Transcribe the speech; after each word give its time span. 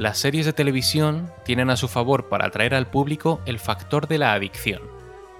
las 0.00 0.16
series 0.16 0.46
de 0.46 0.54
televisión 0.54 1.30
tienen 1.44 1.68
a 1.68 1.76
su 1.76 1.86
favor 1.86 2.30
para 2.30 2.46
atraer 2.46 2.74
al 2.74 2.86
público 2.86 3.42
el 3.44 3.58
factor 3.58 4.08
de 4.08 4.16
la 4.16 4.32
adicción, 4.32 4.80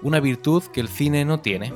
una 0.03 0.19
virtud 0.19 0.61
que 0.71 0.81
el 0.81 0.87
cine 0.87 1.25
no 1.25 1.39
tiene. 1.39 1.73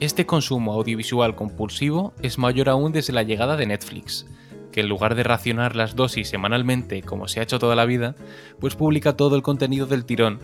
Este 0.00 0.26
consumo 0.26 0.72
audiovisual 0.72 1.36
compulsivo 1.36 2.12
es 2.22 2.38
mayor 2.38 2.68
aún 2.68 2.90
desde 2.90 3.12
la 3.12 3.22
llegada 3.22 3.56
de 3.56 3.66
Netflix, 3.66 4.26
que 4.72 4.80
en 4.80 4.88
lugar 4.88 5.14
de 5.14 5.22
racionar 5.22 5.76
las 5.76 5.94
dosis 5.94 6.28
semanalmente 6.28 7.02
como 7.02 7.28
se 7.28 7.38
ha 7.38 7.44
hecho 7.44 7.60
toda 7.60 7.76
la 7.76 7.84
vida, 7.84 8.16
pues 8.58 8.74
publica 8.74 9.16
todo 9.16 9.36
el 9.36 9.42
contenido 9.42 9.86
del 9.86 10.06
tirón 10.06 10.40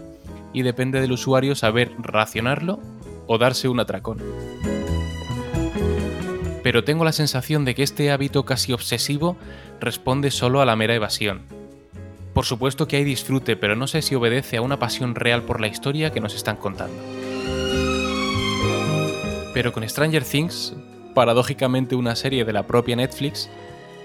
y 0.53 0.63
depende 0.63 1.01
del 1.01 1.11
usuario 1.11 1.57
saber 1.57 1.91
racionarlo 1.99 2.79
o 3.27 3.37
darse 3.37 3.67
un 3.67 3.81
atracón. 3.81 4.19
Pero 6.65 6.83
tengo 6.83 7.05
la 7.05 7.13
sensación 7.13 7.67
de 7.67 7.75
que 7.75 7.83
este 7.83 8.11
hábito 8.11 8.47
casi 8.47 8.73
obsesivo 8.73 9.37
responde 9.81 10.31
solo 10.31 10.63
a 10.63 10.65
la 10.65 10.77
mera 10.77 10.95
evasión. 10.95 11.43
Por 12.33 12.47
supuesto 12.47 12.89
que 12.89 12.97
hay 12.97 13.05
disfrute, 13.05 13.55
pero 13.55 13.77
no 13.77 13.87
sé 13.87 14.01
si 14.01 14.15
obedece 14.15 14.57
a 14.57 14.63
una 14.63 14.79
pasión 14.79 15.15
real 15.15 15.43
por 15.43 15.61
la 15.61 15.69
historia 15.69 16.11
que 16.11 16.21
nos 16.21 16.35
están 16.35 16.57
contando. 16.57 16.97
Pero 19.53 19.75
con 19.75 19.87
Stranger 19.87 20.25
Things, 20.25 20.75
paradójicamente 21.15 21.97
una 21.97 22.17
serie 22.17 22.47
de 22.47 22.55
la 22.55 22.67
propia 22.67 22.97
Netflix, 22.97 23.51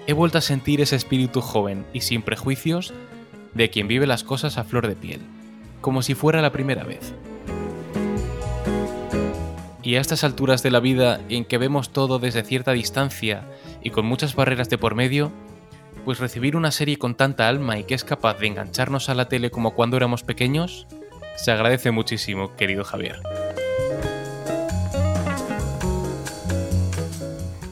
he 0.06 0.12
vuelto 0.12 0.36
a 0.36 0.42
sentir 0.42 0.82
ese 0.82 0.96
espíritu 0.96 1.40
joven 1.40 1.86
y 1.94 2.02
sin 2.02 2.20
prejuicios 2.20 2.92
de 3.54 3.70
quien 3.70 3.88
vive 3.88 4.06
las 4.06 4.22
cosas 4.22 4.58
a 4.58 4.64
flor 4.64 4.86
de 4.86 4.96
piel, 4.96 5.22
como 5.80 6.02
si 6.02 6.14
fuera 6.14 6.42
la 6.42 6.52
primera 6.52 6.84
vez. 6.84 7.14
Y 9.82 9.94
a 9.96 10.00
estas 10.00 10.24
alturas 10.24 10.62
de 10.62 10.70
la 10.70 10.80
vida 10.80 11.20
en 11.28 11.44
que 11.44 11.58
vemos 11.58 11.90
todo 11.90 12.18
desde 12.18 12.42
cierta 12.42 12.72
distancia 12.72 13.44
y 13.82 13.90
con 13.90 14.04
muchas 14.04 14.34
barreras 14.34 14.68
de 14.68 14.78
por 14.78 14.94
medio, 14.94 15.32
pues 16.04 16.18
recibir 16.18 16.56
una 16.56 16.70
serie 16.70 16.98
con 16.98 17.14
tanta 17.14 17.48
alma 17.48 17.78
y 17.78 17.84
que 17.84 17.94
es 17.94 18.04
capaz 18.04 18.38
de 18.38 18.46
engancharnos 18.46 19.08
a 19.08 19.14
la 19.14 19.28
tele 19.28 19.50
como 19.50 19.74
cuando 19.74 19.96
éramos 19.96 20.22
pequeños, 20.22 20.86
se 21.36 21.50
agradece 21.50 21.90
muchísimo, 21.90 22.54
querido 22.56 22.84
Javier. 22.84 23.20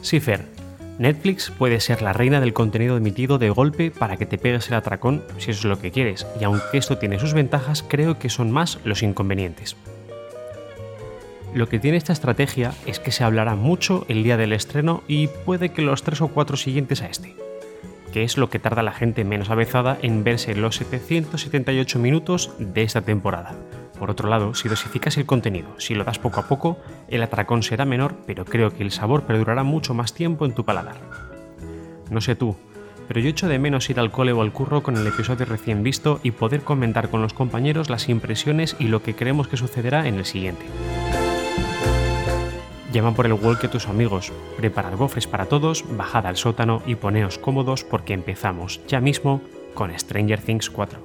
Sí. 0.01 0.19
Netflix 0.97 1.51
puede 1.51 1.79
ser 1.79 2.01
la 2.01 2.11
reina 2.11 2.41
del 2.41 2.53
contenido 2.53 2.97
emitido 2.97 3.37
de 3.37 3.51
golpe 3.51 3.91
para 3.91 4.17
que 4.17 4.25
te 4.25 4.37
pegues 4.37 4.67
el 4.67 4.73
atracón 4.73 5.23
si 5.37 5.51
eso 5.51 5.59
es 5.59 5.65
lo 5.65 5.79
que 5.79 5.91
quieres, 5.91 6.25
y 6.41 6.43
aunque 6.43 6.77
esto 6.77 6.97
tiene 6.97 7.19
sus 7.19 7.33
ventajas, 7.33 7.85
creo 7.87 8.17
que 8.17 8.29
son 8.29 8.51
más 8.51 8.79
los 8.83 9.03
inconvenientes. 9.03 9.77
Lo 11.53 11.67
que 11.67 11.79
tiene 11.79 11.97
esta 11.97 12.13
estrategia 12.13 12.73
es 12.85 12.99
que 12.99 13.11
se 13.11 13.23
hablará 13.23 13.55
mucho 13.55 14.05
el 14.07 14.23
día 14.23 14.37
del 14.37 14.53
estreno 14.53 15.03
y 15.07 15.27
puede 15.27 15.69
que 15.69 15.81
los 15.81 16.03
3 16.03 16.21
o 16.21 16.27
4 16.27 16.57
siguientes 16.57 17.01
a 17.01 17.07
este, 17.07 17.35
que 18.13 18.23
es 18.23 18.37
lo 18.37 18.49
que 18.49 18.59
tarda 18.59 18.83
la 18.83 18.91
gente 18.91 19.23
menos 19.23 19.49
avezada 19.49 19.97
en 20.01 20.23
verse 20.23 20.55
los 20.55 20.75
778 20.75 21.99
minutos 21.99 22.51
de 22.59 22.83
esta 22.83 23.01
temporada, 23.01 23.55
por 23.99 24.09
otro 24.09 24.29
lado, 24.29 24.55
si 24.55 24.69
dosificas 24.69 25.17
el 25.17 25.25
contenido, 25.25 25.67
si 25.77 25.93
lo 25.93 26.05
das 26.05 26.19
poco 26.19 26.39
a 26.39 26.47
poco, 26.47 26.77
el 27.09 27.21
atracón 27.21 27.63
será 27.63 27.83
menor, 27.83 28.15
pero 28.25 28.45
creo 28.45 28.71
que 28.71 28.81
el 28.81 28.91
sabor 28.91 29.23
perdurará 29.23 29.63
mucho 29.63 29.93
más 29.93 30.13
tiempo 30.13 30.45
en 30.45 30.53
tu 30.53 30.63
paladar. 30.63 30.95
No 32.09 32.21
sé 32.21 32.35
tú, 32.35 32.55
pero 33.09 33.19
yo 33.19 33.29
echo 33.29 33.49
de 33.49 33.59
menos 33.59 33.89
ir 33.89 33.99
al 33.99 34.09
cole 34.09 34.31
o 34.31 34.41
al 34.41 34.53
curro 34.53 34.83
con 34.83 34.95
el 34.95 35.05
episodio 35.05 35.45
recién 35.45 35.83
visto 35.83 36.21
y 36.23 36.31
poder 36.31 36.61
comentar 36.61 37.09
con 37.09 37.21
los 37.21 37.33
compañeros 37.33 37.89
las 37.89 38.07
impresiones 38.07 38.77
y 38.79 38.85
lo 38.85 39.03
que 39.03 39.15
creemos 39.15 39.49
que 39.49 39.57
sucederá 39.57 40.07
en 40.07 40.15
el 40.15 40.25
siguiente. 40.25 40.65
Llama 42.91 43.13
por 43.13 43.27
el 43.27 43.33
wall 43.33 43.59
que 43.59 43.67
tus 43.67 43.87
amigos, 43.87 44.31
preparad 44.57 44.97
gofres 44.97 45.27
para 45.27 45.45
todos, 45.45 45.85
bajad 45.95 46.25
al 46.25 46.37
sótano 46.37 46.81
y 46.87 46.95
poneos 46.95 47.37
cómodos 47.37 47.83
porque 47.83 48.13
empezamos 48.13 48.81
ya 48.87 48.99
mismo 48.99 49.41
con 49.75 49.97
Stranger 49.97 50.41
Things 50.41 50.69
4. 50.71 50.99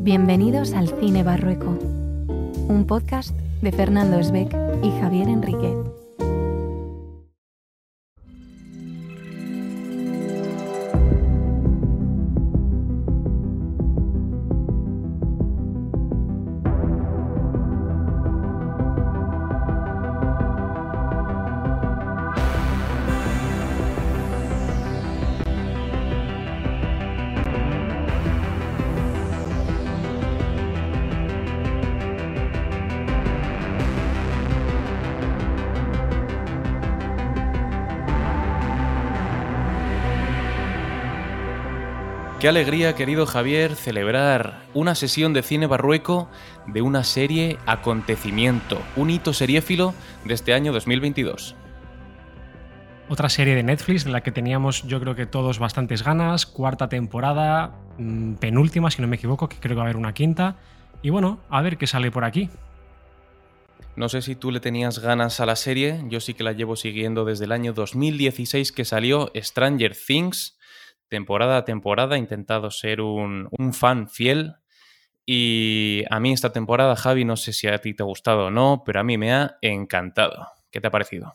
Bienvenidos 0.00 0.72
al 0.72 0.88
Cine 1.00 1.24
Barrueco, 1.24 1.76
un 2.68 2.86
podcast 2.86 3.30
de 3.60 3.72
Fernando 3.72 4.20
Esbeck 4.20 4.54
y 4.84 4.90
Javier 5.00 5.28
Enriquez. 5.28 5.77
Qué 42.40 42.46
alegría, 42.46 42.94
querido 42.94 43.26
Javier, 43.26 43.74
celebrar 43.74 44.62
una 44.72 44.94
sesión 44.94 45.32
de 45.32 45.42
cine 45.42 45.66
barrueco 45.66 46.30
de 46.68 46.82
una 46.82 47.02
serie 47.02 47.58
acontecimiento, 47.66 48.80
un 48.94 49.10
hito 49.10 49.32
seriéfilo 49.32 49.92
de 50.24 50.34
este 50.34 50.54
año 50.54 50.72
2022. 50.72 51.56
Otra 53.08 53.28
serie 53.28 53.56
de 53.56 53.64
Netflix 53.64 54.04
de 54.04 54.12
la 54.12 54.20
que 54.20 54.30
teníamos 54.30 54.84
yo 54.84 55.00
creo 55.00 55.16
que 55.16 55.26
todos 55.26 55.58
bastantes 55.58 56.04
ganas, 56.04 56.46
cuarta 56.46 56.88
temporada, 56.88 57.72
mm, 57.98 58.34
penúltima 58.34 58.92
si 58.92 59.02
no 59.02 59.08
me 59.08 59.16
equivoco, 59.16 59.48
que 59.48 59.56
creo 59.56 59.74
que 59.74 59.78
va 59.78 59.82
a 59.82 59.86
haber 59.86 59.96
una 59.96 60.14
quinta. 60.14 60.58
Y 61.02 61.10
bueno, 61.10 61.40
a 61.50 61.60
ver 61.60 61.76
qué 61.76 61.88
sale 61.88 62.12
por 62.12 62.24
aquí. 62.24 62.50
No 63.96 64.08
sé 64.08 64.22
si 64.22 64.36
tú 64.36 64.52
le 64.52 64.60
tenías 64.60 65.00
ganas 65.00 65.40
a 65.40 65.46
la 65.46 65.56
serie, 65.56 66.04
yo 66.08 66.20
sí 66.20 66.34
que 66.34 66.44
la 66.44 66.52
llevo 66.52 66.76
siguiendo 66.76 67.24
desde 67.24 67.46
el 67.46 67.52
año 67.52 67.72
2016 67.72 68.70
que 68.70 68.84
salió 68.84 69.32
Stranger 69.34 69.96
Things 69.96 70.57
temporada 71.08 71.58
a 71.58 71.64
temporada 71.64 72.16
he 72.16 72.18
intentado 72.18 72.70
ser 72.70 73.00
un, 73.00 73.48
fan 73.72 74.08
fiel 74.08 74.54
y 75.26 76.04
a 76.10 76.20
mí 76.20 76.32
esta 76.32 76.52
temporada, 76.52 76.96
Javi, 76.96 77.24
no 77.24 77.36
sé 77.36 77.52
si 77.52 77.66
a 77.66 77.78
ti 77.78 77.94
te 77.94 78.02
ha 78.02 78.06
gustado 78.06 78.46
o 78.46 78.50
no, 78.50 78.82
pero 78.84 79.00
a 79.00 79.04
mí 79.04 79.18
me 79.18 79.32
ha 79.32 79.58
encantado. 79.60 80.46
¿Qué 80.70 80.80
te 80.80 80.86
ha 80.86 80.90
parecido? 80.90 81.34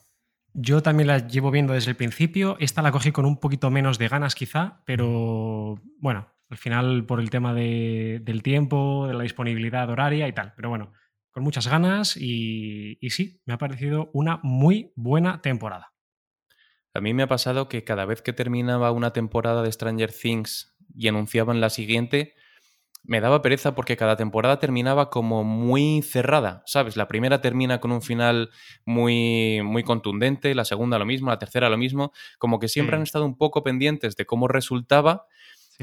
Yo 0.52 0.82
también 0.82 1.08
la 1.08 1.26
llevo 1.26 1.50
viendo 1.50 1.74
desde 1.74 1.90
el 1.90 1.96
principio. 1.96 2.56
Esta 2.58 2.82
la 2.82 2.92
cogí 2.92 3.12
con 3.12 3.24
un 3.24 3.38
poquito 3.38 3.70
menos 3.70 3.98
de 3.98 4.08
ganas 4.08 4.34
quizá, 4.34 4.82
pero 4.84 5.80
bueno, 5.98 6.28
al 6.48 6.56
final 6.56 7.06
por 7.06 7.20
el 7.20 7.30
tema 7.30 7.54
del 7.54 8.42
tiempo, 8.42 9.06
de 9.06 9.14
la 9.14 9.22
disponibilidad 9.22 9.88
horaria 9.88 10.26
y 10.26 10.32
tal. 10.32 10.54
Pero 10.56 10.68
bueno, 10.70 10.92
con 11.30 11.44
muchas 11.44 11.68
ganas 11.68 12.16
y 12.16 12.98
sí, 13.10 13.40
me 13.46 13.54
ha 13.54 13.58
parecido 13.58 14.10
una 14.12 14.40
muy 14.42 14.92
buena 14.96 15.40
temporada. 15.40 15.93
A 16.94 17.00
mí 17.00 17.12
me 17.12 17.24
ha 17.24 17.28
pasado 17.28 17.68
que 17.68 17.82
cada 17.82 18.04
vez 18.04 18.22
que 18.22 18.32
terminaba 18.32 18.92
una 18.92 19.12
temporada 19.12 19.62
de 19.62 19.72
Stranger 19.72 20.12
Things 20.12 20.76
y 20.96 21.08
anunciaban 21.08 21.60
la 21.60 21.68
siguiente, 21.68 22.34
me 23.02 23.20
daba 23.20 23.42
pereza 23.42 23.74
porque 23.74 23.96
cada 23.96 24.16
temporada 24.16 24.60
terminaba 24.60 25.10
como 25.10 25.42
muy 25.42 26.02
cerrada, 26.02 26.62
¿sabes? 26.66 26.96
La 26.96 27.08
primera 27.08 27.40
termina 27.40 27.80
con 27.80 27.90
un 27.90 28.00
final 28.00 28.50
muy, 28.86 29.60
muy 29.62 29.82
contundente, 29.82 30.54
la 30.54 30.64
segunda 30.64 30.98
lo 30.98 31.04
mismo, 31.04 31.30
la 31.30 31.38
tercera 31.38 31.68
lo 31.68 31.76
mismo, 31.76 32.12
como 32.38 32.60
que 32.60 32.68
siempre 32.68 32.96
han 32.96 33.02
estado 33.02 33.26
un 33.26 33.36
poco 33.36 33.64
pendientes 33.64 34.16
de 34.16 34.24
cómo 34.24 34.46
resultaba 34.46 35.26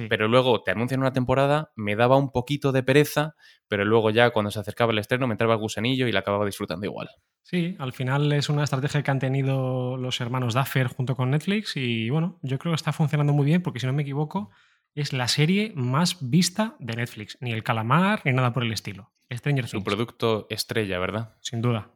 pero 0.10 0.28
luego 0.28 0.64
te 0.64 0.72
anuncian 0.72 1.02
una 1.02 1.14
temporada, 1.14 1.72
me 1.76 1.96
daba 1.96 2.18
un 2.18 2.32
poquito 2.32 2.72
de 2.72 2.84
pereza, 2.84 3.36
pero 3.68 3.86
luego 3.86 4.10
ya 4.10 4.32
cuando 4.32 4.52
se 4.52 4.60
acercaba 4.60 4.92
el 4.92 5.00
estreno 5.00 5.28
me 5.28 5.34
entraba 5.34 5.54
el 5.54 5.60
gusanillo 5.60 6.08
y 6.08 6.12
la 6.12 6.20
acababa 6.20 6.46
disfrutando 6.46 6.86
igual. 6.86 7.10
Sí, 7.44 7.76
al 7.80 7.94
final 7.94 8.32
es 8.34 8.50
una 8.50 8.64
estrategia 8.64 9.04
que 9.04 9.12
han 9.12 9.20
tenido 9.20 9.98
los 9.98 10.22
hermanos 10.22 10.54
Duffer 10.54 10.88
junto 10.88 11.16
con 11.16 11.32
Netflix 11.32 11.76
y 11.76 12.10
bueno, 12.10 12.40
yo 12.42 12.58
creo 12.60 12.72
que 12.72 12.78
está 12.78 12.94
funcionando 12.94 13.34
muy 13.34 13.46
bien 13.46 13.62
porque 13.62 13.80
si 13.80 13.88
no 13.88 13.94
me 13.94 14.04
equivoco 14.04 14.52
es 14.94 15.14
la 15.14 15.28
serie 15.28 15.72
más 15.76 16.18
vista 16.20 16.76
de 16.80 16.96
Netflix, 16.96 17.38
ni 17.42 17.52
el 17.52 17.64
calamar 17.64 18.22
ni 18.26 18.34
nada 18.34 18.54
por 18.54 18.64
el 18.64 18.74
estilo. 18.74 19.12
Stranger 19.32 19.68
Su 19.68 19.84
producto 19.84 20.48
estrella, 20.50 21.00
¿verdad? 21.00 21.36
Sin 21.40 21.62
duda. 21.62 21.92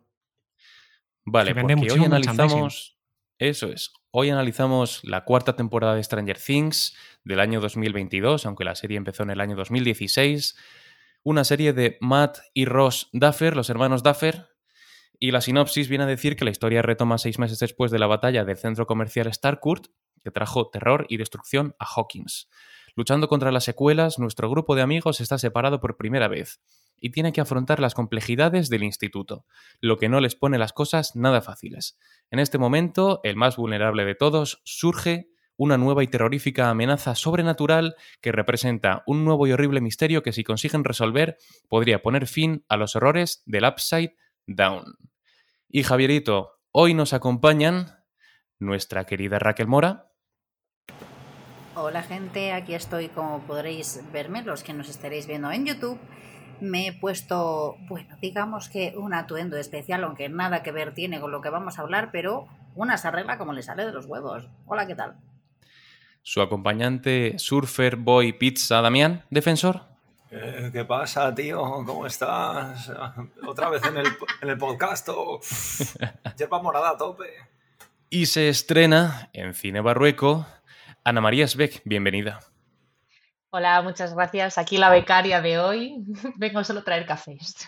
Vale, 1.25 1.53
porque 1.55 1.91
hoy 1.91 2.05
analizamos 2.05 2.94
eso 3.37 3.67
es. 3.67 3.91
Hoy 4.11 4.29
analizamos 4.29 5.01
la 5.03 5.25
cuarta 5.25 5.55
temporada 5.55 5.95
de 5.95 6.03
Stranger 6.03 6.37
Things 6.39 6.95
del 7.23 7.41
año 7.41 7.59
2022, 7.59 8.45
aunque 8.45 8.63
la 8.63 8.75
serie 8.75 8.97
empezó 8.97 9.23
en 9.23 9.31
el 9.31 9.41
año 9.41 9.55
2016. 9.57 10.55
Una 11.23 11.43
serie 11.43 11.73
de 11.73 11.97
Matt 11.99 12.37
y 12.53 12.65
Ross 12.65 13.09
Duffer, 13.11 13.55
los 13.55 13.69
hermanos 13.69 14.03
Duffer. 14.03 14.47
Y 15.19 15.31
la 15.31 15.41
sinopsis 15.41 15.89
viene 15.89 16.05
a 16.05 16.07
decir 16.07 16.35
que 16.35 16.45
la 16.45 16.51
historia 16.51 16.81
retoma 16.81 17.17
seis 17.17 17.39
meses 17.39 17.59
después 17.59 17.91
de 17.91 17.99
la 17.99 18.07
batalla 18.07 18.45
del 18.45 18.57
centro 18.57 18.85
comercial 18.85 19.33
Starcourt, 19.33 19.87
que 20.23 20.31
trajo 20.31 20.69
terror 20.69 21.05
y 21.09 21.17
destrucción 21.17 21.75
a 21.77 21.85
Hawkins. 21.85 22.49
Luchando 22.95 23.27
contra 23.27 23.51
las 23.51 23.65
secuelas, 23.65 24.17
nuestro 24.19 24.49
grupo 24.49 24.75
de 24.75 24.81
amigos 24.81 25.19
está 25.19 25.37
separado 25.37 25.81
por 25.81 25.97
primera 25.97 26.29
vez. 26.29 26.61
Y 26.99 27.11
tiene 27.11 27.33
que 27.33 27.41
afrontar 27.41 27.79
las 27.79 27.93
complejidades 27.93 28.69
del 28.69 28.83
instituto, 28.83 29.45
lo 29.81 29.97
que 29.97 30.09
no 30.09 30.19
les 30.19 30.35
pone 30.35 30.57
las 30.57 30.73
cosas 30.73 31.15
nada 31.15 31.41
fáciles. 31.41 31.97
En 32.31 32.39
este 32.39 32.57
momento, 32.57 33.21
el 33.23 33.35
más 33.35 33.57
vulnerable 33.57 34.05
de 34.05 34.15
todos, 34.15 34.61
surge 34.63 35.29
una 35.57 35.77
nueva 35.77 36.03
y 36.03 36.07
terrorífica 36.07 36.69
amenaza 36.69 37.15
sobrenatural 37.15 37.95
que 38.21 38.31
representa 38.31 39.03
un 39.05 39.23
nuevo 39.23 39.47
y 39.47 39.53
horrible 39.53 39.81
misterio 39.81 40.23
que 40.23 40.33
si 40.33 40.43
consiguen 40.43 40.83
resolver 40.83 41.37
podría 41.69 42.01
poner 42.01 42.27
fin 42.27 42.65
a 42.67 42.77
los 42.77 42.95
horrores 42.95 43.41
del 43.45 43.65
Upside 43.65 44.15
Down. 44.47 44.83
Y 45.69 45.83
Javierito, 45.83 46.59
hoy 46.71 46.93
nos 46.93 47.13
acompañan 47.13 48.03
nuestra 48.59 49.05
querida 49.05 49.39
Raquel 49.39 49.67
Mora. 49.67 50.11
Hola 51.75 52.03
gente, 52.03 52.53
aquí 52.53 52.73
estoy 52.73 53.09
como 53.09 53.41
podréis 53.41 54.01
verme 54.13 54.43
los 54.43 54.63
que 54.63 54.73
nos 54.73 54.87
estaréis 54.87 55.27
viendo 55.27 55.51
en 55.51 55.65
YouTube. 55.65 55.99
Me 56.59 56.87
he 56.87 56.93
puesto, 56.93 57.77
bueno, 57.87 58.15
digamos 58.21 58.69
que 58.69 58.93
un 58.97 59.13
atuendo 59.13 59.57
especial, 59.57 60.03
aunque 60.03 60.29
nada 60.29 60.63
que 60.63 60.71
ver 60.71 60.93
tiene 60.93 61.19
con 61.19 61.31
lo 61.31 61.41
que 61.41 61.49
vamos 61.49 61.77
a 61.77 61.81
hablar, 61.81 62.09
pero 62.11 62.47
una 62.75 62.97
se 62.97 63.07
arregla 63.07 63.37
como 63.37 63.53
le 63.53 63.63
sale 63.63 63.85
de 63.85 63.91
los 63.91 64.05
huevos. 64.05 64.47
Hola, 64.65 64.87
¿qué 64.87 64.95
tal? 64.95 65.15
Su 66.23 66.41
acompañante 66.41 67.37
Surfer 67.37 67.97
Boy 67.97 68.33
Pizza 68.33 68.81
Damián, 68.81 69.23
defensor. 69.29 69.83
Eh, 70.31 70.69
¿Qué 70.73 70.83
pasa, 70.85 71.33
tío? 71.35 71.61
¿Cómo 71.85 72.05
estás? 72.07 72.91
¿Otra 73.47 73.69
vez 73.69 73.83
en 73.85 73.97
el, 73.97 74.07
en 74.41 74.49
el 74.49 74.57
podcast? 74.57 75.09
Yerba 76.37 76.61
morada 76.61 76.91
a 76.91 76.97
tope. 76.97 77.29
Y 78.09 78.25
se 78.25 78.49
estrena 78.49 79.29
en 79.33 79.53
Cine 79.53 79.81
Barrueco 79.81 80.45
Ana 81.07 81.21
María 81.21 81.47
Sbeck, 81.47 81.83
bienvenida. 81.85 82.39
Hola, 83.51 83.81
muchas 83.81 84.13
gracias. 84.13 84.57
Aquí 84.57 84.77
la 84.77 84.89
becaria 84.89 85.41
de 85.41 85.59
hoy. 85.59 86.03
Vengo 86.35 86.63
solo 86.63 86.81
a 86.81 86.83
traer 86.83 87.05
cafés. 87.05 87.67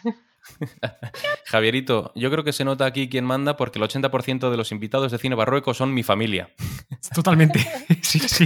Javierito, 1.45 2.11
yo 2.15 2.31
creo 2.31 2.43
que 2.43 2.53
se 2.53 2.65
nota 2.65 2.85
aquí 2.85 3.09
quién 3.09 3.25
manda 3.25 3.57
porque 3.57 3.79
el 3.79 3.85
80% 3.85 4.49
de 4.49 4.57
los 4.57 4.71
invitados 4.71 5.11
de 5.11 5.17
Cine 5.17 5.35
Barrueco 5.35 5.73
son 5.73 5.93
mi 5.93 6.03
familia. 6.03 6.51
Totalmente. 7.13 7.59
Sí, 8.01 8.19
sí. 8.19 8.45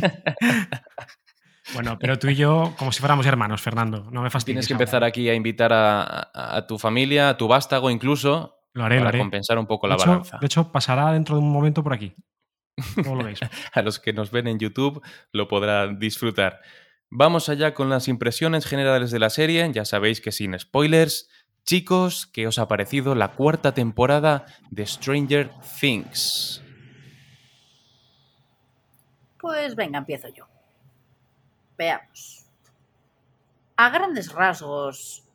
Bueno, 1.73 1.97
pero 1.99 2.19
tú 2.19 2.27
y 2.27 2.35
yo, 2.35 2.73
como 2.77 2.91
si 2.91 2.99
fuéramos 2.99 3.25
hermanos, 3.25 3.61
Fernando, 3.61 4.09
no 4.11 4.21
me 4.21 4.29
fastidies. 4.29 4.65
Tienes 4.65 4.67
que 4.67 4.73
empezar 4.73 5.03
aquí 5.03 5.29
a 5.29 5.33
invitar 5.33 5.71
a, 5.73 6.65
tu 6.67 6.77
familia, 6.77 7.29
a 7.29 7.37
tu 7.37 7.47
vástago 7.47 7.89
incluso, 7.89 8.57
lo 8.73 8.83
haré, 8.83 8.99
para 8.99 9.11
lo 9.11 9.19
compensar 9.19 9.57
un 9.57 9.67
poco 9.67 9.87
de 9.87 9.91
la 9.91 9.95
hecho, 9.95 10.09
balanza. 10.09 10.37
De 10.39 10.45
hecho, 10.45 10.71
pasará 10.71 11.11
dentro 11.13 11.35
de 11.35 11.41
un 11.41 11.51
momento 11.51 11.83
por 11.83 11.93
aquí. 11.93 12.13
¿Cómo 13.03 13.15
lo 13.15 13.23
veis? 13.23 13.39
a 13.73 13.81
los 13.81 13.99
que 13.99 14.13
nos 14.13 14.31
ven 14.31 14.47
en 14.47 14.59
YouTube 14.59 15.01
lo 15.31 15.47
podrán 15.47 15.99
disfrutar. 15.99 16.61
Vamos 17.13 17.49
allá 17.49 17.73
con 17.73 17.89
las 17.89 18.07
impresiones 18.07 18.65
generales 18.65 19.11
de 19.11 19.19
la 19.19 19.29
serie, 19.29 19.69
ya 19.73 19.83
sabéis 19.83 20.21
que 20.21 20.31
sin 20.31 20.57
spoilers. 20.57 21.29
Chicos, 21.65 22.25
¿qué 22.25 22.47
os 22.47 22.57
ha 22.57 22.69
parecido 22.69 23.15
la 23.15 23.33
cuarta 23.33 23.73
temporada 23.73 24.45
de 24.69 24.85
Stranger 24.85 25.51
Things? 25.81 26.63
Pues 29.37 29.75
venga, 29.75 29.99
empiezo 29.99 30.29
yo. 30.29 30.47
Veamos. 31.77 32.45
A 33.75 33.89
grandes 33.89 34.31
rasgos 34.31 35.27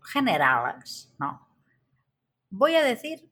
generales, 0.00 1.12
no. 1.18 1.44
Voy 2.50 2.76
a 2.76 2.84
decir 2.84 3.28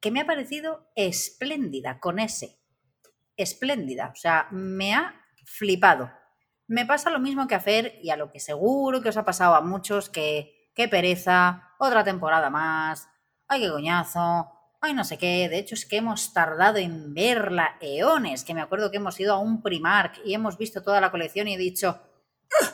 que 0.00 0.10
me 0.10 0.20
ha 0.20 0.26
parecido 0.26 0.90
espléndida 0.94 1.98
con 1.98 2.18
ese. 2.18 2.58
Espléndida. 3.38 4.10
O 4.12 4.16
sea, 4.16 4.48
me 4.50 4.94
ha 4.94 5.18
flipado. 5.46 6.10
Me 6.68 6.84
pasa 6.86 7.10
lo 7.10 7.18
mismo 7.20 7.46
que 7.46 7.54
a 7.54 7.60
Fer 7.60 7.98
y 8.02 8.10
a 8.10 8.16
lo 8.16 8.30
que 8.32 8.40
seguro 8.40 9.00
que 9.00 9.08
os 9.10 9.16
ha 9.16 9.24
pasado 9.24 9.54
a 9.54 9.60
muchos 9.60 10.08
que 10.08 10.70
qué 10.74 10.88
pereza, 10.88 11.70
otra 11.78 12.04
temporada 12.04 12.50
más, 12.50 13.08
ay 13.48 13.60
qué 13.62 13.70
coñazo, 13.70 14.50
ay 14.80 14.92
no 14.94 15.04
sé 15.04 15.16
qué. 15.18 15.48
De 15.48 15.58
hecho 15.58 15.74
es 15.74 15.86
que 15.86 15.98
hemos 15.98 16.32
tardado 16.32 16.78
en 16.78 17.14
verla 17.14 17.76
eones, 17.80 18.44
que 18.44 18.52
me 18.54 18.60
acuerdo 18.62 18.90
que 18.90 18.96
hemos 18.98 19.18
ido 19.20 19.34
a 19.34 19.38
un 19.38 19.62
Primark 19.62 20.20
y 20.24 20.34
hemos 20.34 20.58
visto 20.58 20.82
toda 20.82 21.00
la 21.00 21.10
colección 21.10 21.48
y 21.48 21.54
he 21.54 21.58
dicho, 21.58 21.98
"¡Ugh! 22.60 22.68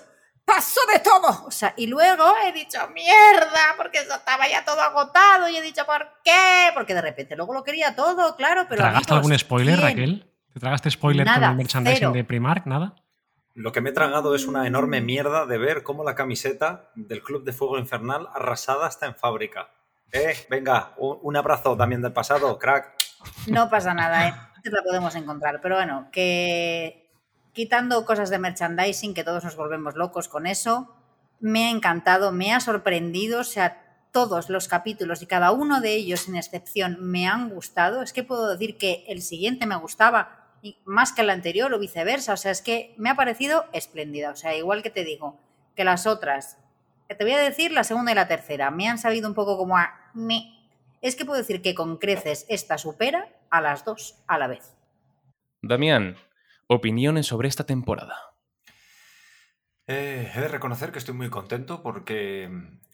pasó 0.44 0.80
de 0.92 0.98
todo. 1.00 1.46
O 1.46 1.50
sea, 1.50 1.72
y 1.76 1.86
luego 1.86 2.24
he 2.44 2.52
dicho, 2.52 2.78
mierda, 2.94 3.74
porque 3.76 3.98
eso 4.00 4.14
estaba 4.14 4.48
ya 4.48 4.64
todo 4.64 4.80
agotado 4.80 5.48
y 5.48 5.56
he 5.56 5.62
dicho, 5.62 5.86
¿por 5.86 6.06
qué? 6.24 6.70
Porque 6.74 6.94
de 6.94 7.00
repente 7.00 7.36
luego 7.36 7.54
lo 7.54 7.62
quería 7.64 7.94
todo, 7.94 8.36
claro, 8.36 8.66
pero... 8.68 8.82
¿Tragaste 8.82 9.12
amigos, 9.12 9.30
algún 9.30 9.38
spoiler, 9.38 9.76
¿quién? 9.78 9.88
Raquel? 9.88 10.32
¿Te 10.52 10.60
tragaste 10.60 10.90
spoiler 10.90 11.26
con 11.26 11.34
Nada, 11.40 11.50
el 11.52 11.56
merchandising 11.56 11.98
cero. 12.00 12.12
de 12.12 12.24
Primark? 12.24 12.66
¿Nada? 12.66 12.94
Lo 13.54 13.72
que 13.72 13.80
me 13.80 13.90
he 13.90 13.92
tragado 13.92 14.34
es 14.34 14.46
una 14.46 14.66
enorme 14.66 15.00
mierda 15.00 15.44
de 15.46 15.58
ver 15.58 15.82
cómo 15.82 16.04
la 16.04 16.14
camiseta 16.14 16.90
del 16.94 17.22
Club 17.22 17.44
de 17.44 17.52
Fuego 17.52 17.78
Infernal 17.78 18.28
arrasada 18.34 18.88
está 18.88 19.06
en 19.06 19.14
fábrica. 19.14 19.70
Eh, 20.10 20.34
venga, 20.48 20.94
un, 20.98 21.36
abrazo 21.36 21.76
también 21.76 22.02
del 22.02 22.12
pasado, 22.12 22.58
crack. 22.58 22.94
No 23.48 23.68
pasa 23.68 23.94
nada, 23.94 24.28
¿eh? 24.28 24.34
la 24.64 24.82
podemos 24.82 25.14
encontrar. 25.16 25.60
Pero 25.60 25.76
bueno, 25.76 26.08
que 26.12 27.10
quitando 27.52 28.04
cosas 28.06 28.30
de 28.30 28.38
merchandising, 28.38 29.14
que 29.14 29.24
todos 29.24 29.44
nos 29.44 29.56
volvemos 29.56 29.96
locos 29.96 30.28
con 30.28 30.46
eso, 30.46 30.94
me 31.40 31.66
ha 31.66 31.70
encantado, 31.70 32.32
me 32.32 32.54
ha 32.54 32.60
sorprendido, 32.60 33.40
o 33.40 33.44
sea, 33.44 34.06
todos 34.12 34.50
los 34.50 34.68
capítulos 34.68 35.22
y 35.22 35.26
cada 35.26 35.52
uno 35.52 35.80
de 35.80 35.94
ellos, 35.94 36.20
sin 36.20 36.36
excepción, 36.36 36.98
me 37.00 37.26
han 37.26 37.48
gustado. 37.50 38.02
Es 38.02 38.12
que 38.12 38.22
puedo 38.22 38.48
decir 38.48 38.78
que 38.78 39.04
el 39.08 39.22
siguiente 39.22 39.66
me 39.66 39.76
gustaba 39.76 40.41
y 40.62 40.78
más 40.84 41.12
que 41.12 41.22
el 41.22 41.30
anterior 41.30 41.74
o 41.74 41.78
viceversa. 41.78 42.32
O 42.32 42.36
sea, 42.36 42.52
es 42.52 42.62
que 42.62 42.94
me 42.96 43.10
ha 43.10 43.16
parecido 43.16 43.66
espléndida. 43.72 44.30
O 44.30 44.36
sea, 44.36 44.56
igual 44.56 44.82
que 44.82 44.90
te 44.90 45.04
digo 45.04 45.38
que 45.76 45.84
las 45.84 46.06
otras, 46.06 46.58
que 47.08 47.14
te 47.14 47.24
voy 47.24 47.32
a 47.34 47.38
decir 47.38 47.72
la 47.72 47.84
segunda 47.84 48.12
y 48.12 48.14
la 48.14 48.28
tercera, 48.28 48.70
me 48.70 48.88
han 48.88 48.98
sabido 48.98 49.28
un 49.28 49.34
poco 49.34 49.58
como 49.58 49.76
a... 49.76 50.10
me. 50.14 50.58
Es 51.02 51.16
que 51.16 51.24
puedo 51.24 51.38
decir 51.38 51.62
que 51.62 51.74
con 51.74 51.98
creces 51.98 52.46
esta 52.48 52.78
supera 52.78 53.28
a 53.50 53.60
las 53.60 53.84
dos 53.84 54.22
a 54.28 54.38
la 54.38 54.46
vez. 54.46 54.76
Damián, 55.60 56.16
opiniones 56.68 57.26
sobre 57.26 57.48
esta 57.48 57.66
temporada. 57.66 58.16
Eh, 59.88 60.30
he 60.34 60.40
de 60.40 60.48
reconocer 60.48 60.92
que 60.92 61.00
estoy 61.00 61.14
muy 61.14 61.28
contento 61.28 61.82
porque 61.82 62.44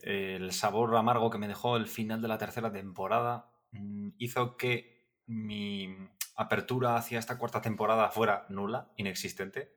eh, 0.03 0.37
el 0.37 0.53
sabor 0.53 0.97
amargo 0.97 1.29
que 1.29 1.39
me 1.39 1.49
dejó 1.49 1.77
el 1.77 1.87
final 1.87 2.23
de 2.23 2.29
la 2.29 2.39
tercera 2.39 2.73
temporada 2.73 3.51
mm, 3.73 4.11
hizo 4.19 4.57
que 4.57 5.07
mi 5.27 6.09
apertura 6.39 6.97
hacia 6.97 7.19
esta 7.19 7.37
cuarta 7.37 7.61
temporada 7.61 8.11
fuera 8.11 8.47
nula, 8.49 8.91
inexistente. 8.97 9.75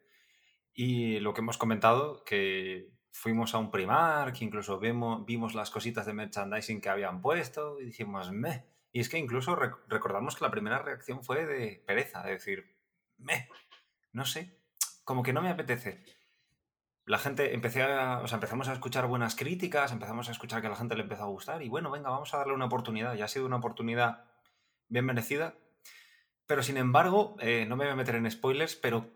Y 0.74 1.20
lo 1.20 1.34
que 1.34 1.42
hemos 1.42 1.58
comentado, 1.58 2.24
que 2.24 2.94
fuimos 3.12 3.54
a 3.54 3.58
un 3.58 3.72
Primark, 3.72 4.38
que 4.38 4.46
incluso 4.46 4.80
vimos, 4.80 5.26
vimos 5.26 5.54
las 5.54 5.70
cositas 5.70 6.06
de 6.06 6.14
merchandising 6.14 6.80
que 6.80 6.90
habían 6.90 7.22
puesto 7.22 7.80
y 7.80 7.86
dijimos, 7.86 8.32
meh. 8.32 8.66
Y 8.94 9.02
es 9.02 9.10
que 9.10 9.18
incluso 9.18 9.56
rec- 9.56 9.80
recordamos 9.88 10.36
que 10.36 10.46
la 10.46 10.52
primera 10.52 10.80
reacción 10.80 11.24
fue 11.24 11.46
de 11.46 11.84
pereza, 11.86 12.24
de 12.24 12.32
decir, 12.32 12.78
meh, 13.18 13.50
no 14.14 14.26
sé, 14.26 14.58
como 15.04 15.24
que 15.24 15.34
no 15.34 15.42
me 15.42 15.50
apetece 15.50 16.04
la 17.06 17.18
gente 17.18 17.54
empecé 17.54 17.84
o 17.84 18.28
sea, 18.28 18.36
empezamos 18.36 18.68
a 18.68 18.74
escuchar 18.74 19.08
buenas 19.08 19.36
críticas, 19.36 19.92
empezamos 19.92 20.30
a 20.30 20.32
escuchar 20.32 20.62
que 20.62 20.68
a 20.68 20.70
la 20.70 20.76
gente 20.76 20.96
le 20.96 21.02
empezó 21.02 21.24
a 21.24 21.28
gustar 21.28 21.62
y 21.62 21.68
bueno, 21.68 21.92
venga, 21.92 22.10
vamos 22.10 22.34
a 22.34 22.38
darle 22.38 22.54
una 22.54 22.66
oportunidad. 22.66 23.16
Ya 23.16 23.26
ha 23.26 23.28
sido 23.28 23.46
una 23.46 23.58
oportunidad 23.58 24.26
bien 24.88 25.06
merecida. 25.06 25.56
Pero 26.52 26.64
sin 26.64 26.76
embargo, 26.76 27.38
eh, 27.40 27.66
no 27.66 27.78
me 27.78 27.86
voy 27.86 27.94
a 27.94 27.96
meter 27.96 28.16
en 28.16 28.30
spoilers, 28.30 28.76
pero 28.76 29.10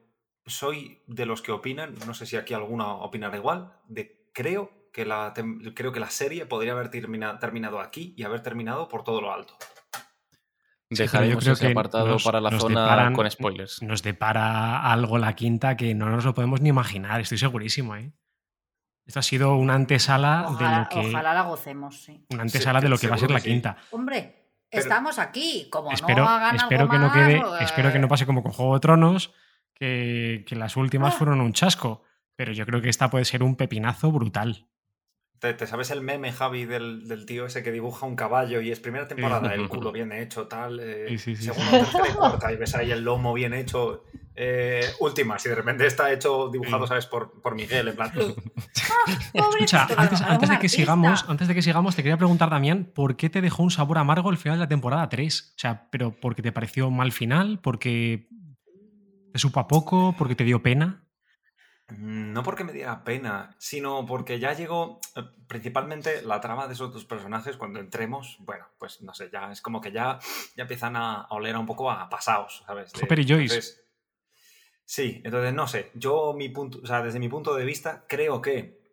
soy 0.45 1.01
de 1.05 1.25
los 1.25 1.41
que 1.41 1.51
opinan, 1.51 1.93
no 2.07 2.13
sé 2.13 2.25
si 2.25 2.37
aquí 2.37 2.53
alguno 2.53 2.99
opinará 3.01 3.35
igual, 3.35 3.73
de 3.89 4.29
creo 4.33 4.71
que 4.93 5.03
la, 5.03 5.33
creo 5.75 5.91
que 5.91 5.99
la 5.99 6.09
serie 6.09 6.45
podría 6.45 6.71
haber 6.71 6.89
termina- 6.89 7.37
terminado 7.37 7.81
aquí 7.81 8.13
y 8.15 8.23
haber 8.23 8.39
terminado 8.41 8.87
por 8.87 9.03
todo 9.03 9.19
lo 9.19 9.33
alto. 9.33 9.57
Sí, 9.59 9.67
pero 10.91 10.95
yo 10.95 11.03
Dejaremos 11.03 11.43
creo 11.43 11.53
ese 11.55 11.65
que 11.65 11.71
apartado 11.73 12.07
nos- 12.07 12.23
para 12.23 12.39
la 12.39 12.51
zona 12.57 12.85
deparan- 12.87 13.13
con 13.15 13.29
spoilers. 13.29 13.81
Nos 13.81 14.01
depara 14.01 14.89
algo 14.89 15.17
la 15.17 15.35
quinta 15.35 15.75
que 15.75 15.93
no 15.93 16.07
nos 16.09 16.23
lo 16.23 16.33
podemos 16.33 16.61
ni 16.61 16.69
imaginar, 16.69 17.19
estoy 17.19 17.37
segurísimo, 17.37 17.97
¿eh? 17.97 18.13
Esto 19.05 19.19
ha 19.19 19.23
sido 19.23 19.57
una 19.57 19.73
antesala 19.73 20.45
Ojalá, 20.47 20.69
de 20.69 20.77
lo 20.77 20.89
que. 21.01 21.09
ojalá 21.09 21.33
la 21.33 21.41
gocemos, 21.41 22.01
sí. 22.01 22.25
Una 22.31 22.43
antesala 22.43 22.79
de 22.79 22.87
lo 22.87 22.97
que 22.97 23.09
va 23.09 23.15
a 23.15 23.17
ser 23.17 23.29
la 23.31 23.41
quinta. 23.41 23.75
Hombre, 23.91 24.44
Pero- 24.75 24.87
estamos 24.87 25.19
aquí. 25.19 25.67
Como 25.71 25.91
espero 25.91 26.23
no 26.23 26.29
hagan 26.29 26.55
espero 26.55 26.81
algo 26.81 26.91
que 26.93 26.99
no 26.99 27.11
quede. 27.11 27.37
eh, 27.37 27.43
Espero 27.63 27.91
que 27.91 27.99
no 27.99 28.07
pase 28.07 28.25
como 28.25 28.43
con 28.43 28.51
Juego 28.51 28.73
de 28.75 28.79
Tronos, 28.79 29.33
que, 29.73 30.45
que 30.47 30.55
las 30.55 30.77
últimas 30.77 31.13
Ah. 31.15 31.17
fueron 31.17 31.41
un 31.41 31.53
chasco. 31.53 32.03
Pero 32.35 32.51
yo 32.51 32.65
creo 32.65 32.81
que 32.81 32.89
esta 32.89 33.09
puede 33.09 33.25
ser 33.25 33.43
un 33.43 33.55
pepinazo 33.55 34.11
brutal. 34.11 34.67
¿Te, 35.45 35.53
te 35.53 35.67
sabes 35.67 35.91
el 35.91 36.01
meme, 36.01 36.31
Javi, 36.31 36.65
del, 36.65 37.07
del 37.07 37.27
tío 37.27 37.45
ese 37.45 37.61
que 37.61 37.71
dibuja 37.71 38.07
un 38.07 38.15
caballo 38.15 38.61
y 38.61 38.71
es 38.71 38.79
primera 38.79 39.07
temporada, 39.07 39.53
el 39.53 39.69
culo 39.69 39.91
bien 39.93 40.11
hecho, 40.11 40.47
tal, 40.47 40.79
eh, 40.79 41.05
Sí, 41.09 41.19
sí, 41.19 41.35
sí, 41.35 41.43
segunda, 41.43 41.69
tercera 41.69 42.09
y 42.09 42.13
cuarta, 42.13 42.51
y 42.51 42.55
ves 42.55 42.73
ahí 42.73 42.91
el 42.91 43.03
lomo 43.03 43.31
bien 43.31 43.53
hecho, 43.53 44.05
eh, 44.33 44.83
últimas, 45.01 45.45
y 45.45 45.49
de 45.49 45.55
repente 45.55 45.85
está 45.85 46.11
hecho, 46.11 46.49
dibujado. 46.49 46.87
¿sabes? 46.87 47.05
Por, 47.05 47.39
por 47.43 47.53
Miguel, 47.53 47.89
en 47.89 47.95
plan... 47.95 48.11
Escucha, 49.33 49.87
Pobrecito, 49.87 50.25
antes, 50.27 50.49
de 50.49 50.57
que 50.57 50.67
sigamos, 50.67 51.25
antes 51.27 51.47
de 51.47 51.53
que 51.53 51.61
sigamos, 51.61 51.95
te 51.95 52.01
quería 52.01 52.17
preguntar, 52.17 52.49
Damián, 52.49 52.91
¿por 52.95 53.15
qué 53.15 53.29
te 53.29 53.41
dejó 53.41 53.61
un 53.61 53.69
sabor 53.69 53.99
amargo 53.99 54.31
el 54.31 54.37
final 54.37 54.57
de 54.57 54.65
la 54.65 54.69
temporada 54.69 55.07
3? 55.09 55.53
O 55.55 55.59
sea, 55.59 55.87
pero 55.91 56.19
porque 56.19 56.41
te 56.41 56.51
pareció 56.51 56.89
mal 56.89 57.11
final, 57.11 57.59
porque 57.61 58.29
te 59.31 59.37
supo 59.37 59.59
a 59.59 59.67
poco, 59.67 60.15
porque 60.17 60.33
te 60.33 60.43
dio 60.43 60.63
pena. 60.63 61.04
Mm, 61.87 62.33
no 62.33 62.41
porque 62.41 62.63
me 62.63 62.73
diera 62.73 63.03
pena, 63.03 63.55
sino 63.59 64.07
porque 64.07 64.39
ya 64.39 64.53
llegó 64.53 64.99
eh, 65.15 65.21
principalmente 65.47 66.23
la 66.23 66.41
trama 66.41 66.67
de 66.67 66.73
esos 66.73 66.91
dos 66.91 67.05
personajes 67.05 67.57
cuando 67.57 67.79
entremos, 67.79 68.37
bueno, 68.39 68.65
pues 68.79 69.03
no 69.03 69.13
sé, 69.13 69.29
ya 69.31 69.51
es 69.51 69.61
como 69.61 69.81
que 69.81 69.91
ya, 69.91 70.17
ya 70.55 70.63
empiezan 70.63 70.95
a, 70.95 71.27
oler 71.29 71.55
un 71.55 71.67
poco 71.67 71.91
a 71.91 72.09
pasados, 72.09 72.63
¿sabes? 72.65 72.91
Hopper 72.99 73.19
y 73.19 73.27
Joyce. 73.27 73.83
sí, 74.83 75.21
entonces 75.23 75.53
no 75.53 75.67
sé, 75.67 75.91
yo 75.93 76.33
mi 76.33 76.49
punto, 76.49 76.79
o 76.83 76.87
sea, 76.87 77.03
desde 77.03 77.19
mi 77.19 77.29
punto 77.29 77.53
de 77.53 77.65
vista 77.65 78.05
creo 78.07 78.41
que 78.41 78.83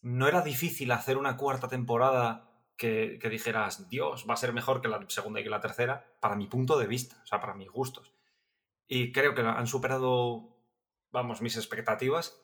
no 0.00 0.26
era 0.26 0.42
difícil 0.42 0.90
hacer 0.90 1.18
una 1.18 1.36
cuarta 1.36 1.68
temporada 1.68 2.50
que, 2.76 3.20
que 3.22 3.28
dijeras, 3.28 3.88
Dios, 3.88 4.26
va 4.28 4.34
a 4.34 4.38
ser 4.38 4.52
mejor 4.52 4.80
que 4.80 4.88
la 4.88 5.04
segunda 5.06 5.38
y 5.38 5.44
que 5.44 5.50
la 5.50 5.60
tercera, 5.60 6.04
para 6.18 6.34
mi 6.34 6.48
punto 6.48 6.76
de 6.76 6.88
vista, 6.88 7.20
o 7.22 7.26
sea, 7.26 7.40
para 7.40 7.54
mis 7.54 7.70
gustos. 7.70 8.12
Y 8.88 9.12
creo 9.12 9.32
que 9.32 9.42
han 9.42 9.68
superado 9.68 10.51
vamos, 11.12 11.42
mis 11.42 11.56
expectativas. 11.56 12.42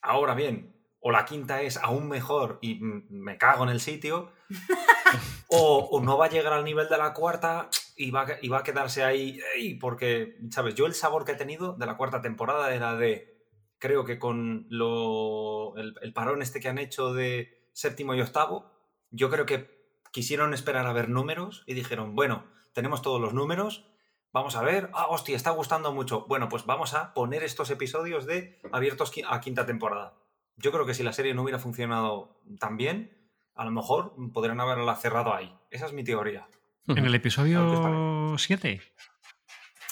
Ahora 0.00 0.34
bien, 0.34 0.74
o 1.00 1.10
la 1.10 1.24
quinta 1.24 1.62
es 1.62 1.76
aún 1.76 2.08
mejor 2.08 2.58
y 2.62 2.78
me 2.80 3.36
cago 3.36 3.64
en 3.64 3.70
el 3.70 3.80
sitio, 3.80 4.32
o, 5.48 6.00
no 6.02 6.16
va 6.16 6.26
a 6.26 6.30
llegar 6.30 6.52
al 6.52 6.64
nivel 6.64 6.88
de 6.88 6.98
la 6.98 7.12
cuarta 7.12 7.68
y 7.96 8.10
va, 8.10 8.26
y 8.40 8.48
va 8.48 8.58
a 8.58 8.62
quedarse 8.62 9.04
ahí, 9.04 9.38
porque, 9.80 10.38
¿sabes? 10.50 10.74
Yo 10.74 10.86
el 10.86 10.94
sabor 10.94 11.24
que 11.24 11.32
he 11.32 11.36
tenido 11.36 11.74
de 11.74 11.86
la 11.86 11.96
cuarta 11.96 12.22
temporada 12.22 12.74
era 12.74 12.96
de, 12.96 13.46
creo 13.78 14.04
que 14.04 14.18
con 14.18 14.66
lo, 14.70 15.76
el, 15.76 15.94
el 16.00 16.12
parón 16.12 16.40
este 16.40 16.60
que 16.60 16.68
han 16.68 16.78
hecho 16.78 17.12
de 17.12 17.68
séptimo 17.74 18.14
y 18.14 18.20
octavo, 18.20 18.72
yo 19.10 19.30
creo 19.30 19.46
que 19.46 19.74
quisieron 20.10 20.54
esperar 20.54 20.86
a 20.86 20.92
ver 20.92 21.08
números 21.08 21.64
y 21.66 21.74
dijeron, 21.74 22.14
bueno, 22.14 22.46
tenemos 22.72 23.02
todos 23.02 23.20
los 23.20 23.34
números, 23.34 23.93
Vamos 24.34 24.56
a 24.56 24.62
ver, 24.62 24.90
ah, 24.94 25.06
hostia, 25.10 25.36
está 25.36 25.50
gustando 25.50 25.92
mucho. 25.92 26.26
Bueno, 26.26 26.48
pues 26.48 26.66
vamos 26.66 26.92
a 26.92 27.14
poner 27.14 27.44
estos 27.44 27.70
episodios 27.70 28.26
de 28.26 28.58
abiertos 28.72 29.12
a 29.28 29.40
quinta 29.40 29.64
temporada. 29.64 30.14
Yo 30.56 30.72
creo 30.72 30.84
que 30.84 30.92
si 30.92 31.04
la 31.04 31.12
serie 31.12 31.34
no 31.34 31.42
hubiera 31.42 31.60
funcionado 31.60 32.42
tan 32.58 32.76
bien, 32.76 33.16
a 33.54 33.64
lo 33.64 33.70
mejor 33.70 34.12
podrían 34.32 34.60
haberla 34.60 34.96
cerrado 34.96 35.32
ahí. 35.32 35.56
Esa 35.70 35.86
es 35.86 35.92
mi 35.92 36.02
teoría. 36.02 36.48
¿En 36.88 37.04
el 37.04 37.14
episodio 37.14 38.34
7? 38.36 38.82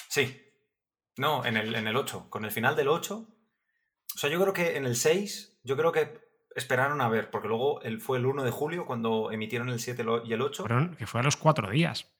Sí. 0.09 0.43
No, 1.19 1.45
en 1.45 1.57
el, 1.57 1.77
en 1.77 1.87
el 1.87 1.95
8. 1.95 2.27
Con 2.29 2.45
el 2.45 2.51
final 2.51 2.75
del 2.75 2.89
8. 2.89 3.15
O 3.15 4.19
sea, 4.19 4.29
yo 4.29 4.41
creo 4.41 4.53
que 4.53 4.77
en 4.77 4.87
el 4.87 4.97
6, 4.97 5.61
yo 5.63 5.77
creo 5.77 5.93
que 5.93 6.21
esperaron 6.57 7.01
a 7.01 7.09
ver, 7.09 7.31
porque 7.31 7.47
luego 7.47 7.81
fue 8.01 8.19
el 8.19 8.27
1 8.27 8.43
de 8.43 8.51
julio 8.51 8.87
cuando 8.87 9.31
emitieron 9.31 9.69
el 9.69 9.79
7 9.79 10.05
y 10.25 10.33
el 10.33 10.43
8. 10.43 10.65
que 10.99 11.07
fue 11.07 11.21
a 11.21 11.23
los 11.23 11.37
cuatro 11.37 11.71
días. 11.71 12.12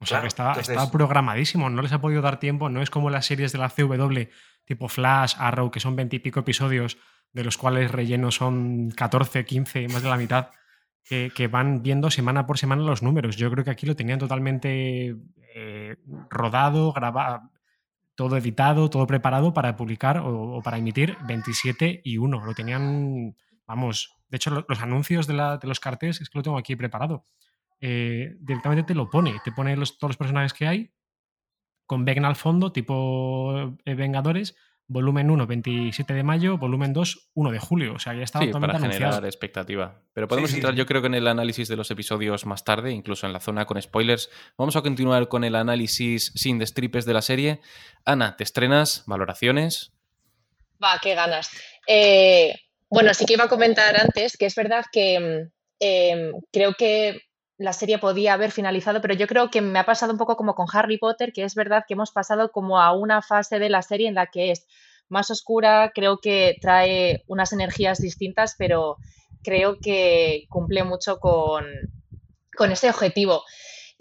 O 0.00 0.06
sea 0.06 0.20
que 0.20 0.28
estaba, 0.28 0.54
programadísimo, 0.92 1.70
no 1.70 1.82
les 1.82 1.92
ha 1.92 2.00
podido 2.00 2.22
dar 2.22 2.38
tiempo, 2.38 2.68
no 2.68 2.82
es 2.82 2.90
como 2.90 3.10
las 3.10 3.26
series 3.26 3.52
de 3.52 3.58
la 3.58 3.68
CW 3.68 4.30
tipo 4.68 4.88
Flash, 4.88 5.34
Arrow, 5.38 5.70
que 5.70 5.80
son 5.80 5.96
veintipico 5.96 6.40
episodios, 6.40 6.98
de 7.32 7.42
los 7.42 7.56
cuales 7.56 7.90
relleno 7.90 8.30
son 8.30 8.90
14, 8.90 9.44
15, 9.44 9.88
más 9.88 10.02
de 10.02 10.10
la 10.10 10.18
mitad, 10.18 10.50
que, 11.02 11.48
van 11.50 11.82
viendo 11.82 12.10
semana 12.10 12.46
por 12.46 12.58
semana 12.58 12.82
los 12.82 13.02
números. 13.02 13.36
Yo 13.36 13.50
creo 13.50 13.64
que 13.64 13.70
aquí 13.70 13.86
lo 13.86 13.96
tenían 13.96 14.18
totalmente 14.18 15.16
eh, 15.54 15.96
rodado, 16.28 16.92
grabado, 16.92 17.50
todo 18.14 18.36
editado, 18.36 18.90
todo 18.90 19.06
preparado 19.06 19.54
para 19.54 19.74
publicar 19.74 20.18
o, 20.22 20.60
para 20.62 20.76
emitir 20.76 21.16
27 21.26 22.02
y 22.04 22.18
1. 22.18 22.44
Lo 22.44 22.54
tenían, 22.54 23.34
vamos, 23.66 24.18
de 24.28 24.36
hecho 24.36 24.66
los 24.68 24.82
anuncios 24.82 25.26
de, 25.26 25.34
de 25.34 25.66
los 25.66 25.80
carteles 25.80 26.20
es 26.20 26.28
que 26.28 26.38
lo 26.38 26.42
tengo 26.42 26.58
aquí 26.58 26.76
preparado. 26.76 27.24
Eh, 27.80 28.36
directamente 28.40 28.82
te 28.82 28.94
lo 28.94 29.08
pone, 29.08 29.36
te 29.44 29.52
pone 29.52 29.76
los, 29.76 29.98
todos 29.98 30.10
los 30.10 30.16
personajes 30.16 30.52
que 30.52 30.66
hay, 30.66 30.92
con 31.86 32.04
Vegna 32.04 32.28
al 32.28 32.36
fondo, 32.36 32.72
tipo 32.72 33.76
eh, 33.84 33.94
Vengadores, 33.94 34.56
volumen 34.88 35.30
1, 35.30 35.46
27 35.46 36.14
de 36.14 36.22
mayo, 36.22 36.58
volumen 36.58 36.92
2, 36.92 37.30
1 37.34 37.50
de 37.50 37.58
julio. 37.58 37.94
O 37.94 37.98
sea, 37.98 38.14
ya 38.14 38.22
estaba 38.22 38.44
sí, 38.44 38.50
para 38.52 38.78
generar 38.80 39.24
expectativa. 39.24 40.02
Pero 40.12 40.26
podemos 40.26 40.52
entrar, 40.52 40.74
yo 40.74 40.86
creo 40.86 41.02
que 41.02 41.06
en 41.06 41.14
el 41.14 41.28
análisis 41.28 41.68
de 41.68 41.76
los 41.76 41.90
episodios 41.90 42.46
más 42.46 42.64
tarde, 42.64 42.90
incluso 42.92 43.26
en 43.26 43.32
la 43.32 43.40
zona 43.40 43.66
con 43.66 43.80
spoilers. 43.80 44.30
Vamos 44.56 44.76
a 44.76 44.82
continuar 44.82 45.28
con 45.28 45.44
el 45.44 45.54
análisis 45.54 46.32
sin 46.34 46.58
destripes 46.58 47.04
de 47.04 47.14
la 47.14 47.22
serie. 47.22 47.60
Ana, 48.04 48.36
te 48.36 48.44
estrenas, 48.44 49.04
valoraciones. 49.06 49.92
Va, 50.82 50.98
qué 51.02 51.14
ganas. 51.14 51.50
Eh, 51.86 52.54
bueno, 52.90 53.12
sí 53.14 53.26
que 53.26 53.34
iba 53.34 53.44
a 53.44 53.48
comentar 53.48 53.98
antes 54.00 54.36
que 54.36 54.46
es 54.46 54.54
verdad 54.54 54.84
que 54.90 55.50
mm, 55.80 56.38
creo 56.50 56.74
que 56.74 57.27
la 57.58 57.72
serie 57.72 57.98
podía 57.98 58.34
haber 58.34 58.52
finalizado, 58.52 59.00
pero 59.00 59.14
yo 59.14 59.26
creo 59.26 59.50
que 59.50 59.60
me 59.60 59.80
ha 59.80 59.84
pasado 59.84 60.12
un 60.12 60.18
poco 60.18 60.36
como 60.36 60.54
con 60.54 60.66
Harry 60.72 60.96
Potter, 60.96 61.32
que 61.32 61.42
es 61.42 61.56
verdad 61.56 61.84
que 61.86 61.94
hemos 61.94 62.12
pasado 62.12 62.52
como 62.52 62.80
a 62.80 62.92
una 62.92 63.20
fase 63.20 63.58
de 63.58 63.68
la 63.68 63.82
serie 63.82 64.08
en 64.08 64.14
la 64.14 64.26
que 64.26 64.52
es 64.52 64.66
más 65.08 65.30
oscura, 65.30 65.90
creo 65.92 66.18
que 66.18 66.56
trae 66.60 67.24
unas 67.26 67.52
energías 67.52 68.00
distintas, 68.00 68.54
pero 68.56 68.96
creo 69.42 69.78
que 69.80 70.44
cumple 70.48 70.84
mucho 70.84 71.18
con, 71.18 71.64
ese 72.70 72.90
objetivo. 72.90 73.42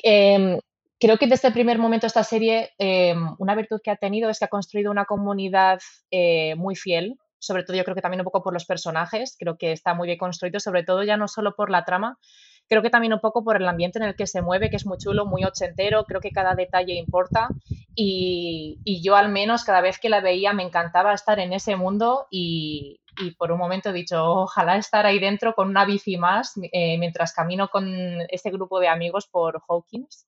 Em, 0.04 0.60
creo 1.00 1.18
que 1.18 1.28
desde 1.28 1.48
el 1.48 1.54
primer 1.54 1.80
momento 1.80 2.06
esta 2.06 2.24
serie, 2.24 2.72
em, 2.78 3.36
una 3.40 3.56
virtud 3.56 3.82
que 3.84 3.92
ha 3.92 3.96
tenido 3.96 4.30
es 4.30 4.38
que 4.38 4.46
ha 4.46 4.50
construido 4.50 4.92
una 4.92 5.06
comunidad 5.06 5.80
eh, 6.12 6.54
muy 6.56 6.76
fiel, 6.76 7.18
sobre 7.40 7.64
todo 7.64 7.78
yo 7.78 7.84
creo 7.84 7.96
que 7.96 8.02
también 8.02 8.22
un 8.22 8.26
poco 8.26 8.44
por 8.44 8.54
los 8.54 8.66
personajes, 8.66 9.36
creo 9.40 9.58
que 9.58 9.72
está 9.72 9.94
muy 9.94 10.08
bien 10.08 10.18
construido, 10.18 10.60
sobre 10.60 10.84
todo 10.84 11.04
ya 11.04 11.18
no 11.18 11.28
solo 11.28 11.56
por 11.56 11.70
la 11.70 11.86
trama, 11.86 12.18
Creo 12.70 12.82
que 12.82 12.90
también 12.90 13.14
un 13.14 13.20
poco 13.20 13.44
por 13.44 13.56
el 13.56 13.68
ambiente 13.68 14.00
en 14.00 14.06
el 14.06 14.16
que 14.16 14.28
se 14.28 14.42
mueve, 14.42 14.70
que 14.70 14.76
es 14.76 14.86
muy 14.86 14.98
chulo, 14.98 15.26
muy 15.26 15.44
ochentero, 15.44 16.06
creo 16.06 16.20
que 16.20 16.32
cada 16.32 16.54
detalle 16.54 16.96
importa 16.96 17.50
y, 17.96 19.02
yo 19.04 19.16
al 19.16 19.30
menos 19.30 19.64
cada 19.64 19.82
vez 19.82 20.00
que 20.00 20.10
la 20.10 20.22
veía 20.22 20.54
me 20.54 20.64
encantaba 20.64 21.14
estar 21.14 21.40
en 21.40 21.54
ese 21.54 21.76
mundo 21.76 22.28
y, 22.30 23.00
por 23.38 23.52
un 23.52 23.58
momento 23.58 23.90
he 23.90 23.94
dicho, 23.94 24.24
ojalá 24.24 24.78
estar 24.78 25.06
ahí 25.06 25.20
dentro 25.20 25.54
con 25.54 25.70
una 25.70 25.86
bici 25.86 26.18
más 26.18 26.54
eh, 26.72 26.98
mientras 27.00 27.34
camino 27.34 27.70
con 27.70 27.88
este 28.30 28.52
grupo 28.52 28.80
de 28.80 28.90
amigos 28.90 29.28
por 29.28 29.62
Hawkins. 29.68 30.28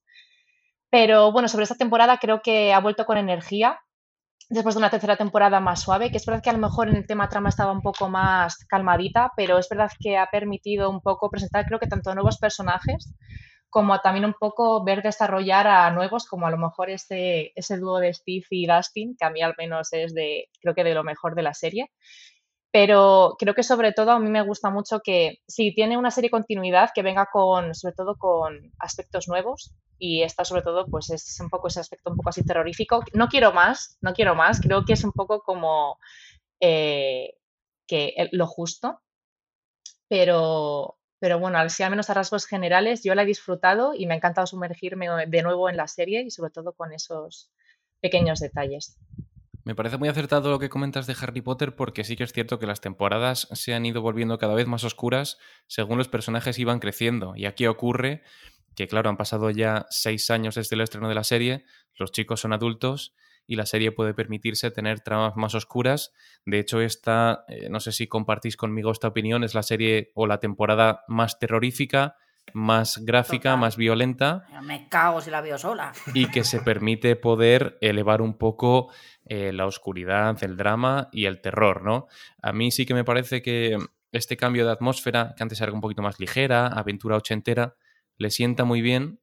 Pero 0.89 1.31
bueno, 1.31 1.47
sobre 1.47 1.63
esta 1.63 1.75
temporada 1.75 2.17
creo 2.17 2.41
que 2.41 2.73
ha 2.73 2.79
vuelto 2.79 3.05
con 3.05 3.17
energía 3.17 3.79
después 4.49 4.75
de 4.75 4.79
una 4.79 4.89
tercera 4.89 5.15
temporada 5.15 5.59
más 5.59 5.81
suave, 5.81 6.11
que 6.11 6.17
es 6.17 6.25
verdad 6.25 6.41
que 6.43 6.49
a 6.49 6.53
lo 6.53 6.59
mejor 6.59 6.89
en 6.89 6.95
el 6.95 7.07
tema 7.07 7.29
trama 7.29 7.49
estaba 7.49 7.71
un 7.71 7.81
poco 7.81 8.09
más 8.09 8.65
calmadita, 8.65 9.31
pero 9.37 9.57
es 9.59 9.69
verdad 9.69 9.91
que 9.99 10.17
ha 10.17 10.27
permitido 10.27 10.89
un 10.89 11.01
poco 11.01 11.29
presentar 11.29 11.65
creo 11.65 11.79
que 11.79 11.87
tanto 11.87 12.13
nuevos 12.15 12.37
personajes 12.39 13.13
como 13.69 13.99
también 14.01 14.25
un 14.25 14.33
poco 14.33 14.83
ver 14.83 15.03
desarrollar 15.03 15.67
a 15.67 15.91
nuevos, 15.91 16.25
como 16.25 16.47
a 16.47 16.51
lo 16.51 16.57
mejor 16.57 16.89
ese, 16.89 17.51
ese 17.55 17.77
dúo 17.77 17.99
de 17.99 18.13
Steve 18.13 18.45
y 18.49 18.65
Dustin, 18.65 19.15
que 19.15 19.25
a 19.25 19.29
mí 19.29 19.41
al 19.41 19.53
menos 19.57 19.93
es 19.93 20.13
de, 20.13 20.49
creo 20.59 20.73
que 20.73 20.83
de 20.83 20.95
lo 20.95 21.03
mejor 21.03 21.35
de 21.35 21.43
la 21.43 21.53
serie. 21.53 21.91
Pero 22.71 23.35
creo 23.39 23.55
que 23.55 23.63
sobre 23.63 23.93
todo 23.93 24.11
a 24.11 24.19
mí 24.19 24.29
me 24.29 24.43
gusta 24.43 24.69
mucho 24.69 24.99
que 24.99 25.39
si 25.47 25.73
tiene 25.73 25.97
una 25.97 26.11
serie 26.11 26.29
continuidad, 26.29 26.91
que 26.93 27.01
venga 27.01 27.27
con, 27.31 27.73
sobre 27.73 27.95
todo 27.95 28.15
con 28.17 28.73
aspectos 28.77 29.27
nuevos, 29.27 29.73
y 29.97 30.21
esta 30.21 30.45
sobre 30.45 30.61
todo 30.61 30.85
pues 30.87 31.09
es 31.09 31.39
un 31.41 31.49
poco 31.49 31.67
ese 31.67 31.79
aspecto 31.79 32.11
un 32.11 32.17
poco 32.17 32.29
así 32.29 32.43
terrorífico. 32.43 33.03
No 33.13 33.27
quiero 33.27 33.51
más, 33.51 33.97
no 34.01 34.13
quiero 34.13 34.35
más, 34.35 34.61
creo 34.61 34.85
que 34.85 34.93
es 34.93 35.03
un 35.03 35.11
poco 35.11 35.41
como 35.41 35.97
eh, 36.61 37.33
que 37.87 38.29
lo 38.31 38.45
justo, 38.45 39.01
pero, 40.07 40.97
pero 41.19 41.39
bueno, 41.39 41.57
al 41.57 41.69
menos 41.89 42.09
a 42.09 42.13
rasgos 42.13 42.45
generales 42.45 43.03
yo 43.03 43.15
la 43.15 43.23
he 43.23 43.25
disfrutado 43.25 43.93
y 43.95 44.05
me 44.05 44.13
ha 44.13 44.17
encantado 44.17 44.47
sumergirme 44.47 45.07
de 45.27 45.41
nuevo 45.41 45.69
en 45.69 45.77
la 45.77 45.87
serie 45.87 46.21
y 46.21 46.31
sobre 46.31 46.51
todo 46.51 46.73
con 46.73 46.93
esos 46.93 47.51
pequeños 47.99 48.39
detalles. 48.39 48.97
Me 49.65 49.75
parece 49.75 49.97
muy 49.97 50.09
acertado 50.09 50.49
lo 50.49 50.59
que 50.59 50.69
comentas 50.69 51.05
de 51.05 51.15
Harry 51.21 51.41
Potter 51.41 51.75
porque 51.75 52.03
sí 52.03 52.15
que 52.15 52.23
es 52.23 52.33
cierto 52.33 52.59
que 52.59 52.65
las 52.65 52.81
temporadas 52.81 53.47
se 53.51 53.73
han 53.73 53.85
ido 53.85 54.01
volviendo 54.01 54.37
cada 54.37 54.55
vez 54.55 54.67
más 54.67 54.83
oscuras 54.83 55.37
según 55.67 55.97
los 55.97 56.07
personajes 56.07 56.57
iban 56.59 56.79
creciendo. 56.79 57.35
Y 57.35 57.45
aquí 57.45 57.67
ocurre 57.67 58.23
que 58.75 58.87
claro, 58.87 59.09
han 59.09 59.17
pasado 59.17 59.49
ya 59.49 59.85
seis 59.89 60.29
años 60.29 60.55
desde 60.55 60.75
el 60.75 60.81
estreno 60.81 61.09
de 61.09 61.15
la 61.15 61.25
serie, 61.25 61.65
los 61.97 62.11
chicos 62.11 62.39
son 62.39 62.53
adultos 62.53 63.13
y 63.45 63.55
la 63.55 63.65
serie 63.65 63.91
puede 63.91 64.13
permitirse 64.13 64.71
tener 64.71 65.01
tramas 65.01 65.35
más 65.35 65.55
oscuras. 65.55 66.13
De 66.45 66.59
hecho, 66.59 66.79
esta, 66.81 67.45
eh, 67.47 67.67
no 67.69 67.79
sé 67.79 67.91
si 67.91 68.07
compartís 68.07 68.55
conmigo 68.55 68.91
esta 68.91 69.07
opinión, 69.07 69.43
es 69.43 69.55
la 69.55 69.63
serie 69.63 70.11
o 70.13 70.27
la 70.27 70.39
temporada 70.39 71.03
más 71.07 71.39
terrorífica, 71.39 72.15
más 72.53 72.99
gráfica, 73.05 73.55
más 73.55 73.77
violenta. 73.77 74.45
Me 74.63 74.87
cago 74.89 75.21
si 75.21 75.29
la 75.29 75.41
veo 75.41 75.57
sola. 75.57 75.93
Y 76.13 76.27
que 76.27 76.43
se 76.43 76.59
permite 76.59 77.15
poder 77.15 77.77
elevar 77.81 78.21
un 78.21 78.37
poco 78.37 78.91
eh, 79.25 79.51
la 79.53 79.65
oscuridad, 79.65 80.37
el 80.43 80.57
drama 80.57 81.09
y 81.11 81.25
el 81.25 81.41
terror, 81.41 81.83
¿no? 81.83 82.07
A 82.41 82.53
mí 82.53 82.71
sí 82.71 82.85
que 82.85 82.93
me 82.93 83.03
parece 83.03 83.41
que 83.41 83.77
este 84.11 84.37
cambio 84.37 84.65
de 84.65 84.71
atmósfera, 84.71 85.33
que 85.35 85.43
antes 85.43 85.61
era 85.61 85.71
un 85.71 85.81
poquito 85.81 86.01
más 86.01 86.19
ligera, 86.19 86.67
aventura 86.67 87.15
ochentera, 87.15 87.75
le 88.17 88.31
sienta 88.31 88.63
muy 88.63 88.81
bien 88.81 89.19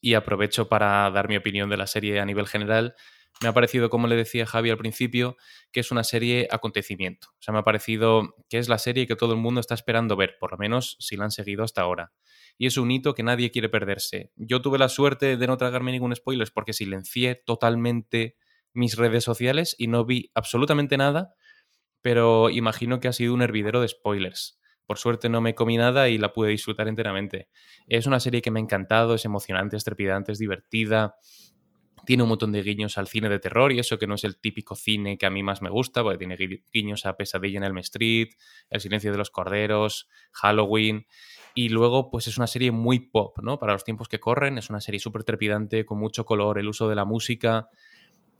y 0.00 0.14
aprovecho 0.14 0.68
para 0.68 1.08
dar 1.10 1.28
mi 1.28 1.36
opinión 1.36 1.70
de 1.70 1.76
la 1.76 1.86
serie 1.86 2.20
a 2.20 2.24
nivel 2.24 2.46
general. 2.46 2.94
Me 3.40 3.48
ha 3.48 3.52
parecido, 3.52 3.90
como 3.90 4.06
le 4.06 4.14
decía 4.14 4.46
Javi 4.46 4.70
al 4.70 4.78
principio, 4.78 5.36
que 5.72 5.80
es 5.80 5.90
una 5.90 6.04
serie 6.04 6.46
acontecimiento. 6.50 7.28
O 7.30 7.42
sea, 7.42 7.52
me 7.52 7.60
ha 7.60 7.64
parecido 7.64 8.36
que 8.48 8.58
es 8.58 8.68
la 8.68 8.78
serie 8.78 9.06
que 9.06 9.16
todo 9.16 9.32
el 9.32 9.40
mundo 9.40 9.60
está 9.60 9.74
esperando 9.74 10.16
ver, 10.16 10.36
por 10.38 10.52
lo 10.52 10.58
menos 10.58 10.96
si 11.00 11.16
la 11.16 11.24
han 11.24 11.32
seguido 11.32 11.64
hasta 11.64 11.82
ahora. 11.82 12.12
Y 12.58 12.66
es 12.66 12.76
un 12.76 12.90
hito 12.90 13.14
que 13.14 13.22
nadie 13.22 13.50
quiere 13.50 13.68
perderse. 13.68 14.30
Yo 14.36 14.62
tuve 14.62 14.78
la 14.78 14.88
suerte 14.88 15.36
de 15.36 15.46
no 15.46 15.56
tragarme 15.56 15.90
ningún 15.92 16.14
spoiler 16.14 16.48
porque 16.54 16.72
silencié 16.72 17.34
totalmente 17.34 18.36
mis 18.74 18.96
redes 18.96 19.24
sociales 19.24 19.74
y 19.78 19.88
no 19.88 20.04
vi 20.04 20.30
absolutamente 20.34 20.96
nada, 20.96 21.34
pero 22.00 22.50
imagino 22.50 23.00
que 23.00 23.08
ha 23.08 23.12
sido 23.12 23.34
un 23.34 23.42
hervidero 23.42 23.80
de 23.80 23.88
spoilers. 23.88 24.60
Por 24.86 24.98
suerte 24.98 25.28
no 25.28 25.40
me 25.40 25.54
comí 25.54 25.76
nada 25.76 26.08
y 26.08 26.18
la 26.18 26.32
pude 26.32 26.50
disfrutar 26.50 26.88
enteramente. 26.88 27.48
Es 27.86 28.06
una 28.06 28.20
serie 28.20 28.42
que 28.42 28.50
me 28.50 28.60
ha 28.60 28.62
encantado, 28.62 29.14
es 29.14 29.24
emocionante, 29.24 29.76
es 29.76 29.84
trepidante, 29.84 30.32
es 30.32 30.38
divertida. 30.38 31.16
Tiene 32.04 32.24
un 32.24 32.28
montón 32.30 32.52
de 32.52 32.62
guiños 32.62 32.98
al 32.98 33.06
cine 33.06 33.28
de 33.28 33.38
terror 33.38 33.72
y 33.72 33.78
eso 33.78 33.98
que 33.98 34.06
no 34.06 34.16
es 34.16 34.24
el 34.24 34.36
típico 34.36 34.74
cine 34.74 35.16
que 35.18 35.26
a 35.26 35.30
mí 35.30 35.42
más 35.42 35.62
me 35.62 35.70
gusta, 35.70 36.02
porque 36.02 36.18
tiene 36.18 36.36
guiños 36.72 37.06
a 37.06 37.16
Pesadilla 37.16 37.58
en 37.58 37.64
Elm 37.64 37.78
Street, 37.78 38.28
El 38.70 38.80
silencio 38.80 39.12
de 39.12 39.18
los 39.18 39.30
corderos, 39.30 40.08
Halloween. 40.32 41.06
Y 41.54 41.68
luego, 41.68 42.10
pues 42.10 42.26
es 42.28 42.38
una 42.38 42.46
serie 42.46 42.70
muy 42.70 42.98
pop, 42.98 43.38
¿no? 43.42 43.58
Para 43.58 43.74
los 43.74 43.84
tiempos 43.84 44.08
que 44.08 44.18
corren, 44.18 44.58
es 44.58 44.70
una 44.70 44.80
serie 44.80 44.98
súper 44.98 45.22
trepidante, 45.22 45.84
con 45.84 45.98
mucho 45.98 46.24
color, 46.24 46.58
el 46.58 46.68
uso 46.68 46.88
de 46.88 46.94
la 46.94 47.04
música. 47.04 47.68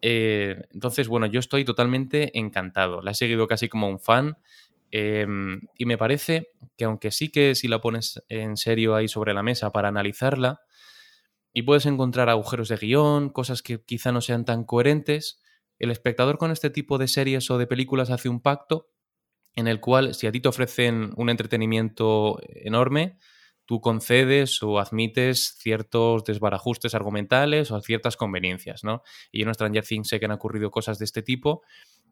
Eh, 0.01 0.61
entonces, 0.73 1.09
bueno, 1.09 1.27
yo 1.27 1.39
estoy 1.39 1.65
totalmente 1.65 2.37
encantado. 2.39 3.03
La 3.03 3.13
he 3.13 3.15
seguido 3.15 3.47
casi 3.47 3.69
como 3.69 3.89
un 3.89 4.01
fan. 4.01 4.39
Em, 4.91 5.61
y 5.79 5.87
me 5.87 5.97
parece 5.97 6.49
que 6.77 6.85
aunque 6.85 7.11
sí 7.11 7.31
que 7.31 7.55
si 7.55 7.67
la 7.67 7.81
pones 7.81 8.23
en 8.29 8.59
serio 8.59 8.95
ahí 8.95 9.09
sobre 9.09 9.33
la 9.33 9.43
mesa 9.43 9.71
para 9.73 9.89
analizarla, 9.89 10.61
y 11.53 11.63
puedes 11.63 11.87
encontrar 11.87 12.29
agujeros 12.29 12.69
de 12.69 12.77
guion, 12.77 13.31
cosas 13.31 13.63
que 13.63 13.83
quizá 13.85 14.13
no 14.13 14.21
sean 14.21 14.45
tan 14.45 14.65
coherentes, 14.65 15.43
el 15.79 15.91
espectador 15.91 16.39
con 16.39 16.51
este 16.51 16.71
tipo 16.71 16.99
de 16.99 17.09
series 17.09 17.51
o 17.51 17.59
de 17.59 17.67
películas 17.67 18.11
hace 18.11 18.29
un 18.29 18.41
pacto 18.41 18.89
en 19.55 19.69
el 19.69 19.81
cual 19.81 20.15
si 20.15 20.27
a 20.27 20.33
ti 20.33 20.41
te 20.41 20.49
ofrecen 20.49 21.13
un 21.17 21.29
entretenimiento 21.29 22.39
enorme, 22.49 23.19
tú 23.67 23.81
concedes 23.81 24.63
o 24.63 24.79
admites 24.79 25.57
ciertos 25.59 26.25
desbarajustes 26.25 26.95
argumentales 26.95 27.71
o 27.71 27.81
ciertas 27.81 28.17
conveniencias, 28.17 28.85
¿no? 28.85 29.03
Y 29.31 29.43
en 29.43 29.53
Stranger 29.53 29.85
Things 29.85 30.09
sé 30.09 30.19
que 30.19 30.27
han 30.27 30.33
ocurrido 30.33 30.71
cosas 30.71 30.99
de 30.99 31.05
este 31.05 31.23
tipo, 31.23 31.63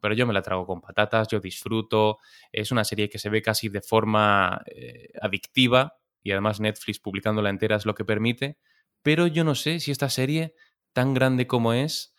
pero 0.01 0.13
yo 0.13 0.25
me 0.25 0.33
la 0.33 0.41
trago 0.41 0.65
con 0.65 0.81
patatas, 0.81 1.27
yo 1.27 1.39
disfruto, 1.39 2.19
es 2.51 2.71
una 2.71 2.83
serie 2.83 3.09
que 3.09 3.19
se 3.19 3.29
ve 3.29 3.41
casi 3.41 3.69
de 3.69 3.81
forma 3.81 4.61
eh, 4.65 5.09
adictiva 5.21 5.97
y 6.23 6.31
además 6.31 6.59
Netflix 6.59 6.99
publicándola 6.99 7.49
entera 7.49 7.75
es 7.75 7.85
lo 7.85 7.95
que 7.95 8.05
permite, 8.05 8.57
pero 9.03 9.27
yo 9.27 9.43
no 9.43 9.55
sé 9.55 9.79
si 9.79 9.91
esta 9.91 10.09
serie, 10.09 10.55
tan 10.93 11.13
grande 11.13 11.47
como 11.47 11.73
es, 11.73 12.15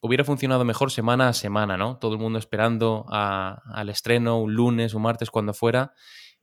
hubiera 0.00 0.24
funcionado 0.24 0.64
mejor 0.64 0.90
semana 0.90 1.28
a 1.28 1.32
semana, 1.32 1.76
¿no? 1.76 1.96
Todo 1.98 2.12
el 2.12 2.20
mundo 2.20 2.38
esperando 2.38 3.06
al 3.08 3.88
estreno 3.88 4.38
un 4.38 4.54
lunes, 4.54 4.94
un 4.94 5.02
martes, 5.02 5.30
cuando 5.30 5.54
fuera, 5.54 5.94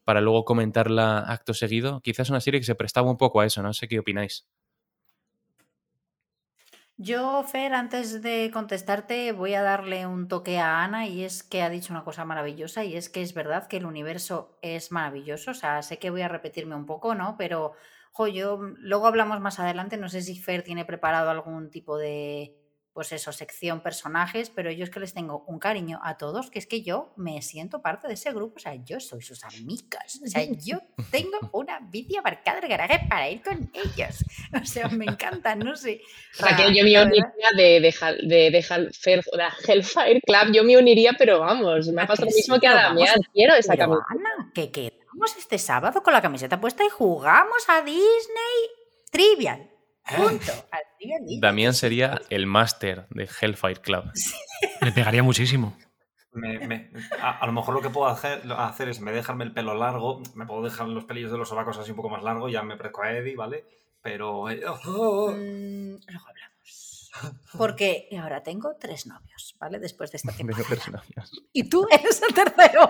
para 0.04 0.20
luego 0.20 0.46
comentarla 0.46 1.20
acto 1.20 1.54
seguido. 1.54 2.02
Quizás 2.02 2.30
una 2.30 2.42
serie 2.42 2.60
que 2.60 2.66
se 2.66 2.76
prestaba 2.76 3.12
un 3.12 3.18
poco 3.18 3.40
a 3.40 3.46
eso, 3.46 3.62
no 3.62 3.74
sé 3.74 3.88
qué 3.88 4.00
opináis. 4.00 4.48
Yo, 6.98 7.44
Fer, 7.44 7.74
antes 7.74 8.22
de 8.22 8.52
contestarte, 8.54 9.32
voy 9.32 9.56
a 9.56 9.64
darle 9.64 10.06
un 10.06 10.28
toque 10.28 10.60
a 10.60 10.84
Ana 10.84 11.08
y 11.08 11.24
es 11.24 11.42
que 11.42 11.64
ha 11.64 11.70
dicho 11.72 11.94
una 11.94 12.04
cosa 12.04 12.26
maravillosa 12.26 12.84
y 12.84 12.96
es 12.96 13.10
que 13.10 13.24
es 13.24 13.34
verdad 13.34 13.68
que 13.68 13.78
el 13.78 13.86
universo 13.86 14.58
es 14.62 14.92
maravilloso. 14.92 15.52
O 15.52 15.56
sea, 15.56 15.82
sé 15.82 15.98
que 15.98 16.12
voy 16.12 16.22
a 16.22 16.28
repetirme 16.28 16.76
un 16.76 16.86
poco, 16.86 17.16
¿no? 17.16 17.36
Pero 17.38 17.74
Jo, 18.12 18.28
yo, 18.28 18.58
mm, 18.58 18.76
luego 18.80 19.08
hablamos 19.08 19.40
más 19.40 19.60
adelante, 19.60 19.98
no 19.98 20.10
sé 20.10 20.22
si 20.22 20.38
Fer 20.38 20.64
tiene 20.64 20.86
preparado 20.86 21.30
algún 21.30 21.70
tipo 21.70 21.98
de, 21.98 22.56
pues 22.94 23.14
eso, 23.14 23.32
sección 23.32 23.82
personajes, 23.82 24.50
pero 24.50 24.70
yo 24.70 24.84
es 24.84 24.90
que 24.90 25.00
les 25.00 25.14
tengo 25.14 25.46
un 25.48 25.60
cariño 25.60 26.00
a 26.04 26.18
todos, 26.18 26.52
que 26.52 26.60
es 26.60 26.68
que 26.68 26.82
yo 26.82 27.14
me 27.16 27.42
siento 27.42 27.82
parte 27.82 28.10
de 28.10 28.16
ese 28.16 28.34
grupo, 28.34 28.56
o 28.58 28.60
sea, 28.60 28.76
yo 28.76 29.00
soy 29.00 29.22
sus 29.22 29.46
amigas, 29.46 30.20
o 30.22 30.28
sea, 30.28 30.44
yo 30.44 30.80
tengo 31.10 31.38
una 31.54 31.80
bici 31.80 32.18
aparcada 32.18 32.60
el 32.60 32.68
garaje 32.68 33.08
para 33.10 33.30
ir 33.30 33.42
con 33.42 33.72
ellos, 33.74 34.26
o 34.62 34.66
sea, 34.66 34.90
me 34.90 35.06
encantan, 35.06 35.60
no 35.60 35.76
sé. 35.78 36.02
Raquel, 36.38 36.76
yo 36.76 36.84
me 36.84 37.02
uniría 37.02 37.26
de, 37.56 37.80
de, 38.24 38.52
de, 38.52 38.58
Hellfire 39.68 40.22
Club, 40.22 40.54
yo 40.54 40.64
me 40.66 40.78
uniría, 40.78 41.14
pero 41.18 41.40
vamos, 41.40 41.88
me 41.88 42.02
ha 42.02 42.08
pasado 42.08 42.30
lo 42.30 42.36
mismo 42.36 42.60
que 42.60 42.68
a 42.68 42.74
Damián, 42.74 43.20
quiero 43.34 43.56
esa 43.56 43.78
camiseta. 43.78 44.06
que 44.54 45.01
quedamos 45.12 45.38
este 45.38 45.58
sábado 45.58 46.04
con 46.04 46.14
la 46.14 46.22
camiseta 46.22 46.60
puesta 46.60 46.86
y 46.86 46.90
jugamos 46.90 47.68
a 47.68 47.82
Disney 47.82 48.70
Trivial. 49.12 49.70
Punto. 50.16 50.52
Damián 51.40 51.74
sería 51.74 52.22
el 52.30 52.48
máster 52.48 53.08
de 53.10 53.30
Hellfire 53.40 53.82
Club. 53.82 54.06
Le 54.82 54.92
pegaría 54.92 55.24
muchísimo. 55.24 55.78
a, 57.22 57.46
lo 57.46 57.52
mejor 57.52 57.76
lo 57.76 57.82
que 57.82 57.90
puedo 57.90 58.08
hacer, 58.08 58.42
hacer 58.58 58.90
es 58.90 59.00
me 59.00 59.12
dejarme 59.12 59.44
el 59.44 59.54
pelo 59.54 59.76
largo, 59.76 60.22
me 60.36 60.46
puedo 60.46 60.64
dejar 60.64 60.88
los 60.88 61.06
pelillos 61.06 61.32
de 61.32 61.38
los 61.38 61.50
sobacos 61.50 61.78
así 61.78 61.92
un 61.92 61.98
poco 61.98 62.10
más 62.10 62.24
largo, 62.24 62.50
ya 62.50 62.64
me 62.64 62.78
parezco 62.78 63.04
a 63.04 63.12
Eddie, 63.12 63.36
¿vale? 63.36 63.66
Pero... 64.02 64.50
Eh, 64.50 64.62
oh, 64.66 64.80
oh, 64.86 65.28
oh. 65.28 65.32
Mm, 65.32 66.00
luego 66.08 66.28
hablamos. 66.28 67.01
Porque 67.58 68.08
ahora 68.20 68.42
tengo 68.42 68.76
tres 68.80 69.06
novios, 69.06 69.56
¿vale? 69.60 69.80
Después 69.80 70.12
de 70.12 70.18
esta 70.18 70.32
temporada. 70.32 70.66
tres 70.68 70.88
novios. 70.88 71.32
Y 71.54 71.70
tú 71.70 71.88
eres 71.92 72.22
el 72.22 72.34
tercero. 72.34 72.90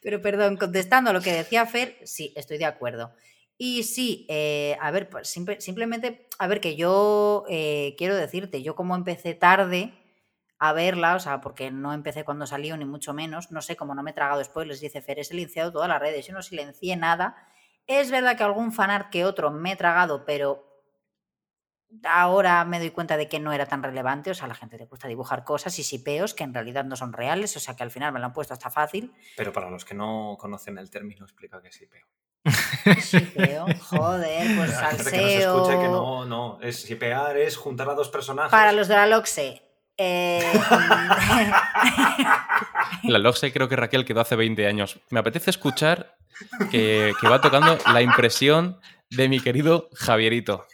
Pero 0.00 0.20
perdón, 0.22 0.56
contestando 0.56 1.10
a 1.10 1.12
lo 1.12 1.20
que 1.20 1.32
decía 1.32 1.66
Fer, 1.66 1.98
sí, 2.04 2.32
estoy 2.36 2.58
de 2.58 2.64
acuerdo. 2.64 3.12
Y 3.56 3.84
sí, 3.84 4.26
eh, 4.28 4.76
a 4.80 4.90
ver, 4.90 5.08
pues 5.08 5.28
simplemente, 5.28 6.28
a 6.38 6.46
ver, 6.46 6.60
que 6.60 6.74
yo 6.76 7.44
eh, 7.48 7.94
quiero 7.96 8.16
decirte, 8.16 8.62
yo 8.62 8.74
como 8.74 8.96
empecé 8.96 9.34
tarde 9.34 9.94
a 10.58 10.72
verla, 10.72 11.14
o 11.14 11.20
sea, 11.20 11.40
porque 11.40 11.70
no 11.70 11.92
empecé 11.92 12.24
cuando 12.24 12.46
salió, 12.46 12.76
ni 12.76 12.84
mucho 12.84 13.12
menos, 13.14 13.50
no 13.52 13.62
sé, 13.62 13.76
cómo 13.76 13.94
no 13.94 14.02
me 14.02 14.10
he 14.10 14.14
tragado 14.14 14.42
spoilers, 14.42 14.80
dice 14.80 15.02
Fer, 15.02 15.20
he 15.20 15.24
silenciado 15.24 15.70
todas 15.70 15.88
las 15.88 16.00
redes, 16.00 16.26
yo 16.26 16.32
no 16.32 16.42
silencié 16.42 16.96
nada. 16.96 17.36
Es 17.86 18.10
verdad 18.10 18.36
que 18.36 18.42
algún 18.42 18.72
fanart 18.72 19.10
que 19.10 19.24
otro 19.24 19.50
me 19.50 19.72
he 19.72 19.76
tragado, 19.76 20.24
pero 20.24 20.73
ahora 22.02 22.64
me 22.64 22.78
doy 22.78 22.90
cuenta 22.90 23.16
de 23.16 23.28
que 23.28 23.40
no 23.40 23.52
era 23.52 23.66
tan 23.66 23.82
relevante, 23.82 24.30
o 24.30 24.34
sea, 24.34 24.46
a 24.46 24.48
la 24.48 24.54
gente 24.54 24.76
le 24.78 24.86
gusta 24.86 25.08
dibujar 25.08 25.44
cosas 25.44 25.78
y 25.78 25.84
sipeos 25.84 26.34
que 26.34 26.44
en 26.44 26.54
realidad 26.54 26.84
no 26.84 26.96
son 26.96 27.12
reales, 27.12 27.56
o 27.56 27.60
sea, 27.60 27.76
que 27.76 27.82
al 27.82 27.90
final 27.90 28.12
me 28.12 28.20
lo 28.20 28.26
han 28.26 28.32
puesto 28.32 28.54
hasta 28.54 28.70
fácil. 28.70 29.12
Pero 29.36 29.52
para 29.52 29.70
los 29.70 29.84
que 29.84 29.94
no 29.94 30.36
conocen 30.38 30.78
el 30.78 30.90
término, 30.90 31.24
explica 31.24 31.60
qué 31.62 31.68
es 31.68 31.76
sipeo. 31.76 32.06
Shipeo, 32.84 33.66
joder, 33.80 34.56
pues 34.56 34.70
salseo. 34.78 35.10
Que 35.12 35.38
escuche 35.38 35.78
que 35.78 35.88
no, 35.88 36.24
no, 36.24 36.58
es 36.60 36.86
shipear 36.86 37.36
es 37.38 37.56
juntar 37.56 37.88
a 37.88 37.94
dos 37.94 38.08
personajes. 38.08 38.50
Para 38.50 38.72
los 38.72 38.88
de 38.88 38.96
la 38.96 39.06
Loxe. 39.06 39.62
Eh... 39.96 40.42
la 43.04 43.18
Loxe 43.18 43.52
creo 43.52 43.68
que 43.68 43.76
Raquel 43.76 44.04
quedó 44.04 44.20
hace 44.20 44.36
20 44.36 44.66
años. 44.66 45.00
Me 45.10 45.20
apetece 45.20 45.50
escuchar 45.50 46.16
que, 46.70 47.12
que 47.20 47.28
va 47.28 47.40
tocando 47.40 47.78
la 47.90 48.02
impresión 48.02 48.80
de 49.10 49.28
mi 49.28 49.40
querido 49.40 49.88
Javierito. 49.94 50.66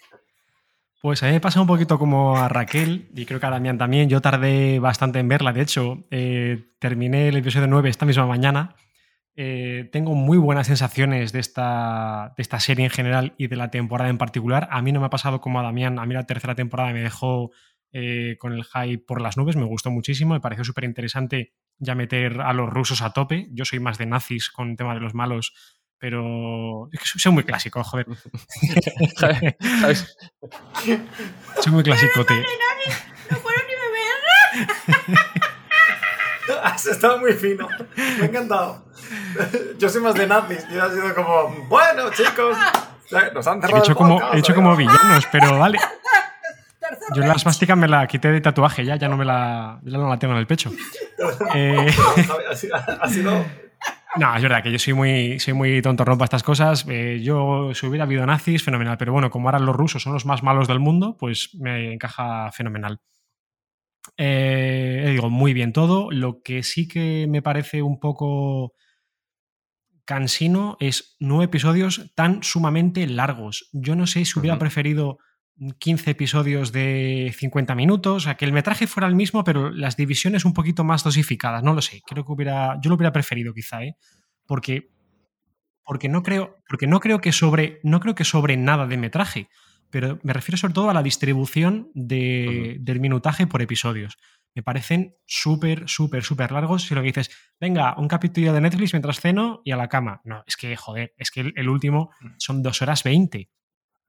Pues 1.00 1.22
a 1.22 1.26
mí 1.26 1.32
me 1.32 1.40
pasa 1.40 1.60
un 1.60 1.66
poquito 1.66 1.98
como 1.98 2.36
a 2.36 2.48
Raquel 2.48 3.08
y 3.14 3.24
creo 3.24 3.40
que 3.40 3.46
a 3.46 3.50
Damián 3.50 3.78
también. 3.78 4.08
Yo 4.08 4.20
tardé 4.20 4.78
bastante 4.78 5.18
en 5.18 5.28
verla. 5.28 5.52
De 5.52 5.62
hecho, 5.62 6.04
eh, 6.10 6.74
terminé 6.78 7.28
el 7.28 7.36
episodio 7.36 7.66
9 7.66 7.88
esta 7.88 8.04
misma 8.04 8.26
mañana 8.26 8.76
eh, 9.36 9.88
tengo 9.92 10.14
muy 10.14 10.36
buenas 10.36 10.66
sensaciones 10.66 11.32
de 11.32 11.40
esta, 11.40 12.34
de 12.36 12.42
esta 12.42 12.60
serie 12.60 12.84
en 12.84 12.90
general 12.90 13.34
y 13.38 13.46
de 13.46 13.56
la 13.56 13.70
temporada 13.70 14.10
en 14.10 14.18
particular. 14.18 14.68
A 14.70 14.82
mí 14.82 14.92
no 14.92 15.00
me 15.00 15.06
ha 15.06 15.10
pasado 15.10 15.40
como 15.40 15.60
a 15.60 15.62
Damián. 15.62 15.98
A 15.98 16.04
mí 16.04 16.12
la 16.12 16.26
tercera 16.26 16.54
temporada 16.54 16.92
me 16.92 17.00
dejó 17.00 17.50
eh, 17.92 18.36
con 18.38 18.52
el 18.52 18.64
hype 18.64 19.02
por 19.02 19.20
las 19.20 19.36
nubes. 19.36 19.56
Me 19.56 19.64
gustó 19.64 19.90
muchísimo. 19.90 20.34
Me 20.34 20.40
pareció 20.40 20.64
súper 20.64 20.84
interesante 20.84 21.54
ya 21.78 21.94
meter 21.94 22.42
a 22.42 22.52
los 22.52 22.68
rusos 22.68 23.02
a 23.02 23.14
tope. 23.14 23.48
Yo 23.52 23.64
soy 23.64 23.80
más 23.80 23.96
de 23.96 24.04
nazis 24.04 24.50
con 24.50 24.70
el 24.72 24.76
tema 24.76 24.94
de 24.94 25.00
los 25.00 25.14
malos. 25.14 25.54
Pero 26.00 26.88
es 26.92 26.98
que 27.00 27.18
soy 27.18 27.30
muy 27.32 27.44
clásico, 27.44 27.84
joder. 27.84 28.06
soy 31.60 31.72
muy 31.72 31.82
clásico. 31.82 32.20
No 32.20 32.24
puedo 32.24 33.56
ni 33.68 33.74
beber. 33.76 35.18
Has 36.64 36.86
estado 36.86 37.18
muy 37.18 37.34
fino. 37.34 37.68
Me 37.96 38.22
ha 38.22 38.24
encantado. 38.24 38.86
Yo 39.78 39.90
soy 39.90 40.00
más 40.00 40.14
de 40.14 40.26
nazis. 40.26 40.66
Yo 40.70 40.84
he 40.86 40.90
sido 40.90 41.14
como, 41.14 41.50
bueno, 41.68 42.10
chicos, 42.10 42.56
nos 43.34 43.46
han 43.46 43.60
cerrado. 43.60 43.76
He 43.76 43.80
hecho, 43.80 43.94
como, 43.94 44.32
he 44.32 44.38
hecho 44.38 44.54
como 44.54 44.74
villanos, 44.74 45.26
pero 45.30 45.58
vale. 45.58 45.78
Yo 47.14 47.22
la 47.22 47.34
asmástica 47.34 47.76
me 47.76 47.86
la 47.88 48.06
quité 48.06 48.28
de 48.32 48.40
tatuaje 48.40 48.84
ya, 48.84 48.96
ya 48.96 49.08
no 49.08 49.16
me 49.18 49.26
la, 49.26 49.80
ya 49.84 49.98
no 49.98 50.08
la 50.08 50.18
tengo 50.18 50.32
en 50.32 50.40
el 50.40 50.46
pecho. 50.46 50.72
eh... 51.54 51.92
sido 53.08 53.44
no, 54.16 54.36
es 54.36 54.42
verdad 54.42 54.62
que 54.62 54.72
yo 54.72 54.78
soy 54.78 54.92
muy, 54.92 55.38
soy 55.38 55.54
muy 55.54 55.80
tonto 55.82 56.04
para 56.04 56.24
estas 56.24 56.42
cosas. 56.42 56.84
Eh, 56.88 57.20
yo, 57.22 57.72
si 57.74 57.86
hubiera 57.86 58.04
habido 58.04 58.26
nazis, 58.26 58.62
fenomenal. 58.62 58.98
Pero 58.98 59.12
bueno, 59.12 59.30
como 59.30 59.48
ahora 59.48 59.58
los 59.60 59.76
rusos 59.76 60.02
son 60.02 60.12
los 60.12 60.26
más 60.26 60.42
malos 60.42 60.66
del 60.66 60.80
mundo, 60.80 61.16
pues 61.18 61.54
me 61.54 61.92
encaja 61.92 62.50
fenomenal. 62.52 63.00
Eh, 64.16 65.06
digo, 65.10 65.30
muy 65.30 65.54
bien 65.54 65.72
todo. 65.72 66.10
Lo 66.10 66.42
que 66.42 66.62
sí 66.62 66.88
que 66.88 67.26
me 67.28 67.42
parece 67.42 67.82
un 67.82 68.00
poco 68.00 68.74
cansino 70.04 70.76
es 70.80 71.16
nueve 71.20 71.44
episodios 71.44 72.12
tan 72.16 72.42
sumamente 72.42 73.06
largos. 73.06 73.68
Yo 73.72 73.94
no 73.94 74.08
sé 74.08 74.24
si 74.24 74.38
hubiera 74.40 74.58
preferido 74.58 75.18
15 75.78 76.10
episodios 76.10 76.72
de 76.72 77.34
50 77.36 77.74
minutos, 77.74 78.26
a 78.26 78.36
que 78.36 78.44
el 78.44 78.52
metraje 78.52 78.86
fuera 78.86 79.06
el 79.06 79.14
mismo, 79.14 79.44
pero 79.44 79.70
las 79.70 79.96
divisiones 79.96 80.44
un 80.44 80.54
poquito 80.54 80.84
más 80.84 81.04
dosificadas. 81.04 81.62
No 81.62 81.74
lo 81.74 81.82
sé. 81.82 82.02
Creo 82.06 82.24
que 82.24 82.32
hubiera. 82.32 82.78
Yo 82.82 82.88
lo 82.88 82.96
hubiera 82.96 83.12
preferido, 83.12 83.52
quizá, 83.52 83.84
¿eh? 83.84 83.96
Porque. 84.46 84.90
Porque 85.84 86.08
no 86.08 86.22
creo. 86.22 86.56
Porque 86.68 86.86
no 86.86 87.00
creo 87.00 87.20
que 87.20 87.32
sobre. 87.32 87.80
No 87.82 88.00
creo 88.00 88.14
que 88.14 88.24
sobre 88.24 88.56
nada 88.56 88.86
de 88.86 88.96
metraje 88.96 89.48
pero 89.90 90.18
me 90.22 90.32
refiero 90.32 90.56
sobre 90.56 90.74
todo 90.74 90.88
a 90.88 90.94
la 90.94 91.02
distribución 91.02 91.90
del 91.94 93.00
minutaje 93.00 93.46
por 93.46 93.60
episodios. 93.60 94.16
me 94.54 94.62
parecen 94.62 95.14
súper, 95.26 95.88
súper, 95.88 96.24
súper 96.24 96.52
largos. 96.52 96.82
Si 96.82 96.94
lo 96.94 97.02
que 97.02 97.08
dices, 97.08 97.30
venga, 97.60 97.94
un 97.98 98.08
capítulo 98.08 98.52
de 98.52 98.60
Netflix 98.60 98.92
mientras 98.92 99.20
ceno 99.20 99.62
y 99.64 99.72
a 99.72 99.76
la 99.76 99.88
cama. 99.88 100.20
No, 100.24 100.42
es 100.46 100.56
que, 100.56 100.74
joder, 100.76 101.12
es 101.16 101.30
que 101.30 101.40
el, 101.40 101.52
el 101.56 101.68
último 101.68 102.10
son 102.38 102.62
dos 102.62 102.82
horas 102.82 103.04
veinte. 103.04 103.50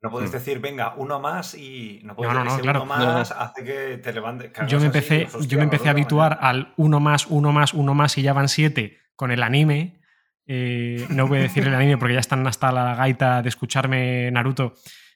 No 0.02 0.10
puedes 0.10 0.30
Mm. 0.30 0.34
decir, 0.34 0.60
venga, 0.60 0.96
uno 0.98 1.20
más 1.20 1.54
y 1.54 2.02
no 2.04 2.16
puedes 2.16 2.34
No, 2.34 2.44
no, 2.44 2.56
no, 2.58 2.60
claro. 2.62 2.84
uno 2.84 2.96
más 2.96 3.32
hace 3.32 3.64
que 3.64 3.98
te 4.00 4.12
levantes. 4.14 4.52
Yo 4.68 4.80
me 4.80 4.88
así, 4.88 4.98
empecé, 4.98 5.26
hostia, 5.26 5.48
yo 5.48 5.58
me 5.58 5.64
empecé 5.66 5.88
a 5.88 5.92
habituar 5.92 6.40
al 6.42 6.74
uno 6.78 7.00
más, 7.00 7.28
uno 7.28 7.52
más, 7.52 7.74
uno 7.74 7.94
más 7.94 8.18
y 8.18 8.24
ya 8.24 8.34
van 8.34 8.50
siete 8.50 8.98
con 9.16 9.32
el 9.32 9.44
anime. 9.44 10.02
Eh, 10.48 11.06
no 11.10 11.28
voy 11.28 11.38
a 11.38 11.42
decir 11.44 11.68
el 11.68 11.76
anime 11.76 11.98
porque 11.98 12.16
ya 12.16 12.20
están 12.20 12.46
hasta 12.48 12.72
la 12.72 12.96
gaita 12.96 13.42
de 13.44 13.50
escucharme 13.50 14.32
Naruto, 14.32 14.74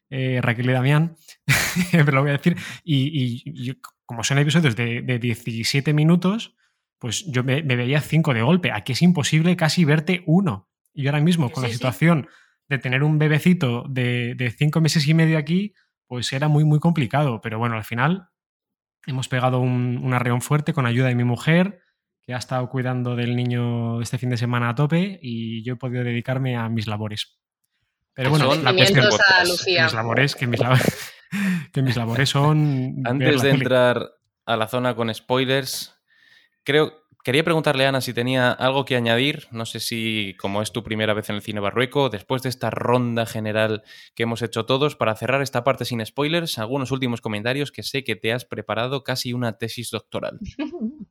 eh, 0.10 0.40
Raquel 0.42 0.70
y 0.70 0.74
Damián, 0.74 1.16
pero 1.92 2.12
lo 2.12 2.22
voy 2.22 2.30
a 2.30 2.34
decir. 2.38 2.56
Y, 2.84 3.08
y- 3.08 3.70
y 3.72 3.82
como 4.06 4.24
son 4.24 4.38
episodios 4.38 4.76
de, 4.76 5.02
de 5.02 5.18
17 5.18 5.94
minutos, 5.94 6.56
pues 7.00 7.26
yo 7.26 7.44
me, 7.44 7.64
me 7.64 7.76
veía 7.76 8.02
cinco 8.02 8.36
de 8.36 8.44
golpe. 8.44 8.72
Aquí 8.72 8.92
es 8.94 9.02
imposible 9.02 9.56
casi 9.58 9.84
verte 9.84 10.22
uno. 10.28 10.70
Y 10.94 11.08
ahora 11.08 11.22
mismo, 11.22 11.52
con 11.52 11.64
la 11.64 11.70
sí. 11.70 11.76
De 12.68 12.78
tener 12.80 13.04
un 13.04 13.18
bebecito 13.20 13.84
de, 13.90 14.36
de 14.36 14.52
cinco 14.52 14.82
meses 14.82 15.08
y 15.08 15.14
medio 15.14 15.38
aquí, 15.38 15.74
pues 16.08 16.32
era 16.34 16.48
muy, 16.48 16.64
muy 16.64 16.80
complicado. 16.80 17.42
Pero 17.42 17.60
bueno, 17.60 17.76
al 17.76 17.84
final 17.84 18.30
hemos 19.06 19.28
pegado 19.28 19.60
un, 19.60 20.00
un 20.04 20.14
arreón 20.14 20.42
fuerte 20.42 20.74
con 20.74 20.86
ayuda 20.86 21.08
de 21.08 21.16
mi 21.16 21.24
mujer, 21.24 21.82
que 22.24 22.34
ha 22.34 22.38
estado 22.38 22.68
cuidando 22.70 23.16
del 23.16 23.36
niño 23.36 24.02
este 24.02 24.18
fin 24.18 24.30
de 24.32 24.38
semana 24.38 24.70
a 24.70 24.76
tope 24.76 25.20
y 25.22 25.64
yo 25.64 25.74
he 25.74 25.78
podido 25.78 26.04
dedicarme 26.04 26.56
a 26.58 26.68
mis 26.70 26.88
labores. 26.88 27.38
Pero 28.14 28.30
bueno, 28.32 28.46
la 28.56 28.72
cuestión 28.74 29.06
mis 29.84 29.94
labores, 29.94 30.36
que 30.36 30.48
mis, 30.48 30.60
lab- 30.60 30.96
que 31.72 31.82
mis 31.84 31.96
labores 31.96 32.30
son... 32.30 32.96
Antes 33.06 33.42
de 33.42 33.50
entrar 33.52 34.10
a 34.46 34.58
la 34.58 34.68
zona 34.68 34.96
con 34.96 35.14
spoilers, 35.14 35.94
creo 36.64 36.94
quería 37.26 37.44
preguntarle 37.44 37.88
Ana 37.88 38.02
si 38.02 38.14
tenía 38.14 38.52
algo 38.52 38.86
que 38.86 38.96
añadir. 38.96 39.48
No 39.52 39.66
sé 39.66 39.80
si, 39.80 40.36
como 40.40 40.62
es 40.62 40.72
tu 40.72 40.84
primera 40.84 41.16
vez 41.16 41.28
en 41.30 41.36
el 41.36 41.42
cine 41.42 41.60
barrueco, 41.60 42.10
después 42.10 42.44
de 42.44 42.50
esta 42.50 42.70
ronda 42.70 43.26
general 43.26 43.84
que 44.14 44.24
hemos 44.24 44.44
hecho 44.44 44.66
todos, 44.68 44.96
para 44.96 45.16
cerrar 45.16 45.42
esta 45.42 45.64
parte 45.64 45.86
sin 45.86 46.06
spoilers, 46.06 46.60
algunos 46.60 46.92
últimos 46.92 47.22
comentarios 47.22 47.72
que 47.72 47.82
sé 47.82 48.04
que 48.04 48.16
te 48.16 48.32
has 48.32 48.46
preparado 48.46 49.04
casi 49.04 49.34
una 49.34 49.58
tesis 49.58 49.92
doctoral. 49.92 50.40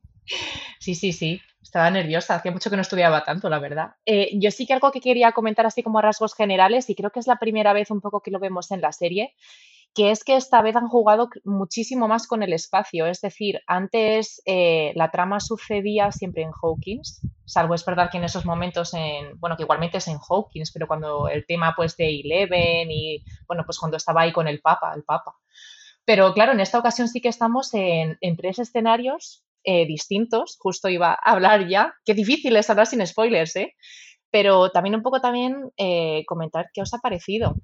Sí, 0.79 0.95
sí, 0.95 1.13
sí. 1.13 1.39
Estaba 1.61 1.91
nerviosa. 1.91 2.33
Hacía 2.33 2.51
mucho 2.51 2.71
que 2.71 2.75
no 2.75 2.81
estudiaba 2.81 3.23
tanto, 3.23 3.47
la 3.47 3.59
verdad. 3.59 3.91
Eh, 4.07 4.31
yo 4.33 4.49
sí 4.49 4.65
que 4.65 4.73
algo 4.73 4.91
que 4.91 4.99
quería 4.99 5.33
comentar 5.33 5.67
así 5.67 5.83
como 5.83 5.99
a 5.99 6.01
rasgos 6.01 6.33
generales, 6.33 6.89
y 6.89 6.95
creo 6.95 7.11
que 7.11 7.19
es 7.19 7.27
la 7.27 7.37
primera 7.37 7.73
vez 7.73 7.91
un 7.91 8.01
poco 8.01 8.21
que 8.21 8.31
lo 8.31 8.39
vemos 8.39 8.71
en 8.71 8.81
la 8.81 8.91
serie, 8.91 9.35
que 9.95 10.11
es 10.11 10.23
que 10.23 10.35
esta 10.35 10.61
vez 10.61 10.75
han 10.75 10.87
jugado 10.87 11.29
muchísimo 11.45 12.07
más 12.07 12.27
con 12.27 12.43
el 12.43 12.53
espacio. 12.53 13.07
Es 13.07 13.21
decir, 13.21 13.61
antes 13.65 14.41
eh, 14.45 14.91
la 14.95 15.09
trama 15.09 15.39
sucedía 15.39 16.11
siempre 16.11 16.43
en 16.43 16.51
Hawkins, 16.51 17.21
salvo 17.45 17.73
es 17.73 17.85
verdad 17.85 18.09
que 18.11 18.17
en 18.17 18.25
esos 18.25 18.45
momentos, 18.45 18.93
en, 18.93 19.39
bueno, 19.39 19.55
que 19.55 19.63
igualmente 19.63 19.97
es 19.99 20.07
en 20.09 20.17
Hawkins, 20.17 20.71
pero 20.73 20.87
cuando 20.87 21.29
el 21.29 21.45
tema 21.45 21.73
pues 21.75 21.95
de 21.95 22.19
Eleven 22.19 22.91
y, 22.91 23.23
bueno, 23.47 23.63
pues 23.65 23.79
cuando 23.79 23.97
estaba 23.97 24.21
ahí 24.21 24.33
con 24.33 24.47
el 24.47 24.59
Papa, 24.59 24.93
el 24.93 25.03
Papa. 25.03 25.35
Pero 26.03 26.33
claro, 26.33 26.51
en 26.51 26.59
esta 26.59 26.77
ocasión 26.77 27.07
sí 27.07 27.21
que 27.21 27.29
estamos 27.29 27.73
en, 27.73 28.17
en 28.19 28.37
tres 28.37 28.59
escenarios 28.59 29.45
eh, 29.63 29.87
distintos. 29.87 30.57
Justo 30.59 30.89
iba 30.89 31.13
a 31.13 31.31
hablar 31.31 31.67
ya. 31.67 31.95
Qué 32.05 32.13
difícil 32.13 32.55
es 32.55 32.69
hablar 32.69 32.85
sin 32.85 33.05
spoilers, 33.05 33.55
¿eh? 33.55 33.73
Pero 34.29 34.69
también 34.71 34.95
un 34.95 35.01
poco 35.01 35.21
también 35.21 35.71
eh, 35.77 36.23
comentar 36.27 36.67
qué 36.73 36.81
os 36.81 36.93
ha 36.93 36.99
parecido. 36.99 37.55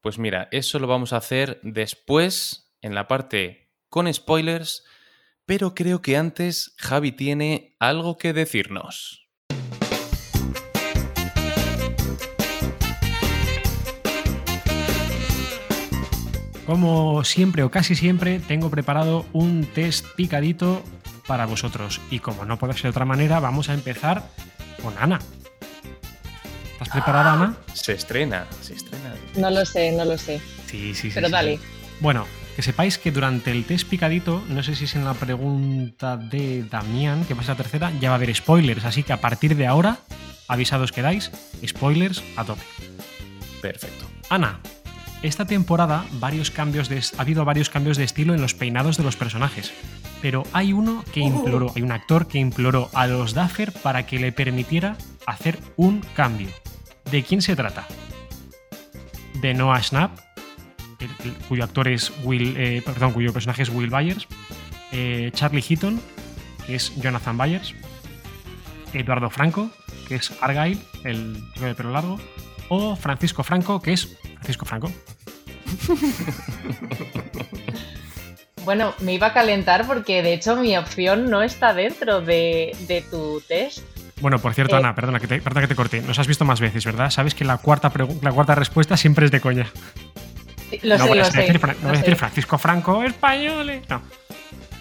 Pues 0.00 0.18
mira, 0.18 0.48
eso 0.50 0.78
lo 0.78 0.86
vamos 0.86 1.12
a 1.12 1.18
hacer 1.18 1.60
después, 1.62 2.72
en 2.80 2.94
la 2.94 3.06
parte 3.06 3.70
con 3.90 4.12
spoilers, 4.12 4.84
pero 5.44 5.74
creo 5.74 6.00
que 6.00 6.16
antes 6.16 6.74
Javi 6.78 7.12
tiene 7.12 7.76
algo 7.80 8.16
que 8.16 8.32
decirnos. 8.32 9.28
Como 16.64 17.24
siempre 17.24 17.64
o 17.64 17.70
casi 17.70 17.94
siempre, 17.94 18.38
tengo 18.38 18.70
preparado 18.70 19.26
un 19.32 19.66
test 19.66 20.06
picadito 20.14 20.82
para 21.26 21.44
vosotros. 21.44 22.00
Y 22.10 22.20
como 22.20 22.46
no 22.46 22.58
puede 22.58 22.74
ser 22.74 22.84
de 22.84 22.88
otra 22.90 23.04
manera, 23.04 23.40
vamos 23.40 23.68
a 23.68 23.74
empezar 23.74 24.30
con 24.80 24.96
Ana. 24.96 25.18
¿Estás 26.80 26.94
preparada, 26.94 27.34
Ana? 27.34 27.56
Se 27.74 27.92
estrena, 27.92 28.46
se 28.62 28.74
estrena. 28.74 29.14
No 29.36 29.50
lo 29.50 29.64
sé, 29.66 29.92
no 29.92 30.04
lo 30.06 30.16
sé. 30.16 30.40
Sí, 30.66 30.94
sí, 30.94 31.08
sí. 31.08 31.10
Pero 31.14 31.26
sí, 31.26 31.32
dale. 31.32 31.56
sí. 31.58 31.62
Bueno, 32.00 32.26
que 32.56 32.62
sepáis 32.62 32.96
que 32.96 33.12
durante 33.12 33.50
el 33.50 33.64
test 33.66 33.86
picadito, 33.88 34.42
no 34.48 34.62
sé 34.62 34.74
si 34.74 34.84
es 34.84 34.94
en 34.96 35.04
la 35.04 35.12
pregunta 35.14 36.16
de 36.16 36.64
Damián, 36.64 37.24
que 37.26 37.36
pasa 37.36 37.52
la 37.52 37.56
tercera, 37.58 37.92
ya 38.00 38.08
va 38.08 38.14
a 38.14 38.16
haber 38.16 38.34
spoilers. 38.34 38.84
Así 38.86 39.02
que 39.02 39.12
a 39.12 39.20
partir 39.20 39.56
de 39.56 39.66
ahora, 39.66 39.98
avisados 40.48 40.90
quedáis, 40.90 41.30
spoilers 41.66 42.22
a 42.36 42.44
tope. 42.44 42.62
Perfecto. 43.60 44.06
Ana, 44.30 44.58
esta 45.22 45.44
temporada 45.46 46.04
varios 46.12 46.50
cambios 46.50 46.88
de, 46.88 47.02
ha 47.18 47.20
habido 47.22 47.44
varios 47.44 47.68
cambios 47.70 47.96
de 47.96 48.04
estilo 48.04 48.34
en 48.34 48.40
los 48.40 48.54
peinados 48.54 48.96
de 48.96 49.02
los 49.04 49.16
personajes, 49.16 49.72
pero 50.22 50.44
hay 50.52 50.72
uno 50.72 51.04
que 51.12 51.20
imploró, 51.20 51.72
hay 51.74 51.82
un 51.82 51.92
actor 51.92 52.26
que 52.26 52.38
imploró 52.38 52.88
a 52.94 53.06
los 53.06 53.34
Duffer 53.34 53.72
para 53.72 54.06
que 54.06 54.18
le 54.18 54.32
permitiera 54.32 54.96
hacer 55.26 55.58
un 55.76 56.00
cambio. 56.14 56.48
¿De 57.10 57.22
quién 57.22 57.42
se 57.42 57.54
trata? 57.56 57.86
De 59.40 59.52
Noah 59.54 59.82
Schnapp, 59.82 60.18
el- 61.00 61.10
el- 61.26 61.34
cuyo 61.48 61.64
actor 61.64 61.88
es 61.88 62.12
Will, 62.24 62.54
eh, 62.56 62.82
perdón, 62.84 63.12
cuyo 63.12 63.32
personaje 63.32 63.62
es 63.62 63.68
Will 63.70 63.90
Byers, 63.90 64.26
eh, 64.92 65.30
Charlie 65.34 65.62
Heaton, 65.68 66.00
que 66.66 66.74
es 66.76 66.94
Jonathan 67.00 67.36
Byers, 67.36 67.74
Eduardo 68.92 69.30
Franco, 69.30 69.70
que 70.08 70.16
es 70.16 70.32
Argyle, 70.40 70.80
el 71.04 71.42
de 71.60 71.74
pelo 71.74 71.90
largo, 71.90 72.18
o 72.68 72.96
Francisco 72.96 73.42
Franco, 73.42 73.80
que 73.80 73.92
es 73.92 74.16
Francisco 74.34 74.66
Franco. 74.66 74.90
Bueno, 78.64 78.94
me 79.00 79.14
iba 79.14 79.28
a 79.28 79.32
calentar 79.32 79.86
porque 79.86 80.22
de 80.22 80.34
hecho 80.34 80.54
mi 80.56 80.76
opción 80.76 81.30
no 81.30 81.42
está 81.42 81.72
dentro 81.72 82.20
de, 82.20 82.76
de 82.86 83.00
tu 83.02 83.40
test. 83.48 83.80
Bueno, 84.20 84.38
por 84.38 84.52
cierto, 84.54 84.76
Eh. 84.76 84.78
Ana, 84.78 84.94
perdona 84.94 85.18
que, 85.18 85.26
te, 85.26 85.40
perdona 85.40 85.62
que 85.62 85.68
te 85.68 85.74
corte. 85.74 86.02
Nos 86.02 86.18
has 86.18 86.26
visto 86.26 86.44
más 86.44 86.60
veces, 86.60 86.84
¿verdad? 86.84 87.10
Sabes 87.10 87.34
que 87.34 87.44
la 87.44 87.56
cuarta, 87.56 87.90
la 88.20 88.32
cuarta 88.32 88.54
respuesta 88.54 88.96
siempre 88.98 89.24
es 89.24 89.30
de 89.32 89.40
coña. 89.40 89.70
Lo 90.82 90.98
no 90.98 91.04
sé, 91.04 91.08
voy 91.08 91.18
a 91.20 91.24
lo 91.24 91.30
sé. 91.30 91.58
Fra- 91.58 91.72
no 91.74 91.88
voy 91.88 91.96
a 91.96 92.00
decir. 92.00 92.16
Francisco 92.16 92.58
Franco, 92.58 93.02
español. 93.02 93.70
eh. 93.70 93.82
No. 93.88 94.02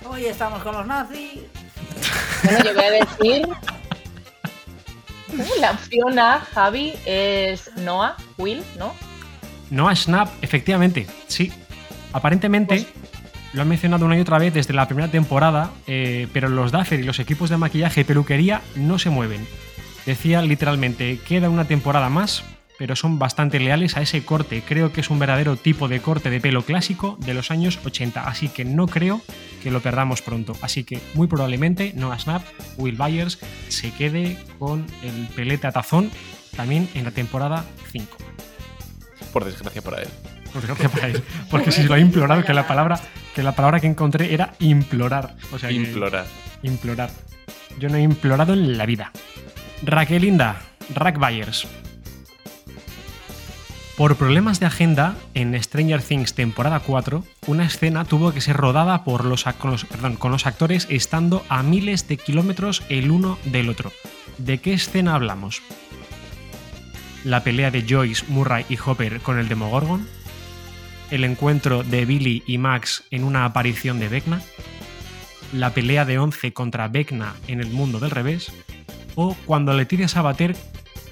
Hoy 0.10 0.26
estamos 0.26 0.62
con 0.62 0.76
los 0.76 0.86
nazis. 0.86 1.40
Bueno, 2.44 2.64
yo 2.66 2.74
voy 2.74 2.84
a 2.84 2.92
decir. 2.92 3.48
La 5.62 5.72
opción 5.72 6.20
A, 6.20 6.40
Javi, 6.54 6.94
es 7.06 7.72
Noah, 7.78 8.18
Will, 8.38 8.64
¿no? 8.78 8.94
Noah 9.72 9.96
Schnapp, 9.96 10.30
efectivamente, 10.42 11.08
sí. 11.28 11.52
Aparentemente, 12.14 12.88
lo 13.54 13.62
han 13.62 13.70
mencionado 13.70 14.06
una 14.06 14.18
y 14.18 14.22
otra 14.22 14.40
vez 14.40 14.54
desde 14.54 14.74
la 14.74 14.88
primera 14.88 15.10
temporada, 15.10 15.72
eh, 15.88 16.28
pero 16.34 16.50
los 16.50 16.72
Duffer 16.72 17.00
y 17.00 17.04
los 17.04 17.20
equipos 17.20 17.50
de 17.50 17.58
maquillaje 17.58 18.02
y 18.02 18.04
peluquería 18.04 18.62
no 18.76 19.00
se 19.00 19.10
mueven. 19.10 19.46
Decía 20.06 20.42
literalmente, 20.42 21.20
queda 21.28 21.50
una 21.50 21.66
temporada 21.66 22.10
más, 22.10 22.44
pero 22.78 22.96
son 22.96 23.20
bastante 23.20 23.60
leales 23.60 23.98
a 23.98 24.02
ese 24.02 24.24
corte. 24.24 24.64
Creo 24.66 24.94
que 24.94 25.02
es 25.02 25.10
un 25.10 25.20
verdadero 25.20 25.56
tipo 25.56 25.88
de 25.88 26.00
corte 26.00 26.30
de 26.30 26.40
pelo 26.40 26.64
clásico 26.64 27.18
de 27.20 27.34
los 27.34 27.52
años 27.52 27.80
80, 27.84 28.24
así 28.24 28.48
que 28.48 28.66
no 28.66 28.88
creo 28.88 29.22
que 29.62 29.70
lo 29.70 29.82
perdamos 29.82 30.22
pronto. 30.22 30.54
Así 30.62 30.84
que 30.84 31.00
muy 31.14 31.28
probablemente 31.28 31.94
Noah 31.96 32.18
Schnapp, 32.18 32.44
Will 32.78 32.96
Byers, 32.96 33.40
se 33.68 33.92
quede 33.92 34.38
con 34.58 34.86
el 35.04 35.28
pelete 35.36 35.68
a 35.68 35.72
tazón 35.72 36.10
también 36.56 36.90
en 36.94 37.04
la 37.04 37.12
temporada 37.12 37.66
5. 37.92 38.18
Por 39.34 39.46
desgracia 39.46 39.82
para 39.82 40.02
él. 40.02 40.08
Por 40.52 40.62
desgracia 40.62 40.90
para 40.90 41.08
él. 41.08 41.24
Porque 41.50 41.72
si 41.72 41.84
lo 41.84 41.94
ha 41.94 42.00
implorado, 42.00 42.44
que 42.44 42.54
la 42.54 42.68
palabra 42.68 43.00
que 43.36 43.44
la 43.44 43.54
palabra 43.54 43.80
que 43.80 43.88
encontré 43.88 44.34
era 44.34 44.54
implorar. 44.60 45.36
O 45.52 45.60
sea, 45.60 45.70
que- 45.70 45.76
Implorar. 45.76 46.26
implorar. 46.64 47.10
Yo 47.80 47.88
no 47.90 47.96
he 47.98 48.02
implorado 48.02 48.54
en 48.54 48.78
la 48.78 48.86
vida. 48.86 49.12
Raquelinda, 49.84 50.62
Rack 50.94 51.18
Byers. 51.20 51.68
Por 53.96 54.16
problemas 54.16 54.60
de 54.62 54.66
agenda, 54.66 55.16
en 55.34 55.62
Stranger 55.62 56.02
Things 56.02 56.34
temporada 56.34 56.80
4, 56.80 57.24
una 57.48 57.66
escena 57.66 58.06
tuvo 58.06 58.32
que 58.34 58.40
ser 58.40 58.56
rodada 58.56 59.04
por 59.04 59.26
los, 59.26 59.46
ac- 59.46 59.56
con, 59.58 59.72
los, 59.72 59.84
perdón, 59.84 60.16
con 60.16 60.32
los 60.32 60.48
actores 60.48 60.88
estando 60.90 61.46
a 61.50 61.64
miles 61.64 62.08
de 62.08 62.16
kilómetros 62.16 62.82
el 62.88 63.12
uno 63.12 63.38
del 63.44 63.70
otro. 63.70 63.92
¿De 64.38 64.60
qué 64.60 64.72
escena 64.74 65.16
hablamos? 65.16 65.62
¿La 67.24 67.44
pelea 67.44 67.72
de 67.72 67.86
Joyce, 67.88 68.26
Murray 68.28 68.66
y 68.70 68.78
Hopper 68.84 69.20
con 69.20 69.40
el 69.40 69.50
Demogorgon? 69.50 70.08
¿El 71.12 71.24
encuentro 71.24 71.84
de 71.84 72.06
Billy 72.06 72.44
y 72.46 72.58
Max 72.58 73.04
en 73.12 73.24
una 73.24 73.46
aparición 73.46 74.00
de 74.00 74.10
Vecna? 74.10 74.42
la 75.54 75.72
pelea 75.72 76.06
de 76.06 76.20
11 76.20 76.54
contra 76.54 76.88
Vecna 76.88 77.36
en 77.48 77.60
el 77.60 77.70
mundo 77.70 78.00
del 78.00 78.12
revés, 78.12 78.52
o 79.16 79.36
cuando 79.46 79.74
Leticia 79.74 80.08
Sabater 80.08 80.56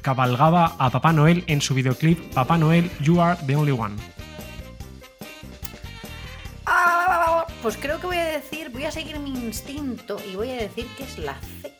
cabalgaba 0.01 0.75
a 0.77 0.89
Papá 0.89 1.11
Noel 1.13 1.43
en 1.47 1.61
su 1.61 1.73
videoclip 1.73 2.33
Papá 2.33 2.57
Noel, 2.57 2.89
You 3.01 3.21
Are 3.21 3.39
the 3.45 3.55
Only 3.55 3.71
One. 3.71 3.95
Pues 7.61 7.75
creo 7.75 7.99
que 7.99 8.07
voy 8.07 8.17
a 8.17 8.25
decir, 8.25 8.69
voy 8.69 8.85
a 8.85 8.91
seguir 8.91 9.19
mi 9.19 9.31
instinto 9.31 10.17
y 10.31 10.35
voy 10.35 10.51
a 10.51 10.55
decir 10.55 10.85
que 10.95 11.03
es 11.03 11.17
la 11.17 11.35
C. 11.61 11.73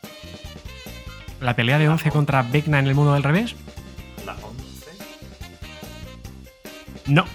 La 1.40 1.56
pelea 1.56 1.78
de 1.78 1.88
11 1.88 2.10
contra 2.10 2.42
Vecna 2.42 2.80
en 2.80 2.88
el 2.88 2.96
mundo 2.96 3.14
del 3.14 3.24
revés. 3.24 3.56
No. 7.08 7.26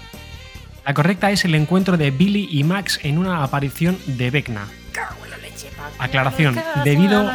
La 0.85 0.95
correcta 0.95 1.31
es 1.31 1.45
el 1.45 1.55
encuentro 1.55 1.97
de 1.97 2.11
Billy 2.11 2.49
y 2.51 2.65
Max 2.65 2.99
en 3.03 3.19
una 3.19 3.45
aparición 3.45 3.99
de 4.07 4.31
Vecna. 4.31 4.67
Cago 4.91 5.25
en 5.25 5.31
la 5.31 5.37
leche, 5.39 5.69
Paco. 5.77 5.95
Aclaración, 5.99 6.61
debido, 6.85 7.31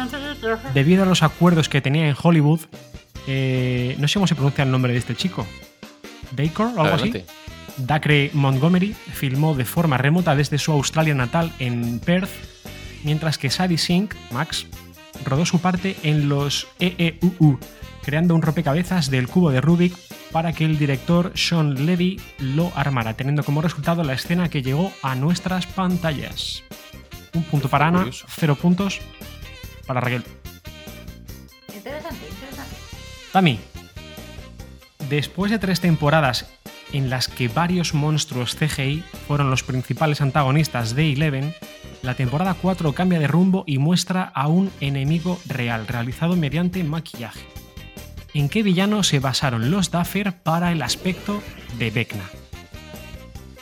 debido 0.74 1.02
a 1.04 1.06
los 1.06 1.22
acuerdos 1.22 1.68
que 1.68 1.80
tenía 1.80 2.08
en 2.08 2.16
Hollywood, 2.20 2.60
eh, 3.26 3.96
no 3.98 4.06
sé 4.06 4.14
cómo 4.14 4.26
se 4.26 4.34
pronuncia 4.34 4.64
el 4.64 4.70
nombre 4.70 4.92
de 4.92 4.98
este 4.98 5.14
chico. 5.14 5.46
¿Baker 6.32 6.66
o 6.66 6.68
algo 6.68 6.82
Adelante. 6.82 7.24
así? 7.26 7.84
Dacre 7.86 8.30
Montgomery 8.34 8.92
filmó 8.92 9.54
de 9.54 9.64
forma 9.64 9.96
remota 9.98 10.34
desde 10.34 10.58
su 10.58 10.72
Australia 10.72 11.14
natal 11.14 11.52
en 11.58 12.00
Perth, 12.00 12.30
mientras 13.04 13.38
que 13.38 13.50
Sadie 13.50 13.78
Sink, 13.78 14.14
Max, 14.30 14.66
rodó 15.24 15.46
su 15.46 15.60
parte 15.60 15.96
en 16.02 16.28
los 16.28 16.66
EEUU, 16.80 17.58
creando 18.08 18.34
un 18.34 18.40
rompecabezas 18.40 19.10
del 19.10 19.28
cubo 19.28 19.50
de 19.50 19.60
Rubik 19.60 19.94
para 20.32 20.54
que 20.54 20.64
el 20.64 20.78
director 20.78 21.30
Sean 21.34 21.84
Levy 21.84 22.18
lo 22.38 22.72
armara, 22.74 23.12
teniendo 23.12 23.44
como 23.44 23.60
resultado 23.60 24.02
la 24.02 24.14
escena 24.14 24.48
que 24.48 24.62
llegó 24.62 24.90
a 25.02 25.14
nuestras 25.14 25.66
pantallas. 25.66 26.64
Un 27.34 27.42
punto 27.42 27.68
para 27.68 27.88
Ana, 27.88 28.06
cero 28.28 28.56
puntos 28.56 29.02
para 29.86 30.00
Raquel. 30.00 30.24
Interesante, 31.76 32.26
interesante. 32.30 32.76
Tami, 33.30 33.60
después 35.10 35.50
de 35.50 35.58
tres 35.58 35.82
temporadas 35.82 36.48
en 36.94 37.10
las 37.10 37.28
que 37.28 37.48
varios 37.48 37.92
monstruos 37.92 38.56
CGI 38.56 39.04
fueron 39.26 39.50
los 39.50 39.62
principales 39.62 40.22
antagonistas 40.22 40.94
de 40.94 41.12
Eleven, 41.12 41.54
la 42.00 42.14
temporada 42.14 42.54
4 42.54 42.90
cambia 42.94 43.18
de 43.18 43.26
rumbo 43.26 43.64
y 43.66 43.76
muestra 43.76 44.22
a 44.34 44.48
un 44.48 44.70
enemigo 44.80 45.38
real, 45.46 45.86
realizado 45.86 46.36
mediante 46.36 46.82
maquillaje. 46.84 47.57
¿En 48.34 48.48
qué 48.48 48.62
villano 48.62 49.02
se 49.02 49.20
basaron 49.20 49.70
los 49.70 49.90
Duffer 49.90 50.32
para 50.34 50.70
el 50.72 50.82
aspecto 50.82 51.42
de 51.78 51.90
Vecna? 51.90 52.24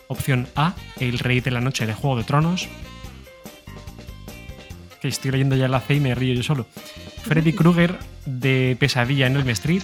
Opción 0.08 0.48
A, 0.56 0.74
el 0.98 1.18
rey 1.18 1.40
de 1.40 1.50
la 1.50 1.60
noche 1.60 1.86
de 1.86 1.94
Juego 1.94 2.16
de 2.16 2.24
Tronos. 2.24 2.68
Que 5.00 5.08
estoy 5.08 5.30
leyendo 5.30 5.56
ya 5.56 5.68
la 5.68 5.80
C 5.80 5.94
y 5.94 6.00
me 6.00 6.14
río 6.14 6.34
yo 6.34 6.42
solo. 6.42 6.66
Freddy 7.22 7.52
Krueger 7.56 7.98
de 8.24 8.76
Pesadilla 8.78 9.26
en 9.26 9.36
Elm 9.36 9.48
Street, 9.50 9.82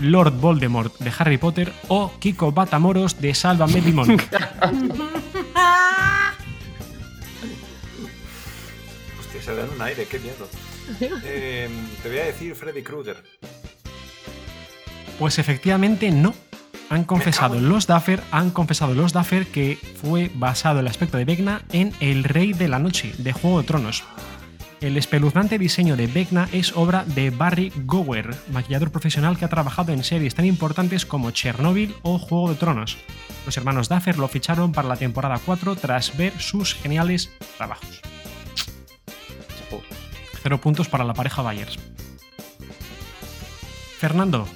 Lord 0.00 0.32
Voldemort 0.40 0.96
de 0.98 1.12
Harry 1.16 1.38
Potter 1.38 1.72
o 1.88 2.12
Kiko 2.18 2.52
Batamoros 2.52 3.20
de 3.20 3.34
Sálvame 3.34 3.80
Dimon. 3.80 4.10
Hostia, 9.20 9.42
se 9.42 9.54
dan 9.54 9.70
un 9.70 9.82
aire, 9.82 10.06
qué 10.06 10.18
miedo. 10.18 10.48
Eh, 11.24 11.66
te 12.02 12.08
voy 12.10 12.18
a 12.18 12.24
decir 12.26 12.54
Freddy 12.54 12.82
Krueger. 12.82 13.16
Pues 15.18 15.38
efectivamente 15.38 16.10
no. 16.10 16.34
Han 16.90 17.04
confesado 17.04 17.60
los 17.60 17.86
Duffer, 17.86 18.22
han 18.30 18.50
confesado 18.50 18.94
los 18.94 19.12
Duffer 19.12 19.46
que 19.46 19.78
fue 20.00 20.30
basado 20.34 20.80
el 20.80 20.86
aspecto 20.86 21.16
de 21.16 21.24
Vecna 21.24 21.62
en 21.72 21.92
El 22.00 22.24
Rey 22.24 22.52
de 22.52 22.68
la 22.68 22.78
Noche 22.78 23.14
de 23.18 23.32
Juego 23.32 23.62
de 23.62 23.66
Tronos. 23.66 24.04
El 24.80 24.98
espeluznante 24.98 25.58
diseño 25.58 25.96
de 25.96 26.06
Vecna 26.06 26.46
es 26.52 26.76
obra 26.76 27.04
de 27.06 27.30
Barry 27.30 27.72
Gower, 27.84 28.36
maquillador 28.52 28.90
profesional 28.90 29.38
que 29.38 29.46
ha 29.46 29.48
trabajado 29.48 29.92
en 29.92 30.04
series 30.04 30.34
tan 30.34 30.44
importantes 30.44 31.06
como 31.06 31.30
Chernobyl 31.30 31.94
o 32.02 32.18
Juego 32.18 32.50
de 32.50 32.56
Tronos. 32.56 32.98
Los 33.46 33.56
hermanos 33.56 33.88
Duffer 33.88 34.18
lo 34.18 34.28
ficharon 34.28 34.72
para 34.72 34.88
la 34.88 34.96
temporada 34.96 35.40
4 35.42 35.76
tras 35.76 36.16
ver 36.18 36.38
sus 36.38 36.74
geniales 36.74 37.30
trabajos. 37.56 38.02
Cero 40.42 40.60
puntos 40.60 40.90
para 40.90 41.04
la 41.04 41.14
pareja 41.14 41.40
Bayers. 41.40 41.78
Fernando, 43.98 44.46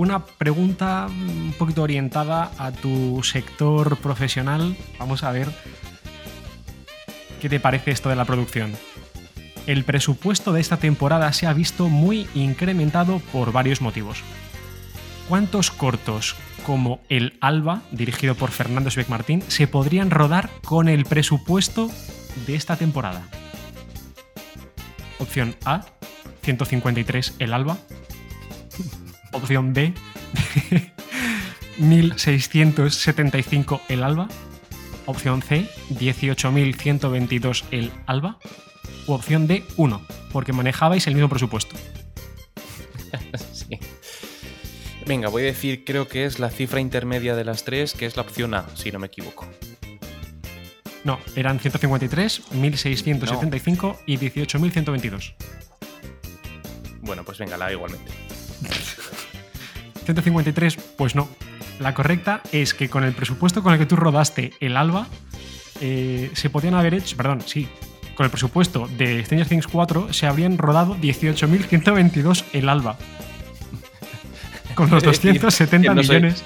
una 0.00 0.24
pregunta 0.24 1.08
un 1.08 1.54
poquito 1.58 1.82
orientada 1.82 2.50
a 2.56 2.72
tu 2.72 3.22
sector 3.22 3.98
profesional. 3.98 4.74
Vamos 4.98 5.24
a 5.24 5.30
ver 5.30 5.48
qué 7.38 7.50
te 7.50 7.60
parece 7.60 7.90
esto 7.90 8.08
de 8.08 8.16
la 8.16 8.24
producción. 8.24 8.72
El 9.66 9.84
presupuesto 9.84 10.54
de 10.54 10.62
esta 10.62 10.78
temporada 10.78 11.30
se 11.34 11.46
ha 11.46 11.52
visto 11.52 11.90
muy 11.90 12.26
incrementado 12.34 13.18
por 13.30 13.52
varios 13.52 13.82
motivos. 13.82 14.22
¿Cuántos 15.28 15.70
cortos 15.70 16.34
como 16.64 17.02
El 17.10 17.36
Alba, 17.42 17.82
dirigido 17.92 18.34
por 18.34 18.52
Fernando 18.52 18.90
Sveck 18.90 19.10
Martín, 19.10 19.42
se 19.48 19.68
podrían 19.68 20.10
rodar 20.10 20.48
con 20.64 20.88
el 20.88 21.04
presupuesto 21.04 21.90
de 22.46 22.54
esta 22.54 22.76
temporada? 22.76 23.28
Opción 25.18 25.56
A, 25.66 25.84
153 26.40 27.34
El 27.38 27.52
Alba. 27.52 27.76
Opción 29.32 29.72
B, 29.72 29.94
1675 31.78 33.80
El 33.88 34.02
Alba. 34.02 34.28
Opción 35.06 35.42
C, 35.42 35.68
18122 35.90 37.64
El 37.70 37.92
Alba. 38.06 38.38
U 39.06 39.12
opción 39.12 39.46
D, 39.46 39.64
1, 39.76 40.02
porque 40.32 40.52
manejabais 40.52 41.06
el 41.06 41.14
mismo 41.14 41.28
presupuesto. 41.28 41.76
Sí. 43.52 43.78
Venga, 45.06 45.28
voy 45.28 45.42
a 45.42 45.46
decir, 45.46 45.84
creo 45.84 46.08
que 46.08 46.24
es 46.24 46.38
la 46.38 46.50
cifra 46.50 46.80
intermedia 46.80 47.36
de 47.36 47.44
las 47.44 47.64
tres, 47.64 47.92
que 47.92 48.06
es 48.06 48.16
la 48.16 48.22
opción 48.22 48.54
A, 48.54 48.66
si 48.74 48.90
no 48.92 48.98
me 48.98 49.08
equivoco. 49.08 49.46
No, 51.04 51.18
eran 51.34 51.58
153, 51.58 52.52
1675 52.52 54.00
y 54.06 54.16
18122. 54.16 55.34
Bueno, 57.00 57.24
pues 57.24 57.38
venga, 57.38 57.56
la 57.56 57.66
A 57.66 57.72
igualmente. 57.72 58.10
153, 60.14 60.76
pues 60.96 61.14
no. 61.14 61.28
La 61.78 61.94
correcta 61.94 62.42
es 62.52 62.74
que 62.74 62.88
con 62.88 63.04
el 63.04 63.12
presupuesto 63.12 63.62
con 63.62 63.72
el 63.72 63.78
que 63.78 63.86
tú 63.86 63.96
rodaste 63.96 64.52
el 64.60 64.76
Alba, 64.76 65.06
eh, 65.80 66.30
se 66.34 66.50
podían 66.50 66.74
haber 66.74 66.94
hecho, 66.94 67.16
perdón, 67.16 67.42
sí, 67.46 67.68
con 68.14 68.24
el 68.24 68.30
presupuesto 68.30 68.86
de 68.98 69.24
Stranger 69.24 69.48
Things 69.48 69.66
4 69.66 70.12
se 70.12 70.26
habrían 70.26 70.58
rodado 70.58 70.94
18.122 70.96 72.44
el 72.52 72.68
Alba. 72.68 72.98
Con 74.74 74.90
los 74.90 75.02
Es 75.04 75.20
decir, 75.22 75.40
270 75.40 75.88
que 75.88 75.94
no 75.94 76.02
soy- 76.02 76.16
millones. 76.16 76.44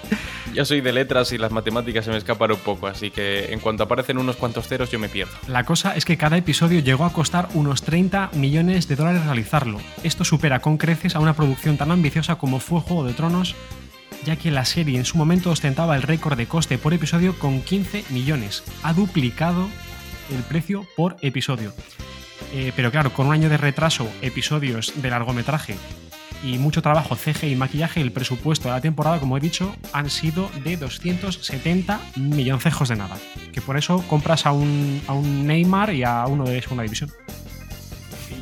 Yo 0.55 0.65
soy 0.65 0.81
de 0.81 0.93
letras 0.93 1.33
y 1.33 1.39
las 1.39 1.51
matemáticas 1.51 2.05
se 2.05 2.13
me 2.13 2.17
escapan 2.17 2.53
un 2.53 2.59
poco, 2.59 2.87
así 2.87 3.11
que 3.11 3.53
en 3.53 3.59
cuanto 3.59 3.83
aparecen 3.83 4.19
unos 4.19 4.37
cuantos 4.37 4.69
ceros 4.69 4.89
yo 4.91 5.01
me 5.01 5.09
pierdo. 5.09 5.33
La 5.49 5.65
cosa 5.65 5.97
es 5.97 6.05
que 6.05 6.17
cada 6.17 6.37
episodio 6.37 6.79
llegó 6.79 7.05
a 7.05 7.13
costar 7.13 7.49
unos 7.55 7.83
30 7.83 8.31
millones 8.35 8.87
de 8.87 8.95
dólares 8.95 9.25
realizarlo. 9.25 9.81
Esto 10.05 10.25
supera 10.25 10.61
con 10.61 10.77
creces 10.77 11.17
a 11.17 11.21
una 11.21 11.35
producción 11.35 11.77
tan 11.77 11.91
ambiciosa 11.91 12.37
como 12.37 12.61
fue 12.61 12.81
Juego 12.81 13.05
de 13.05 13.15
Tronos, 13.15 13.57
ya 14.25 14.37
que 14.37 14.53
la 14.53 14.65
serie 14.65 14.97
en 14.97 15.05
su 15.05 15.19
momento 15.19 15.51
ostentaba 15.51 15.97
el 15.97 16.03
récord 16.03 16.37
de 16.39 16.47
coste 16.47 16.79
por 16.79 16.95
episodio 16.95 17.37
con 17.37 17.61
15 17.61 18.05
millones. 18.11 18.63
Ha 18.85 18.93
duplicado 18.93 19.69
el 20.31 20.43
precio 20.45 20.87
por 20.97 21.17
episodio. 21.21 21.73
Eh, 22.53 22.73
pero 22.77 22.93
claro, 22.93 23.13
con 23.13 23.27
un 23.27 23.33
año 23.33 23.49
de 23.49 23.57
retraso, 23.57 24.09
episodios 24.23 24.93
de 25.03 25.11
largometraje 25.11 25.75
y 26.45 26.59
mucho 26.59 26.83
trabajo 26.83 27.17
CG 27.17 27.45
y 27.45 27.57
maquillaje, 27.57 28.01
el 28.01 28.13
presupuesto 28.13 28.69
de 28.69 28.75
la 28.75 28.81
temporada, 28.81 29.19
como 29.19 29.37
he 29.37 29.41
dicho, 29.41 29.75
han 29.93 30.11
sido 30.11 30.51
de 30.63 30.77
270 30.77 32.01
milloncejos 32.17 32.89
de 32.91 32.97
nada. 32.97 33.17
Que 33.53 33.61
por 33.63 33.77
eso 33.77 34.03
compras 34.09 34.45
a 34.47 34.53
un, 34.53 35.01
a 35.07 35.13
un 35.15 35.47
Neymar 35.47 35.95
y 35.95 36.05
a 36.05 36.27
uno 36.27 36.45
de 36.45 36.61
segunda 36.61 36.83
división. 36.83 37.11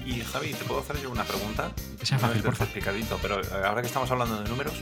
Y, 0.07 0.15
y, 0.15 0.21
Javi, 0.23 0.53
¿te 0.53 0.65
puedo 0.65 0.81
hacer 0.81 1.01
yo 1.01 1.11
una 1.11 1.25
pregunta? 1.25 1.71
Que 2.01 2.07
sea 2.07 2.17
No 2.19 2.23
fácil, 2.23 2.39
es 2.39 2.43
del 2.43 2.51
por 2.51 2.57
favor. 2.57 2.75
picadito, 2.75 3.19
pero 3.23 3.41
eh, 3.41 3.47
ahora 3.67 3.81
que 3.83 3.87
estamos 3.87 4.11
hablando 4.11 4.43
de 4.43 4.49
números, 4.49 4.75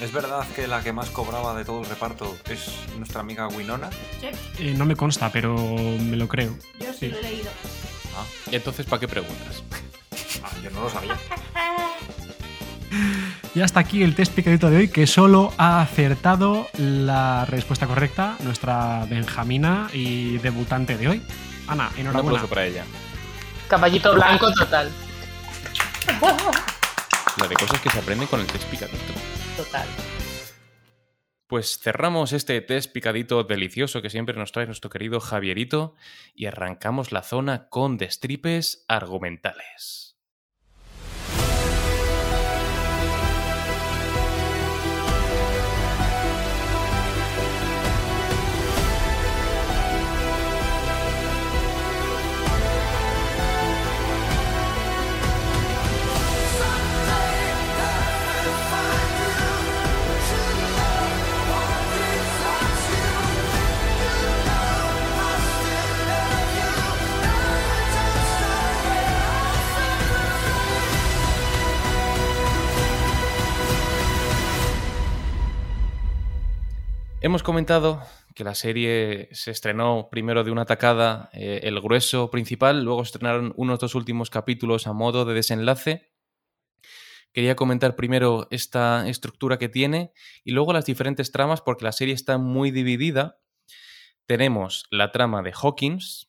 ¿es 0.00 0.12
verdad 0.12 0.46
que 0.54 0.66
la 0.66 0.82
que 0.82 0.92
más 0.92 1.10
cobraba 1.10 1.54
de 1.54 1.64
todo 1.64 1.80
el 1.80 1.86
reparto 1.86 2.36
es 2.48 2.70
nuestra 2.96 3.20
amiga 3.20 3.48
Winona? 3.48 3.90
Sí, 4.20 4.28
Eh, 4.58 4.74
no 4.76 4.84
me 4.86 4.96
consta, 4.96 5.30
pero 5.30 5.54
me 5.56 6.16
lo 6.16 6.26
creo. 6.28 6.56
yo 6.80 6.86
sí 6.92 6.98
Sí. 7.00 7.08
lo 7.08 7.18
he 7.18 7.22
leído. 7.22 7.50
Ah, 8.16 8.24
Y 8.50 8.56
entonces, 8.56 8.86
¿para 8.86 9.00
qué 9.00 9.08
preguntas? 9.08 9.62
ah, 10.42 10.50
yo 10.62 10.70
no 10.70 10.82
lo 10.82 10.90
sabía. 10.90 11.18
Y 13.54 13.60
hasta 13.60 13.80
aquí 13.80 14.02
el 14.02 14.14
test 14.14 14.32
picadito 14.34 14.70
de 14.70 14.76
hoy, 14.78 14.88
que 14.88 15.06
solo 15.06 15.52
ha 15.58 15.80
acertado 15.82 16.68
la 16.78 17.44
respuesta 17.46 17.86
correcta 17.86 18.36
nuestra 18.40 19.04
Benjamina 19.08 19.88
y 19.92 20.38
debutante 20.38 20.96
de 20.96 21.08
hoy. 21.08 21.22
Ana, 21.68 21.90
Un 21.94 22.00
enhorabuena. 22.00 22.38
aplauso 22.38 22.48
para 22.48 22.66
ella. 22.66 22.84
Caballito 23.68 24.14
blanco 24.14 24.52
total. 24.52 24.90
La 27.38 27.48
de 27.48 27.54
cosas 27.54 27.80
que 27.80 27.90
se 27.90 27.98
aprenden 27.98 28.28
con 28.28 28.40
el 28.40 28.46
test 28.46 28.64
picadito. 28.64 29.12
Total. 29.56 29.86
Pues 31.46 31.78
cerramos 31.78 32.32
este 32.32 32.60
test 32.62 32.92
picadito 32.92 33.44
delicioso 33.44 34.00
que 34.00 34.10
siempre 34.10 34.34
nos 34.36 34.52
trae 34.52 34.66
nuestro 34.66 34.88
querido 34.90 35.20
Javierito 35.20 35.94
y 36.34 36.46
arrancamos 36.46 37.12
la 37.12 37.22
zona 37.22 37.68
con 37.68 37.98
destripes 37.98 38.84
argumentales. 38.88 40.01
Hemos 77.24 77.44
comentado 77.44 78.02
que 78.34 78.42
la 78.42 78.56
serie 78.56 79.28
se 79.30 79.52
estrenó 79.52 80.08
primero 80.10 80.42
de 80.42 80.50
una 80.50 80.64
tacada 80.64 81.30
eh, 81.32 81.60
el 81.62 81.80
grueso 81.80 82.32
principal, 82.32 82.82
luego 82.82 83.00
estrenaron 83.00 83.52
unos 83.56 83.78
dos 83.78 83.94
últimos 83.94 84.28
capítulos 84.28 84.88
a 84.88 84.92
modo 84.92 85.24
de 85.24 85.32
desenlace. 85.32 86.10
Quería 87.32 87.54
comentar 87.54 87.94
primero 87.94 88.48
esta 88.50 89.08
estructura 89.08 89.56
que 89.56 89.68
tiene 89.68 90.12
y 90.42 90.50
luego 90.50 90.72
las 90.72 90.84
diferentes 90.84 91.30
tramas 91.30 91.60
porque 91.60 91.84
la 91.84 91.92
serie 91.92 92.12
está 92.12 92.38
muy 92.38 92.72
dividida. 92.72 93.38
Tenemos 94.26 94.86
la 94.90 95.12
trama 95.12 95.42
de 95.42 95.52
Hawkins, 95.52 96.28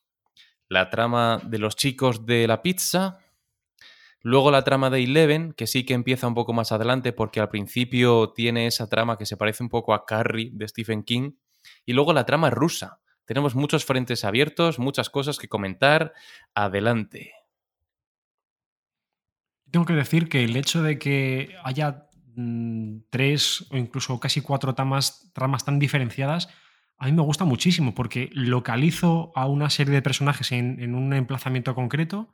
la 0.70 0.92
trama 0.92 1.42
de 1.44 1.58
los 1.58 1.76
chicos 1.76 2.28
de 2.28 2.46
la 2.46 2.62
pizza, 2.62 3.18
luego 4.24 4.50
la 4.50 4.64
trama 4.64 4.90
de 4.90 5.04
Eleven, 5.04 5.54
que 5.54 5.68
sí 5.68 5.86
que 5.86 5.94
empieza 5.94 6.28
un 6.28 6.34
poco 6.34 6.52
más 6.52 6.72
adelante 6.72 7.14
porque 7.14 7.40
al 7.40 7.50
principio 7.50 8.32
tiene 8.34 8.66
esa 8.66 8.90
trama 8.90 9.18
que 9.18 9.28
se 9.28 9.38
parece 9.38 9.62
un 9.62 9.70
poco 9.70 9.94
a 9.94 10.06
Carrie 10.06 10.50
de 10.54 10.68
Stephen 10.68 11.04
King, 11.04 11.34
y 11.86 11.94
luego 11.94 12.14
la 12.14 12.26
trama 12.26 12.50
rusa. 12.50 13.00
Tenemos 13.26 13.54
muchos 13.54 13.86
frentes 13.86 14.26
abiertos, 14.26 14.80
muchas 14.80 15.10
cosas 15.10 15.38
que 15.38 15.48
comentar. 15.48 16.14
Adelante. 16.56 17.32
Tengo 19.70 19.86
que 19.86 19.94
decir 19.94 20.28
que 20.28 20.44
el 20.44 20.56
hecho 20.56 20.82
de 20.82 20.98
que 20.98 21.56
haya 21.64 22.08
mm, 22.36 22.98
tres 23.10 23.66
o 23.72 23.78
incluso 23.78 24.20
casi 24.20 24.42
cuatro 24.42 24.74
tramas, 24.74 25.32
tramas 25.34 25.64
tan 25.64 25.80
diferenciadas 25.80 26.50
a 27.04 27.08
mí 27.08 27.12
me 27.12 27.22
gusta 27.22 27.44
muchísimo 27.44 27.94
porque 27.94 28.30
localizo 28.32 29.34
a 29.36 29.46
una 29.46 29.70
serie 29.70 29.94
de 29.94 30.02
personajes 30.02 30.54
en, 30.54 30.96
un 30.96 31.14
emplazamiento 31.14 31.76
concreto 31.76 32.34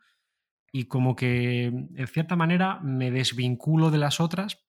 y 0.72 0.86
como 0.86 1.16
que 1.16 1.66
en 1.66 2.08
cierta 2.08 2.36
manera 2.36 2.80
me 2.82 3.12
desvinculo 3.12 3.92
de 3.92 3.98
las 3.98 4.20
otras 4.20 4.66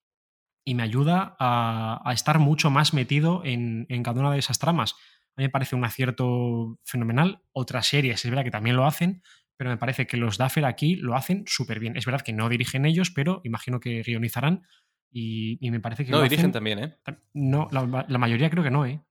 y 0.65 0.75
me 0.75 0.83
ayuda 0.83 1.37
a, 1.39 2.11
estar 2.13 2.39
mucho 2.39 2.71
más 2.71 2.95
metido 2.95 3.43
en, 3.45 3.87
cada 4.03 4.21
una 4.21 4.33
de 4.33 4.39
esas 4.39 4.59
tramas. 4.59 4.93
A 4.93 5.41
mí 5.41 5.45
me 5.45 5.51
parece 5.51 5.77
un 5.77 5.85
acierto 5.85 6.79
fenomenal. 6.85 7.43
Otras 7.53 7.87
series 7.87 8.25
es 8.25 8.31
verdad 8.31 8.45
que 8.45 8.51
también 8.51 8.77
lo 8.77 8.87
hacen, 8.87 9.23
pero 9.57 9.71
me 9.71 9.77
parece 9.77 10.07
que 10.07 10.17
los 10.17 10.39
Duffer 10.39 10.65
aquí 10.65 10.97
lo 10.97 11.17
hacen 11.17 11.45
súper 11.47 11.81
bien. 11.81 11.97
Es 11.97 12.05
verdad 12.05 12.21
que 12.21 12.33
no 12.33 12.49
dirigen 12.49 12.85
ellos, 12.85 13.11
pero 13.11 13.41
imagino 13.45 13.81
que 13.81 14.03
guionizarán 14.03 14.63
y, 15.11 15.59
me 15.71 15.81
parece 15.81 16.05
que... 16.05 16.13
No, 16.13 16.23
dirigen 16.23 16.53
también, 16.53 16.79
¿eh? 16.79 16.97
No, 17.33 17.69
la, 17.73 18.07
la, 18.09 18.19
mayoría 18.19 18.51
creo 18.51 18.63
que 18.63 18.71
no, 18.71 18.87
¿eh? 18.87 19.03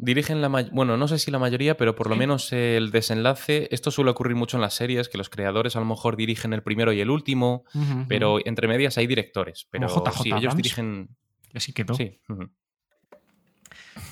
Dirigen 0.00 0.40
la 0.40 0.48
bueno, 0.48 0.96
no 0.96 1.08
sé 1.08 1.18
si 1.18 1.32
la 1.32 1.40
mayoría, 1.40 1.76
pero 1.76 1.96
por 1.96 2.08
lo 2.08 2.14
menos 2.14 2.52
el 2.52 2.92
desenlace. 2.92 3.68
Esto 3.72 3.90
suele 3.90 4.12
ocurrir 4.12 4.36
mucho 4.36 4.56
en 4.56 4.60
las 4.60 4.74
series, 4.74 5.08
que 5.08 5.18
los 5.18 5.28
creadores 5.28 5.74
a 5.74 5.80
lo 5.80 5.86
mejor 5.86 6.16
dirigen 6.16 6.52
el 6.52 6.62
primero 6.62 6.92
y 6.92 7.00
el 7.00 7.10
último, 7.10 7.64
pero 8.08 8.38
entre 8.44 8.68
medias 8.68 8.96
hay 8.96 9.08
directores. 9.08 9.66
Pero 9.70 9.88
sí, 10.22 10.30
ellos 10.32 10.56
dirigen. 10.56 11.16
Así 11.52 11.72
quedó. 11.72 11.94
Sí. 11.94 12.20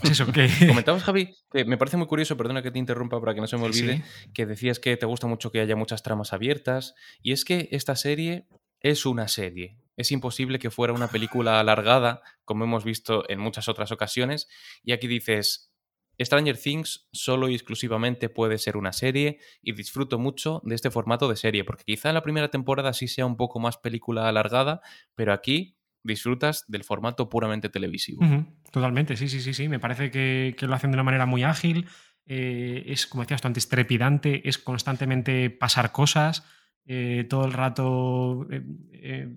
Es 0.03 0.11
eso 0.11 0.27
que. 0.33 0.49
Comentabas, 0.67 1.05
Javi, 1.05 1.35
que 1.53 1.65
me 1.65 1.77
parece 1.77 1.97
muy 1.97 2.07
curioso, 2.07 2.37
perdona 2.37 2.63
que 2.63 2.71
te 2.71 2.79
interrumpa 2.79 3.21
para 3.21 3.35
que 3.35 3.41
no 3.41 3.47
se 3.47 3.57
me 3.57 3.65
olvide, 3.65 4.03
que 4.35 4.47
decías 4.47 4.79
que 4.79 4.97
te 4.97 5.07
gusta 5.07 5.27
mucho 5.27 5.51
que 5.51 5.61
haya 5.61 5.77
muchas 5.77 6.03
tramas 6.03 6.33
abiertas. 6.33 6.95
Y 7.23 7.33
es 7.33 7.45
que 7.45 7.69
esta 7.71 7.97
serie 7.97 8.47
es 8.81 9.07
una 9.07 9.29
serie. 9.29 9.79
Es 9.97 10.13
imposible 10.13 10.59
que 10.59 10.71
fuera 10.71 10.93
una 10.93 11.09
película 11.09 11.59
alargada, 11.59 12.21
como 12.45 12.65
hemos 12.65 12.85
visto 12.85 13.25
en 13.31 13.39
muchas 13.39 13.69
otras 13.69 13.93
ocasiones. 13.93 14.49
Y 14.85 14.93
aquí 14.93 15.07
dices, 15.07 15.73
Stranger 16.19 16.57
Things 16.57 17.09
solo 17.13 17.49
y 17.49 17.55
exclusivamente 17.55 18.29
puede 18.29 18.59
ser 18.59 18.77
una 18.77 18.93
serie 18.93 19.39
y 19.63 19.73
disfruto 19.73 20.19
mucho 20.19 20.63
de 20.65 20.75
este 20.75 20.91
formato 20.91 21.29
de 21.29 21.37
serie, 21.37 21.65
porque 21.65 21.85
quizá 21.85 22.09
en 22.09 22.15
la 22.15 22.23
primera 22.23 22.49
temporada 22.49 22.93
sí 22.93 23.09
sea 23.09 23.27
un 23.27 23.37
poco 23.37 23.61
más 23.61 23.77
película 23.77 24.29
alargada, 24.29 24.81
pero 25.15 25.33
aquí 25.33 25.77
disfrutas 26.03 26.65
del 26.69 26.85
formato 26.85 27.29
puramente 27.29 27.69
televisivo. 27.69 28.23
Totalmente, 28.71 29.17
sí, 29.17 29.29
sí, 29.29 29.41
sí, 29.41 29.53
sí. 29.53 29.69
Me 29.69 29.79
parece 29.79 30.11
que, 30.11 30.55
lo 30.61 30.75
hacen 30.75 30.91
de 30.91 30.97
una 30.97 31.03
manera 31.03 31.27
muy 31.27 31.43
ágil. 31.43 31.87
Eh, 32.25 32.85
es, 32.87 33.07
como 33.07 33.23
decías 33.23 33.43
tú 33.43 33.49
antes, 33.49 33.69
trepidante, 33.69 34.49
es 34.49 34.59
constantemente 34.59 35.51
pasar 35.51 35.93
cosas, 35.93 36.45
eh, 36.87 37.27
todo 37.29 37.45
el 37.45 37.53
rato 37.53 38.47
eh, 38.51 39.37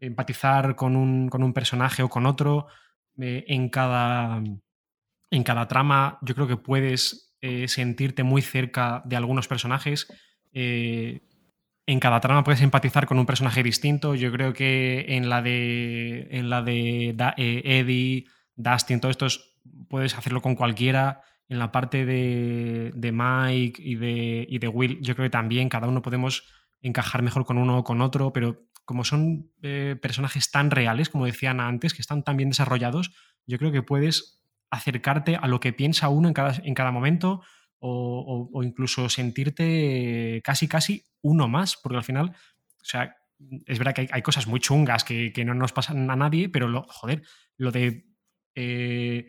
empatizar 0.00 0.74
con 0.74 0.96
un, 0.96 1.28
con 1.28 1.42
un, 1.42 1.52
personaje 1.52 2.02
o 2.02 2.08
con 2.08 2.26
otro 2.26 2.66
en 3.18 3.70
cada 3.70 4.42
en 5.30 5.42
cada 5.42 5.68
trama 5.68 6.18
yo 6.22 6.34
creo 6.34 6.46
que 6.46 6.56
puedes 6.56 7.26
eh, 7.42 7.68
sentirte 7.68 8.22
muy 8.22 8.42
cerca 8.42 9.02
de 9.04 9.16
algunos 9.16 9.46
personajes. 9.46 10.06
Eh, 10.52 11.20
en 11.86 12.00
cada 12.00 12.20
trama 12.20 12.42
puedes 12.42 12.62
empatizar 12.62 13.06
con 13.06 13.18
un 13.18 13.26
personaje 13.26 13.62
distinto. 13.62 14.14
Yo 14.14 14.32
creo 14.32 14.52
que 14.52 15.04
en 15.08 15.28
la 15.28 15.42
de, 15.42 16.28
en 16.30 16.50
la 16.50 16.62
de 16.62 17.14
eh, 17.36 17.62
Eddie, 17.64 18.24
Dustin, 18.56 19.00
todos 19.00 19.12
estos 19.12 19.58
puedes 19.88 20.16
hacerlo 20.16 20.42
con 20.42 20.54
cualquiera. 20.56 21.20
En 21.48 21.60
la 21.60 21.70
parte 21.70 22.04
de, 22.04 22.92
Mike 23.12 23.80
y 23.80 23.94
de, 23.94 24.46
y 24.48 24.58
de, 24.58 24.66
Will, 24.66 25.00
yo 25.00 25.14
creo 25.14 25.26
que 25.26 25.30
también 25.30 25.68
cada 25.68 25.86
uno 25.86 26.02
podemos 26.02 26.42
encajar 26.80 27.22
mejor 27.22 27.44
con 27.44 27.58
uno 27.58 27.78
o 27.78 27.84
con 27.84 28.00
otro, 28.00 28.32
pero 28.32 28.66
como 28.84 29.04
son 29.04 29.52
personajes 30.00 30.50
tan 30.50 30.72
reales, 30.72 31.08
como 31.08 31.26
decían 31.26 31.60
antes, 31.60 31.94
que 31.94 32.02
están 32.02 32.24
tan 32.24 32.36
bien 32.36 32.50
desarrollados, 32.50 33.12
yo 33.46 33.58
creo 33.58 33.70
que 33.70 33.82
puedes 33.82 34.36
acercarte 34.76 35.36
a 35.36 35.46
lo 35.48 35.60
que 35.60 35.72
piensa 35.72 36.08
uno 36.08 36.28
en 36.28 36.34
cada, 36.34 36.54
en 36.62 36.74
cada 36.74 36.90
momento 36.90 37.42
o, 37.78 38.62
incluso 38.62 39.08
sentirte 39.08 40.40
casi, 40.42 40.68
casi 40.68 41.04
uno 41.22 41.48
más, 41.48 41.76
porque 41.76 41.98
al 41.98 42.04
final, 42.04 42.30
o 42.30 42.84
sea, 42.84 43.16
es 43.66 43.78
verdad 43.78 43.94
que 43.94 44.08
hay, 44.10 44.22
cosas 44.22 44.46
muy 44.46 44.60
chungas 44.60 45.04
que, 45.04 45.32
no 45.44 45.54
nos 45.54 45.72
pasan 45.72 46.10
a 46.10 46.16
nadie, 46.16 46.48
pero 46.48 46.68
lo, 46.68 46.84
joder, 46.88 47.22
lo 47.56 47.70
de 47.70 48.06
eh, 48.54 49.26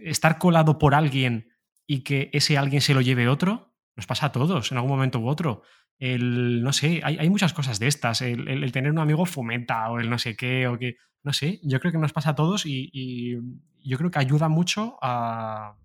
estar 0.00 0.38
colado 0.38 0.78
por 0.78 0.94
alguien 0.94 1.48
y 1.86 2.02
que 2.02 2.30
ese 2.32 2.58
alguien 2.58 2.80
se 2.80 2.94
lo 2.94 3.00
lleve 3.00 3.28
otro, 3.28 3.74
nos 3.96 4.06
pasa 4.06 4.26
a 4.26 4.32
todos 4.32 4.70
en 4.70 4.78
algún 4.78 4.90
momento 4.90 5.18
u 5.18 5.28
otro. 5.28 5.62
El, 5.98 6.62
no 6.62 6.72
sé, 6.72 7.00
hay, 7.02 7.30
muchas 7.30 7.52
cosas 7.52 7.78
de 7.78 7.86
estas. 7.86 8.22
El, 8.22 8.70
tener 8.72 8.90
un 8.90 8.98
amigo 8.98 9.24
fomenta 9.26 9.88
o 9.90 9.98
el 9.98 10.10
no 10.10 10.18
sé 10.18 10.36
qué, 10.36 10.68
o 10.68 10.78
que, 10.78 10.96
no 11.22 11.32
sé, 11.32 11.60
yo 11.62 11.80
creo 11.80 11.92
que 11.92 11.98
nos 11.98 12.12
pasa 12.12 12.30
a 12.30 12.34
todos 12.34 12.66
y, 12.66 13.36
yo 13.82 13.98
creo 13.98 14.10
que 14.10 14.18
ayuda 14.18 14.48
mucho 14.48 14.98
a, 15.00 15.76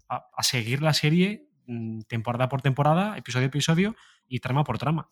seguir 0.42 0.82
la 0.82 0.94
serie 0.94 1.48
mm, 1.68 2.02
temporada 2.02 2.50
por 2.50 2.62
temporada, 2.62 3.18
episodio 3.18 3.46
a 3.46 3.48
episodio 3.48 3.96
y 4.28 4.40
trama 4.40 4.64
por 4.64 4.78
trama. 4.78 5.12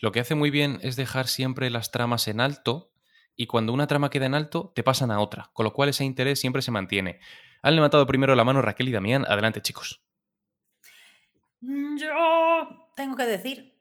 Lo 0.00 0.12
que 0.12 0.20
hace 0.20 0.34
muy 0.34 0.50
bien 0.50 0.78
es 0.82 0.96
dejar 0.96 1.26
siempre 1.26 1.70
las 1.70 1.90
tramas 1.90 2.28
en 2.28 2.40
alto 2.40 2.92
y 3.34 3.46
cuando 3.46 3.72
una 3.72 3.86
trama 3.86 4.10
queda 4.10 4.26
en 4.26 4.34
alto 4.34 4.72
te 4.74 4.82
pasan 4.82 5.10
a 5.10 5.20
otra, 5.20 5.50
con 5.54 5.64
lo 5.64 5.72
cual 5.72 5.88
ese 5.88 6.04
interés 6.04 6.38
siempre 6.38 6.62
se 6.62 6.70
mantiene. 6.70 7.20
Han 7.62 7.74
levantado 7.74 8.06
primero 8.06 8.34
la 8.34 8.44
mano 8.44 8.62
Raquel 8.62 8.88
y 8.88 8.92
Damián. 8.92 9.24
Adelante, 9.26 9.60
chicos. 9.62 10.02
Yo 11.60 12.90
tengo 12.96 13.16
que 13.16 13.24
decir 13.24 13.79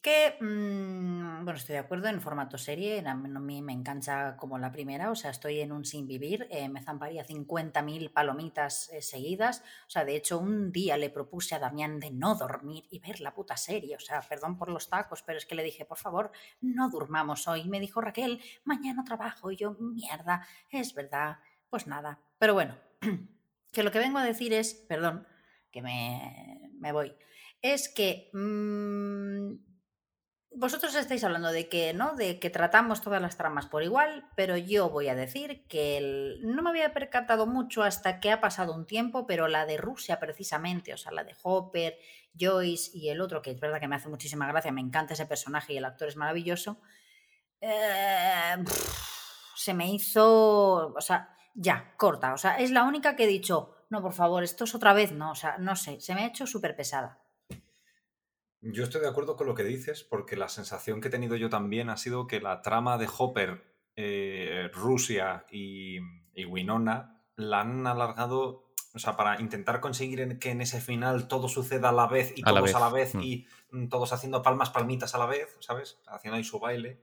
que, 0.00 0.36
mm, 0.40 1.44
bueno, 1.44 1.58
estoy 1.58 1.72
de 1.74 1.80
acuerdo 1.80 2.08
en 2.08 2.20
formato 2.20 2.56
serie, 2.56 3.02
a 3.04 3.14
mí 3.14 3.62
me 3.62 3.72
encanta 3.72 4.36
como 4.36 4.56
la 4.58 4.70
primera, 4.70 5.10
o 5.10 5.16
sea, 5.16 5.30
estoy 5.30 5.60
en 5.60 5.72
un 5.72 5.84
sin 5.84 6.06
vivir, 6.06 6.46
eh, 6.50 6.68
me 6.68 6.82
zamparía 6.82 7.24
50.000 7.24 8.12
palomitas 8.12 8.90
eh, 8.92 9.02
seguidas, 9.02 9.62
o 9.86 9.90
sea, 9.90 10.04
de 10.04 10.14
hecho 10.14 10.38
un 10.38 10.70
día 10.70 10.96
le 10.96 11.10
propuse 11.10 11.56
a 11.56 11.58
Damián 11.58 11.98
de 11.98 12.12
no 12.12 12.36
dormir 12.36 12.84
y 12.90 13.00
ver 13.00 13.20
la 13.20 13.34
puta 13.34 13.56
serie, 13.56 13.96
o 13.96 14.00
sea, 14.00 14.20
perdón 14.22 14.56
por 14.56 14.70
los 14.70 14.88
tacos, 14.88 15.22
pero 15.22 15.38
es 15.38 15.46
que 15.46 15.56
le 15.56 15.64
dije, 15.64 15.84
por 15.84 15.98
favor, 15.98 16.30
no 16.60 16.90
durmamos 16.90 17.48
hoy, 17.48 17.68
me 17.68 17.80
dijo 17.80 18.00
Raquel, 18.00 18.40
mañana 18.64 19.02
trabajo, 19.02 19.50
y 19.50 19.56
yo, 19.56 19.76
mierda, 19.80 20.46
es 20.70 20.94
verdad, 20.94 21.38
pues 21.68 21.88
nada, 21.88 22.20
pero 22.38 22.54
bueno, 22.54 22.76
que 23.72 23.82
lo 23.82 23.90
que 23.90 23.98
vengo 23.98 24.18
a 24.18 24.24
decir 24.24 24.52
es, 24.52 24.74
perdón, 24.74 25.26
que 25.72 25.82
me, 25.82 26.70
me 26.78 26.92
voy, 26.92 27.16
es 27.62 27.88
que... 27.88 28.30
Mmm, 28.32 29.67
vosotros 30.50 30.94
estáis 30.94 31.22
hablando 31.24 31.52
de 31.52 31.68
que, 31.68 31.92
¿no? 31.94 32.14
De 32.14 32.38
que 32.38 32.50
tratamos 32.50 33.02
todas 33.02 33.20
las 33.20 33.36
tramas 33.36 33.66
por 33.66 33.82
igual, 33.82 34.26
pero 34.34 34.56
yo 34.56 34.90
voy 34.90 35.08
a 35.08 35.14
decir 35.14 35.66
que 35.68 36.38
no 36.42 36.62
me 36.62 36.70
había 36.70 36.92
percatado 36.92 37.46
mucho 37.46 37.82
hasta 37.82 38.20
que 38.20 38.32
ha 38.32 38.40
pasado 38.40 38.74
un 38.74 38.86
tiempo, 38.86 39.26
pero 39.26 39.48
la 39.48 39.66
de 39.66 39.76
Rusia 39.76 40.18
precisamente, 40.18 40.94
o 40.94 40.96
sea, 40.96 41.12
la 41.12 41.24
de 41.24 41.36
Hopper, 41.42 41.98
Joyce 42.38 42.90
y 42.94 43.10
el 43.10 43.20
otro, 43.20 43.42
que 43.42 43.50
es 43.50 43.60
verdad 43.60 43.80
que 43.80 43.88
me 43.88 43.96
hace 43.96 44.08
muchísima 44.08 44.46
gracia, 44.46 44.72
me 44.72 44.80
encanta 44.80 45.14
ese 45.14 45.26
personaje 45.26 45.74
y 45.74 45.76
el 45.76 45.84
actor 45.84 46.08
es 46.08 46.16
maravilloso, 46.16 46.80
eh, 47.60 48.56
se 49.54 49.74
me 49.74 49.92
hizo, 49.92 50.94
o 50.94 51.00
sea, 51.00 51.36
ya, 51.54 51.94
corta, 51.96 52.32
o 52.32 52.38
sea, 52.38 52.58
es 52.58 52.70
la 52.70 52.84
única 52.84 53.16
que 53.16 53.24
he 53.24 53.28
dicho, 53.28 53.74
no, 53.90 54.00
por 54.00 54.12
favor, 54.12 54.44
esto 54.44 54.64
es 54.64 54.74
otra 54.74 54.92
vez, 54.92 55.12
no, 55.12 55.32
o 55.32 55.34
sea, 55.34 55.58
no 55.58 55.76
sé, 55.76 56.00
se 56.00 56.14
me 56.14 56.22
ha 56.22 56.26
hecho 56.26 56.46
súper 56.46 56.76
pesada. 56.76 57.18
Yo 58.60 58.84
estoy 58.84 59.00
de 59.00 59.08
acuerdo 59.08 59.36
con 59.36 59.46
lo 59.46 59.54
que 59.54 59.64
dices, 59.64 60.02
porque 60.02 60.36
la 60.36 60.48
sensación 60.48 61.00
que 61.00 61.08
he 61.08 61.10
tenido 61.10 61.36
yo 61.36 61.48
también 61.48 61.90
ha 61.90 61.96
sido 61.96 62.26
que 62.26 62.40
la 62.40 62.60
trama 62.60 62.98
de 62.98 63.08
Hopper, 63.16 63.62
eh, 63.94 64.68
Rusia 64.72 65.44
y, 65.50 65.98
Winona 66.46 67.20
la 67.34 67.60
han 67.60 67.86
alargado, 67.86 68.70
o 68.94 68.98
sea, 68.98 69.16
para 69.16 69.40
intentar 69.40 69.80
conseguir 69.80 70.38
que 70.38 70.50
en 70.50 70.60
ese 70.60 70.80
final 70.80 71.26
todo 71.26 71.48
suceda 71.48 71.88
a 71.88 71.92
la 71.92 72.06
vez 72.06 72.32
y 72.36 72.42
todos 72.42 72.74
a 72.74 72.80
la 72.80 72.90
vez 72.90 73.14
mm. 73.14 73.20
y 73.20 73.46
mm, 73.72 73.88
todos 73.88 74.12
haciendo 74.12 74.40
palmas, 74.42 74.70
palmitas 74.70 75.14
a 75.14 75.18
la 75.18 75.26
vez, 75.26 75.56
¿sabes? 75.60 75.98
Haciendo 76.06 76.36
ahí 76.36 76.44
su 76.44 76.60
baile. 76.60 77.00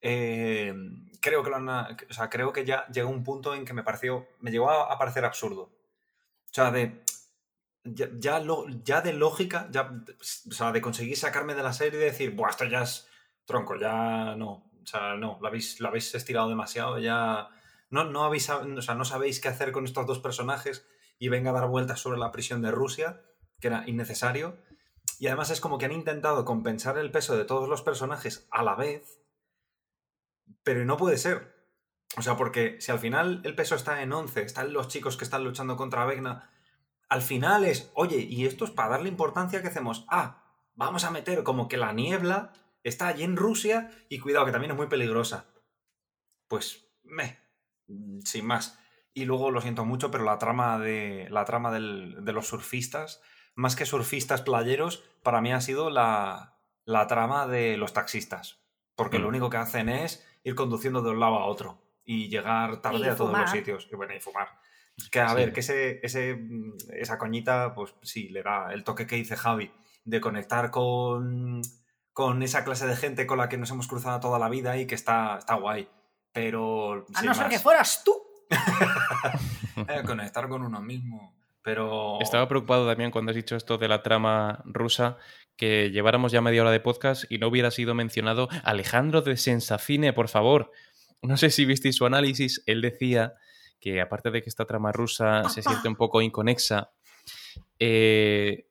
eh, 0.00 0.74
creo 1.20 1.42
que 1.42 1.50
lo 1.50 1.56
han, 1.56 1.68
o 1.68 2.12
sea, 2.14 2.30
creo 2.30 2.52
que 2.52 2.64
ya 2.64 2.86
llegó 2.88 3.10
un 3.10 3.24
punto 3.24 3.54
en 3.54 3.64
que 3.64 3.72
me 3.72 3.82
pareció, 3.82 4.26
me 4.40 4.50
llegó 4.50 4.70
a, 4.70 4.96
parecer 4.98 5.24
absurdo. 5.24 5.62
O 5.62 6.54
sea, 6.56 6.70
de 6.70 7.02
ya, 7.94 8.08
ya, 8.84 9.00
de 9.00 9.12
lógica, 9.12 9.68
ya, 9.70 9.90
o 10.48 10.52
sea, 10.52 10.72
de 10.72 10.80
conseguir 10.80 11.16
sacarme 11.16 11.54
de 11.54 11.62
la 11.62 11.72
serie 11.72 12.00
y 12.00 12.04
decir, 12.04 12.34
Buah, 12.34 12.50
esto 12.50 12.64
ya 12.64 12.82
es 12.82 13.08
tronco, 13.44 13.76
ya 13.76 14.34
no. 14.36 14.70
O 14.82 14.86
sea, 14.86 15.16
no, 15.16 15.38
lo 15.40 15.48
habéis, 15.48 15.80
lo 15.80 15.88
habéis 15.88 16.14
estirado 16.14 16.48
demasiado, 16.48 16.98
ya. 16.98 17.48
No, 17.90 18.04
no, 18.04 18.24
habéis, 18.24 18.48
o 18.50 18.82
sea, 18.82 18.94
no 18.94 19.04
sabéis 19.04 19.40
qué 19.40 19.48
hacer 19.48 19.72
con 19.72 19.84
estos 19.84 20.06
dos 20.06 20.18
personajes 20.18 20.86
y 21.18 21.28
venga 21.28 21.50
a 21.50 21.54
dar 21.54 21.68
vueltas 21.68 22.00
sobre 22.00 22.18
la 22.18 22.32
prisión 22.32 22.62
de 22.62 22.70
Rusia, 22.70 23.22
que 23.60 23.68
era 23.68 23.84
innecesario. 23.86 24.58
Y 25.18 25.28
además 25.28 25.50
es 25.50 25.60
como 25.60 25.78
que 25.78 25.86
han 25.86 25.92
intentado 25.92 26.44
compensar 26.44 26.98
el 26.98 27.10
peso 27.10 27.36
de 27.36 27.44
todos 27.44 27.68
los 27.68 27.82
personajes 27.82 28.46
a 28.50 28.62
la 28.62 28.74
vez, 28.74 29.20
pero 30.62 30.84
no 30.84 30.96
puede 30.96 31.16
ser. 31.16 31.54
O 32.16 32.22
sea, 32.22 32.36
porque 32.36 32.76
si 32.80 32.92
al 32.92 32.98
final 32.98 33.40
el 33.44 33.54
peso 33.54 33.74
está 33.74 34.02
en 34.02 34.12
11, 34.12 34.42
están 34.42 34.72
los 34.72 34.88
chicos 34.88 35.16
que 35.16 35.24
están 35.24 35.44
luchando 35.44 35.76
contra 35.76 36.04
Vegna, 36.04 36.50
al 37.08 37.22
final 37.22 37.64
es, 37.64 37.90
oye, 37.94 38.18
y 38.18 38.46
esto 38.46 38.64
es 38.64 38.70
para 38.70 38.90
darle 38.90 39.08
importancia 39.08 39.62
que 39.62 39.68
hacemos, 39.68 40.06
ah, 40.08 40.42
vamos 40.74 41.04
a 41.04 41.10
meter 41.10 41.42
como 41.42 41.68
que 41.68 41.76
la 41.76 41.92
niebla 41.92 42.52
está 42.82 43.08
allí 43.08 43.22
en 43.22 43.36
Rusia 43.36 43.90
y 44.08 44.18
cuidado 44.18 44.46
que 44.46 44.52
también 44.52 44.72
es 44.72 44.76
muy 44.76 44.86
peligrosa. 44.86 45.46
Pues, 46.48 46.88
me, 47.02 47.38
sin 48.24 48.46
más. 48.46 48.78
Y 49.12 49.24
luego 49.24 49.50
lo 49.50 49.60
siento 49.60 49.84
mucho, 49.84 50.10
pero 50.10 50.24
la 50.24 50.38
trama 50.38 50.78
de 50.78 51.26
la 51.30 51.44
trama 51.44 51.72
de 51.72 52.32
los 52.32 52.48
surfistas, 52.48 53.22
más 53.54 53.74
que 53.74 53.86
surfistas 53.86 54.42
playeros, 54.42 55.04
para 55.22 55.40
mí 55.40 55.52
ha 55.52 55.60
sido 55.60 55.90
la, 55.90 56.60
la 56.84 57.06
trama 57.06 57.46
de 57.46 57.76
los 57.76 57.92
taxistas. 57.92 58.60
Porque 58.94 59.18
lo 59.18 59.26
mm. 59.26 59.28
único 59.28 59.50
que 59.50 59.56
hacen 59.56 59.88
es 59.88 60.26
ir 60.44 60.54
conduciendo 60.54 61.02
de 61.02 61.10
un 61.10 61.20
lado 61.20 61.36
a 61.36 61.46
otro 61.46 61.82
y 62.04 62.28
llegar 62.28 62.80
tarde 62.82 63.10
a 63.10 63.16
todos 63.16 63.36
los 63.36 63.50
sitios. 63.50 63.88
Y 63.90 63.96
bueno, 63.96 64.14
y 64.14 64.20
fumar. 64.20 64.48
Que 65.10 65.20
a 65.20 65.34
ver, 65.34 65.52
que 65.52 65.60
ese, 65.60 66.00
ese, 66.02 66.38
esa 66.90 67.18
coñita, 67.18 67.74
pues 67.74 67.94
sí, 68.02 68.28
le 68.28 68.42
da 68.42 68.72
el 68.72 68.82
toque 68.82 69.06
que 69.06 69.16
dice 69.16 69.36
Javi, 69.36 69.70
de 70.04 70.20
conectar 70.20 70.70
con, 70.70 71.60
con 72.12 72.42
esa 72.42 72.64
clase 72.64 72.86
de 72.86 72.96
gente 72.96 73.26
con 73.26 73.38
la 73.38 73.48
que 73.48 73.58
nos 73.58 73.70
hemos 73.70 73.88
cruzado 73.88 74.20
toda 74.20 74.38
la 74.38 74.48
vida 74.48 74.76
y 74.78 74.86
que 74.86 74.94
está, 74.94 75.36
está 75.38 75.54
guay. 75.56 75.88
Pero. 76.32 77.06
A 77.14 77.22
no 77.22 77.34
ser 77.34 77.48
que 77.48 77.58
fueras 77.58 78.02
tú. 78.04 78.14
Eh, 79.76 80.02
conectar 80.06 80.48
con 80.48 80.62
uno 80.62 80.80
mismo. 80.80 81.36
Pero. 81.60 82.18
Estaba 82.22 82.48
preocupado 82.48 82.88
también 82.88 83.10
cuando 83.10 83.30
has 83.30 83.36
dicho 83.36 83.56
esto 83.56 83.76
de 83.76 83.88
la 83.88 84.02
trama 84.02 84.62
rusa, 84.64 85.18
que 85.56 85.90
lleváramos 85.90 86.32
ya 86.32 86.40
media 86.40 86.62
hora 86.62 86.70
de 86.70 86.80
podcast 86.80 87.30
y 87.30 87.36
no 87.36 87.48
hubiera 87.48 87.70
sido 87.70 87.94
mencionado 87.94 88.48
Alejandro 88.62 89.20
de 89.20 89.36
Sensacine, 89.36 90.14
por 90.14 90.28
favor. 90.28 90.72
No 91.20 91.36
sé 91.36 91.50
si 91.50 91.66
visteis 91.66 91.96
su 91.96 92.06
análisis, 92.06 92.62
él 92.64 92.80
decía 92.80 93.34
que 93.86 94.00
aparte 94.00 94.32
de 94.32 94.42
que 94.42 94.48
esta 94.48 94.64
trama 94.64 94.90
rusa 94.90 95.48
se 95.48 95.62
siente 95.62 95.86
un 95.86 95.94
poco 95.94 96.20
inconexa, 96.20 96.90
eh, 97.78 98.66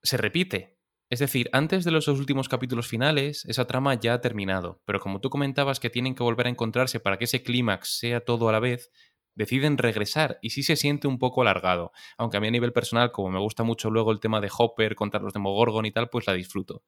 se 0.00 0.16
repite. 0.16 0.78
Es 1.10 1.18
decir, 1.18 1.50
antes 1.52 1.84
de 1.84 1.90
los 1.90 2.06
dos 2.06 2.20
últimos 2.20 2.48
capítulos 2.48 2.86
finales, 2.86 3.44
esa 3.46 3.66
trama 3.66 3.94
ya 3.94 4.14
ha 4.14 4.20
terminado, 4.20 4.80
pero 4.84 5.00
como 5.00 5.20
tú 5.20 5.28
comentabas 5.28 5.80
que 5.80 5.90
tienen 5.90 6.14
que 6.14 6.22
volver 6.22 6.46
a 6.46 6.50
encontrarse 6.50 7.00
para 7.00 7.18
que 7.18 7.24
ese 7.24 7.42
clímax 7.42 7.98
sea 7.98 8.20
todo 8.20 8.48
a 8.48 8.52
la 8.52 8.60
vez, 8.60 8.92
deciden 9.34 9.76
regresar 9.76 10.38
y 10.40 10.50
sí 10.50 10.62
se 10.62 10.76
siente 10.76 11.08
un 11.08 11.18
poco 11.18 11.42
alargado, 11.42 11.90
aunque 12.16 12.36
a 12.36 12.40
mí 12.40 12.46
a 12.46 12.52
nivel 12.52 12.72
personal, 12.72 13.10
como 13.10 13.30
me 13.30 13.40
gusta 13.40 13.64
mucho 13.64 13.90
luego 13.90 14.12
el 14.12 14.20
tema 14.20 14.40
de 14.40 14.52
Hopper 14.56 14.94
contra 14.94 15.18
los 15.18 15.32
Demogorgon 15.32 15.84
y 15.84 15.90
tal, 15.90 16.10
pues 16.10 16.28
la 16.28 16.34
disfruto. 16.34 16.84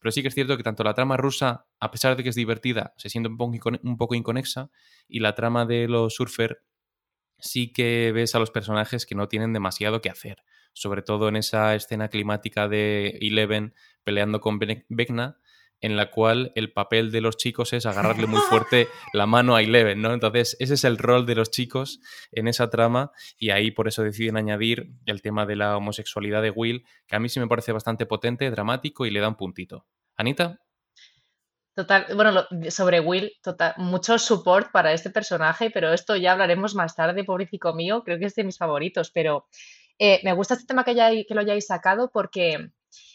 Pero 0.00 0.10
sí 0.10 0.22
que 0.22 0.28
es 0.28 0.34
cierto 0.34 0.56
que 0.56 0.64
tanto 0.64 0.82
la 0.82 0.94
trama 0.94 1.16
rusa, 1.16 1.66
a 1.78 1.90
pesar 1.92 2.16
de 2.16 2.24
que 2.24 2.30
es 2.30 2.34
divertida, 2.34 2.94
se 2.96 3.10
siente 3.10 3.28
un 3.28 3.36
poco, 3.36 3.70
un 3.80 3.96
poco 3.96 4.16
inconexa, 4.16 4.70
y 5.06 5.20
la 5.20 5.36
trama 5.36 5.66
de 5.66 5.86
los 5.86 6.14
surfer 6.14 6.64
sí 7.40 7.72
que 7.72 8.12
ves 8.12 8.34
a 8.34 8.38
los 8.38 8.50
personajes 8.50 9.06
que 9.06 9.14
no 9.14 9.28
tienen 9.28 9.52
demasiado 9.52 10.00
que 10.00 10.10
hacer 10.10 10.42
sobre 10.72 11.02
todo 11.02 11.28
en 11.28 11.36
esa 11.36 11.74
escena 11.74 12.08
climática 12.08 12.68
de 12.68 13.18
Eleven 13.20 13.74
peleando 14.04 14.40
con 14.40 14.58
Vecna, 14.58 15.38
en 15.82 15.96
la 15.96 16.10
cual 16.10 16.52
el 16.54 16.72
papel 16.72 17.10
de 17.10 17.20
los 17.20 17.36
chicos 17.36 17.72
es 17.72 17.86
agarrarle 17.86 18.26
muy 18.26 18.40
fuerte 18.40 18.88
la 19.14 19.26
mano 19.26 19.56
a 19.56 19.62
Eleven, 19.62 20.02
¿no? 20.02 20.12
Entonces, 20.12 20.56
ese 20.60 20.74
es 20.74 20.84
el 20.84 20.98
rol 20.98 21.24
de 21.26 21.34
los 21.34 21.50
chicos 21.50 22.00
en 22.32 22.48
esa 22.48 22.68
trama 22.68 23.12
y 23.38 23.50
ahí 23.50 23.70
por 23.70 23.88
eso 23.88 24.02
deciden 24.02 24.36
añadir 24.36 24.92
el 25.06 25.22
tema 25.22 25.46
de 25.46 25.56
la 25.56 25.76
homosexualidad 25.76 26.42
de 26.42 26.50
Will, 26.50 26.84
que 27.06 27.16
a 27.16 27.20
mí 27.20 27.28
sí 27.28 27.40
me 27.40 27.48
parece 27.48 27.72
bastante 27.72 28.04
potente, 28.06 28.50
dramático 28.50 29.06
y 29.06 29.10
le 29.10 29.20
da 29.20 29.28
un 29.28 29.36
puntito. 29.36 29.86
Anita. 30.16 30.60
Total, 31.74 32.06
bueno, 32.14 32.44
sobre 32.68 33.00
Will, 33.00 33.32
total, 33.42 33.74
mucho 33.76 34.18
support 34.18 34.72
para 34.72 34.92
este 34.92 35.10
personaje, 35.10 35.70
pero 35.70 35.92
esto 35.92 36.16
ya 36.16 36.32
hablaremos 36.32 36.74
más 36.74 36.96
tarde, 36.96 37.24
pobrecito 37.24 37.72
mío, 37.74 38.02
creo 38.04 38.18
que 38.18 38.26
es 38.26 38.34
de 38.34 38.44
mis 38.44 38.58
favoritos, 38.58 39.10
pero 39.12 39.46
eh, 39.98 40.20
me 40.24 40.32
gusta 40.32 40.54
este 40.54 40.66
tema 40.66 40.84
que, 40.84 40.94
que 41.26 41.34
lo 41.34 41.40
hayáis 41.40 41.66
sacado 41.66 42.10
porque 42.12 42.70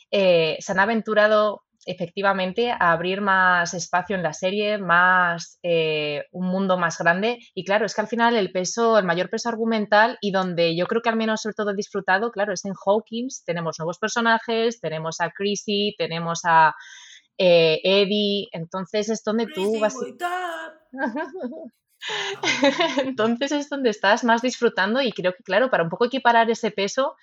eh, 0.09 0.57
se 0.59 0.71
han 0.71 0.79
aventurado 0.79 1.63
efectivamente 1.85 2.71
a 2.71 2.91
abrir 2.91 3.21
más 3.21 3.73
espacio 3.73 4.15
en 4.15 4.23
la 4.23 4.33
serie, 4.33 4.77
más 4.77 5.59
eh, 5.63 6.23
un 6.31 6.47
mundo 6.47 6.77
más 6.77 6.97
grande. 6.97 7.39
Y 7.53 7.63
claro, 7.63 7.85
es 7.85 7.93
que 7.93 8.01
al 8.01 8.07
final 8.07 8.35
el 8.35 8.51
peso, 8.51 8.97
el 8.97 9.05
mayor 9.05 9.29
peso 9.29 9.49
argumental 9.49 10.17
y 10.21 10.31
donde 10.31 10.75
yo 10.75 10.87
creo 10.87 11.01
que 11.01 11.09
al 11.09 11.15
menos 11.15 11.41
sobre 11.41 11.55
todo 11.55 11.71
he 11.71 11.75
disfrutado, 11.75 12.31
claro, 12.31 12.53
es 12.53 12.65
en 12.65 12.73
Hawkins. 12.73 13.43
Tenemos 13.45 13.77
nuevos 13.79 13.99
personajes, 13.99 14.79
tenemos 14.81 15.21
a 15.21 15.29
Chrissy, 15.29 15.95
tenemos 15.97 16.41
a 16.45 16.73
Eddie. 17.37 18.47
Entonces 18.51 19.09
es 19.09 19.23
donde 19.23 19.47
tú 19.47 19.79
vas. 19.79 19.95
Entonces 22.97 23.51
es 23.51 23.69
donde 23.69 23.89
estás 23.89 24.23
más 24.23 24.41
disfrutando 24.41 25.01
y 25.01 25.11
creo 25.11 25.33
que, 25.33 25.43
claro, 25.43 25.69
para 25.69 25.83
un 25.83 25.89
poco 25.89 26.05
equiparar 26.05 26.49
ese 26.49 26.71
peso, 26.71 27.15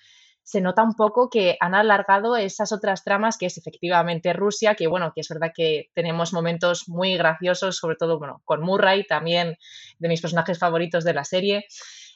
se 0.43 0.59
nota 0.59 0.83
un 0.83 0.93
poco 0.93 1.29
que 1.29 1.57
han 1.61 1.73
alargado 1.73 2.35
esas 2.35 2.73
otras 2.73 3.03
tramas 3.03 3.37
que 3.37 3.45
es 3.45 3.57
efectivamente 3.57 4.33
Rusia, 4.33 4.75
que 4.75 4.87
bueno, 4.87 5.13
que 5.15 5.21
es 5.21 5.29
verdad 5.29 5.53
que 5.55 5.89
tenemos 5.93 6.33
momentos 6.33 6.89
muy 6.89 7.17
graciosos, 7.17 7.77
sobre 7.77 7.95
todo, 7.95 8.19
bueno, 8.19 8.41
con 8.43 8.61
Murray, 8.61 9.07
también 9.07 9.57
de 9.99 10.09
mis 10.09 10.21
personajes 10.21 10.59
favoritos 10.59 11.05
de 11.05 11.13
la 11.13 11.23
serie. 11.23 11.65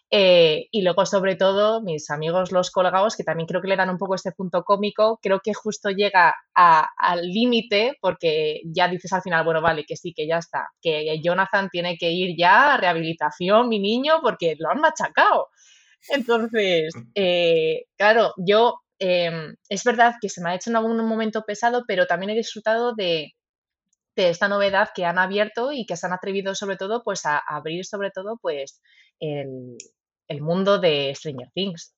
Eh, 0.10 0.68
y 0.72 0.84
luego, 0.84 1.06
sobre 1.06 1.36
todo, 1.36 1.82
mis 1.82 2.10
amigos 2.10 2.52
los 2.54 2.72
colgados, 2.72 3.18
que 3.18 3.26
también 3.26 3.46
creo 3.46 3.62
que 3.62 3.68
le 3.68 3.76
dan 3.76 3.90
un 3.90 3.98
poco 3.98 4.16
este 4.16 4.32
punto 4.32 4.64
cómico, 4.64 5.20
creo 5.22 5.42
que 5.44 5.54
justo 5.54 5.90
llega 5.90 6.34
al 6.54 7.22
límite, 7.24 7.98
porque 8.00 8.62
ya 8.66 8.88
dices 8.88 9.12
al 9.12 9.22
final, 9.22 9.44
bueno, 9.44 9.62
vale, 9.62 9.84
que 9.86 9.98
sí, 9.98 10.14
que 10.14 10.26
ya 10.28 10.38
está, 10.38 10.70
que 10.82 11.20
Jonathan 11.22 11.70
tiene 11.70 11.98
que 11.98 12.12
ir 12.12 12.38
ya 12.38 12.76
a 12.76 12.78
rehabilitación, 12.78 13.68
mi 13.68 13.80
niño, 13.80 14.20
porque 14.22 14.56
lo 14.58 14.70
han 14.70 14.80
machacado. 14.80 15.50
Entonces, 16.10 16.96
mm. 16.96 17.12
eh, 17.16 17.86
claro, 17.98 18.34
yo 18.38 18.80
em, 19.00 19.56
es 19.70 19.84
verdad 19.84 20.16
que 20.22 20.30
se 20.30 20.42
me 20.42 20.52
ha 20.52 20.56
hecho 20.56 20.70
en 20.70 20.78
algún 20.78 20.98
momento 21.06 21.44
pesado, 21.46 21.84
pero 21.88 22.08
también 22.08 22.30
he 22.32 22.36
disfrutado 22.36 22.94
de, 22.96 23.34
de 24.16 24.30
esta 24.30 24.48
novedad 24.48 24.90
que 24.96 25.06
han 25.06 25.20
abierto 25.20 25.72
y 25.74 25.86
que 25.86 25.98
se 25.98 26.08
han 26.08 26.14
atrevido 26.14 26.56
sobre 26.56 26.78
todo 26.78 27.04
pues 27.04 27.26
a 27.26 27.38
abrir 27.38 27.86
sobre 27.86 28.12
todo 28.12 28.38
pues 28.42 28.82
el, 29.20 29.78
el 30.28 30.42
mundo 30.42 30.80
de 30.80 31.14
Stranger 31.16 31.50
Things. 31.54 31.94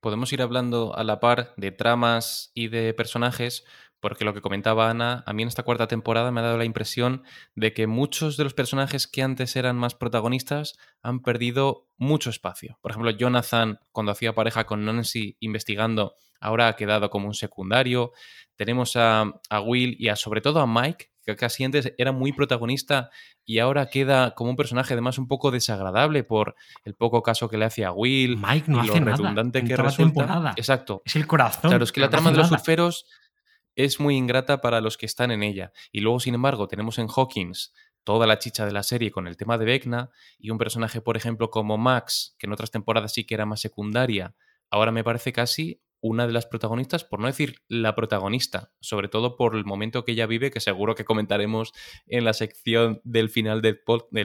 Podemos 0.00 0.32
ir 0.32 0.42
hablando 0.42 0.94
a 0.96 1.04
la 1.04 1.20
par 1.20 1.54
de 1.56 1.72
tramas 1.72 2.50
y 2.54 2.68
de 2.68 2.94
personajes, 2.94 3.64
porque 4.00 4.24
lo 4.24 4.34
que 4.34 4.42
comentaba 4.42 4.90
Ana, 4.90 5.24
a 5.26 5.32
mí 5.32 5.42
en 5.42 5.48
esta 5.48 5.62
cuarta 5.62 5.88
temporada 5.88 6.30
me 6.30 6.40
ha 6.40 6.44
dado 6.44 6.58
la 6.58 6.64
impresión 6.64 7.24
de 7.54 7.72
que 7.72 7.86
muchos 7.86 8.36
de 8.36 8.44
los 8.44 8.54
personajes 8.54 9.06
que 9.06 9.22
antes 9.22 9.56
eran 9.56 9.76
más 9.76 9.94
protagonistas 9.94 10.78
han 11.02 11.22
perdido 11.22 11.88
mucho 11.96 12.30
espacio. 12.30 12.78
Por 12.82 12.92
ejemplo, 12.92 13.10
Jonathan, 13.10 13.80
cuando 13.92 14.12
hacía 14.12 14.34
pareja 14.34 14.64
con 14.64 14.84
Nancy 14.84 15.36
investigando, 15.40 16.14
ahora 16.40 16.68
ha 16.68 16.76
quedado 16.76 17.10
como 17.10 17.26
un 17.26 17.34
secundario. 17.34 18.12
Tenemos 18.54 18.96
a, 18.96 19.32
Will 19.64 19.96
y 19.98 20.08
a, 20.08 20.16
sobre 20.16 20.40
todo 20.40 20.60
a 20.60 20.66
Mike, 20.66 21.10
que 21.26 21.36
casi 21.36 21.64
antes 21.64 21.92
era 21.98 22.12
muy 22.12 22.32
protagonista 22.32 23.10
y 23.44 23.58
ahora 23.58 23.90
queda 23.90 24.34
como 24.34 24.50
un 24.50 24.56
personaje 24.56 24.94
además 24.94 25.18
un 25.18 25.26
poco 25.26 25.50
desagradable 25.50 26.22
por 26.22 26.54
el 26.84 26.94
poco 26.94 27.22
caso 27.22 27.48
que 27.48 27.58
le 27.58 27.64
hace 27.64 27.84
a 27.84 27.92
Will 27.92 28.36
Mike 28.36 28.70
no 28.70 28.84
y 28.84 28.86
lo 28.86 28.94
redundante 28.94 29.64
que 29.64 29.76
resulta. 29.76 30.54
Exacto. 30.56 31.02
Es 31.04 31.16
el 31.16 31.26
corazón. 31.26 31.70
Claro, 31.70 31.84
es 31.84 31.90
que 31.90 32.00
la 32.00 32.10
trama 32.10 32.30
de 32.30 32.38
los 32.38 32.48
surferos 32.48 33.06
es 33.74 33.98
muy 33.98 34.16
ingrata 34.16 34.60
para 34.60 34.80
los 34.80 34.96
que 34.96 35.06
están 35.06 35.32
en 35.32 35.42
ella. 35.42 35.72
Y 35.90 36.00
luego, 36.00 36.20
sin 36.20 36.34
embargo, 36.34 36.68
tenemos 36.68 36.98
en 36.98 37.08
Hawkins 37.08 37.74
toda 38.04 38.26
la 38.26 38.38
chicha 38.38 38.64
de 38.64 38.72
la 38.72 38.84
serie 38.84 39.10
con 39.10 39.26
el 39.26 39.36
tema 39.36 39.58
de 39.58 39.64
Vecna 39.64 40.10
y 40.38 40.50
un 40.50 40.58
personaje, 40.58 41.00
por 41.00 41.16
ejemplo, 41.16 41.50
como 41.50 41.76
Max, 41.76 42.36
que 42.38 42.46
en 42.46 42.52
otras 42.52 42.70
temporadas 42.70 43.12
sí 43.12 43.24
que 43.24 43.34
era 43.34 43.46
más 43.46 43.60
secundaria, 43.60 44.36
ahora 44.70 44.92
me 44.92 45.02
parece 45.02 45.32
casi 45.32 45.82
una 46.06 46.26
de 46.26 46.32
las 46.32 46.46
protagonistas, 46.46 47.04
por 47.04 47.20
no 47.20 47.26
decir 47.26 47.56
la 47.68 47.94
protagonista, 47.94 48.72
sobre 48.80 49.08
todo 49.08 49.36
por 49.36 49.56
el 49.56 49.64
momento 49.64 50.04
que 50.04 50.12
ella 50.12 50.26
vive, 50.26 50.50
que 50.50 50.60
seguro 50.60 50.94
que 50.94 51.04
comentaremos 51.04 51.72
en 52.06 52.24
la 52.24 52.32
sección 52.32 53.00
del 53.04 53.28
final 53.28 53.62
del, 53.62 53.80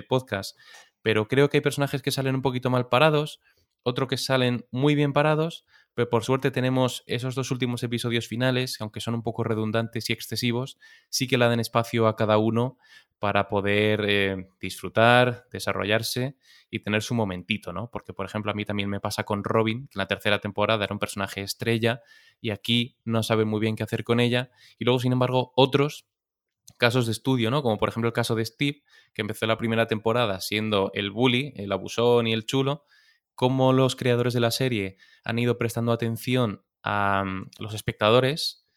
podcast. 0.08 0.58
Pero 1.02 1.28
creo 1.28 1.50
que 1.50 1.58
hay 1.58 1.62
personajes 1.62 2.02
que 2.02 2.12
salen 2.12 2.36
un 2.36 2.42
poquito 2.42 2.70
mal 2.70 2.90
parados, 2.90 3.42
otros 3.84 4.08
que 4.08 4.18
salen 4.18 4.66
muy 4.72 4.96
bien 4.96 5.14
parados, 5.14 5.66
pero 5.94 6.10
por 6.10 6.24
suerte 6.24 6.52
tenemos 6.52 7.04
esos 7.06 7.36
dos 7.36 7.52
últimos 7.52 7.84
episodios 7.84 8.28
finales, 8.28 8.80
aunque 8.80 9.02
son 9.02 9.16
un 9.16 9.24
poco 9.24 9.44
redundantes 9.44 10.10
y 10.10 10.14
excesivos, 10.14 10.78
sí 11.10 11.28
que 11.28 11.38
le 11.38 11.46
dan 11.46 11.60
espacio 11.60 12.08
a 12.08 12.16
cada 12.16 12.38
uno 12.38 12.78
para 13.20 13.50
poder 13.50 14.04
eh, 14.08 14.50
disfrutar, 14.60 15.46
desarrollarse 15.52 16.36
y 16.72 16.80
tener 16.80 17.04
su 17.04 17.14
momentito, 17.14 17.72
¿no? 17.72 17.90
Porque, 17.92 18.14
por 18.14 18.26
ejemplo, 18.26 18.52
a 18.52 18.56
mí 18.56 18.66
también 18.66 18.90
me 18.90 19.00
pasa 19.00 19.24
con 19.24 19.44
Robin, 19.44 19.88
que 19.88 19.98
en 19.98 20.00
la 20.00 20.08
tercera 20.08 20.40
temporada 20.40 20.86
era 20.86 20.94
un 20.96 21.00
personaje 21.00 21.42
estrella 21.42 22.02
y 22.42 22.50
aquí 22.50 22.98
no 23.06 23.22
sabe 23.22 23.46
muy 23.46 23.60
bien 23.60 23.76
qué 23.76 23.84
hacer 23.84 24.04
con 24.04 24.20
ella. 24.20 24.50
Y 24.80 24.86
luego, 24.86 25.00
sin 25.00 25.12
embargo, 25.12 25.54
otros 25.56 26.08
casos 26.78 27.06
de 27.06 27.12
estudio, 27.12 27.52
¿no? 27.52 27.62
Como 27.62 27.78
por 27.78 27.90
ejemplo 27.90 28.08
el 28.08 28.14
caso 28.14 28.34
de 28.34 28.44
Steve, 28.44 28.82
que 29.14 29.22
empezó 29.22 29.46
la 29.46 29.58
primera 29.58 29.86
temporada 29.86 30.40
siendo 30.40 30.90
el 30.96 31.12
bully, 31.12 31.54
el 31.58 31.72
abusón 31.72 32.26
y 32.26 32.34
el 32.34 32.48
chulo, 32.48 32.86
cómo 33.42 33.74
los 33.74 33.96
creadores 33.96 34.36
de 34.36 34.40
la 34.40 34.52
serie 34.52 34.98
han 35.24 35.40
ido 35.40 35.58
prestando 35.58 35.92
atención 35.92 36.64
a 36.84 37.24
mm, 37.26 37.50
los 37.58 37.74
espectadores 37.74 38.68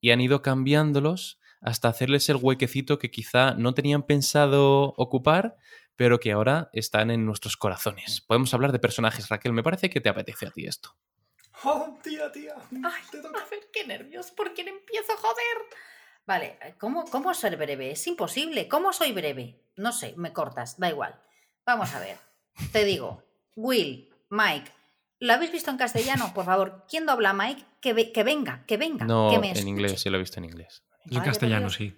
y 0.00 0.10
han 0.10 0.20
ido 0.20 0.42
cambiándolos 0.42 1.38
hasta 1.60 1.86
hacerles 1.86 2.28
el 2.28 2.34
huequecito 2.34 2.98
que 2.98 3.12
quizá 3.12 3.54
no 3.54 3.74
tenían 3.74 4.02
pensado 4.02 4.92
ocupar, 4.96 5.54
pero 5.94 6.18
que 6.18 6.32
ahora 6.32 6.68
están 6.72 7.12
en 7.12 7.26
nuestros 7.26 7.56
corazones. 7.56 8.20
Podemos 8.20 8.52
hablar 8.54 8.72
de 8.72 8.80
personajes, 8.80 9.28
Raquel. 9.28 9.52
Me 9.52 9.62
parece 9.62 9.88
que 9.88 10.00
te 10.00 10.08
apetece 10.08 10.48
a 10.48 10.50
ti 10.50 10.66
esto. 10.66 10.96
¡Oh, 11.62 11.96
tía, 12.02 12.32
tía! 12.32 12.56
Ay, 12.72 13.02
a 13.24 13.48
ver, 13.48 13.70
qué 13.72 13.86
nervios, 13.86 14.32
¿por 14.32 14.52
qué 14.52 14.62
empiezo 14.62 15.12
a 15.12 15.16
joder? 15.16 15.58
Vale, 16.26 16.58
¿cómo, 16.80 17.04
¿cómo 17.04 17.32
ser 17.34 17.56
breve? 17.56 17.92
Es 17.92 18.04
imposible. 18.08 18.66
¿Cómo 18.66 18.92
soy 18.92 19.12
breve? 19.12 19.62
No 19.76 19.92
sé, 19.92 20.14
me 20.16 20.32
cortas, 20.32 20.76
da 20.76 20.88
igual. 20.90 21.22
Vamos 21.64 21.94
a 21.94 22.00
ver. 22.00 22.16
Te 22.72 22.84
digo, 22.84 23.22
Will, 23.60 24.07
Mike, 24.30 24.70
¿lo 25.20 25.32
habéis 25.32 25.52
visto 25.52 25.70
en 25.70 25.76
castellano? 25.76 26.32
Por 26.34 26.44
favor, 26.44 26.84
¿quién 26.88 27.06
dobla 27.06 27.30
a 27.30 27.34
Mike? 27.34 27.64
Que, 27.80 28.12
que 28.12 28.24
venga, 28.24 28.64
que 28.66 28.76
venga. 28.76 29.04
No, 29.06 29.30
que 29.30 29.38
me 29.38 29.46
en 29.48 29.52
escuche. 29.52 29.68
inglés, 29.68 30.00
sí 30.00 30.10
lo 30.10 30.16
he 30.16 30.20
visto 30.20 30.38
en 30.38 30.44
inglés. 30.44 30.82
En 31.06 31.12
Vale, 31.18 31.24
castellano, 31.26 31.70
sí. 31.70 31.96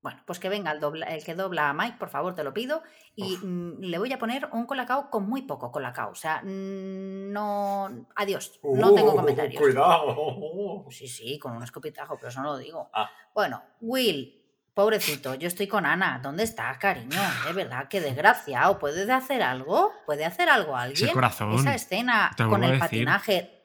Bueno, 0.00 0.22
pues 0.26 0.38
que 0.38 0.48
venga 0.48 0.70
el, 0.70 0.80
dobla- 0.80 1.08
el 1.08 1.24
que 1.24 1.34
dobla 1.34 1.68
a 1.70 1.74
Mike, 1.74 1.96
por 1.98 2.08
favor, 2.08 2.32
te 2.34 2.44
lo 2.44 2.54
pido. 2.54 2.82
Y 3.16 3.36
mm, 3.36 3.80
le 3.80 3.98
voy 3.98 4.12
a 4.12 4.18
poner 4.18 4.48
un 4.52 4.64
colacao 4.64 5.10
con 5.10 5.28
muy 5.28 5.42
poco 5.42 5.72
colacao. 5.72 6.12
O 6.12 6.14
sea, 6.14 6.40
no. 6.44 8.06
Adiós. 8.14 8.60
No 8.62 8.94
tengo 8.94 9.12
Uh, 9.12 9.16
comentarios. 9.16 9.60
Cuidado. 9.60 10.86
Sí, 10.90 11.08
sí, 11.08 11.38
con 11.38 11.56
un 11.56 11.64
escopitajo, 11.64 12.16
pero 12.16 12.28
eso 12.28 12.40
no 12.40 12.52
lo 12.52 12.58
digo. 12.58 12.88
Ah. 12.94 13.10
Bueno, 13.34 13.60
Will, 13.80 14.37
pobrecito, 14.78 15.34
yo 15.34 15.48
estoy 15.48 15.66
con 15.66 15.84
Ana. 15.86 16.20
¿Dónde 16.22 16.44
estás, 16.44 16.78
cariño? 16.78 17.18
De 17.44 17.52
verdad, 17.52 17.88
qué 17.88 18.00
desgraciado. 18.00 18.78
¿Puede 18.78 19.12
hacer 19.12 19.42
algo? 19.42 19.92
¿Puede 20.06 20.24
hacer 20.24 20.48
algo 20.48 20.76
alguien? 20.76 21.12
corazón, 21.12 21.52
Esa 21.54 21.74
escena 21.74 22.30
con 22.36 22.62
el 22.62 22.78
patinaje. 22.78 23.60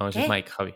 No, 0.00 0.08
ese 0.08 0.20
es 0.20 0.24
¿Qué? 0.24 0.30
Mike, 0.30 0.50
Javi. 0.50 0.74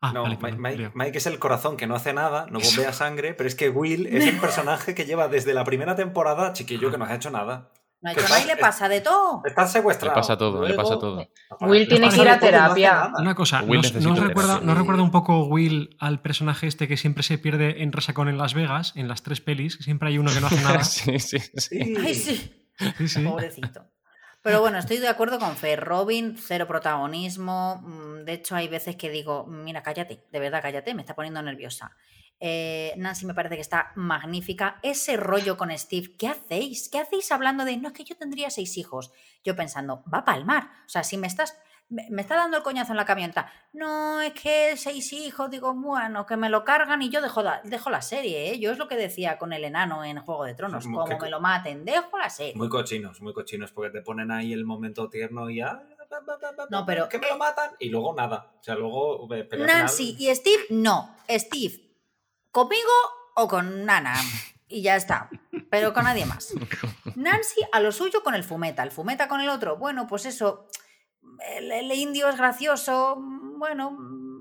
Ah, 0.00 0.12
No, 0.12 0.24
vale, 0.24 0.36
Mike, 0.42 0.58
Mike-. 0.58 0.90
Mike 0.96 1.18
es 1.18 1.26
el 1.28 1.38
corazón 1.38 1.76
que 1.76 1.86
no 1.86 1.94
hace 1.94 2.12
nada, 2.12 2.46
no 2.50 2.58
bombea 2.58 2.92
sangre, 3.04 3.34
pero 3.34 3.46
es 3.46 3.54
que 3.54 3.68
Will 3.68 4.08
es 4.08 4.26
el 4.26 4.40
personaje 4.40 4.96
que 4.96 5.04
lleva 5.04 5.28
desde 5.28 5.54
la 5.54 5.62
primera 5.62 5.94
temporada, 5.94 6.52
chiquillo, 6.52 6.90
que 6.90 6.98
no 6.98 7.04
ha 7.04 7.14
hecho 7.14 7.30
nada. 7.30 7.70
No 8.00 8.10
ha 8.10 8.14
¿Qué 8.14 8.20
hecho 8.20 8.28
nada 8.28 8.40
y 8.40 8.44
pasa? 8.44 8.54
le 8.54 8.60
pasa 8.60 8.88
de 8.88 9.00
todo. 9.00 9.42
Está 9.44 9.66
secuestrado. 9.66 10.14
Le 10.14 10.20
pasa 10.20 10.38
todo, 10.38 10.64
le 10.66 10.74
pasa 10.74 10.98
todo. 10.98 11.28
Will 11.60 11.80
Le 11.80 11.86
tiene 11.86 12.08
que 12.10 12.20
ir 12.22 12.28
a 12.28 12.34
no 12.34 12.40
terapia. 12.40 13.10
Una 13.18 13.34
cosa, 13.34 13.62
Will 13.62 13.80
¿nos, 13.82 13.92
necesita 13.92 14.08
nos 14.08 14.20
recuerda. 14.20 14.60
¿nos 14.60 14.78
recuerda 14.78 15.02
un 15.02 15.10
poco 15.10 15.46
Will 15.46 15.96
al 15.98 16.20
personaje 16.22 16.68
este 16.68 16.86
que 16.86 16.96
siempre 16.96 17.24
se 17.24 17.38
pierde 17.38 17.82
en 17.82 17.90
Resacón 17.92 18.28
en 18.28 18.38
Las 18.38 18.54
Vegas, 18.54 18.92
en 18.94 19.08
las 19.08 19.22
tres 19.24 19.40
pelis? 19.40 19.76
que 19.76 19.82
Siempre 19.82 20.10
hay 20.10 20.18
uno 20.18 20.32
que 20.32 20.40
no 20.40 20.46
hace 20.46 20.62
nada. 20.62 20.84
sí, 20.84 21.18
sí, 21.18 21.40
sí. 21.40 21.50
Sí. 21.56 21.94
Ay, 22.04 22.14
sí. 22.14 22.68
Sí, 22.98 23.08
sí. 23.08 23.24
Pobrecito. 23.24 23.84
Pero 24.42 24.60
bueno, 24.60 24.78
estoy 24.78 24.98
de 24.98 25.08
acuerdo 25.08 25.40
con 25.40 25.56
Fer. 25.56 25.80
Robin, 25.84 26.36
cero 26.38 26.68
protagonismo. 26.68 27.82
Mm, 27.82 28.24
De 28.24 28.34
hecho, 28.34 28.54
hay 28.54 28.68
veces 28.68 28.94
que 28.94 29.10
digo, 29.10 29.44
mira, 29.48 29.82
cállate, 29.82 30.24
de 30.30 30.38
verdad, 30.38 30.62
cállate, 30.62 30.94
me 30.94 31.02
está 31.02 31.16
poniendo 31.16 31.42
nerviosa. 31.42 31.90
Eh, 32.40 32.94
Nancy 32.96 33.26
me 33.26 33.34
parece 33.34 33.56
que 33.56 33.60
está 33.60 33.92
magnífica. 33.96 34.78
Ese 34.82 35.16
rollo 35.16 35.56
con 35.56 35.76
Steve, 35.76 36.14
¿qué 36.16 36.28
hacéis? 36.28 36.88
¿Qué 36.88 36.98
hacéis 36.98 37.32
hablando 37.32 37.64
de, 37.64 37.76
no, 37.76 37.88
es 37.88 37.94
que 37.94 38.04
yo 38.04 38.16
tendría 38.16 38.50
seis 38.50 38.76
hijos? 38.76 39.10
Yo 39.44 39.56
pensando, 39.56 40.04
va 40.12 40.18
a 40.18 40.24
palmar. 40.24 40.70
O 40.86 40.88
sea, 40.88 41.02
si 41.02 41.16
me 41.16 41.26
estás, 41.26 41.56
me 41.88 42.20
está 42.22 42.36
dando 42.36 42.56
el 42.58 42.62
coñazo 42.62 42.92
en 42.92 42.96
la 42.98 43.04
camioneta. 43.06 43.50
No, 43.72 44.20
es 44.20 44.34
que 44.34 44.76
seis 44.76 45.12
hijos, 45.12 45.50
digo, 45.50 45.74
bueno, 45.74 46.26
que 46.26 46.36
me 46.36 46.48
lo 46.50 46.64
cargan 46.64 47.02
y 47.02 47.08
yo 47.08 47.20
dejo 47.22 47.42
la, 47.42 47.60
dejo 47.64 47.90
la 47.90 48.02
serie, 48.02 48.52
¿eh? 48.52 48.58
Yo 48.60 48.70
es 48.70 48.78
lo 48.78 48.86
que 48.88 48.96
decía 48.96 49.36
con 49.38 49.52
el 49.52 49.64
enano 49.64 50.04
en 50.04 50.18
Juego 50.20 50.44
de 50.44 50.54
Tronos, 50.54 50.84
como 50.84 51.04
que- 51.06 51.16
me 51.18 51.30
lo 51.30 51.40
maten, 51.40 51.84
dejo 51.84 52.18
la 52.18 52.30
serie. 52.30 52.54
Muy 52.56 52.68
cochinos, 52.68 53.20
muy 53.20 53.32
cochinos, 53.32 53.72
porque 53.72 53.90
te 53.90 54.02
ponen 54.02 54.30
ahí 54.30 54.52
el 54.52 54.64
momento 54.64 55.08
tierno 55.08 55.50
y 55.50 55.56
ya. 55.56 55.82
No, 56.70 56.84
pero- 56.86 57.08
Que 57.08 57.18
me 57.18 57.28
lo 57.28 57.38
matan 57.38 57.70
y 57.78 57.88
luego 57.88 58.14
nada. 58.14 58.52
O 58.60 58.62
sea, 58.62 58.74
luego. 58.74 59.28
eh, 59.34 59.48
Nancy 59.58 60.14
final- 60.14 60.22
y 60.22 60.34
Steve, 60.34 60.62
no. 60.70 61.16
Steve, 61.28 61.87
¿conmigo 62.50 62.92
o 63.34 63.48
con 63.48 63.84
Nana? 63.84 64.14
Y 64.68 64.82
ya 64.82 64.96
está. 64.96 65.30
Pero 65.70 65.92
con 65.92 66.04
nadie 66.04 66.26
más. 66.26 66.52
Nancy 67.16 67.60
a 67.72 67.80
lo 67.80 67.90
suyo 67.90 68.22
con 68.22 68.34
el 68.34 68.44
fumeta. 68.44 68.82
El 68.82 68.90
fumeta 68.90 69.28
con 69.28 69.40
el 69.40 69.48
otro. 69.48 69.76
Bueno, 69.76 70.06
pues 70.06 70.26
eso. 70.26 70.68
El, 71.60 71.90
indio 71.92 72.28
es 72.28 72.36
gracioso. 72.36 73.16
Bueno, 73.18 73.96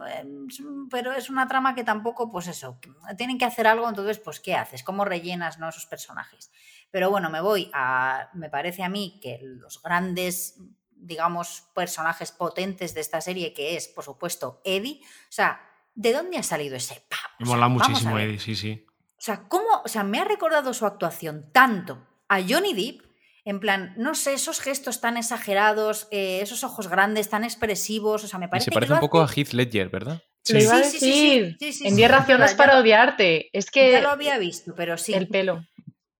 em, 0.10 0.48
pero 0.90 1.14
es 1.14 1.30
una 1.30 1.48
trama 1.48 1.76
que 1.76 1.84
tampoco, 1.84 2.30
pues 2.30 2.48
eso. 2.48 2.80
Tienen 3.18 3.38
que 3.38 3.46
hacer 3.46 3.68
algo, 3.68 3.88
entonces, 3.88 4.20
pues, 4.20 4.40
¿qué 4.40 4.56
haces? 4.56 4.84
¿Cómo 4.84 5.06
rellenas 5.06 5.60
¿no? 5.60 5.70
esos 5.70 5.86
personajes? 5.86 6.52
Pero 6.92 7.10
bueno, 7.10 7.30
me 7.30 7.42
voy 7.42 7.72
a. 7.74 8.30
Me 8.34 8.50
parece 8.50 8.84
a 8.84 8.90
mí 8.90 9.20
que 9.22 9.40
los 9.42 9.82
grandes 9.82 10.60
digamos, 11.00 11.70
personajes 11.74 12.32
potentes 12.32 12.94
de 12.94 13.02
esta 13.02 13.22
serie, 13.22 13.54
que 13.54 13.78
es, 13.78 13.88
por 13.88 14.04
supuesto, 14.04 14.62
Eddie. 14.64 15.02
O 15.04 15.32
sea, 15.32 15.62
¿de 15.98 16.14
dónde 16.14 16.38
ha 16.38 16.44
salido 16.44 16.76
ese 16.78 17.04
pavo? 17.10 17.34
Me 17.40 17.46
mola 17.48 17.68
muchísimo. 17.68 18.18
Eddie, 18.18 18.40
sí, 18.40 18.56
sí. 18.56 18.86
O 19.18 19.22
sea, 19.22 19.42
¿cómo? 19.50 19.66
O 19.84 19.88
sea, 19.90 20.04
me 20.04 20.20
ha 20.20 20.24
recordado 20.24 20.74
su 20.74 20.86
actuación 20.86 21.48
tanto 21.52 22.06
a 22.30 22.40
Johnny 22.42 22.74
Depp, 22.74 23.02
en 23.46 23.60
plan, 23.60 23.94
no 23.98 24.14
sé, 24.14 24.34
esos 24.34 24.60
gestos 24.60 25.02
tan 25.02 25.18
exagerados, 25.18 26.08
eh, 26.12 26.40
esos 26.42 26.64
ojos 26.64 26.88
grandes, 26.88 27.30
tan 27.30 27.44
expresivos, 27.44 28.24
o 28.24 28.28
sea, 28.28 28.40
me 28.40 28.46
Y 28.46 28.50
parece 28.50 28.66
se 28.66 28.72
que 28.72 28.76
parece 28.76 28.94
un 28.94 29.00
poco 29.00 29.22
a 29.22 29.28
Heath 29.34 29.54
Ledger, 29.54 29.90
¿verdad? 29.90 30.22
Sí. 30.44 30.62
Sí, 30.62 30.68
sí, 30.68 30.84
sí, 30.84 31.00
sí. 31.00 31.06
decir. 31.08 31.58
Sí, 31.60 31.74
sí, 31.74 31.84
en 31.88 31.90
sí, 31.92 31.96
10 31.98 32.10
sí, 32.10 32.16
razones 32.16 32.52
ya- 32.52 32.58
para 32.58 32.80
odiarte. 32.80 33.50
Es 33.52 33.70
que 33.72 33.92
Ya 33.92 34.02
lo 34.02 34.10
había 34.10 34.38
visto, 34.38 34.74
pero 34.76 34.98
sí. 34.98 35.14
el 35.14 35.28
pelo. 35.28 35.66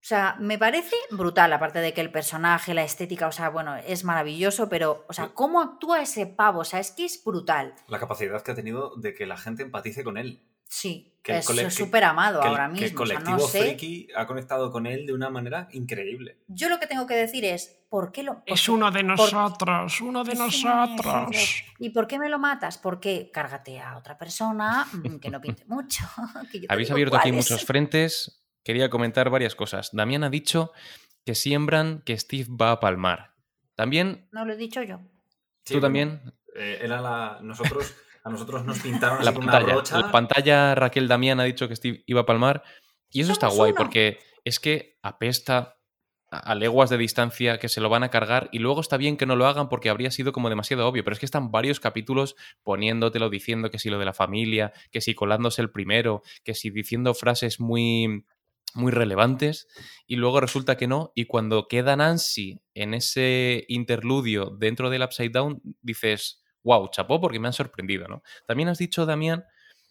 O 0.08 0.14
sea, 0.16 0.36
me 0.38 0.56
parece 0.56 0.96
brutal, 1.10 1.52
aparte 1.52 1.80
de 1.80 1.92
que 1.92 2.00
el 2.00 2.10
personaje, 2.10 2.72
la 2.72 2.82
estética, 2.82 3.26
o 3.28 3.32
sea, 3.32 3.50
bueno, 3.50 3.76
es 3.76 4.04
maravilloso, 4.04 4.70
pero, 4.70 5.04
o 5.06 5.12
sea, 5.12 5.28
¿cómo 5.34 5.60
actúa 5.60 6.00
ese 6.00 6.24
pavo? 6.26 6.60
O 6.60 6.64
sea, 6.64 6.80
es 6.80 6.92
que 6.92 7.04
es 7.04 7.22
brutal. 7.22 7.74
La 7.88 7.98
capacidad 7.98 8.40
que 8.42 8.52
ha 8.52 8.54
tenido 8.54 8.96
de 8.96 9.12
que 9.12 9.26
la 9.26 9.36
gente 9.36 9.62
empatice 9.62 10.02
con 10.02 10.16
él. 10.16 10.42
Sí, 10.66 11.14
Que 11.22 11.32
el 11.32 11.38
es 11.40 11.46
que- 11.46 11.70
súper 11.70 12.04
amado 12.04 12.40
que 12.40 12.46
el, 12.46 12.52
ahora 12.52 12.68
que 12.72 12.76
el 12.76 12.80
mismo. 12.84 13.02
O 13.02 13.06
sea, 13.06 13.16
colectivo 13.18 13.48
sé. 13.48 13.60
friki 13.60 14.08
ha 14.16 14.26
conectado 14.26 14.72
con 14.72 14.86
él 14.86 15.04
de 15.04 15.12
una 15.12 15.28
manera 15.28 15.68
increíble. 15.72 16.38
Yo 16.48 16.70
lo 16.70 16.78
que 16.80 16.86
tengo 16.86 17.06
que 17.06 17.14
decir 17.14 17.44
es, 17.44 17.78
¿por 17.90 18.10
qué 18.10 18.22
lo.? 18.22 18.42
Es 18.46 18.64
por- 18.64 18.76
uno 18.76 18.90
de 18.90 19.00
por- 19.00 19.08
nosotros, 19.34 20.00
uno 20.00 20.24
de 20.24 20.32
Es 20.32 20.38
uno 20.38 20.86
de 20.86 20.96
nosotros. 20.96 21.64
¿Y 21.78 21.90
por 21.90 22.06
qué 22.06 22.18
me 22.18 22.30
lo 22.30 22.38
matas? 22.38 22.78
Porque 22.78 23.30
cárgate 23.30 23.78
a 23.78 23.98
otra 23.98 24.16
persona 24.16 24.86
mm, 24.90 25.16
que 25.18 25.28
no 25.28 25.38
pinte 25.42 25.64
mucho. 25.66 26.02
que 26.50 26.60
yo 26.60 26.66
Habéis 26.70 26.90
abierto 26.90 27.16
aquí 27.18 27.30
muchos 27.30 27.62
frentes. 27.66 28.37
Quería 28.68 28.90
comentar 28.90 29.30
varias 29.30 29.54
cosas. 29.54 29.88
Damián 29.94 30.24
ha 30.24 30.28
dicho 30.28 30.72
que 31.24 31.34
siembran 31.34 32.02
que 32.04 32.18
Steve 32.18 32.50
va 32.50 32.70
a 32.70 32.80
palmar. 32.80 33.32
También, 33.74 34.28
No 34.30 34.44
lo 34.44 34.52
he 34.52 34.56
dicho 34.58 34.82
yo. 34.82 35.00
Tú 35.64 35.80
también, 35.80 36.20
eh, 36.54 36.80
era 36.82 37.00
la. 37.00 37.38
Nosotros, 37.40 37.96
a 38.24 38.28
nosotros 38.28 38.66
nos 38.66 38.78
pintaron 38.80 39.20
la 39.24 39.30
así 39.30 39.38
una 39.38 39.52
pantalla. 39.52 39.72
brocha. 39.72 39.98
La 39.98 40.12
pantalla 40.12 40.74
Raquel 40.74 41.08
Damián 41.08 41.40
ha 41.40 41.44
dicho 41.44 41.66
que 41.66 41.76
Steve 41.76 42.02
iba 42.04 42.20
a 42.20 42.26
palmar. 42.26 42.62
Y 43.08 43.22
eso 43.22 43.32
está 43.32 43.48
guay, 43.48 43.70
uno. 43.70 43.78
porque 43.78 44.18
es 44.44 44.60
que 44.60 44.98
apesta 45.00 45.56
a 45.56 45.78
a 46.30 46.54
leguas 46.54 46.90
de 46.90 46.98
distancia 46.98 47.58
que 47.58 47.70
se 47.70 47.80
lo 47.80 47.88
van 47.88 48.02
a 48.02 48.10
cargar 48.10 48.50
y 48.52 48.58
luego 48.58 48.82
está 48.82 48.98
bien 48.98 49.16
que 49.16 49.24
no 49.24 49.34
lo 49.34 49.46
hagan 49.46 49.70
porque 49.70 49.88
habría 49.88 50.10
sido 50.10 50.32
como 50.32 50.50
demasiado 50.50 50.86
obvio, 50.86 51.02
pero 51.02 51.14
es 51.14 51.20
que 51.20 51.24
están 51.24 51.50
varios 51.50 51.80
capítulos 51.80 52.36
poniéndotelo, 52.62 53.30
diciendo 53.30 53.70
que 53.70 53.78
si 53.78 53.88
lo 53.88 53.98
de 53.98 54.04
la 54.04 54.12
familia, 54.12 54.74
que 54.90 55.00
si 55.00 55.14
colándose 55.14 55.62
el 55.62 55.70
primero, 55.70 56.20
que 56.44 56.52
si 56.52 56.68
diciendo 56.68 57.14
frases 57.14 57.60
muy 57.60 58.26
muy 58.78 58.92
relevantes 58.92 59.68
y 60.06 60.16
luego 60.16 60.40
resulta 60.40 60.76
que 60.76 60.86
no 60.86 61.12
y 61.14 61.26
cuando 61.26 61.68
queda 61.68 61.96
Nancy 61.96 62.62
en 62.74 62.94
ese 62.94 63.64
interludio 63.68 64.56
dentro 64.58 64.88
del 64.88 65.02
Upside 65.02 65.30
Down 65.30 65.60
dices, 65.82 66.42
wow, 66.62 66.88
chapó 66.90 67.20
porque 67.20 67.40
me 67.40 67.48
han 67.48 67.52
sorprendido, 67.52 68.08
¿no? 68.08 68.22
También 68.46 68.68
has 68.68 68.78
dicho, 68.78 69.04
Damián, 69.04 69.44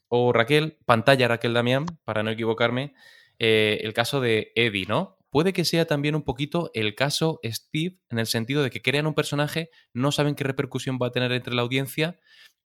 o 0.08 0.32
Raquel, 0.34 0.78
pantalla 0.86 1.28
Raquel 1.28 1.54
Damián, 1.54 1.86
para 2.06 2.24
no 2.24 2.32
equivocarme, 2.32 2.94
eh, 3.40 3.80
el 3.84 3.94
caso 3.94 4.22
de 4.22 4.52
Eddie, 4.56 4.86
¿no? 4.88 5.18
Puede 5.30 5.54
que 5.54 5.66
sea 5.66 5.86
también 5.86 6.16
un 6.16 6.24
poquito 6.24 6.72
el 6.74 6.96
caso 6.96 7.40
Steve, 7.44 8.00
en 8.10 8.20
el 8.20 8.28
sentido 8.28 8.64
de 8.64 8.70
que 8.70 8.82
crean 8.82 9.06
un 9.06 9.14
personaje, 9.14 9.70
no 9.94 10.12
saben 10.12 10.36
qué 10.36 10.46
repercusión 10.46 10.98
va 11.02 11.08
a 11.08 11.12
tener 11.12 11.32
entre 11.34 11.54
la 11.54 11.62
audiencia 11.62 12.18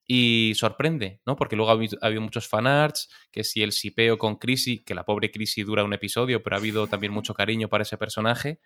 y 0.06 0.52
sorprende, 0.56 1.20
¿no? 1.26 1.36
Porque 1.36 1.56
luego 1.56 1.70
ha 1.70 1.74
habido, 1.74 1.98
ha 2.02 2.06
habido 2.06 2.22
muchos 2.22 2.48
fanarts, 2.48 3.08
que 3.30 3.44
si 3.44 3.62
el 3.62 3.72
sipeo 3.72 4.18
con 4.18 4.36
Chrissy, 4.36 4.82
que 4.84 4.94
la 4.94 5.04
pobre 5.04 5.30
Chrissy 5.30 5.62
dura 5.62 5.84
un 5.84 5.92
episodio, 5.92 6.42
pero 6.42 6.56
ha 6.56 6.58
habido 6.58 6.86
también 6.88 7.12
mucho 7.12 7.34
cariño 7.34 7.68
para 7.68 7.82
ese 7.82 7.96
personaje. 7.98 8.60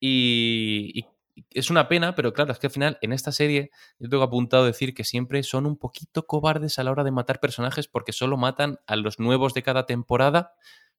Y, 0.00 0.92
y- 0.94 1.06
es 1.54 1.70
una 1.70 1.88
pena, 1.88 2.14
pero 2.14 2.32
claro, 2.34 2.52
es 2.52 2.58
que 2.58 2.66
al 2.66 2.72
final 2.72 2.98
en 3.02 3.12
esta 3.12 3.32
serie 3.32 3.70
yo 3.98 4.08
tengo 4.10 4.22
apuntado 4.24 4.66
decir 4.66 4.92
que 4.94 5.04
siempre 5.04 5.42
son 5.42 5.64
un 5.64 5.78
poquito 5.78 6.26
cobardes 6.26 6.78
a 6.78 6.84
la 6.84 6.90
hora 6.90 7.04
de 7.04 7.12
matar 7.12 7.40
personajes 7.40 7.88
porque 7.88 8.12
solo 8.12 8.36
matan 8.36 8.78
a 8.86 8.96
los 8.96 9.18
nuevos 9.18 9.54
de 9.54 9.62
cada 9.62 9.86
temporada. 9.86 10.52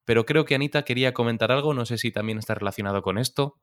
Pero 0.04 0.26
creo 0.26 0.46
que 0.46 0.56
Anita 0.56 0.84
quería 0.84 1.14
comentar 1.14 1.52
algo, 1.52 1.74
no 1.76 1.86
sé 1.86 1.98
si 2.00 2.12
también 2.12 2.40
está 2.40 2.56
relacionado 2.56 3.04
con 3.04 3.20
esto. 3.20 3.60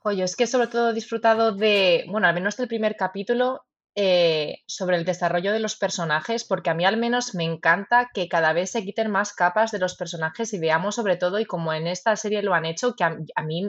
Oye, 0.00 0.24
es 0.24 0.34
que 0.36 0.46
sobre 0.46 0.68
todo 0.68 0.90
he 0.90 0.94
disfrutado 0.94 1.52
de, 1.52 2.04
bueno, 2.08 2.26
al 2.26 2.34
menos 2.34 2.56
del 2.56 2.66
primer 2.68 2.96
capítulo, 2.96 3.62
eh, 4.00 4.62
sobre 4.68 4.96
el 4.96 5.04
desarrollo 5.04 5.52
de 5.52 5.58
los 5.58 5.74
personajes, 5.74 6.44
porque 6.44 6.70
a 6.70 6.74
mí 6.74 6.84
al 6.84 6.98
menos 6.98 7.34
me 7.34 7.42
encanta 7.42 8.10
que 8.14 8.28
cada 8.28 8.52
vez 8.52 8.70
se 8.70 8.84
quiten 8.84 9.10
más 9.10 9.32
capas 9.32 9.72
de 9.72 9.80
los 9.80 9.96
personajes 9.96 10.52
y 10.54 10.60
veamos 10.60 10.94
sobre 10.94 11.16
todo, 11.16 11.40
y 11.40 11.44
como 11.44 11.72
en 11.72 11.88
esta 11.88 12.14
serie 12.14 12.44
lo 12.44 12.54
han 12.54 12.64
hecho, 12.64 12.94
que 12.94 13.02
a 13.02 13.42
mí 13.42 13.68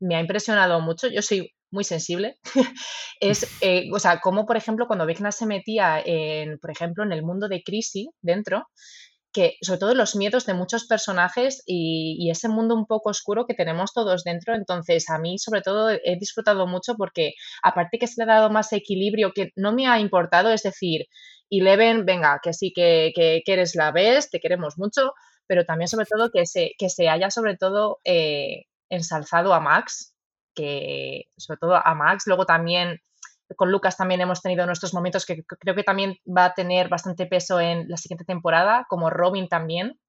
me 0.00 0.16
ha 0.16 0.20
impresionado 0.20 0.80
mucho, 0.80 1.08
yo 1.08 1.20
soy 1.20 1.52
muy 1.70 1.84
sensible, 1.84 2.38
es, 3.20 3.46
eh, 3.60 3.90
o 3.92 3.98
sea, 3.98 4.20
como 4.20 4.46
por 4.46 4.56
ejemplo 4.56 4.86
cuando 4.86 5.04
Vecna 5.04 5.30
se 5.30 5.44
metía 5.44 6.00
en, 6.02 6.58
por 6.58 6.70
ejemplo, 6.70 7.04
en 7.04 7.12
el 7.12 7.22
mundo 7.22 7.46
de 7.46 7.62
Crisi 7.62 8.08
dentro, 8.22 8.68
que 9.36 9.58
sobre 9.60 9.78
todo 9.80 9.94
los 9.94 10.16
miedos 10.16 10.46
de 10.46 10.54
muchos 10.54 10.86
personajes 10.86 11.62
y, 11.66 12.30
ese 12.30 12.48
mundo 12.48 12.74
un 12.74 12.86
poco 12.86 13.10
oscuro 13.10 13.44
que 13.44 13.52
tenemos 13.52 13.92
todos 13.92 14.24
dentro. 14.24 14.54
Entonces, 14.54 15.10
a 15.10 15.18
mí 15.18 15.38
sobre 15.38 15.60
todo 15.60 15.90
he 15.90 16.16
disfrutado 16.18 16.66
mucho 16.66 16.94
porque 16.96 17.34
aparte 17.62 17.98
que 17.98 18.06
se 18.06 18.14
le 18.16 18.32
ha 18.32 18.36
dado 18.36 18.48
más 18.48 18.72
equilibrio 18.72 19.32
que 19.34 19.52
no 19.54 19.74
me 19.74 19.86
ha 19.88 20.00
importado, 20.00 20.50
es 20.50 20.62
decir, 20.62 21.04
Eleven, 21.50 22.06
venga, 22.06 22.40
que 22.42 22.54
sí 22.54 22.72
que, 22.74 23.12
que, 23.14 23.42
eres 23.46 23.74
la 23.74 23.92
ves, 23.92 24.30
te 24.30 24.40
queremos 24.40 24.78
mucho, 24.78 25.12
pero 25.46 25.66
también 25.66 25.88
sobre 25.88 26.06
todo 26.06 26.30
que 26.30 26.46
se, 26.46 26.72
que 26.78 26.88
se 26.88 27.10
haya 27.10 27.30
sobre 27.30 27.58
todo 27.58 27.98
eh, 28.04 28.64
ensalzado 28.88 29.52
a 29.52 29.60
Max, 29.60 30.14
que 30.54 31.26
sobre 31.36 31.58
todo 31.58 31.76
a 31.76 31.94
Max, 31.94 32.24
luego 32.26 32.46
también 32.46 33.02
con 33.54 33.70
Lucas 33.70 33.96
también 33.96 34.20
hemos 34.20 34.42
tenido 34.42 34.66
nuestros 34.66 34.92
momentos 34.92 35.24
que 35.24 35.44
creo 35.44 35.74
que 35.74 35.84
también 35.84 36.16
va 36.26 36.46
a 36.46 36.54
tener 36.54 36.88
bastante 36.88 37.26
peso 37.26 37.60
en 37.60 37.88
la 37.88 37.96
siguiente 37.96 38.24
temporada, 38.24 38.86
como 38.88 39.10
Robin 39.10 39.48
también, 39.48 40.00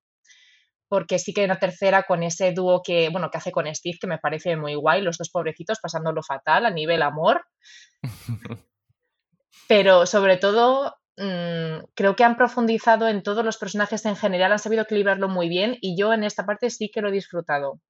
porque 0.87 1.19
sí 1.19 1.33
que 1.33 1.43
en 1.43 1.49
la 1.49 1.59
tercera 1.59 2.03
con 2.03 2.23
ese 2.23 2.51
dúo 2.53 2.81
que, 2.81 3.09
bueno, 3.09 3.29
que 3.29 3.37
hace 3.37 3.51
con 3.51 3.73
Steve, 3.73 3.97
que 3.99 4.07
me 4.07 4.17
parece 4.17 4.55
muy 4.55 4.75
guay, 4.75 5.01
los 5.01 5.17
dos 5.17 5.29
pobrecitos 5.29 5.79
pasándolo 5.79 6.23
fatal 6.23 6.65
a 6.65 6.71
nivel 6.71 7.01
amor. 7.01 7.45
Pero 9.67 10.05
sobre 10.05 10.37
todo, 10.37 10.95
mm, 11.17 11.85
creo 11.93 12.15
que 12.15 12.23
han 12.23 12.37
profundizado 12.37 13.07
en 13.07 13.21
todos 13.21 13.43
los 13.43 13.57
personajes 13.57 14.05
en 14.05 14.15
general, 14.15 14.53
han 14.53 14.59
sabido 14.59 14.83
equilibrarlo 14.83 15.27
muy 15.27 15.49
bien 15.49 15.77
y 15.81 15.97
yo 15.97 16.13
en 16.13 16.23
esta 16.23 16.45
parte 16.45 16.69
sí 16.69 16.89
que 16.89 17.01
lo 17.01 17.09
he 17.09 17.11
disfrutado. 17.11 17.81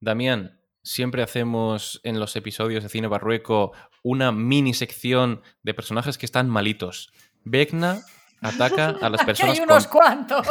Damián, 0.00 0.57
siempre 0.88 1.22
hacemos 1.22 2.00
en 2.02 2.18
los 2.18 2.34
episodios 2.34 2.82
de 2.82 2.88
Cine 2.88 3.08
Barrueco 3.08 3.72
una 4.02 4.32
mini 4.32 4.72
sección 4.72 5.42
de 5.62 5.74
personajes 5.74 6.16
que 6.16 6.24
están 6.24 6.48
malitos. 6.48 7.12
Vecna 7.44 8.00
ataca 8.40 8.96
a 9.00 9.10
las 9.10 9.22
personas. 9.26 9.58
hay 9.58 9.64
unos 9.64 9.86
cuantos. 9.86 10.46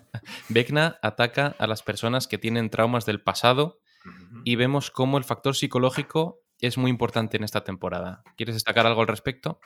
Vecna 0.50 0.98
ataca 1.02 1.56
a 1.58 1.66
las 1.66 1.82
personas 1.82 2.28
que 2.28 2.36
tienen 2.36 2.68
traumas 2.68 3.06
del 3.06 3.22
pasado 3.22 3.80
y 4.44 4.56
vemos 4.56 4.90
cómo 4.90 5.16
el 5.16 5.24
factor 5.24 5.56
psicológico 5.56 6.42
es 6.60 6.76
muy 6.76 6.90
importante 6.90 7.38
en 7.38 7.44
esta 7.44 7.64
temporada. 7.64 8.22
¿Quieres 8.36 8.56
destacar 8.56 8.86
algo 8.86 9.00
al 9.00 9.08
respecto? 9.08 9.58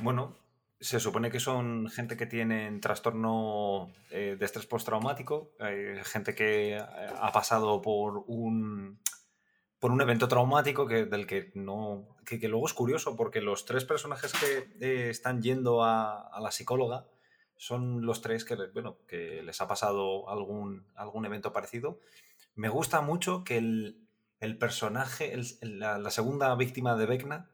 Bueno, 0.00 0.36
se 0.80 0.98
supone 0.98 1.30
que 1.30 1.38
son 1.38 1.88
gente 1.88 2.16
que 2.16 2.26
tienen 2.26 2.80
trastorno 2.80 3.92
eh, 4.10 4.36
de 4.38 4.44
estrés 4.44 4.66
postraumático, 4.66 5.52
eh, 5.60 6.00
gente 6.04 6.34
que 6.34 6.76
ha 6.76 7.32
pasado 7.32 7.80
por 7.80 8.24
un, 8.26 8.98
por 9.82 9.90
un 9.90 10.00
evento 10.00 10.28
traumático 10.28 10.86
que, 10.86 11.06
del 11.06 11.26
que 11.26 11.50
no. 11.56 12.06
Que, 12.24 12.38
luego 12.46 12.66
es 12.66 12.72
curioso, 12.72 13.16
porque 13.16 13.42
los 13.42 13.64
tres 13.64 13.84
personajes 13.84 14.32
que 14.78 15.10
están 15.10 15.42
yendo 15.42 15.82
a, 15.82 16.30
la 16.40 16.52
psicóloga 16.52 17.08
son 17.56 18.06
los 18.06 18.22
tres 18.22 18.44
que, 18.44 18.54
bueno, 18.72 18.98
que 19.08 19.42
les 19.42 19.60
ha 19.60 19.66
pasado 19.66 20.30
algún, 20.30 20.86
algún 20.94 21.26
evento 21.26 21.52
parecido. 21.52 21.98
Me 22.54 22.68
gusta 22.68 23.00
mucho 23.00 23.42
que 23.42 23.58
el, 23.58 24.58
personaje, 24.58 25.36
la, 25.62 25.98
la, 25.98 26.10
segunda 26.12 26.54
víctima 26.54 26.94
de 26.96 27.06
Vecna, 27.06 27.50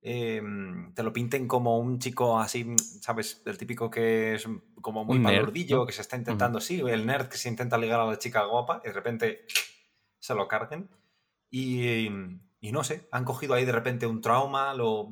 Em, 0.00 0.94
te 0.94 1.02
lo 1.02 1.12
pinten 1.12 1.48
como 1.48 1.78
un 1.78 1.98
chico 1.98 2.38
así, 2.38 2.74
¿sabes? 3.00 3.42
El 3.44 3.58
típico 3.58 3.90
que 3.90 4.34
es 4.34 4.48
como 4.80 5.04
muy 5.04 5.18
palurdillo, 5.18 5.84
que 5.86 5.92
se 5.92 6.02
está 6.02 6.16
intentando, 6.16 6.60
sí, 6.60 6.80
el 6.80 7.04
nerd 7.04 7.28
que 7.28 7.36
se 7.36 7.48
intenta 7.48 7.76
ligar 7.78 8.00
a 8.00 8.06
la 8.06 8.18
chica 8.18 8.44
guapa 8.44 8.80
y 8.84 8.88
de 8.88 8.94
repente 8.94 9.46
se 10.18 10.34
lo 10.34 10.46
carguen. 10.46 10.88
Y, 11.50 12.08
no 12.60 12.84
sé, 12.84 13.08
han 13.10 13.24
cogido 13.24 13.54
ahí 13.54 13.64
de 13.64 13.72
repente 13.72 14.06
un 14.06 14.20
trauma, 14.20 14.74
lo, 14.74 15.08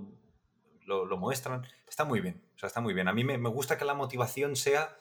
lo, 0.86 1.16
muestran. 1.16 1.66
Está 1.88 2.04
muy 2.04 2.20
bien, 2.20 2.42
o 2.54 2.58
sea, 2.58 2.66
está 2.66 2.80
muy 2.80 2.94
bien. 2.94 3.08
A 3.08 3.12
mí 3.12 3.24
me, 3.24 3.36
gusta 3.48 3.78
que 3.78 3.84
la 3.84 3.94
motivación 3.94 4.56
sea... 4.56 4.96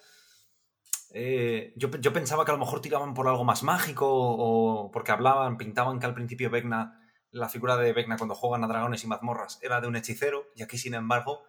Eh, 1.18 1.74
yo, 1.78 1.90
yo, 1.92 2.12
pensaba 2.12 2.44
que 2.44 2.52
a 2.52 2.56
lo 2.56 2.60
mejor 2.60 2.82
tiraban 2.82 3.14
por 3.14 3.28
algo 3.30 3.46
más 3.46 3.64
mágico 3.64 4.06
o 4.10 4.92
porque 4.92 5.14
hablaban, 5.14 5.56
pintaban 5.56 5.98
que 5.98 6.06
al 6.06 6.14
principio 6.14 6.50
Vecna 6.50 7.00
la 7.36 7.50
figura 7.50 7.76
de 7.76 7.92
Vecna 7.92 8.18
cuando 8.18 8.34
juegan 8.34 8.64
a 8.64 8.68
dragones 8.68 9.04
y 9.04 9.08
mazmorras 9.08 9.60
era 9.62 9.82
de 9.82 9.88
un 9.88 9.96
hechicero 9.98 10.48
y 10.56 10.64
aquí 10.64 10.78
sin 10.78 10.94
embargo 10.94 11.44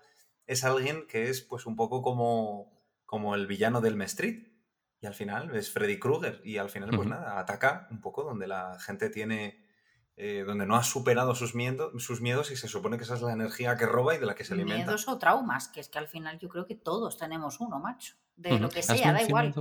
es 0.47 0.65
alguien 0.65 1.07
que 1.07 1.31
es 1.31 1.43
pues 1.43 1.65
un 1.65 1.77
poco 1.77 2.03
como, 2.03 2.83
como 3.05 3.37
el 3.37 3.47
villano 3.47 3.81
del 3.81 3.97
Mestrit 3.97 4.49
y 5.01 5.07
al 5.07 5.15
final 5.15 5.55
es 5.55 5.73
Freddy 5.73 5.99
Krueger 5.99 6.41
y 6.45 6.57
al 6.57 6.71
final 6.71 6.91
pues 6.91 7.09
nada, 7.09 7.39
ataca 7.39 7.87
un 7.91 8.01
poco 8.01 8.25
donde 8.25 8.49
la 8.49 8.79
gente 8.81 9.11
tiene, 9.11 9.65
eh, 10.17 10.45
donde 10.47 10.67
no 10.67 10.77
ha 10.77 10.83
superado 10.83 11.35
sus, 11.35 11.55
miedos, 11.55 12.03
sus 12.03 12.21
miedos 12.21 12.51
y 12.51 12.57
se 12.57 12.69
supone 12.69 12.97
que 12.97 13.05
esa 13.05 13.17
es 13.17 13.23
la 13.23 13.33
energía 13.33 13.77
que 13.77 13.87
roba 13.87 14.15
y 14.15 14.19
de 14.19 14.27
la 14.27 14.35
que 14.35 14.45
se 14.45 14.55
alimenta. 14.55 14.85
Miedos 14.85 15.09
o 15.09 15.19
traumas, 15.19 15.69
que 15.69 15.81
es 15.81 15.89
que 15.89 15.99
al 15.99 16.09
final 16.09 16.39
yo 16.39 16.49
creo 16.49 16.67
que 16.67 16.75
todos 16.75 17.19
tenemos 17.19 17.61
uno, 17.61 17.79
macho, 17.79 18.15
de 18.35 18.59
lo 18.59 18.69
que 18.69 18.83
sea, 18.83 19.13
da 19.13 19.23
igual. 19.23 19.55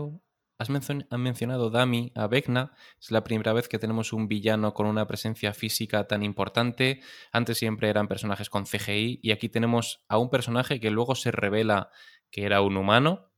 Has 0.58 0.70
mencionado, 0.70 1.70
Dami, 1.70 2.14
a 2.16 2.28
Vecna. 2.28 2.72
Es 2.98 3.12
la 3.12 3.26
primera 3.26 3.52
vez 3.52 3.68
que 3.68 3.78
tenemos 3.78 4.14
un 4.14 4.30
villano 4.30 4.74
con 4.74 4.88
una 4.88 5.06
presencia 5.06 5.54
física 5.54 6.08
tan 6.08 6.24
importante. 6.24 7.02
Antes 7.34 7.58
siempre 7.58 7.90
eran 7.90 8.08
personajes 8.08 8.50
con 8.50 8.64
CGI 8.64 9.20
y 9.22 9.32
aquí 9.32 9.50
tenemos 9.50 10.06
a 10.08 10.18
un 10.18 10.30
personaje 10.30 10.80
que 10.80 10.92
luego 10.92 11.16
se 11.16 11.32
revela 11.32 11.90
que 12.32 12.46
era 12.46 12.62
un 12.62 12.78
humano. 12.78 13.34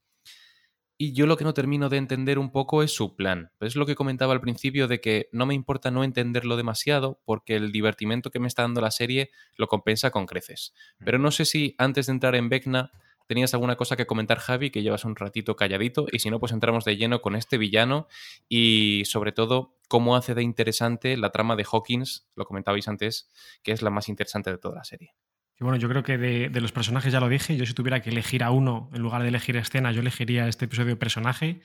Y 0.99 1.13
yo 1.13 1.27
lo 1.27 1.37
que 1.37 1.43
no 1.43 1.53
termino 1.53 1.89
de 1.89 1.97
entender 1.97 2.39
un 2.39 2.51
poco 2.51 2.81
es 2.81 2.91
su 2.91 3.15
plan. 3.15 3.51
Es 3.59 3.75
lo 3.75 3.85
que 3.85 3.95
comentaba 3.95 4.33
al 4.33 4.41
principio 4.41 4.87
de 4.87 4.99
que 4.99 5.29
no 5.31 5.45
me 5.45 5.53
importa 5.53 5.91
no 5.91 6.03
entenderlo 6.03 6.57
demasiado 6.57 7.21
porque 7.23 7.55
el 7.55 7.71
divertimento 7.71 8.31
que 8.31 8.39
me 8.39 8.47
está 8.47 8.63
dando 8.63 8.81
la 8.81 8.89
serie 8.89 9.29
lo 9.57 9.67
compensa 9.67 10.09
con 10.09 10.25
creces. 10.25 10.73
Pero 11.05 11.19
no 11.19 11.29
sé 11.29 11.45
si 11.45 11.75
antes 11.77 12.07
de 12.07 12.13
entrar 12.13 12.35
en 12.35 12.49
Vecna 12.49 12.91
¿Tenías 13.27 13.53
alguna 13.53 13.75
cosa 13.75 13.97
que 13.97 14.07
comentar, 14.07 14.39
Javi, 14.39 14.71
que 14.71 14.81
llevas 14.81 15.03
un 15.03 15.17
ratito 15.17 15.57
calladito? 15.57 16.07
Y 16.11 16.19
si 16.19 16.29
no, 16.29 16.39
pues 16.39 16.53
entramos 16.53 16.85
de 16.85 16.95
lleno 16.95 17.21
con 17.21 17.35
este 17.35 17.57
villano 17.57 18.07
y 18.47 19.03
sobre 19.05 19.33
todo 19.33 19.75
cómo 19.89 20.15
hace 20.15 20.33
de 20.33 20.43
interesante 20.43 21.17
la 21.17 21.29
trama 21.29 21.57
de 21.57 21.65
Hawkins, 21.69 22.29
lo 22.35 22.45
comentabais 22.45 22.87
antes, 22.87 23.29
que 23.63 23.73
es 23.73 23.81
la 23.81 23.89
más 23.89 24.07
interesante 24.07 24.49
de 24.49 24.57
toda 24.57 24.75
la 24.75 24.85
serie. 24.85 25.13
Y 25.59 25.63
bueno, 25.63 25.77
yo 25.77 25.89
creo 25.89 26.03
que 26.03 26.17
de, 26.17 26.61
los 26.61 26.71
personajes 26.71 27.11
ya 27.11 27.19
lo 27.19 27.29
dije, 27.29 27.57
yo 27.57 27.65
si 27.65 27.73
tuviera 27.73 28.01
que 28.01 28.11
elegir 28.11 28.43
a 28.43 28.51
uno 28.51 28.89
en 28.93 29.01
lugar 29.01 29.23
de 29.23 29.29
elegir 29.29 29.57
escena, 29.57 29.91
yo 29.91 30.01
elegiría 30.01 30.47
este 30.47 30.65
episodio 30.65 30.89
de 30.89 30.95
personaje. 30.97 31.61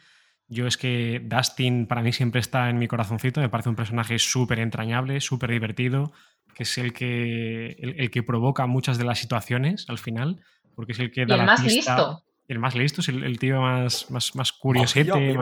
Yo 0.49 0.66
es 0.66 0.76
que 0.76 1.20
Dustin 1.24 1.86
para 1.86 2.03
mí 2.03 2.12
siempre 2.12 2.40
está 2.40 2.70
en 2.70 2.78
mi 2.78 2.88
corazoncito, 2.88 3.40
me 3.40 3.49
parece 3.49 3.68
un 3.68 3.76
personaje 3.76 4.18
súper 4.18 4.61
entrañable, 4.61 5.20
súper 5.20 5.51
divertido, 5.51 6.12
que 6.55 6.62
es 6.62 6.78
el 6.78 6.93
que, 6.93 7.76
el 7.78 8.11
que 8.11 8.22
provoca 8.22 8.66
muchas 8.66 8.99
de 8.99 9.05
las 9.05 9.18
situaciones 9.18 9.86
al 9.88 9.99
final 9.99 10.40
porque 10.74 10.93
es 10.93 10.99
el 10.99 11.11
que 11.11 11.26
da 11.26 11.36
el 11.36 11.45
más 11.45 11.62
listo. 11.64 12.24
El 12.49 12.59
más 12.59 12.74
listo, 12.74 13.01
es 13.01 13.09
el, 13.09 13.38
tío 13.38 13.61
más, 13.61 14.11
más, 14.11 14.34
más 14.34 14.53
curiosete. 14.53 15.36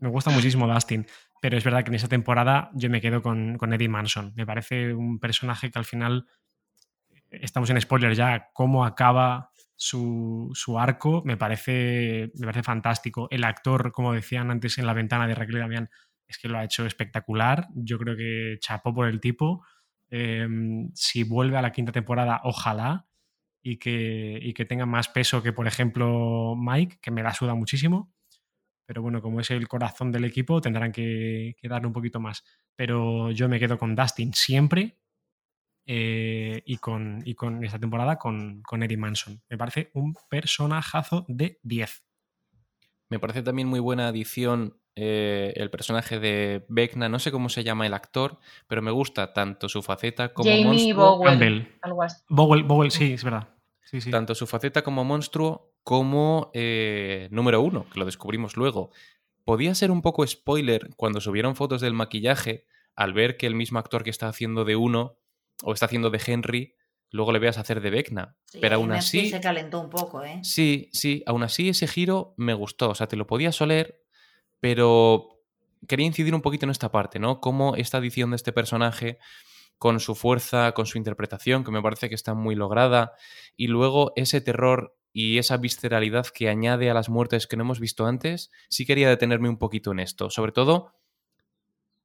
Me 0.00 0.08
gusta 0.08 0.30
muchísimo 0.30 0.66
Dustin. 0.66 1.06
Pero 1.40 1.58
es 1.58 1.64
verdad 1.64 1.84
que 1.84 1.90
en 1.90 1.96
esa 1.96 2.08
temporada 2.08 2.70
yo 2.74 2.88
me 2.88 3.00
quedo 3.00 3.22
con, 3.22 3.56
con 3.58 3.72
Eddie 3.72 3.88
Manson. 3.88 4.32
Me 4.36 4.46
parece 4.46 4.94
un 4.94 5.18
personaje 5.18 5.70
que 5.70 5.78
al 5.78 5.84
final, 5.84 6.26
estamos 7.30 7.70
en 7.70 7.80
spoiler 7.80 8.14
ya, 8.14 8.50
cómo 8.52 8.84
acaba 8.84 9.50
su, 9.74 10.50
su, 10.54 10.78
arco 10.78 11.22
me 11.24 11.36
parece, 11.36 12.30
me 12.34 12.46
parece 12.46 12.62
fantástico. 12.62 13.28
El 13.30 13.44
actor, 13.44 13.92
como 13.92 14.12
decían 14.12 14.50
antes 14.50 14.78
en 14.78 14.86
la 14.86 14.94
ventana 14.94 15.26
de 15.26 15.34
Raquel 15.34 15.56
y 15.56 15.60
Damián, 15.60 15.90
es 16.26 16.38
que 16.38 16.48
lo 16.48 16.58
ha 16.58 16.64
hecho 16.64 16.86
espectacular. 16.86 17.68
Yo 17.74 17.98
creo 17.98 18.16
que 18.16 18.56
chapó 18.60 18.94
por 18.94 19.08
el 19.08 19.20
tipo. 19.20 19.64
Em, 20.08 20.90
si 20.94 21.24
vuelve 21.24 21.56
a 21.56 21.62
la 21.62 21.72
quinta 21.72 21.92
temporada, 21.92 22.40
ojalá 22.44 23.06
y 23.62 23.78
que, 23.78 24.52
que 24.54 24.64
tenga 24.64 24.86
más 24.86 25.08
peso 25.08 25.42
que, 25.42 25.52
por 25.52 25.66
ejemplo, 25.66 26.54
Mike, 26.56 26.98
que 27.02 27.10
me 27.10 27.22
la 27.22 27.34
suda 27.34 27.54
muchísimo. 27.54 28.12
Pero 28.86 29.02
bueno, 29.02 29.20
como 29.20 29.40
es 29.40 29.50
el 29.50 29.66
corazón 29.66 30.12
del 30.12 30.24
equipo, 30.24 30.60
tendrán 30.60 30.92
que, 30.92 31.56
darle 31.64 31.88
un 31.88 31.92
poquito 31.92 32.20
más. 32.20 32.44
Pero 32.76 33.32
yo 33.32 33.48
me 33.48 33.58
quedo 33.58 33.78
con 33.78 33.96
Dustin 33.96 34.32
siempre 34.34 34.98
eh, 35.86 36.62
y, 36.66 36.78
con, 36.78 37.22
y 37.24 37.34
con 37.34 37.64
esta 37.64 37.78
temporada 37.78 38.16
con, 38.16 38.62
con 38.62 38.82
Eddie 38.82 38.96
Manson. 38.96 39.40
Me 39.48 39.56
parece 39.56 39.90
un 39.94 40.14
personajazo 40.28 41.24
de 41.28 41.60
10. 41.62 42.04
Me 43.08 43.18
parece 43.18 43.42
también 43.42 43.68
muy 43.68 43.78
buena 43.78 44.08
adición 44.08 44.80
eh, 44.98 45.52
el 45.56 45.70
personaje 45.70 46.18
de 46.18 46.64
Vecna, 46.68 47.10
no 47.10 47.18
sé 47.18 47.30
cómo 47.30 47.50
se 47.50 47.62
llama 47.62 47.86
el 47.86 47.92
actor, 47.92 48.38
pero 48.66 48.80
me 48.80 48.90
gusta 48.90 49.34
tanto 49.34 49.68
su 49.68 49.82
faceta 49.82 50.32
como 50.32 50.48
Jamie 50.48 50.64
monstruo, 50.94 51.26
así. 51.28 52.16
Bogle, 52.28 52.62
Bogle, 52.62 52.90
sí, 52.90 53.12
es 53.12 53.22
verdad. 53.22 53.50
Sí, 53.82 54.00
sí. 54.00 54.10
tanto 54.10 54.34
su 54.34 54.48
faceta 54.48 54.82
como 54.82 55.04
monstruo 55.04 55.74
como 55.84 56.50
eh, 56.54 57.28
número 57.30 57.60
uno, 57.60 57.86
que 57.92 58.00
lo 58.00 58.06
descubrimos 58.06 58.56
luego. 58.56 58.90
Podía 59.44 59.72
ser 59.76 59.92
un 59.92 60.02
poco 60.02 60.26
spoiler 60.26 60.88
cuando 60.96 61.20
subieron 61.20 61.54
fotos 61.54 61.80
del 61.80 61.92
maquillaje 61.92 62.64
al 62.96 63.12
ver 63.12 63.36
que 63.36 63.46
el 63.46 63.54
mismo 63.54 63.78
actor 63.78 64.02
que 64.02 64.10
está 64.10 64.28
haciendo 64.28 64.64
de 64.64 64.74
uno 64.74 65.18
o 65.62 65.72
está 65.72 65.86
haciendo 65.86 66.10
de 66.10 66.20
Henry, 66.24 66.74
luego 67.10 67.32
le 67.32 67.38
veas 67.38 67.58
hacer 67.58 67.80
de 67.80 67.90
Vecna. 67.90 68.36
Sí, 68.46 68.58
pero 68.60 68.76
aún 68.76 68.92
así, 68.92 69.30
se 69.30 69.40
calentó 69.40 69.80
un 69.80 69.90
poco, 69.90 70.22
¿eh? 70.24 70.40
sí, 70.42 70.90
sí, 70.92 71.22
aún 71.26 71.42
así 71.42 71.68
ese 71.68 71.86
giro 71.86 72.34
me 72.36 72.54
gustó. 72.54 72.90
O 72.90 72.94
sea, 72.94 73.06
te 73.06 73.16
lo 73.16 73.26
podías 73.26 73.60
oler, 73.60 74.02
pero 74.60 75.40
quería 75.86 76.06
incidir 76.06 76.34
un 76.34 76.42
poquito 76.42 76.66
en 76.66 76.70
esta 76.70 76.90
parte, 76.90 77.18
¿no? 77.18 77.40
Cómo 77.40 77.76
esta 77.76 77.98
edición 77.98 78.30
de 78.30 78.36
este 78.36 78.52
personaje, 78.52 79.18
con 79.78 80.00
su 80.00 80.14
fuerza, 80.14 80.72
con 80.72 80.86
su 80.86 80.98
interpretación, 80.98 81.64
que 81.64 81.70
me 81.70 81.82
parece 81.82 82.08
que 82.08 82.14
está 82.14 82.34
muy 82.34 82.54
lograda, 82.54 83.12
y 83.56 83.66
luego 83.66 84.12
ese 84.16 84.40
terror 84.40 84.96
y 85.12 85.38
esa 85.38 85.56
visceralidad 85.56 86.26
que 86.26 86.48
añade 86.48 86.90
a 86.90 86.94
las 86.94 87.08
muertes 87.08 87.46
que 87.46 87.56
no 87.56 87.62
hemos 87.62 87.80
visto 87.80 88.06
antes, 88.06 88.50
sí 88.68 88.84
quería 88.84 89.08
detenerme 89.08 89.48
un 89.48 89.58
poquito 89.58 89.92
en 89.92 90.00
esto. 90.00 90.28
Sobre 90.28 90.52
todo, 90.52 90.92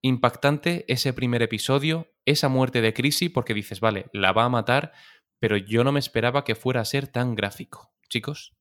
impactante 0.01 0.85
ese 0.87 1.13
primer 1.13 1.41
episodio, 1.41 2.11
esa 2.26 2.49
muerte 2.49 2.82
de 2.82 2.93
Chrissy, 2.93 3.30
porque 3.30 3.53
dices, 3.53 3.80
vale, 3.80 4.07
la 4.13 4.32
va 4.32 4.45
a 4.45 4.49
matar, 4.49 4.93
pero 5.39 5.57
yo 5.57 5.84
no 5.84 5.91
me 5.91 5.99
esperaba 5.99 6.43
que 6.43 6.55
fuera 6.55 6.82
a 6.82 6.86
ser 6.86 7.07
tan 7.07 7.36
gráfico. 7.36 7.93
Chicos, 8.09 8.55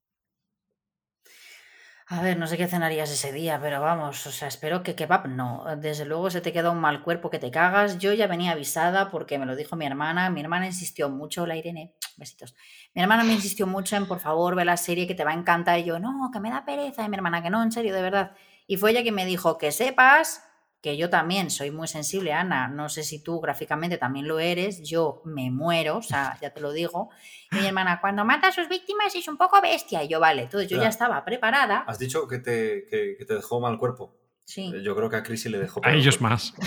A 2.13 2.23
ver, 2.23 2.37
no 2.37 2.49
sé 2.49 2.57
qué 2.57 2.67
cenarías 2.67 3.09
ese 3.09 3.33
día, 3.33 3.61
pero 3.63 3.81
vamos, 3.81 4.27
o 4.27 4.33
sea, 4.33 4.49
espero 4.49 4.83
que 4.83 4.97
kebab 4.97 5.29
no. 5.29 5.65
Desde 5.79 6.05
luego 6.05 6.29
se 6.29 6.41
te 6.41 6.53
queda 6.53 6.73
un 6.73 6.81
mal 6.81 7.05
cuerpo 7.05 7.31
que 7.31 7.39
te 7.39 7.53
cagas. 7.53 7.99
Yo 7.99 8.13
ya 8.13 8.27
venía 8.27 8.51
avisada 8.51 9.13
porque 9.13 9.39
me 9.39 9.47
lo 9.47 9.55
dijo 9.55 9.77
mi 9.77 9.87
hermana. 9.87 10.29
Mi 10.29 10.41
hermana 10.41 10.67
insistió 10.67 11.09
mucho, 11.09 11.47
la 11.47 11.55
Irene, 11.57 11.95
besitos. 12.17 12.57
Mi 12.95 13.03
hermana 13.03 13.23
me 13.23 13.33
insistió 13.33 13.65
mucho 13.69 13.95
en, 13.95 14.09
por 14.09 14.19
favor, 14.19 14.57
ve 14.57 14.65
la 14.65 14.77
serie 14.77 15.07
que 15.07 15.15
te 15.15 15.23
va 15.23 15.31
a 15.31 15.35
encantar. 15.35 15.79
Y 15.79 15.85
yo, 15.85 16.01
no, 16.01 16.31
que 16.33 16.41
me 16.41 16.51
da 16.51 16.65
pereza. 16.65 17.05
Y 17.05 17.09
mi 17.09 17.15
hermana, 17.15 17.45
que 17.45 17.51
no, 17.51 17.63
en 17.63 17.71
serio, 17.71 17.95
de 17.95 18.03
verdad. 18.03 18.33
Y 18.67 18.77
fue 18.77 18.91
ella 18.91 19.05
que 19.05 19.13
me 19.13 19.25
dijo, 19.25 19.57
que 19.57 19.71
sepas 19.71 20.50
que 20.83 20.97
yo 20.97 21.11
también 21.11 21.51
soy 21.51 21.71
muy 21.71 21.89
sensible, 21.89 22.33
Ana. 22.33 22.67
No 22.69 22.89
sé 22.89 23.03
si 23.05 23.23
tú 23.23 23.39
gráficamente 23.41 23.99
también 23.99 24.27
lo 24.27 24.39
eres. 24.39 24.81
Yo 24.83 25.21
me 25.27 25.51
muero, 25.51 25.99
o 25.99 26.03
sea, 26.03 26.39
ya 26.41 26.55
te 26.55 26.61
lo 26.61 26.73
digo. 26.73 27.11
Y 27.53 27.57
mi 27.57 27.67
hermana, 27.67 28.01
cuando 28.01 28.25
mata 28.25 28.49
a 28.49 28.53
sus 28.53 28.67
víctimas 28.69 29.15
es 29.15 29.29
un 29.29 29.37
poco 29.37 29.61
bestia. 29.61 30.03
Y 30.05 30.09
yo, 30.09 30.21
vale, 30.21 30.43
entonces 30.45 30.71
yo 30.71 30.81
ya 30.81 30.89
estaba 30.89 31.23
preparada. 31.25 31.81
Has 31.87 31.99
dicho 31.99 32.27
que 32.27 32.39
te, 32.39 32.87
que- 32.89 33.17
que 33.19 33.25
te 33.27 33.35
dejó 33.35 33.61
mal 33.61 33.77
cuerpo. 33.79 34.17
Sí. 34.45 34.73
Yo 34.83 34.97
creo 34.97 35.11
que 35.11 35.17
a 35.17 35.23
Chrissy 35.23 35.49
le 35.51 35.59
dejó 35.59 35.81
A 35.85 35.93
ellos 35.93 36.17
cuerpo. 36.19 36.35
más. 36.35 36.55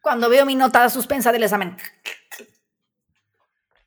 Cuando 0.00 0.28
veo 0.28 0.44
mi 0.44 0.56
nota 0.56 0.88
suspensa 0.90 1.30
del 1.30 1.44
examen. 1.44 1.76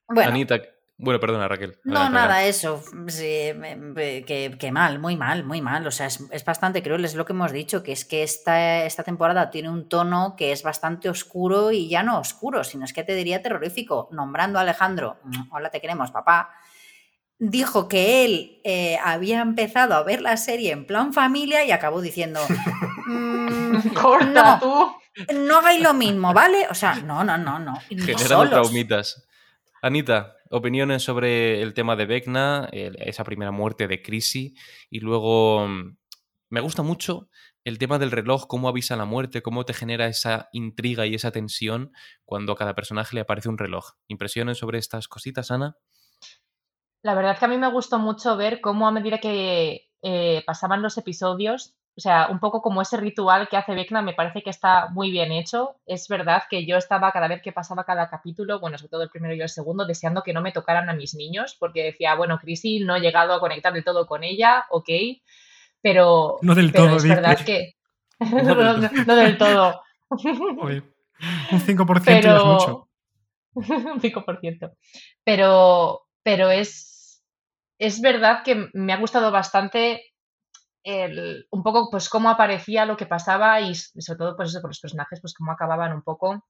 Bueno, 0.08 0.30
Anita, 0.30 0.62
bueno, 0.98 1.20
perdona 1.20 1.48
Raquel. 1.48 1.78
no, 1.84 2.00
Adelante, 2.00 2.14
nada, 2.14 2.36
adelante. 2.36 2.50
eso. 2.50 2.84
sí, 3.08 3.26
que, 4.26 4.56
que 4.58 4.72
mal, 4.72 5.00
muy 5.00 5.18
mal, 5.18 5.44
muy 5.44 5.62
mal. 5.62 5.86
O 5.88 5.92
sea, 5.92 6.06
es, 6.08 6.22
es 6.32 6.46
bastante 6.46 6.82
cruel, 6.82 7.04
es 7.04 7.16
lo 7.16 7.26
que 7.26 7.34
hemos 7.34 7.52
dicho, 7.52 7.84
que 7.84 7.92
es 7.92 8.06
que 8.06 8.24
esta, 8.24 8.84
esta 8.86 9.04
temporada 9.04 9.50
tiene 9.50 9.70
un 9.70 9.90
tono 9.90 10.36
que 10.38 10.52
es 10.54 10.64
bastante 10.64 11.10
oscuro 11.10 11.72
y 11.72 11.90
ya 11.90 12.02
no 12.04 12.20
oscuro, 12.20 12.64
sino 12.64 12.86
es 12.86 12.94
que 12.94 13.04
te 13.04 13.14
diría 13.16 13.42
terrorífico. 13.42 14.08
Nombrando 14.12 14.58
a 14.58 14.62
Alejandro, 14.62 15.18
mm, 15.24 15.54
hola, 15.54 15.70
te 15.70 15.82
queremos, 15.82 16.12
papá. 16.12 16.50
Dijo 17.38 17.90
que 17.90 18.24
él 18.24 18.62
eh, 18.64 18.98
había 19.04 19.42
empezado 19.42 19.96
a 19.96 20.04
ver 20.04 20.22
la 20.22 20.38
serie 20.38 20.72
en 20.72 20.86
plan 20.88 21.12
familia 21.12 21.66
y 21.66 21.72
acabó 21.72 22.02
diciendo: 22.02 22.40
"Mm, 23.08 23.90
Corta 23.94 24.26
no, 24.26 24.60
tú. 24.60 25.36
no 25.36 25.58
hagáis 25.58 25.82
lo 25.82 25.94
mismo, 25.94 26.34
¿vale? 26.34 26.66
O 26.70 26.74
sea, 26.74 26.96
no, 26.96 27.26
no, 27.26 27.38
no, 27.38 27.60
no. 27.60 27.78
Generando 27.90 28.50
traumitas. 28.50 29.28
Anita, 29.86 30.38
opiniones 30.50 31.04
sobre 31.04 31.62
el 31.62 31.76
tema 31.76 31.96
de 31.96 32.08
Vecna, 32.08 32.68
esa 32.72 33.24
primera 33.24 33.52
muerte 33.52 33.88
de 33.88 34.02
Chrissy, 34.02 34.56
y 34.90 35.00
luego 35.00 35.68
mm, 35.68 35.98
me 36.50 36.60
gusta 36.60 36.82
mucho 36.82 37.30
el 37.64 37.78
tema 37.78 38.00
del 38.00 38.10
reloj, 38.10 38.48
cómo 38.48 38.68
avisa 38.68 38.96
la 38.96 39.06
muerte, 39.06 39.44
cómo 39.44 39.64
te 39.64 39.76
genera 39.76 40.08
esa 40.08 40.50
intriga 40.54 41.06
y 41.06 41.14
esa 41.14 41.30
tensión 41.30 41.92
cuando 42.26 42.54
a 42.54 42.56
cada 42.56 42.74
personaje 42.74 43.14
le 43.14 43.22
aparece 43.22 43.48
un 43.48 43.60
reloj. 43.60 43.92
¿Impresiones 44.08 44.58
sobre 44.58 44.80
estas 44.80 45.08
cositas, 45.08 45.52
Ana? 45.52 45.78
La 47.04 47.14
verdad 47.14 47.34
es 47.34 47.38
que 47.40 47.46
a 47.46 47.50
mí 47.50 47.60
me 47.60 47.72
gustó 47.72 48.00
mucho 48.00 48.36
ver 48.38 48.62
cómo 48.62 48.88
a 48.88 48.92
medida 48.92 49.20
que 49.20 49.92
eh, 50.02 50.44
pasaban 50.48 50.82
los 50.82 50.98
episodios, 50.98 51.76
o 51.98 52.02
sea, 52.02 52.28
un 52.30 52.40
poco 52.40 52.62
como 52.62 52.82
ese 52.82 52.98
ritual 52.98 53.48
que 53.48 53.56
hace 53.56 53.74
Vecna 53.74 54.02
me 54.02 54.14
parece 54.14 54.44
que 54.44 54.50
está 54.50 54.90
muy 54.90 55.12
bien 55.12 55.32
hecho. 55.32 55.78
Es 55.86 56.10
verdad 56.10 56.44
que 56.50 56.66
yo 56.66 56.76
estaba 56.76 57.12
cada 57.14 57.30
vez 57.30 57.42
que 57.42 57.54
pasaba 57.54 57.86
cada 57.86 58.10
capítulo, 58.10 58.60
bueno, 58.60 58.78
sobre 58.78 58.90
todo 58.90 59.04
el 59.04 59.10
primero 59.10 59.34
y 59.34 59.42
el 59.42 59.48
segundo, 59.48 59.86
deseando 59.86 60.22
que 60.22 60.34
no 60.34 60.42
me 60.42 60.52
tocaran 60.52 60.90
a 60.90 60.94
mis 60.94 61.16
niños, 61.16 61.56
porque 61.58 61.84
decía, 61.84 62.16
bueno, 62.16 62.38
Chrissy 62.38 62.82
no 62.82 62.98
he 62.98 63.00
llegado 63.00 63.34
a 63.34 63.40
conectar 63.40 63.72
del 63.72 63.86
todo 63.86 64.08
con 64.08 64.26
ella, 64.26 64.66
ok, 64.72 64.90
pero, 65.82 66.38
No 66.42 66.54
del 66.54 66.72
pero 66.72 66.86
todo, 66.86 66.98
es 66.98 67.04
dice. 67.04 67.16
verdad 67.16 67.38
que... 67.46 67.76
no, 68.20 69.16
del 69.16 69.38
todo. 69.38 69.82
Un 70.10 71.62
5% 71.62 72.04
ya 72.04 72.18
es 72.18 72.26
pero 72.26 72.46
mucho. 72.46 72.90
un 73.54 74.02
5%. 74.02 74.72
Pero, 75.24 76.08
pero 76.24 76.50
es, 76.52 77.24
es 77.80 78.02
verdad 78.02 78.44
que 78.44 78.70
me 78.74 78.92
ha 78.92 78.98
gustado 78.98 79.32
bastante 79.32 80.04
el, 80.86 81.48
un 81.52 81.64
poco 81.64 81.90
pues 81.92 82.08
cómo 82.10 82.30
aparecía 82.30 82.86
lo 82.86 82.96
que 82.96 83.08
pasaba 83.08 83.60
y 83.60 83.76
sobre 83.76 84.18
todo 84.20 84.38
pues 84.38 84.50
eso 84.52 84.62
con 84.62 84.70
los 84.70 84.80
personajes, 84.80 85.20
pues 85.22 85.34
cómo 85.34 85.52
acababan 85.52 85.92
un 85.94 86.04
poco 86.04 86.46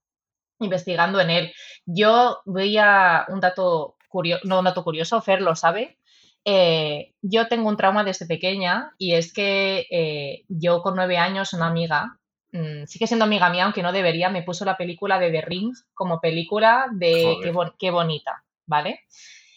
investigando 0.60 1.20
en 1.20 1.30
él. 1.30 1.52
Yo 1.84 2.40
veía 2.46 3.26
un 3.28 3.40
dato 3.40 3.96
curioso, 4.08 4.42
no 4.46 4.58
un 4.60 4.64
dato 4.66 4.84
curioso, 4.84 5.20
Fer 5.22 5.42
lo 5.42 5.54
sabe. 5.56 5.98
eh, 6.44 7.14
yo 7.22 7.48
tengo 7.48 7.68
un 7.68 7.76
trauma 7.76 8.04
desde 8.04 8.26
pequeña 8.26 8.92
y 8.98 9.14
es 9.14 9.32
que 9.32 9.86
eh, 9.90 10.44
yo 10.48 10.80
con 10.82 10.94
nueve 10.96 11.18
años 11.18 11.52
una 11.54 11.66
amiga 11.68 12.18
mm, 12.52 12.84
sigue 12.86 13.06
siendo 13.08 13.24
amiga 13.24 13.50
mía, 13.50 13.64
aunque 13.64 13.82
no 13.82 13.92
debería, 13.92 14.30
me 14.30 14.42
puso 14.44 14.64
la 14.64 14.76
película 14.76 15.18
de 15.18 15.30
The 15.32 15.40
Ring 15.42 15.72
como 15.94 16.20
película 16.20 16.86
de 16.92 17.12
Joder. 17.24 17.42
qué, 17.42 17.50
bon- 17.52 17.74
qué 17.78 17.90
bonita, 17.90 18.44
¿vale? 18.66 19.00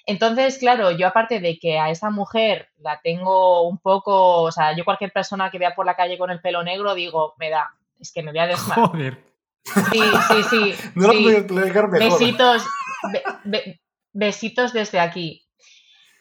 Entonces, 0.09 0.57
claro, 0.57 0.91
yo 0.91 1.07
aparte 1.07 1.39
de 1.39 1.59
que 1.59 1.77
a 1.79 1.89
esa 1.89 2.09
mujer 2.09 2.69
la 2.77 2.99
tengo 3.01 3.61
un 3.67 3.77
poco, 3.77 4.41
o 4.43 4.51
sea, 4.51 4.75
yo 4.75 4.83
cualquier 4.85 5.11
persona 5.11 5.49
que 5.51 5.59
vea 5.59 5.75
por 5.75 5.85
la 5.85 5.95
calle 5.95 6.17
con 6.17 6.29
el 6.31 6.41
pelo 6.41 6.63
negro 6.63 6.95
digo, 6.95 7.35
me 7.37 7.49
da, 7.49 7.69
es 7.99 8.11
que 8.11 8.23
me 8.23 8.31
voy 8.31 8.39
a 8.39 8.47
desmayar. 8.47 8.85
Joder. 8.89 9.23
Sí, 9.63 10.01
sí, 10.27 10.43
sí. 10.49 10.75
No 10.95 11.07
lo 11.07 11.13
puedo 11.21 11.37
mejor. 11.87 12.19
Besitos, 12.19 12.65
be- 13.11 13.23
be- 13.43 13.81
besitos 14.13 14.73
desde 14.73 14.99
aquí. 14.99 15.45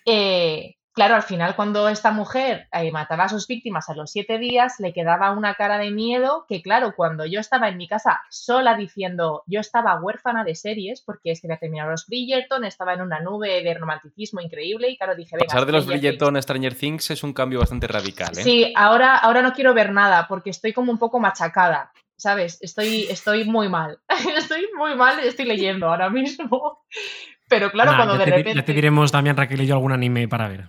Eh, 0.05 0.77
claro, 0.99 1.15
al 1.15 1.23
final 1.23 1.55
cuando 1.55 1.89
esta 1.89 2.11
mujer 2.11 2.67
eh, 2.73 2.91
mataba 2.91 3.25
a 3.25 3.29
sus 3.29 3.47
víctimas 3.47 3.89
a 3.89 3.95
los 3.95 4.11
siete 4.11 4.37
días, 4.39 4.81
le 4.81 4.93
quedaba 4.93 5.31
una 5.31 5.55
cara 5.55 5.79
de 5.79 5.93
miedo 5.93 6.45
que, 6.49 6.61
claro, 6.61 6.93
cuando 6.97 7.25
yo 7.25 7.39
estaba 7.39 7.69
en 7.69 7.77
mi 7.77 7.87
casa 7.87 8.21
sola 8.31 8.75
diciendo, 8.75 9.45
yo 9.47 9.61
estaba 9.61 10.01
huérfana 10.01 10.43
de 10.43 10.57
series, 10.57 11.01
porque 11.01 11.31
es 11.31 11.41
que 11.41 11.47
había 11.47 11.59
terminado 11.61 11.93
los 11.93 12.07
Bridgerton, 12.09 12.65
estaba 12.65 12.95
en 12.95 13.03
una 13.03 13.21
nube 13.21 13.63
de 13.63 13.75
romanticismo 13.75 14.41
increíble 14.41 14.91
y 14.91 14.97
claro, 14.97 15.15
dije, 15.15 15.37
venga, 15.37 15.47
Pasar 15.47 15.67
de 15.67 15.73
los. 15.73 15.87
Bridgerton 15.87 16.37
a 16.37 16.43
Stranger 16.43 16.75
Things 16.75 17.13
es 17.13 17.23
un 17.23 17.33
cambio 17.33 17.61
bastante 17.61 17.87
radical, 17.87 18.37
¿eh? 18.37 18.43
Sí, 18.43 18.73
ahora, 18.77 19.17
ahora 19.17 19.41
no 19.43 19.53
quiero 19.53 19.75
ver 19.75 19.93
nada 19.93 20.27
porque 20.27 20.51
estoy 20.51 20.73
como 20.73 20.91
un 20.91 20.99
poco 20.99 21.21
machacada, 21.21 21.93
¿sabes? 22.17 22.59
Estoy, 22.61 23.07
estoy 23.09 23.45
muy 23.45 23.69
mal. 23.69 24.01
estoy 24.37 24.67
muy 24.77 24.97
mal, 24.97 25.21
estoy 25.21 25.45
leyendo 25.45 25.87
ahora 25.87 26.11
mismo. 26.11 26.81
Pero 27.49 27.71
claro, 27.71 27.93
Nah, 27.93 27.97
cuando 27.97 28.19
de 28.19 28.25
te, 28.25 28.31
repente. 28.31 28.55
ya 28.57 28.65
te 28.65 28.73
diremos, 28.75 29.11
Damián, 29.11 29.37
Raquel 29.37 29.63
y 29.63 29.67
yo, 29.67 29.75
algún 29.75 29.93
anime 29.93 30.29
para 30.29 30.49
ver. 30.49 30.69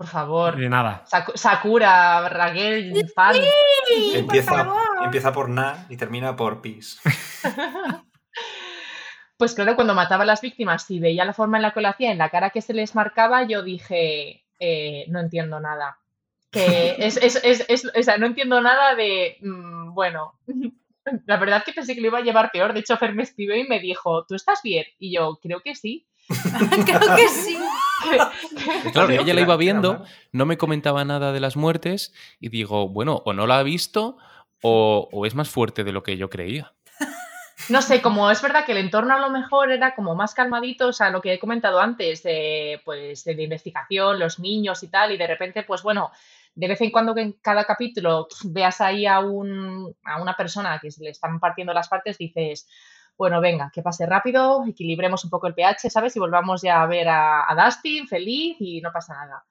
Por 0.00 0.06
favor. 0.08 0.56
De 0.56 0.66
nada. 0.70 1.04
Saku- 1.04 1.36
Sakura, 1.36 2.26
Raquel, 2.30 3.06
fan. 3.14 3.36
Empieza, 4.14 4.66
empieza 5.04 5.30
por 5.30 5.50
Na 5.50 5.84
y 5.90 5.96
termina 5.98 6.34
por 6.34 6.62
Peace. 6.62 6.96
Pues 9.36 9.54
claro, 9.54 9.74
cuando 9.74 9.94
mataba 9.94 10.22
a 10.22 10.26
las 10.26 10.40
víctimas 10.42 10.90
y 10.90 11.00
veía 11.00 11.24
la 11.24 11.32
forma 11.32 11.56
en 11.56 11.62
la 11.62 11.72
que 11.72 11.80
lo 11.80 11.88
hacía, 11.88 12.12
en 12.12 12.18
la 12.18 12.28
cara 12.28 12.50
que 12.50 12.60
se 12.60 12.74
les 12.74 12.94
marcaba, 12.94 13.42
yo 13.44 13.62
dije, 13.62 14.44
eh, 14.58 15.04
no 15.08 15.18
entiendo 15.20 15.60
nada. 15.60 15.98
Que 16.50 16.96
es, 16.98 17.16
es, 17.16 17.36
es, 17.42 17.64
es- 17.68 17.90
o 17.96 18.02
sea, 18.02 18.18
no 18.18 18.26
entiendo 18.26 18.60
nada 18.60 18.94
de, 18.94 19.38
mm, 19.40 19.94
bueno, 19.94 20.34
la 21.26 21.36
verdad 21.38 21.62
que 21.64 21.72
pensé 21.72 21.94
que 21.94 22.00
lo 22.02 22.08
iba 22.08 22.18
a 22.18 22.22
llevar 22.22 22.50
peor. 22.52 22.72
De 22.74 22.80
hecho, 22.80 22.96
Fer 22.98 23.14
me 23.14 23.22
escribió 23.22 23.56
y 23.56 23.66
me 23.66 23.80
dijo, 23.80 24.24
¿tú 24.26 24.34
estás 24.34 24.60
bien? 24.62 24.84
Y 24.98 25.14
yo, 25.14 25.38
creo 25.42 25.60
que 25.60 25.74
sí. 25.74 26.06
Creo 26.86 27.16
que 27.16 27.28
sí. 27.28 27.58
Claro, 28.92 29.12
ella 29.12 29.34
la 29.34 29.40
iba 29.40 29.56
viendo, 29.56 30.04
no 30.32 30.46
me 30.46 30.58
comentaba 30.58 31.04
nada 31.04 31.32
de 31.32 31.40
las 31.40 31.56
muertes 31.56 32.12
y 32.38 32.48
digo, 32.48 32.88
bueno, 32.88 33.22
o 33.24 33.32
no 33.32 33.46
la 33.46 33.58
ha 33.58 33.62
visto 33.62 34.16
o, 34.62 35.08
o 35.12 35.26
es 35.26 35.34
más 35.34 35.48
fuerte 35.48 35.84
de 35.84 35.92
lo 35.92 36.02
que 36.02 36.16
yo 36.16 36.30
creía. 36.30 36.72
no 37.68 37.82
sé, 37.82 38.02
como 38.02 38.30
es 38.30 38.42
verdad 38.42 38.64
que 38.64 38.72
el 38.72 38.78
entorno 38.78 39.14
a 39.14 39.20
lo 39.20 39.30
mejor 39.30 39.70
era 39.70 39.94
como 39.94 40.14
más 40.14 40.34
calmadito, 40.34 40.88
o 40.88 40.92
sea, 40.92 41.10
lo 41.10 41.20
que 41.20 41.34
he 41.34 41.38
comentado 41.38 41.80
antes, 41.80 42.22
de, 42.22 42.80
pues, 42.84 43.24
de 43.24 43.42
investigación, 43.42 44.18
los 44.18 44.38
niños 44.38 44.82
y 44.82 44.88
tal, 44.88 45.12
y 45.12 45.16
de 45.16 45.26
repente, 45.26 45.62
pues 45.62 45.82
bueno, 45.82 46.10
de 46.54 46.68
vez 46.68 46.80
en 46.80 46.90
cuando 46.90 47.14
que 47.14 47.22
en 47.22 47.32
cada 47.34 47.64
capítulo 47.64 48.28
veas 48.44 48.80
ahí 48.80 49.06
a, 49.06 49.20
un, 49.20 49.94
a 50.04 50.20
una 50.20 50.36
persona 50.36 50.78
que 50.80 50.90
se 50.90 51.04
le 51.04 51.10
están 51.10 51.38
partiendo 51.38 51.72
las 51.72 51.88
partes, 51.88 52.18
dices, 52.18 52.68
bueno, 53.20 53.38
venga, 53.42 53.70
que 53.70 53.82
pase 53.82 54.06
rápido, 54.06 54.64
equilibremos 54.66 55.24
un 55.24 55.30
poco 55.30 55.46
el 55.46 55.52
pH, 55.52 55.90
¿sabes? 55.90 56.16
Y 56.16 56.18
volvamos 56.18 56.62
ya 56.62 56.80
a 56.80 56.86
ver 56.86 57.06
a, 57.06 57.44
a 57.46 57.54
Dustin 57.54 58.08
feliz 58.08 58.56
y 58.60 58.80
no 58.80 58.90
pasa 58.92 59.12
nada. 59.12 59.44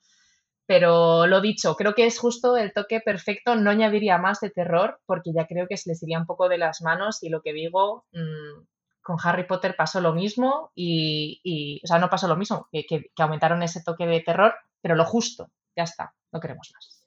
Pero 0.65 1.27
lo 1.27 1.39
dicho, 1.39 1.75
creo 1.75 1.93
que 1.93 2.07
es 2.07 2.17
justo 2.17 2.57
el 2.57 2.73
toque 2.73 2.99
perfecto. 2.99 3.55
No 3.55 3.69
añadiría 3.69 4.17
más 4.17 4.39
de 4.39 4.49
terror 4.49 4.99
porque 5.05 5.33
ya 5.33 5.45
creo 5.45 5.67
que 5.67 5.77
se 5.77 5.91
les 5.91 6.01
iría 6.01 6.17
un 6.17 6.25
poco 6.25 6.49
de 6.49 6.57
las 6.57 6.81
manos 6.81 7.21
y 7.21 7.29
lo 7.29 7.43
que 7.43 7.53
digo, 7.53 8.05
mmm, 8.11 8.65
con 9.03 9.17
Harry 9.23 9.45
Potter 9.45 9.75
pasó 9.75 10.01
lo 10.01 10.13
mismo 10.13 10.71
y, 10.73 11.39
y 11.43 11.79
o 11.83 11.87
sea, 11.87 11.99
no 11.99 12.09
pasó 12.09 12.27
lo 12.27 12.37
mismo, 12.37 12.67
que, 12.71 12.87
que, 12.87 13.11
que 13.15 13.21
aumentaron 13.21 13.61
ese 13.61 13.83
toque 13.83 14.07
de 14.07 14.21
terror, 14.21 14.55
pero 14.81 14.95
lo 14.95 15.05
justo, 15.05 15.51
ya 15.75 15.83
está, 15.83 16.15
no 16.31 16.39
queremos 16.39 16.71
más. 16.73 16.98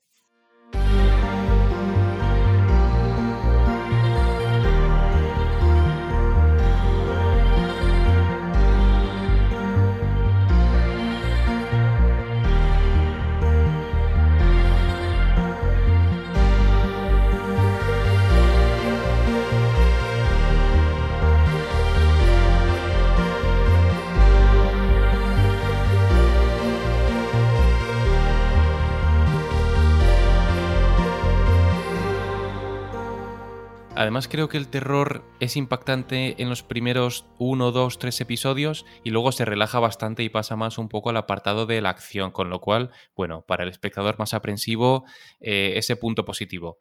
Además 34.02 34.26
creo 34.26 34.48
que 34.48 34.56
el 34.56 34.66
terror 34.66 35.22
es 35.38 35.56
impactante 35.56 36.42
en 36.42 36.48
los 36.48 36.64
primeros 36.64 37.24
uno, 37.38 37.70
dos, 37.70 38.00
tres 38.00 38.20
episodios 38.20 38.84
y 39.04 39.10
luego 39.10 39.30
se 39.30 39.44
relaja 39.44 39.78
bastante 39.78 40.24
y 40.24 40.28
pasa 40.28 40.56
más 40.56 40.76
un 40.76 40.88
poco 40.88 41.10
al 41.10 41.16
apartado 41.16 41.66
de 41.66 41.80
la 41.80 41.90
acción, 41.90 42.32
con 42.32 42.50
lo 42.50 42.60
cual, 42.60 42.90
bueno, 43.14 43.42
para 43.46 43.62
el 43.62 43.68
espectador 43.68 44.18
más 44.18 44.34
aprensivo, 44.34 45.04
eh, 45.38 45.74
ese 45.76 45.94
punto 45.94 46.24
positivo. 46.24 46.80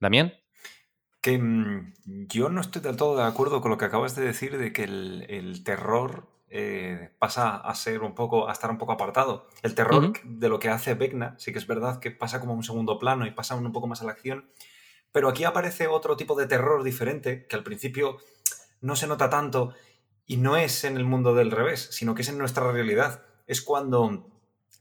Damián. 0.00 0.34
Que 1.22 1.38
mmm, 1.38 1.94
yo 2.04 2.50
no 2.50 2.60
estoy 2.60 2.82
del 2.82 2.96
todo 2.96 3.16
de 3.16 3.24
acuerdo 3.24 3.62
con 3.62 3.70
lo 3.70 3.78
que 3.78 3.86
acabas 3.86 4.14
de 4.14 4.26
decir 4.26 4.58
de 4.58 4.74
que 4.74 4.84
el, 4.84 5.24
el 5.30 5.64
terror 5.64 6.28
eh, 6.50 7.08
pasa 7.18 7.56
a 7.56 7.74
ser 7.74 8.02
un 8.02 8.14
poco, 8.14 8.50
a 8.50 8.52
estar 8.52 8.70
un 8.70 8.76
poco 8.76 8.92
apartado. 8.92 9.48
El 9.62 9.74
terror 9.74 10.04
uh 10.04 10.12
-huh. 10.12 10.22
de 10.24 10.48
lo 10.50 10.58
que 10.58 10.68
hace 10.68 10.92
Vecna, 10.92 11.36
sí 11.38 11.52
que 11.52 11.58
es 11.58 11.66
verdad 11.66 12.00
que 12.00 12.10
pasa 12.10 12.38
como 12.38 12.52
un 12.52 12.64
segundo 12.64 12.98
plano 12.98 13.26
y 13.26 13.30
pasa 13.30 13.54
un 13.54 13.72
poco 13.72 13.86
más 13.86 14.02
a 14.02 14.04
la 14.04 14.12
acción, 14.12 14.50
pero 15.12 15.28
aquí 15.28 15.44
aparece 15.44 15.86
otro 15.86 16.16
tipo 16.16 16.34
de 16.34 16.46
terror 16.46 16.82
diferente, 16.82 17.46
que 17.46 17.56
al 17.56 17.62
principio 17.62 18.18
no 18.80 18.96
se 18.96 19.06
nota 19.06 19.28
tanto 19.28 19.74
y 20.26 20.36
no 20.36 20.56
es 20.56 20.84
en 20.84 20.96
el 20.96 21.04
mundo 21.04 21.34
del 21.34 21.50
revés, 21.50 21.88
sino 21.90 22.14
que 22.14 22.22
es 22.22 22.28
en 22.28 22.38
nuestra 22.38 22.70
realidad. 22.70 23.24
Es 23.46 23.62
cuando, 23.62 24.28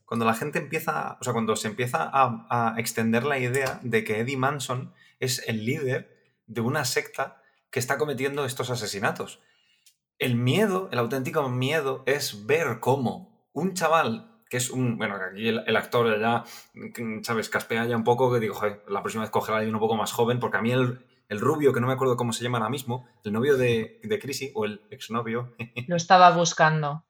cuando 0.05 0.25
la 0.25 0.36
gente 0.36 0.59
empieza, 0.59 1.17
o 1.19 1.23
sea, 1.23 1.34
cuando 1.34 1.55
se 1.55 1.67
empieza 1.67 2.03
a, 2.03 2.45
a 2.49 2.80
extender 2.80 3.23
la 3.23 3.39
idea 3.39 3.80
de 3.84 4.03
que 4.03 4.19
Eddie 4.19 4.38
Manson 4.38 4.93
es 5.19 5.43
el 5.47 5.65
líder 5.65 6.15
de 6.45 6.61
una 6.61 6.86
secta 6.86 7.41
que 7.71 7.80
está 7.80 7.97
cometiendo 7.97 8.45
estos 8.45 8.69
asesinatos. 8.69 9.39
El 10.17 10.36
miedo, 10.36 10.89
el 10.91 10.99
auténtico 10.99 11.47
miedo, 11.49 12.03
es 12.05 12.45
ver 12.45 12.80
cómo 12.80 13.47
un 13.53 13.73
chaval 13.73 14.28
que 14.50 14.58
es 14.58 14.70
un. 14.70 14.97
Bueno, 14.97 15.16
aquí 15.16 15.47
el, 15.47 15.64
el, 15.66 15.76
actor 15.76 16.20
ya, 16.20 16.43
¿sabes? 17.24 17.50
Caspea 17.50 17.86
ya 17.86 17.95
un 17.95 18.04
poco, 18.04 18.34
que 18.34 18.39
digo, 18.39 18.56
joder, 18.56 18.84
la 18.88 19.02
próxima 19.02 19.24
vez 19.24 19.32
cogerá 19.32 19.58
a 19.58 19.60
alguien 19.60 19.76
un 19.76 19.82
poco 19.82 19.95
más 19.95 20.12
joven, 20.12 20.39
porque 20.39 20.58
a 20.58 20.62
mí 20.62 20.72
el, 20.72 21.06
el, 21.30 21.39
rubio, 21.39 21.72
que 21.72 21.80
no 21.80 21.88
me 21.88 21.93
acuerdo 21.93 22.18
cómo 22.18 22.34
se 22.34 22.43
llama 22.43 22.58
ahora 22.58 22.70
mismo, 22.70 23.08
el 23.24 23.32
novio 23.32 23.58
de, 23.58 24.02
de 24.04 24.20
Chrissy, 24.20 24.52
o 24.56 24.66
el 24.66 24.82
exnovio. 24.89 25.56
Lo 25.88 25.95
estaba 25.95 26.32
buscando. 26.36 27.06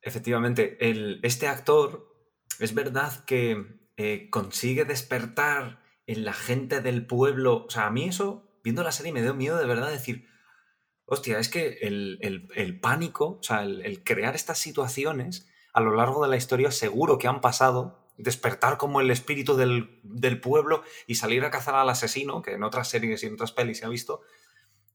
Efectivamente, 0.00 0.78
el, 0.80 1.20
este 1.22 1.46
actor 1.46 2.10
es 2.58 2.74
verdad 2.74 3.24
que 3.26 3.80
eh, 3.96 4.30
consigue 4.30 4.86
despertar 4.86 5.82
en 6.06 6.24
la 6.24 6.32
gente 6.32 6.80
del 6.80 7.06
pueblo. 7.06 7.66
O 7.66 7.70
sea, 7.70 7.86
a 7.86 7.90
mí 7.90 8.04
eso, 8.04 8.58
viendo 8.64 8.82
la 8.82 8.92
serie, 8.92 9.12
me 9.12 9.22
dio 9.22 9.34
miedo 9.34 9.58
de 9.58 9.66
verdad 9.66 9.90
decir. 9.90 10.26
Hostia, 11.04 11.38
es 11.40 11.48
que 11.48 11.78
el, 11.82 12.18
el, 12.22 12.48
el 12.54 12.80
pánico, 12.80 13.38
o 13.40 13.42
sea, 13.42 13.64
el, 13.64 14.04
crear 14.04 14.36
estas 14.36 14.58
situaciones 14.58 15.49
a 15.72 15.80
lo 15.80 15.94
largo 15.94 16.22
de 16.22 16.28
la 16.28 16.36
historia 16.36 16.70
seguro 16.70 17.18
que 17.18 17.28
han 17.28 17.40
pasado, 17.40 17.98
despertar 18.16 18.76
como 18.76 19.00
el 19.00 19.10
espíritu 19.10 19.56
del, 19.56 20.00
del, 20.02 20.40
pueblo 20.40 20.82
y 21.06 21.14
salir 21.14 21.44
a 21.44 21.50
cazar 21.50 21.74
al 21.74 21.88
asesino, 21.88 22.42
que 22.42 22.52
en 22.52 22.62
otras 22.62 22.88
series 22.88 23.22
y 23.22 23.26
en 23.26 23.34
otras 23.34 23.52
pelis 23.52 23.78
se 23.78 23.86
ha 23.86 23.88
visto, 23.88 24.20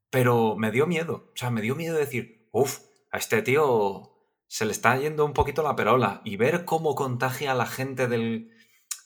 pero 0.10 0.56
me 0.56 0.72
dio 0.72 0.88
miedo, 0.88 1.32
o 1.34 1.38
sea, 1.38 1.50
me 1.50 1.62
dio 1.62 1.76
miedo 1.76 1.98
decir, 1.98 2.48
uff, 2.52 2.80
a 3.12 3.18
este 3.18 3.42
tío 3.42 4.12
se 4.48 4.66
le 4.66 4.72
está 4.72 4.98
yendo 4.98 5.26
un 5.26 5.34
poquito 5.34 5.64
la 5.64 5.76
perola 5.76 6.22
y 6.24 6.38
ver 6.38 6.66
cómo 6.66 6.96
contagia 6.96 7.52
a 7.52 7.56
la 7.56 7.66
gente 7.66 8.08
del... 8.08 8.52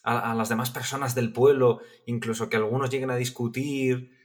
A, 0.01 0.31
a 0.31 0.33
las 0.33 0.47
demás 0.47 0.71
personas 0.71 1.13
del 1.13 1.33
pueblo, 1.33 1.81
incluso 2.05 2.49
que 2.49 2.55
algunos 2.55 2.89
lleguen 2.89 3.11
a 3.11 3.17
discutir, 3.17 4.17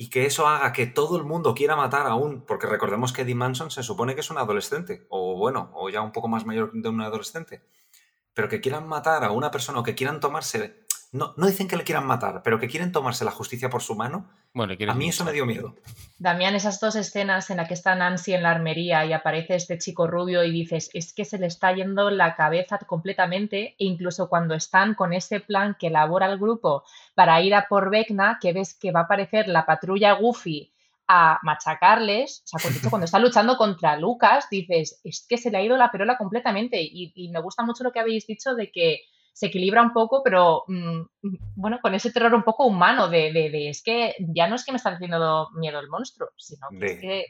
y 0.00 0.10
que 0.10 0.26
eso 0.26 0.46
haga 0.46 0.72
que 0.72 0.86
todo 0.86 1.16
el 1.16 1.24
mundo 1.24 1.54
quiera 1.54 1.74
matar 1.74 2.06
a 2.06 2.14
un, 2.14 2.46
porque 2.46 2.68
recordemos 2.68 3.12
que 3.12 3.22
Eddie 3.22 3.34
Manson 3.34 3.72
se 3.72 3.82
supone 3.82 4.14
que 4.14 4.20
es 4.20 4.30
un 4.30 4.38
adolescente, 4.38 5.08
o 5.10 5.36
bueno, 5.36 5.72
o 5.74 5.90
ya 5.90 6.02
un 6.02 6.12
poco 6.12 6.28
más 6.28 6.46
mayor 6.46 6.70
de 6.72 6.88
un 6.88 7.00
adolescente, 7.00 7.64
pero 8.32 8.48
que 8.48 8.60
quieran 8.60 8.86
matar 8.86 9.24
a 9.24 9.32
una 9.32 9.50
persona 9.50 9.80
o 9.80 9.82
que 9.82 9.96
quieran 9.96 10.20
tomarse, 10.20 10.86
no, 11.12 11.32
no 11.36 11.46
dicen 11.46 11.68
que 11.68 11.76
le 11.76 11.84
quieran 11.84 12.06
matar, 12.06 12.42
pero 12.42 12.60
que 12.60 12.68
quieren 12.68 12.92
tomarse 12.92 13.24
la 13.24 13.30
justicia 13.30 13.70
por 13.70 13.82
su 13.82 13.94
mano, 13.94 14.28
bueno, 14.52 14.74
a 14.88 14.94
mí 14.94 15.08
eso 15.08 15.24
me 15.24 15.32
dio 15.32 15.46
miedo. 15.46 15.74
Damián, 16.18 16.54
esas 16.54 16.80
dos 16.80 16.96
escenas 16.96 17.48
en 17.50 17.58
las 17.58 17.68
que 17.68 17.74
está 17.74 17.94
Nancy 17.94 18.34
en 18.34 18.42
la 18.42 18.50
armería 18.50 19.04
y 19.06 19.12
aparece 19.12 19.54
este 19.54 19.78
chico 19.78 20.06
rubio 20.06 20.44
y 20.44 20.50
dices, 20.50 20.90
es 20.92 21.12
que 21.12 21.24
se 21.24 21.38
le 21.38 21.46
está 21.46 21.72
yendo 21.72 22.10
la 22.10 22.34
cabeza 22.34 22.78
completamente, 22.78 23.76
e 23.78 23.84
incluso 23.84 24.28
cuando 24.28 24.54
están 24.54 24.94
con 24.94 25.12
ese 25.12 25.40
plan 25.40 25.76
que 25.78 25.86
elabora 25.86 26.26
el 26.26 26.38
grupo 26.38 26.84
para 27.14 27.40
ir 27.40 27.54
a 27.54 27.68
por 27.68 27.90
Vecna, 27.90 28.38
que 28.40 28.52
ves 28.52 28.74
que 28.74 28.90
va 28.90 29.00
a 29.00 29.04
aparecer 29.04 29.48
la 29.48 29.64
patrulla 29.64 30.12
Goofy 30.12 30.72
a 31.06 31.38
machacarles, 31.42 32.42
o 32.44 32.58
sea, 32.58 32.70
cuando 32.90 33.06
está 33.06 33.18
luchando 33.18 33.56
contra 33.56 33.96
Lucas, 33.96 34.46
dices, 34.50 35.00
es 35.04 35.24
que 35.26 35.38
se 35.38 35.50
le 35.50 35.56
ha 35.56 35.62
ido 35.62 35.76
la 35.78 35.90
perola 35.90 36.18
completamente, 36.18 36.82
y, 36.82 37.12
y 37.14 37.30
me 37.30 37.40
gusta 37.40 37.62
mucho 37.62 37.82
lo 37.82 37.92
que 37.92 38.00
habéis 38.00 38.26
dicho 38.26 38.54
de 38.54 38.70
que 38.70 39.00
se 39.38 39.46
equilibra 39.46 39.82
un 39.82 39.92
poco, 39.92 40.20
pero 40.24 40.64
mmm, 40.66 41.02
bueno, 41.54 41.78
con 41.80 41.94
ese 41.94 42.10
terror 42.10 42.34
un 42.34 42.42
poco 42.42 42.66
humano 42.66 43.08
de, 43.08 43.32
de, 43.32 43.50
de, 43.50 43.68
es 43.68 43.84
que 43.84 44.16
ya 44.18 44.48
no 44.48 44.56
es 44.56 44.64
que 44.64 44.72
me 44.72 44.78
está 44.78 44.90
haciendo 44.90 45.50
miedo 45.54 45.78
el 45.78 45.88
monstruo, 45.88 46.30
sino 46.36 46.66
que 46.72 46.76
de... 46.78 46.86
es 46.86 47.00
que... 47.00 47.24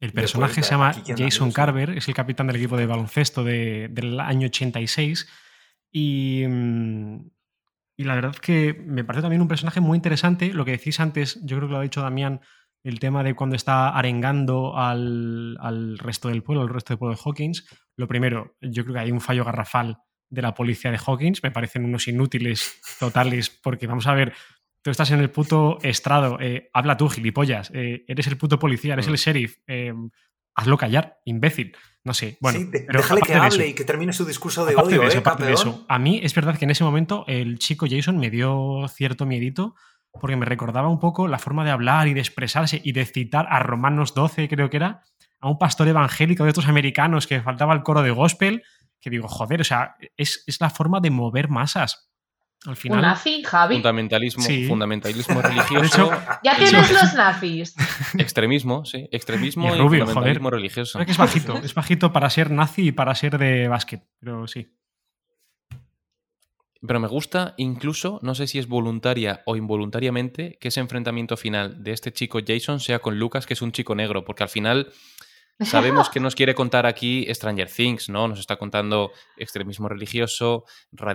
El 0.00 0.12
personaje 0.12 0.60
se 0.60 0.72
llama 0.72 0.92
Jason 1.06 1.52
Carver, 1.52 1.90
es 1.90 2.08
el 2.08 2.14
capitán 2.14 2.48
del 2.48 2.56
equipo 2.56 2.76
de 2.76 2.86
baloncesto 2.86 3.44
de, 3.44 3.90
del 3.92 4.18
año 4.18 4.48
86 4.48 5.28
y, 5.92 6.44
mm, 6.48 7.30
y 7.98 8.02
la 8.02 8.16
verdad 8.16 8.32
es 8.34 8.40
que 8.40 8.74
me 8.74 9.04
parece 9.04 9.22
también 9.22 9.42
un 9.42 9.46
personaje 9.46 9.80
muy 9.80 9.94
interesante. 9.94 10.52
Lo 10.52 10.64
que 10.64 10.72
decís 10.72 10.98
antes, 10.98 11.38
yo 11.44 11.58
creo 11.58 11.68
que 11.68 11.74
lo 11.74 11.78
ha 11.78 11.84
dicho 11.84 12.02
Damián, 12.02 12.40
el 12.82 12.98
tema 12.98 13.22
de 13.22 13.36
cuando 13.36 13.54
está 13.54 13.90
arengando 13.90 14.76
al, 14.76 15.56
al 15.60 15.96
resto 15.98 16.26
del 16.26 16.42
pueblo, 16.42 16.62
al 16.62 16.70
resto 16.70 16.92
del 16.92 16.98
pueblo 16.98 17.16
de 17.16 17.22
Hawkins. 17.24 17.68
Lo 17.94 18.08
primero, 18.08 18.56
yo 18.60 18.82
creo 18.82 18.94
que 18.94 19.00
hay 19.00 19.12
un 19.12 19.20
fallo 19.20 19.44
garrafal 19.44 19.98
de 20.32 20.42
la 20.42 20.54
policía 20.54 20.90
de 20.90 20.98
Hawkins, 20.98 21.42
me 21.42 21.50
parecen 21.50 21.84
unos 21.84 22.08
inútiles 22.08 22.80
totales, 22.98 23.50
porque 23.50 23.86
vamos 23.86 24.06
a 24.06 24.14
ver, 24.14 24.32
tú 24.82 24.90
estás 24.90 25.10
en 25.10 25.20
el 25.20 25.30
puto 25.30 25.78
estrado, 25.82 26.38
eh, 26.40 26.70
habla 26.72 26.96
tú, 26.96 27.08
gilipollas, 27.08 27.70
eh, 27.74 28.04
eres 28.08 28.26
el 28.28 28.38
puto 28.38 28.58
policía, 28.58 28.94
eres 28.94 29.08
mm. 29.08 29.10
el 29.10 29.16
sheriff, 29.16 29.58
eh, 29.66 29.92
hazlo 30.54 30.78
callar, 30.78 31.20
imbécil. 31.26 31.76
No 32.04 32.14
sé, 32.14 32.38
bueno. 32.40 32.58
Sí, 32.58 32.64
de, 32.64 32.86
déjale 32.90 33.20
que 33.20 33.34
hable 33.34 33.48
eso, 33.48 33.62
y 33.62 33.74
que 33.74 33.84
termine 33.84 34.12
su 34.12 34.24
discurso 34.24 34.64
de 34.64 34.74
odio, 34.74 35.02
de 35.02 35.06
eso, 35.06 35.18
¿eh, 35.18 35.44
de 35.44 35.52
eso, 35.52 35.84
A 35.88 35.98
mí 35.98 36.20
es 36.22 36.34
verdad 36.34 36.58
que 36.58 36.64
en 36.64 36.70
ese 36.70 36.82
momento 36.82 37.24
el 37.28 37.58
chico 37.58 37.86
Jason 37.88 38.16
me 38.16 38.30
dio 38.30 38.88
cierto 38.88 39.26
miedito, 39.26 39.76
porque 40.18 40.36
me 40.36 40.46
recordaba 40.46 40.88
un 40.88 40.98
poco 40.98 41.28
la 41.28 41.38
forma 41.38 41.64
de 41.64 41.70
hablar 41.70 42.08
y 42.08 42.14
de 42.14 42.20
expresarse 42.20 42.80
y 42.82 42.92
de 42.92 43.04
citar 43.04 43.46
a 43.50 43.60
Romanos 43.60 44.14
12, 44.14 44.48
creo 44.48 44.70
que 44.70 44.78
era, 44.78 45.02
a 45.40 45.48
un 45.48 45.58
pastor 45.58 45.88
evangélico 45.88 46.44
de 46.44 46.50
estos 46.50 46.66
americanos 46.66 47.26
que 47.26 47.40
faltaba 47.40 47.74
el 47.74 47.82
coro 47.82 48.02
de 48.02 48.10
gospel 48.10 48.62
que 49.02 49.10
digo, 49.10 49.28
joder, 49.28 49.60
o 49.60 49.64
sea, 49.64 49.96
es, 50.16 50.44
es 50.46 50.60
la 50.60 50.70
forma 50.70 51.00
de 51.00 51.10
mover 51.10 51.48
masas. 51.48 52.08
Al 52.64 52.76
final. 52.76 52.98
¿Un 52.98 53.02
nazi, 53.02 53.42
Javi? 53.42 53.74
Fundamentalismo, 53.74 54.42
sí. 54.44 54.66
fundamentalismo 54.68 55.42
religioso. 55.42 55.84
Hecho, 55.84 56.10
ya 56.44 56.56
tienes 56.56 56.86
sí. 56.86 56.94
los 56.94 57.14
nazis. 57.14 57.74
Extremismo, 58.18 58.84
sí. 58.84 59.08
Extremismo 59.10 59.64
y, 59.64 59.76
y 59.76 59.80
rubio, 59.80 60.06
fundamentalismo 60.06 60.48
joder. 60.48 60.60
religioso. 60.60 60.98
Creo 60.98 61.06
que 61.06 61.12
es 61.12 61.18
bajito. 61.18 61.56
es 61.58 61.74
bajito 61.74 62.12
para 62.12 62.30
ser 62.30 62.52
nazi 62.52 62.88
y 62.88 62.92
para 62.92 63.12
ser 63.16 63.36
de 63.38 63.66
básquet, 63.66 64.04
pero 64.20 64.46
sí. 64.46 64.72
Pero 66.86 67.00
me 67.00 67.08
gusta 67.08 67.54
incluso, 67.56 68.20
no 68.22 68.34
sé 68.36 68.46
si 68.46 68.58
es 68.58 68.68
voluntaria 68.68 69.42
o 69.46 69.56
involuntariamente, 69.56 70.58
que 70.60 70.68
ese 70.68 70.80
enfrentamiento 70.80 71.36
final 71.36 71.82
de 71.82 71.92
este 71.92 72.12
chico 72.12 72.40
Jason 72.44 72.80
sea 72.80 73.00
con 73.00 73.18
Lucas, 73.18 73.46
que 73.46 73.54
es 73.54 73.62
un 73.62 73.72
chico 73.72 73.94
negro, 73.94 74.24
porque 74.24 74.44
al 74.44 74.48
final 74.48 74.92
sabemos 75.64 76.08
que 76.10 76.20
nos 76.20 76.34
quiere 76.34 76.54
contar 76.54 76.86
aquí 76.86 77.26
Stranger 77.32 77.68
Things, 77.70 78.08
¿no? 78.08 78.28
Nos 78.28 78.38
está 78.40 78.56
contando 78.56 79.12
extremismo 79.36 79.88
religioso, 79.88 80.64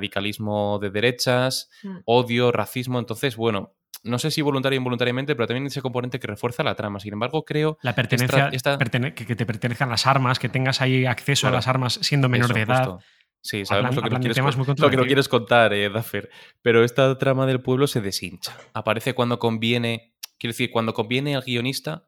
radicalismo 0.02 0.80
de 0.82 0.90
derechas, 0.90 1.70
Mm. 1.84 1.98
odio, 2.06 2.52
racismo. 2.52 3.00
Entonces, 3.00 3.36
bueno, 3.36 3.74
no 4.04 4.20
sé 4.20 4.32
si 4.32 4.42
voluntaria 4.42 4.78
o 4.78 4.82
involuntariamente, 4.82 5.36
pero 5.36 5.48
también 5.48 5.66
ese 5.68 5.82
componente 5.82 6.20
que 6.20 6.28
refuerza 6.28 6.64
la 6.64 6.76
trama. 6.76 7.00
Sin 7.00 7.14
embargo, 7.14 7.44
creo 7.44 7.78
La 7.82 7.96
pertenencia, 7.96 8.50
esta- 8.52 8.78
pertene- 8.78 9.14
que, 9.14 9.36
te 9.36 9.46
pertenezcan 9.46 9.90
las 9.90 10.06
armas, 10.08 10.40
que 10.40 10.50
tengas 10.50 10.82
ahí 10.82 11.06
acceso 11.06 11.42
Claro. 11.42 11.56
a 11.56 11.58
las 11.58 11.68
armas 11.68 12.00
siendo 12.02 12.30
menor 12.30 12.46
Eso, 12.46 12.54
de 12.54 12.62
edad. 12.62 12.86
justo. 12.86 13.00
Sí, 13.42 13.66
sabemos 13.66 13.92
Hablan- 13.92 13.96
lo, 13.96 14.02
que 14.02 14.20
quieres, 14.34 14.80
lo 14.80 14.90
que 14.90 14.98
no 14.98 15.06
quieres 15.06 15.28
contar, 15.30 15.74
eh, 15.74 15.90
Duffer. 15.90 16.30
Pero 16.62 16.84
esta 16.84 17.18
trama 17.18 17.46
del 17.46 17.62
pueblo 17.62 17.88
se 17.88 18.02
deshincha. 18.02 18.56
Aparece 18.74 19.14
cuando 19.14 19.40
conviene, 19.40 20.14
quiero 20.38 20.52
decir, 20.52 20.70
cuando 20.72 20.94
conviene 20.94 21.36
al 21.36 21.44
guionista 21.44 22.08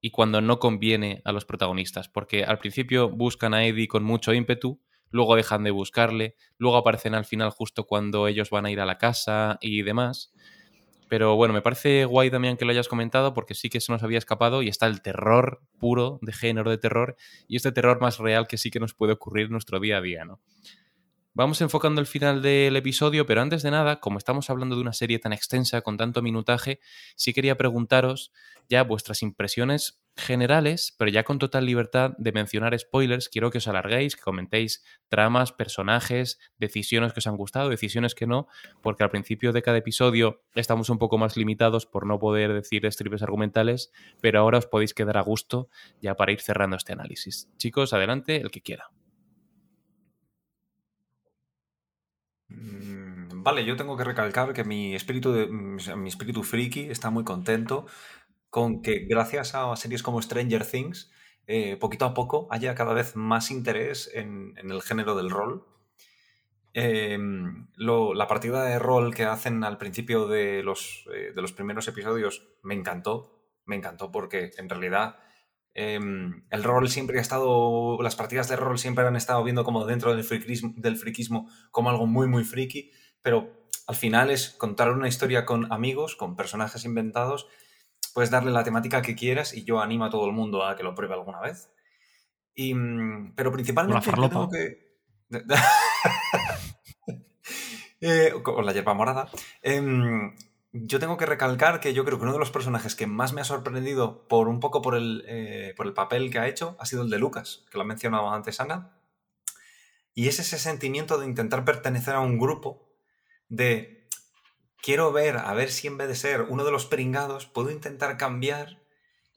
y 0.00 0.10
cuando 0.10 0.40
no 0.40 0.58
conviene 0.58 1.22
a 1.24 1.32
los 1.32 1.44
protagonistas. 1.44 2.08
Porque 2.08 2.44
al 2.44 2.58
principio 2.58 3.08
buscan 3.08 3.54
a 3.54 3.64
Eddie 3.64 3.88
con 3.88 4.04
mucho 4.04 4.32
ímpetu, 4.32 4.80
luego 5.10 5.36
dejan 5.36 5.64
de 5.64 5.70
buscarle, 5.70 6.36
luego 6.58 6.76
aparecen 6.76 7.14
al 7.14 7.24
final 7.24 7.50
justo 7.50 7.84
cuando 7.84 8.28
ellos 8.28 8.50
van 8.50 8.66
a 8.66 8.70
ir 8.70 8.80
a 8.80 8.86
la 8.86 8.98
casa 8.98 9.58
y 9.60 9.82
demás. 9.82 10.32
Pero 11.08 11.36
bueno, 11.36 11.54
me 11.54 11.62
parece 11.62 12.04
guay 12.04 12.30
también 12.30 12.56
que 12.56 12.64
lo 12.64 12.72
hayas 12.72 12.88
comentado 12.88 13.32
porque 13.32 13.54
sí 13.54 13.70
que 13.70 13.80
se 13.80 13.92
nos 13.92 14.02
había 14.02 14.18
escapado 14.18 14.62
y 14.62 14.68
está 14.68 14.86
el 14.86 15.02
terror 15.02 15.62
puro 15.78 16.18
de 16.20 16.32
género 16.32 16.70
de 16.70 16.78
terror 16.78 17.16
y 17.46 17.56
este 17.56 17.70
terror 17.70 18.00
más 18.00 18.18
real 18.18 18.48
que 18.48 18.58
sí 18.58 18.70
que 18.70 18.80
nos 18.80 18.94
puede 18.94 19.12
ocurrir 19.12 19.46
en 19.46 19.52
nuestro 19.52 19.78
día 19.78 19.98
a 19.98 20.00
día, 20.00 20.24
¿no? 20.24 20.40
Vamos 21.36 21.60
enfocando 21.60 22.00
el 22.00 22.06
final 22.06 22.40
del 22.40 22.76
episodio, 22.76 23.26
pero 23.26 23.42
antes 23.42 23.62
de 23.62 23.70
nada, 23.70 24.00
como 24.00 24.16
estamos 24.16 24.48
hablando 24.48 24.74
de 24.74 24.80
una 24.80 24.94
serie 24.94 25.18
tan 25.18 25.34
extensa 25.34 25.82
con 25.82 25.98
tanto 25.98 26.22
minutaje, 26.22 26.80
sí 27.14 27.34
quería 27.34 27.58
preguntaros 27.58 28.32
ya 28.70 28.82
vuestras 28.84 29.22
impresiones 29.22 30.00
generales, 30.16 30.94
pero 30.96 31.10
ya 31.10 31.24
con 31.24 31.38
total 31.38 31.66
libertad 31.66 32.12
de 32.16 32.32
mencionar 32.32 32.78
spoilers. 32.78 33.28
Quiero 33.28 33.50
que 33.50 33.58
os 33.58 33.68
alarguéis, 33.68 34.16
que 34.16 34.22
comentéis 34.22 34.82
tramas, 35.10 35.52
personajes, 35.52 36.38
decisiones 36.56 37.12
que 37.12 37.18
os 37.20 37.26
han 37.26 37.36
gustado, 37.36 37.68
decisiones 37.68 38.14
que 38.14 38.26
no, 38.26 38.48
porque 38.80 39.04
al 39.04 39.10
principio 39.10 39.52
de 39.52 39.60
cada 39.60 39.76
episodio 39.76 40.42
estamos 40.54 40.88
un 40.88 40.96
poco 40.96 41.18
más 41.18 41.36
limitados 41.36 41.84
por 41.84 42.06
no 42.06 42.18
poder 42.18 42.54
decir 42.54 42.86
estripes 42.86 43.20
argumentales, 43.20 43.92
pero 44.22 44.40
ahora 44.40 44.56
os 44.56 44.66
podéis 44.66 44.94
quedar 44.94 45.18
a 45.18 45.20
gusto 45.20 45.68
ya 46.00 46.14
para 46.14 46.32
ir 46.32 46.40
cerrando 46.40 46.76
este 46.76 46.94
análisis. 46.94 47.50
Chicos, 47.58 47.92
adelante, 47.92 48.36
el 48.36 48.50
que 48.50 48.62
quiera. 48.62 48.88
Vale, 52.58 53.64
yo 53.64 53.76
tengo 53.76 53.96
que 53.96 54.04
recalcar 54.04 54.52
que 54.52 54.64
mi 54.64 54.94
espíritu, 54.94 55.32
de, 55.32 55.46
mm, 55.46 55.78
mi 56.02 56.08
espíritu 56.08 56.42
friki 56.42 56.90
está 56.90 57.10
muy 57.10 57.24
contento 57.24 57.86
con 58.50 58.82
que 58.82 59.06
gracias 59.08 59.54
a 59.54 59.74
series 59.76 60.02
como 60.02 60.22
Stranger 60.22 60.64
Things, 60.66 61.10
eh, 61.46 61.76
poquito 61.78 62.04
a 62.06 62.14
poco 62.14 62.48
haya 62.50 62.74
cada 62.74 62.94
vez 62.94 63.16
más 63.16 63.50
interés 63.50 64.10
en, 64.14 64.54
en 64.58 64.70
el 64.70 64.82
género 64.82 65.16
del 65.16 65.30
rol. 65.30 65.66
Em, 66.78 67.68
lo- 67.76 68.12
la 68.14 68.26
partida 68.28 68.64
de 68.64 68.78
rol 68.78 69.14
que 69.14 69.24
hacen 69.24 69.64
al 69.64 69.78
principio 69.78 70.26
de 70.28 70.62
los, 70.62 71.06
eh, 71.14 71.32
de 71.34 71.40
los 71.42 71.52
primeros 71.52 71.88
episodios 71.88 72.48
me 72.62 72.74
encantó, 72.74 73.40
me 73.64 73.76
encantó 73.76 74.12
porque 74.12 74.50
en 74.58 74.68
realidad 74.68 75.16
em, 75.78 76.42
el 76.50 76.64
rol 76.64 76.88
siempre 76.88 77.18
ha 77.18 77.20
estado, 77.20 77.98
las 78.02 78.16
partidas 78.16 78.48
de 78.48 78.56
rol 78.56 78.78
siempre 78.78 79.06
han 79.06 79.14
estado 79.14 79.44
viendo 79.44 79.62
como 79.62 79.84
dentro 79.84 80.14
del 80.14 80.24
friquismo, 80.24 80.72
del 80.76 80.96
friquismo 80.96 81.50
como 81.70 81.90
algo 81.90 82.06
muy, 82.06 82.26
muy 82.26 82.44
friki, 82.44 82.90
pero 83.20 83.68
al 83.86 83.94
final 83.94 84.30
es 84.30 84.50
contar 84.50 84.90
una 84.90 85.06
historia 85.06 85.44
con 85.44 85.70
amigos, 85.70 86.16
con 86.16 86.34
personajes 86.34 86.86
inventados, 86.86 87.46
puedes 88.14 88.30
darle 88.30 88.52
la 88.52 88.64
temática 88.64 89.02
que 89.02 89.14
quieras 89.14 89.52
y 89.52 89.64
yo 89.64 89.80
animo 89.80 90.06
a 90.06 90.10
todo 90.10 90.24
el 90.24 90.32
mundo 90.32 90.64
a 90.64 90.76
que 90.76 90.82
lo 90.82 90.94
pruebe 90.94 91.12
alguna 91.12 91.40
vez. 91.40 91.70
Y, 92.54 92.72
mm, 92.72 93.34
pero 93.36 93.52
principalmente 93.52 94.00
farlopa. 94.00 94.34
tengo 94.34 94.48
que... 94.48 94.86
Eh, 97.98 98.30
con 98.42 98.64
la 98.66 98.74
hierba 98.74 98.92
morada. 98.92 99.28
Em, 99.62 100.36
yo 100.84 100.98
tengo 100.98 101.16
que 101.16 101.26
recalcar 101.26 101.80
que 101.80 101.94
yo 101.94 102.04
creo 102.04 102.18
que 102.18 102.24
uno 102.24 102.32
de 102.32 102.38
los 102.38 102.50
personajes 102.50 102.94
que 102.94 103.06
más 103.06 103.32
me 103.32 103.40
ha 103.40 103.44
sorprendido 103.44 104.26
por 104.28 104.48
un 104.48 104.60
poco 104.60 104.82
por 104.82 104.94
el, 104.94 105.24
eh, 105.26 105.74
por 105.76 105.86
el 105.86 105.94
papel 105.94 106.30
que 106.30 106.38
ha 106.38 106.48
hecho 106.48 106.76
ha 106.78 106.86
sido 106.86 107.02
el 107.02 107.10
de 107.10 107.18
Lucas, 107.18 107.64
que 107.70 107.78
lo 107.78 107.82
ha 107.82 107.86
mencionado 107.86 108.30
antes 108.30 108.60
Ana. 108.60 108.92
Y 110.14 110.28
es 110.28 110.38
ese 110.38 110.58
sentimiento 110.58 111.18
de 111.18 111.26
intentar 111.26 111.64
pertenecer 111.64 112.14
a 112.14 112.20
un 112.20 112.38
grupo, 112.38 112.88
de 113.48 114.08
quiero 114.82 115.12
ver, 115.12 115.36
a 115.36 115.52
ver 115.54 115.70
si 115.70 115.86
en 115.86 115.98
vez 115.98 116.08
de 116.08 116.14
ser 116.14 116.42
uno 116.42 116.64
de 116.64 116.70
los 116.70 116.86
pringados, 116.86 117.46
puedo 117.46 117.70
intentar 117.70 118.16
cambiar 118.16 118.82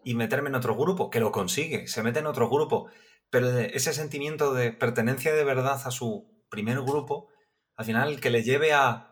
y 0.03 0.15
meterme 0.15 0.49
en 0.49 0.55
otro 0.55 0.75
grupo, 0.75 1.09
que 1.09 1.19
lo 1.19 1.31
consigue, 1.31 1.87
se 1.87 2.03
mete 2.03 2.19
en 2.19 2.27
otro 2.27 2.49
grupo, 2.49 2.89
pero 3.29 3.49
ese 3.57 3.93
sentimiento 3.93 4.53
de 4.53 4.71
pertenencia 4.71 5.33
de 5.33 5.43
verdad 5.43 5.81
a 5.85 5.91
su 5.91 6.43
primer 6.49 6.81
grupo, 6.81 7.27
al 7.75 7.85
final 7.85 8.19
que 8.19 8.29
le 8.29 8.43
lleve 8.43 8.73
a, 8.73 9.08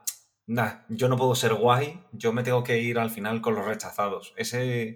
nah, 0.48 0.80
yo 0.90 1.08
no 1.10 1.18
puedo 1.18 1.36
ser 1.36 1.54
guay, 1.54 2.02
yo 2.14 2.34
me 2.34 2.44
tengo 2.44 2.64
que 2.64 2.80
ir 2.80 2.98
al 2.98 3.12
final 3.12 3.42
con 3.42 3.56
los 3.56 3.66
rechazados. 3.66 4.34
Ese, 4.38 4.88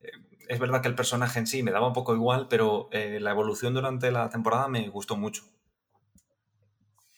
eh, 0.00 0.10
es 0.48 0.58
verdad 0.58 0.82
que 0.82 0.88
el 0.88 0.94
personaje 0.94 1.38
en 1.38 1.46
sí 1.46 1.62
me 1.62 1.70
daba 1.70 1.86
un 1.86 1.94
poco 1.94 2.14
igual, 2.14 2.48
pero 2.48 2.88
eh, 2.92 3.18
la 3.20 3.30
evolución 3.30 3.72
durante 3.72 4.10
la 4.10 4.28
temporada 4.28 4.68
me 4.68 4.88
gustó 4.88 5.16
mucho. 5.16 5.44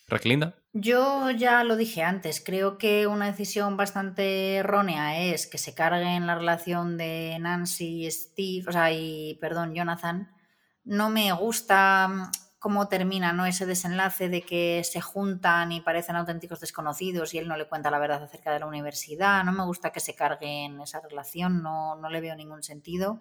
Raquelinda. 0.06 0.54
Yo 0.74 1.30
ya 1.30 1.64
lo 1.64 1.76
dije 1.76 2.02
antes, 2.02 2.42
creo 2.44 2.76
que 2.76 3.06
una 3.06 3.26
decisión 3.26 3.78
bastante 3.78 4.56
errónea 4.56 5.22
es 5.22 5.46
que 5.46 5.58
se 5.58 5.74
carguen 5.74 6.26
la 6.26 6.34
relación 6.34 6.98
de 6.98 7.38
Nancy 7.40 8.06
y 8.06 8.10
Steve, 8.10 8.64
o 8.68 8.72
sea, 8.72 8.92
y 8.92 9.38
perdón, 9.40 9.74
Jonathan. 9.74 10.30
No 10.84 11.08
me 11.10 11.32
gusta 11.32 12.30
cómo 12.62 12.86
termina 12.86 13.32
¿no? 13.32 13.44
ese 13.44 13.66
desenlace 13.66 14.28
de 14.28 14.42
que 14.42 14.82
se 14.84 15.00
juntan 15.00 15.72
y 15.72 15.80
parecen 15.80 16.14
auténticos 16.14 16.60
desconocidos 16.60 17.34
y 17.34 17.38
él 17.38 17.48
no 17.48 17.56
le 17.56 17.66
cuenta 17.66 17.90
la 17.90 17.98
verdad 17.98 18.22
acerca 18.22 18.52
de 18.52 18.60
la 18.60 18.66
universidad. 18.66 19.42
No 19.42 19.50
me 19.50 19.64
gusta 19.64 19.90
que 19.90 19.98
se 19.98 20.14
carguen 20.14 20.80
esa 20.80 21.00
relación, 21.00 21.60
no, 21.60 21.96
no 21.96 22.08
le 22.08 22.20
veo 22.20 22.36
ningún 22.36 22.62
sentido. 22.62 23.20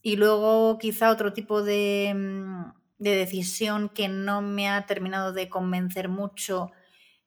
Y 0.00 0.16
luego 0.16 0.78
quizá 0.78 1.10
otro 1.10 1.34
tipo 1.34 1.62
de, 1.62 2.14
mm, 2.16 2.72
de 2.96 3.16
decisión 3.16 3.90
que 3.90 4.08
no 4.08 4.40
me 4.40 4.70
ha 4.70 4.86
terminado 4.86 5.34
de 5.34 5.50
convencer 5.50 6.08
mucho 6.08 6.72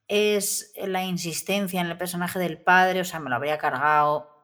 es 0.08 0.74
la 0.78 1.04
insistencia 1.04 1.80
en 1.80 1.88
el 1.92 1.98
personaje 1.98 2.40
del 2.40 2.60
padre, 2.60 3.02
o 3.02 3.06
sea, 3.06 3.20
me 3.20 3.30
lo 3.30 3.36
habría 3.36 3.60
cargado 3.60 4.39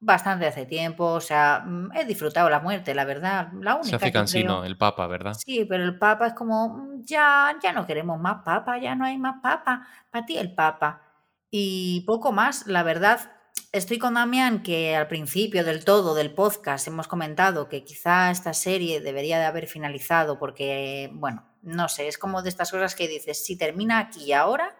bastante 0.00 0.46
hace 0.46 0.64
tiempo, 0.66 1.04
o 1.06 1.20
sea, 1.20 1.64
mm, 1.66 1.90
he 1.96 2.04
disfrutado 2.04 2.48
la 2.48 2.60
muerte, 2.60 2.94
la 2.94 3.04
verdad, 3.04 3.48
la 3.60 3.74
única 3.74 3.88
Se 3.90 3.96
hace 3.96 4.04
que 4.06 4.12
cansino 4.12 4.58
creo- 4.58 4.64
el 4.64 4.78
Papa, 4.78 5.06
¿verdad? 5.06 5.34
Sí, 5.34 5.64
pero 5.68 5.84
el 5.84 5.98
Papa 5.98 6.28
es 6.28 6.34
como, 6.34 6.68
"Mm, 6.68 7.02
ya, 7.04 7.56
ya 7.62 7.72
no 7.72 7.86
queremos 7.86 8.20
más 8.20 8.42
Papa, 8.44 8.78
ya 8.78 8.94
no 8.94 9.04
hay 9.04 9.18
más 9.18 9.36
Papa, 9.42 9.86
para 10.10 10.24
ti 10.24 10.38
el 10.38 10.54
Papa. 10.54 11.02
Y 11.50 12.02
poco 12.06 12.30
más, 12.30 12.66
la 12.66 12.82
verdad, 12.82 13.32
estoy 13.72 13.98
con 13.98 14.14
Damián 14.14 14.62
que 14.62 14.94
al 14.94 15.08
principio 15.08 15.64
del 15.64 15.84
todo 15.84 16.14
del 16.14 16.32
podcast 16.32 16.86
hemos 16.86 17.08
comentado 17.08 17.68
que 17.68 17.84
quizá 17.84 18.30
esta 18.30 18.52
serie 18.54 19.00
debería 19.00 19.38
de 19.38 19.46
haber 19.46 19.66
finalizado 19.66 20.38
porque, 20.38 21.10
bueno, 21.14 21.44
no 21.62 21.88
sé, 21.88 22.06
es 22.06 22.18
como 22.18 22.42
de 22.42 22.50
estas 22.50 22.70
cosas 22.70 22.94
que 22.94 23.08
dices, 23.08 23.44
si 23.44 23.58
termina 23.58 23.98
aquí 23.98 24.26
y 24.26 24.32
ahora, 24.32 24.76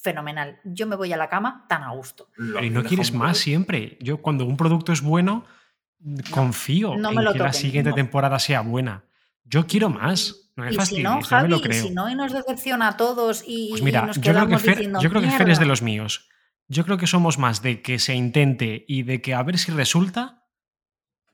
fenomenal, 0.00 0.60
yo 0.64 0.86
me 0.86 0.96
voy 0.96 1.12
a 1.12 1.16
la 1.16 1.28
cama 1.28 1.66
tan 1.68 1.82
a 1.82 1.90
gusto. 1.90 2.28
Lo 2.36 2.62
y 2.62 2.70
no 2.70 2.84
quieres 2.84 3.12
más 3.12 3.38
siempre. 3.38 3.98
Yo 4.00 4.18
cuando 4.18 4.46
un 4.46 4.56
producto 4.56 4.92
es 4.92 5.02
bueno, 5.02 5.44
confío 6.30 6.96
no 6.96 7.10
en 7.10 7.32
que 7.32 7.38
la 7.38 7.52
siguiente 7.52 7.90
no. 7.90 7.96
temporada 7.96 8.38
sea 8.38 8.60
buena. 8.60 9.04
Yo 9.44 9.66
quiero 9.66 9.90
más. 9.90 10.52
No 10.56 10.64
me 10.64 10.70
Y 10.72 10.80
si 10.80 11.02
no, 11.02 11.16
me 11.16 11.22
Javi, 11.22 11.54
y 11.54 11.72
si 11.72 11.90
no 11.90 12.10
y 12.10 12.14
nos 12.14 12.32
decepciona 12.32 12.88
a 12.88 12.96
todos 12.96 13.44
y, 13.46 13.68
Pues 13.70 13.80
y 13.80 13.84
mira, 13.84 14.06
nos 14.06 14.16
yo 14.16 14.22
creo, 14.22 14.34
que 14.34 14.40
quedamos 14.40 14.62
Fer, 14.62 14.76
diciendo, 14.76 15.00
yo 15.00 15.10
creo 15.10 15.22
que 15.22 15.30
Fer 15.30 15.50
es 15.50 15.58
de 15.58 15.66
los 15.66 15.82
míos. 15.82 16.28
Yo 16.68 16.84
creo 16.84 16.98
que 16.98 17.06
somos 17.06 17.38
más 17.38 17.62
de 17.62 17.80
que 17.80 17.98
se 17.98 18.14
intente 18.14 18.84
y 18.86 19.02
de 19.02 19.22
que 19.22 19.34
a 19.34 19.42
ver 19.42 19.58
si 19.58 19.72
resulta. 19.72 20.46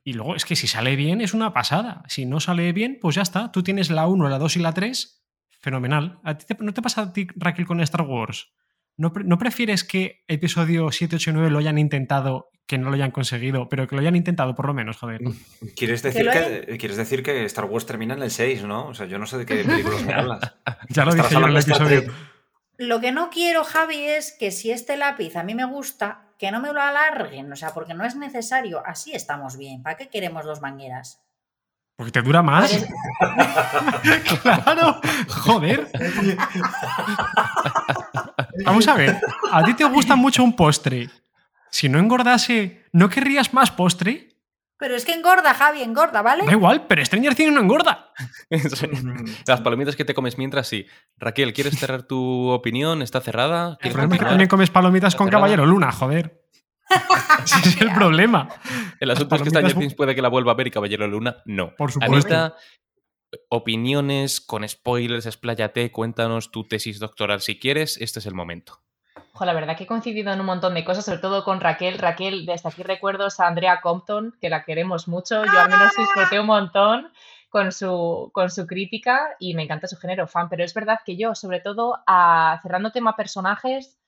Y 0.05 0.12
luego 0.12 0.37
es 0.37 0.45
que 0.45 0.57
si 0.57 0.67
sale 0.67 0.97
bien 0.97 1.21
es 1.21 1.35
una 1.35 1.53
pasada. 1.53 2.03
Si 2.09 2.27
no 2.27 2.39
sale 2.39 2.73
bien, 2.73 2.99
pues 3.01 3.17
ya 3.17 3.23
está. 3.23 3.51
Tú 3.51 3.62
tienes 3.62 3.91
la 3.91 4.07
1, 4.07 4.29
la 4.29 4.39
2 4.39 4.57
y 4.57 4.61
la 4.61 4.73
3. 4.73 5.24
Fenomenal. 5.65 6.19
¿A 6.25 6.37
ti 6.37 6.45
te- 6.45 6.57
¿No 6.62 6.75
te 6.75 6.83
pasa 6.83 7.01
a 7.01 7.12
ti, 7.15 7.27
Raquel, 7.37 7.65
con 7.65 7.81
Star 7.81 8.03
Wars? 8.03 8.53
¿No, 8.99 9.15
pre- 9.15 9.25
¿No 9.25 9.39
prefieres 9.39 9.83
que 9.83 10.23
episodio 10.29 10.93
7, 10.93 11.17
8 11.17 11.31
y 11.31 11.33
9 11.33 11.51
lo 11.51 11.59
hayan 11.59 11.79
intentado, 11.79 12.51
que 12.67 12.77
no 12.77 12.91
lo 12.91 12.95
hayan 12.97 13.11
conseguido, 13.12 13.67
pero 13.71 13.89
que 13.89 13.95
lo 13.97 14.03
hayan 14.03 14.15
intentado 14.15 14.55
por 14.55 14.67
lo 14.67 14.75
menos, 14.75 14.99
joder? 14.99 15.23
¿Quieres 15.75 16.03
Que 16.03 16.09
decir 16.09 16.29
que, 16.31 16.77
quieres 16.77 16.99
decir 16.99 17.23
que 17.23 17.47
Star 17.47 17.65
Wars 17.65 17.87
termina 17.87 18.12
en 18.12 18.23
el 18.23 18.31
6, 18.31 18.62
¿no? 18.65 18.89
O 18.89 18.95
sea, 18.95 19.07
yo 19.07 19.19
no 19.19 19.25
sé 19.25 19.39
de 19.39 19.47
qué 19.47 19.55
películas 19.65 20.05
me 20.05 20.12
hablas. 20.12 20.55
Ya 20.91 21.07
lo 21.07 21.15
dije 21.15 21.29
yo 21.31 21.39
en 21.39 21.45
el 21.45 21.57
episodio. 21.57 22.12
Lo 22.77 23.01
que 23.01 23.11
no 23.11 23.31
quiero, 23.31 23.65
Javi, 23.65 24.05
es 24.05 24.37
que 24.39 24.51
si 24.51 24.71
este 24.71 24.99
lápiz 24.99 25.35
a 25.37 25.45
mí 25.45 25.55
me 25.55 25.65
gusta, 25.65 26.29
que 26.39 26.51
no 26.51 26.61
me 26.61 26.75
lo 26.75 26.83
alarguen, 26.83 27.51
o 27.51 27.57
sea, 27.57 27.73
porque 27.73 27.95
no 27.95 28.05
es 28.05 28.17
necesario. 28.17 28.83
Así 28.85 29.12
estamos 29.15 29.57
bien. 29.57 29.83
¿Para 29.83 29.97
qué 29.97 30.09
queremos 30.11 30.45
dos 30.45 30.61
mangueras? 30.61 31.24
Porque 31.97 32.12
te 32.12 32.22
dura 32.22 32.42
más. 32.42 32.86
claro, 34.42 35.01
joder. 35.28 35.88
Vamos 38.64 38.88
a 38.88 38.95
ver, 38.95 39.20
a 39.53 39.64
ti 39.64 39.74
te 39.74 39.84
gusta 39.84 40.16
mucho 40.16 40.42
un 40.42 40.57
postre. 40.57 41.09
Si 41.70 41.88
no 41.88 41.99
engordase, 41.99 42.84
¿no 42.92 43.09
querrías 43.09 43.55
más 43.55 43.70
postre? 43.70 44.34
Pero 44.76 44.97
es 44.97 45.05
que 45.05 45.12
engorda, 45.12 45.55
Javi, 45.55 45.82
engorda, 45.82 46.20
¿vale? 46.20 46.45
Da 46.45 46.53
igual, 46.53 46.86
pero 46.86 47.05
Stranger 47.05 47.34
Things 47.34 47.53
no 47.53 47.61
engorda. 47.61 48.12
Las 49.47 49.61
palomitas 49.61 49.95
que 49.95 50.05
te 50.05 50.14
comes 50.14 50.36
mientras 50.36 50.66
sí. 50.66 50.86
Raquel, 51.16 51.53
¿quieres 51.53 51.78
cerrar 51.78 52.03
tu 52.03 52.49
opinión? 52.49 53.01
¿Está 53.03 53.20
cerrada? 53.20 53.70
El 53.70 53.78
¿Quieres 53.78 53.95
problema 53.95 54.14
es 54.16 54.20
que 54.20 54.26
también 54.26 54.49
comes 54.49 54.70
palomitas 54.70 55.14
¿Está 55.14 55.18
con 55.18 55.28
cerrada? 55.28 55.42
Caballero 55.42 55.66
Luna, 55.66 55.92
joder. 55.92 56.43
Ese 57.45 57.68
es 57.68 57.80
el 57.80 57.93
problema. 57.93 58.49
El 59.01 59.11
asunto 59.11 59.37
es 59.37 59.43
que 59.43 59.51
Stranger 59.51 59.74
Things 59.74 59.95
puede 59.95 60.14
que 60.14 60.22
la 60.22 60.28
vuelva 60.28 60.53
a 60.53 60.55
ver 60.55 60.68
y 60.68 60.70
Caballero 60.70 61.07
Luna 61.07 61.37
no. 61.45 61.74
Por 61.76 61.93
supuesto. 61.93 62.14
Anita, 62.14 62.57
opiniones 63.49 64.41
con 64.41 64.68
spoilers, 64.68 65.26
expláyate, 65.26 65.91
cuéntanos 65.91 66.51
tu 66.51 66.66
tesis 66.66 66.99
doctoral 66.99 67.41
si 67.41 67.59
quieres. 67.59 67.97
Este 68.01 68.18
es 68.18 68.26
el 68.26 68.35
momento. 68.35 68.80
Ojo, 69.32 69.45
la 69.45 69.53
verdad 69.53 69.76
que 69.76 69.85
he 69.85 69.87
coincidido 69.89 70.32
en 70.32 70.39
un 70.39 70.47
montón 70.47 70.74
de 70.74 70.85
cosas, 70.85 71.05
sobre 71.05 71.18
todo 71.18 71.43
con 71.45 71.61
Raquel. 71.61 71.99
Raquel, 71.99 72.47
desde 72.47 72.68
aquí 72.68 72.85
recuerdos 72.85 73.41
a 73.41 73.49
Andrea 73.49 73.80
Compton, 73.80 74.37
que 74.41 74.49
la 74.49 74.62
queremos 74.64 75.09
mucho. 75.09 75.45
Yo 75.45 75.61
al 75.61 75.70
menos 75.70 75.91
disfruté 75.97 76.39
un 76.39 76.47
montón 76.47 77.11
con 77.49 77.72
su, 77.72 78.30
con 78.32 78.51
su 78.51 78.66
crítica 78.66 79.30
y 79.41 79.55
me 79.55 79.64
encanta 79.64 79.89
su 79.89 79.97
género 79.97 80.28
fan. 80.28 80.49
Pero 80.49 80.62
es 80.62 80.72
verdad 80.72 81.01
que 81.05 81.16
yo, 81.16 81.35
sobre 81.35 81.59
todo, 81.59 81.99
a, 82.07 82.61
cerrando 82.62 82.93
tema 82.93 83.16
personajes, 83.16 83.99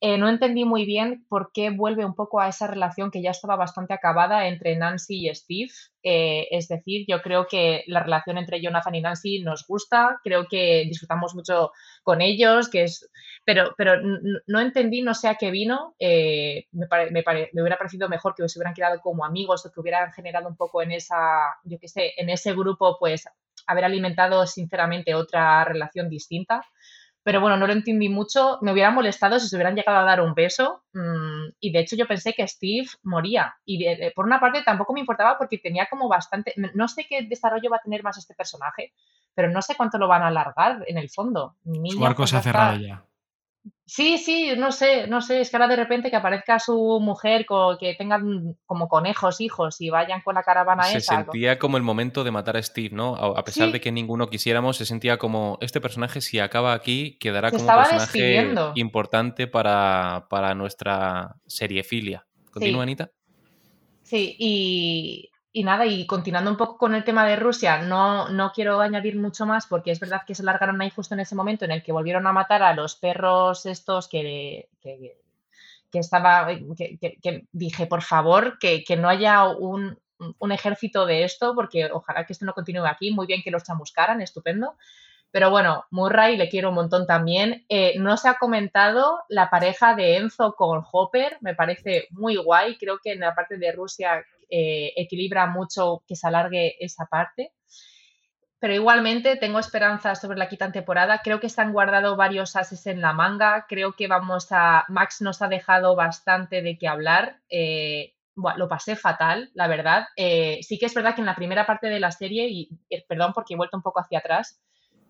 eh, 0.00 0.18
no 0.18 0.28
entendí 0.28 0.64
muy 0.64 0.84
bien 0.84 1.24
por 1.28 1.50
qué 1.52 1.70
vuelve 1.70 2.04
un 2.04 2.14
poco 2.14 2.40
a 2.40 2.48
esa 2.48 2.66
relación 2.66 3.10
que 3.10 3.22
ya 3.22 3.30
estaba 3.30 3.56
bastante 3.56 3.94
acabada 3.94 4.48
entre 4.48 4.76
Nancy 4.76 5.28
y 5.28 5.34
Steve. 5.34 5.70
Eh, 6.02 6.48
es 6.50 6.68
decir, 6.68 7.06
yo 7.08 7.22
creo 7.22 7.46
que 7.46 7.84
la 7.86 8.02
relación 8.02 8.36
entre 8.36 8.60
Jonathan 8.60 8.94
y 8.94 9.00
Nancy 9.00 9.40
nos 9.40 9.66
gusta, 9.66 10.18
creo 10.22 10.46
que 10.46 10.84
disfrutamos 10.86 11.34
mucho 11.34 11.70
con 12.02 12.20
ellos, 12.20 12.68
que 12.68 12.84
es, 12.84 13.10
pero, 13.46 13.74
pero 13.78 13.94
no 14.46 14.60
entendí, 14.60 15.00
no 15.00 15.14
sé 15.14 15.28
a 15.28 15.36
qué 15.36 15.50
vino. 15.50 15.94
eh, 15.98 16.66
me, 16.72 16.86
me 17.52 17.62
hubiera 17.62 17.78
parecido 17.78 18.08
mejor 18.08 18.34
que 18.34 18.46
se 18.48 18.58
hubieran 18.58 18.74
quedado 18.74 19.00
como 19.00 19.24
amigos 19.24 19.64
o 19.64 19.72
que 19.72 19.80
hubieran 19.80 20.12
generado 20.12 20.48
un 20.48 20.56
poco 20.56 20.82
en 20.82 20.92
esa, 20.92 21.16
yo 21.64 21.78
qué 21.78 21.88
sé, 21.88 22.12
en 22.18 22.28
ese 22.28 22.52
grupo, 22.52 22.96
pues 22.98 23.24
haber 23.66 23.84
alimentado 23.84 24.46
sinceramente 24.46 25.14
otra 25.14 25.64
relación 25.64 26.08
distinta. 26.08 26.62
Pero 27.24 27.40
bueno, 27.40 27.56
no 27.56 27.66
lo 27.66 27.72
entendí 27.72 28.08
mucho. 28.08 28.58
Me 28.60 28.70
hubiera 28.72 28.90
molestado 28.90 29.40
si 29.40 29.48
se 29.48 29.56
hubieran 29.56 29.74
llegado 29.74 29.98
a 29.98 30.04
dar 30.04 30.20
un 30.20 30.34
beso. 30.34 30.84
mm, 30.92 31.48
y 31.58 31.72
de 31.72 31.80
hecho 31.80 31.96
yo 31.96 32.06
pensé 32.06 32.34
que 32.34 32.46
Steve 32.46 32.86
moría. 33.02 33.56
Y 33.64 33.82
de- 33.82 33.96
de- 33.96 34.10
por 34.12 34.26
una 34.26 34.38
parte 34.38 34.62
tampoco 34.62 34.92
me 34.92 35.00
importaba 35.00 35.36
porque 35.38 35.58
tenía 35.58 35.86
como 35.90 36.08
bastante... 36.08 36.54
No 36.74 36.86
sé 36.86 37.06
qué 37.08 37.22
desarrollo 37.22 37.68
va 37.70 37.78
a 37.78 37.82
tener 37.82 38.02
más 38.04 38.16
este 38.18 38.34
personaje, 38.34 38.92
pero 39.34 39.50
no 39.50 39.60
sé 39.62 39.74
cuánto 39.74 39.98
lo 39.98 40.06
van 40.06 40.22
a 40.22 40.28
alargar 40.28 40.84
en 40.86 40.98
el 40.98 41.10
fondo. 41.10 41.56
Mi 41.64 41.90
Su 41.90 42.06
arco 42.06 42.26
se 42.26 42.36
ha 42.36 42.42
cerrado 42.42 42.76
ya. 42.76 43.04
Sí, 43.86 44.18
sí, 44.18 44.52
no 44.56 44.72
sé, 44.72 45.06
no 45.06 45.20
sé, 45.20 45.40
es 45.40 45.50
que 45.50 45.56
ahora 45.56 45.68
de 45.68 45.76
repente 45.76 46.10
que 46.10 46.16
aparezca 46.16 46.58
su 46.58 46.98
mujer, 47.00 47.46
que 47.78 47.94
tengan 47.94 48.56
como 48.66 48.88
conejos 48.88 49.40
hijos 49.40 49.80
y 49.80 49.90
vayan 49.90 50.22
con 50.22 50.34
la 50.34 50.42
caravana 50.42 50.84
Se 50.84 50.98
esa. 50.98 51.16
sentía 51.16 51.58
como 51.58 51.76
el 51.76 51.82
momento 51.82 52.24
de 52.24 52.30
matar 52.30 52.56
a 52.56 52.62
Steve, 52.62 52.90
¿no? 52.94 53.14
A 53.14 53.38
a 53.38 53.44
pesar 53.44 53.66
Sí. 53.68 53.72
de 53.74 53.80
que 53.80 53.92
ninguno 53.92 54.28
quisiéramos, 54.28 54.78
se 54.78 54.86
sentía 54.86 55.18
como 55.18 55.58
este 55.60 55.80
personaje, 55.80 56.20
si 56.22 56.38
acaba 56.40 56.72
aquí, 56.72 57.16
quedará 57.20 57.50
Se 57.50 57.56
como 57.58 57.68
un 57.70 57.74
personaje 57.76 58.54
importante 58.74 59.46
para, 59.46 60.26
para 60.30 60.54
nuestra 60.54 61.36
seriefilia. 61.46 62.26
¿Continúa, 62.50 62.80
Sí. 62.80 62.82
Anita? 62.84 63.10
Sí, 64.02 64.36
y, 64.38 65.30
y 65.56 65.62
nada, 65.62 65.86
y 65.86 66.04
continuando 66.04 66.50
un 66.50 66.56
poco 66.56 66.76
con 66.76 66.96
el 66.96 67.04
tema 67.04 67.24
de 67.24 67.36
Rusia, 67.36 67.78
no, 67.78 68.28
no 68.28 68.50
quiero 68.52 68.80
añadir 68.80 69.16
mucho 69.16 69.46
más 69.46 69.68
porque 69.68 69.92
es 69.92 70.00
verdad 70.00 70.22
que 70.26 70.34
se 70.34 70.42
largaron 70.42 70.82
ahí 70.82 70.90
justo 70.90 71.14
en 71.14 71.20
ese 71.20 71.36
momento 71.36 71.64
en 71.64 71.70
el 71.70 71.84
que 71.84 71.92
volvieron 71.92 72.26
a 72.26 72.32
matar 72.32 72.64
a 72.64 72.74
los 72.74 72.96
perros 72.96 73.64
estos 73.64 74.08
que, 74.08 74.68
que, 74.82 75.16
estaba, 75.92 76.48
que, 76.76 77.46
dije, 77.52 77.86
por 77.86 78.02
favor, 78.02 78.58
que, 78.58 78.82
que 78.82 78.96
no 78.96 79.08
haya 79.08 79.44
un, 79.46 79.96
un 80.40 80.50
ejército 80.50 81.06
de 81.06 81.22
esto, 81.22 81.54
porque 81.54 81.88
ojalá 81.92 82.26
que 82.26 82.32
esto 82.32 82.44
no 82.44 82.52
continúe 82.52 82.86
aquí, 82.86 83.12
muy 83.12 83.28
bien 83.28 83.42
que 83.44 83.52
los 83.52 83.62
chamuscaran, 83.62 84.20
estupendo. 84.20 84.74
Pero 85.30 85.50
bueno, 85.50 85.84
Murray 85.90 86.36
le 86.36 86.48
quiero 86.48 86.70
un 86.70 86.76
montón 86.76 87.06
también. 87.06 87.64
Eh, 87.68 87.94
no 87.98 88.16
se 88.16 88.28
ha 88.28 88.38
comentado 88.38 89.22
la 89.28 89.50
pareja 89.50 89.94
de 89.94 90.16
Enzo 90.16 90.56
con 90.56 90.82
Hopper, 90.90 91.38
me 91.40 91.54
parece 91.54 92.08
muy 92.10 92.34
guay. 92.36 92.76
Creo 92.76 92.98
que 92.98 93.12
en 93.12 93.20
la 93.20 93.36
parte 93.36 93.56
de 93.56 93.70
Rusia 93.70 94.24
eh, 94.50 94.92
equilibra 94.96 95.46
mucho 95.46 96.02
que 96.06 96.16
se 96.16 96.26
alargue 96.26 96.76
esa 96.80 97.06
parte. 97.06 97.52
Pero 98.58 98.74
igualmente 98.74 99.36
tengo 99.36 99.58
esperanzas 99.58 100.20
sobre 100.20 100.38
la 100.38 100.48
quinta 100.48 100.72
temporada. 100.72 101.20
Creo 101.22 101.38
que 101.38 101.50
se 101.50 101.60
han 101.60 101.72
guardado 101.72 102.16
varios 102.16 102.56
ases 102.56 102.86
en 102.86 103.02
la 103.02 103.12
manga. 103.12 103.66
Creo 103.68 103.92
que 103.92 104.08
vamos 104.08 104.48
a. 104.52 104.84
Max 104.88 105.20
nos 105.20 105.42
ha 105.42 105.48
dejado 105.48 105.94
bastante 105.96 106.62
de 106.62 106.78
qué 106.78 106.88
hablar. 106.88 107.40
Eh, 107.50 108.14
lo 108.34 108.68
pasé 108.68 108.96
fatal, 108.96 109.50
la 109.54 109.68
verdad. 109.68 110.06
Eh, 110.16 110.60
sí 110.62 110.78
que 110.78 110.86
es 110.86 110.94
verdad 110.94 111.14
que 111.14 111.20
en 111.20 111.26
la 111.26 111.36
primera 111.36 111.66
parte 111.66 111.88
de 111.88 112.00
la 112.00 112.10
serie, 112.10 112.48
y 112.48 112.70
perdón 113.06 113.32
porque 113.34 113.54
he 113.54 113.56
vuelto 113.56 113.76
un 113.76 113.82
poco 113.82 114.00
hacia 114.00 114.20
atrás, 114.20 114.60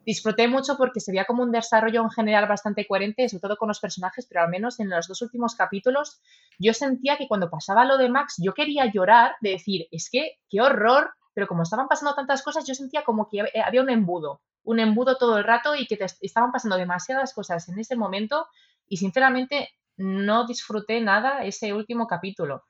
disfruté 0.05 0.48
mucho 0.48 0.76
porque 0.76 1.00
se 1.00 1.12
veía 1.12 1.24
como 1.24 1.42
un 1.42 1.52
desarrollo 1.52 2.02
en 2.02 2.11
general 2.11 2.46
bastante 2.46 2.86
coherente, 2.86 3.28
sobre 3.28 3.40
todo 3.40 3.57
con 3.57 3.68
los 3.68 3.80
personajes, 3.80 4.26
pero 4.26 4.42
al 4.42 4.48
menos 4.48 4.80
en 4.80 4.90
los 4.90 5.09
dos 5.09 5.22
últimos 5.22 5.55
capítulos 5.55 6.20
yo 6.59 6.74
sentía 6.74 7.16
que 7.16 7.28
cuando 7.28 7.50
pasaba 7.50 7.84
lo 7.84 7.98
de 7.98 8.09
Max 8.09 8.34
yo 8.38 8.55
quería 8.55 8.90
llorar 8.92 9.36
de 9.40 9.50
decir, 9.50 9.88
es 9.90 10.09
que 10.11 10.38
qué 10.48 10.61
horror, 10.61 11.11
pero 11.32 11.46
como 11.46 11.62
estaban 11.62 11.88
pasando 11.88 12.14
tantas 12.14 12.42
cosas 12.42 12.66
yo 12.66 12.74
sentía 12.74 13.02
como 13.05 13.28
que 13.28 13.44
había 13.64 13.82
un 13.82 13.90
embudo, 13.90 14.40
un 14.62 14.80
embudo 14.80 15.16
todo 15.16 15.38
el 15.38 15.44
rato 15.44 15.74
y 15.74 15.86
que 15.86 15.96
te 15.96 16.07
estaban 16.20 16.52
pasando 16.52 16.76
demasiadas 16.76 17.34
cosas 17.34 17.68
en 17.68 17.78
ese 17.78 17.96
momento 17.96 18.46
y 18.88 18.98
sinceramente 18.98 19.70
no 19.96 20.46
disfruté 20.46 21.00
nada 21.00 21.44
ese 21.44 21.72
último 21.72 22.07
capítulo. 22.07 22.64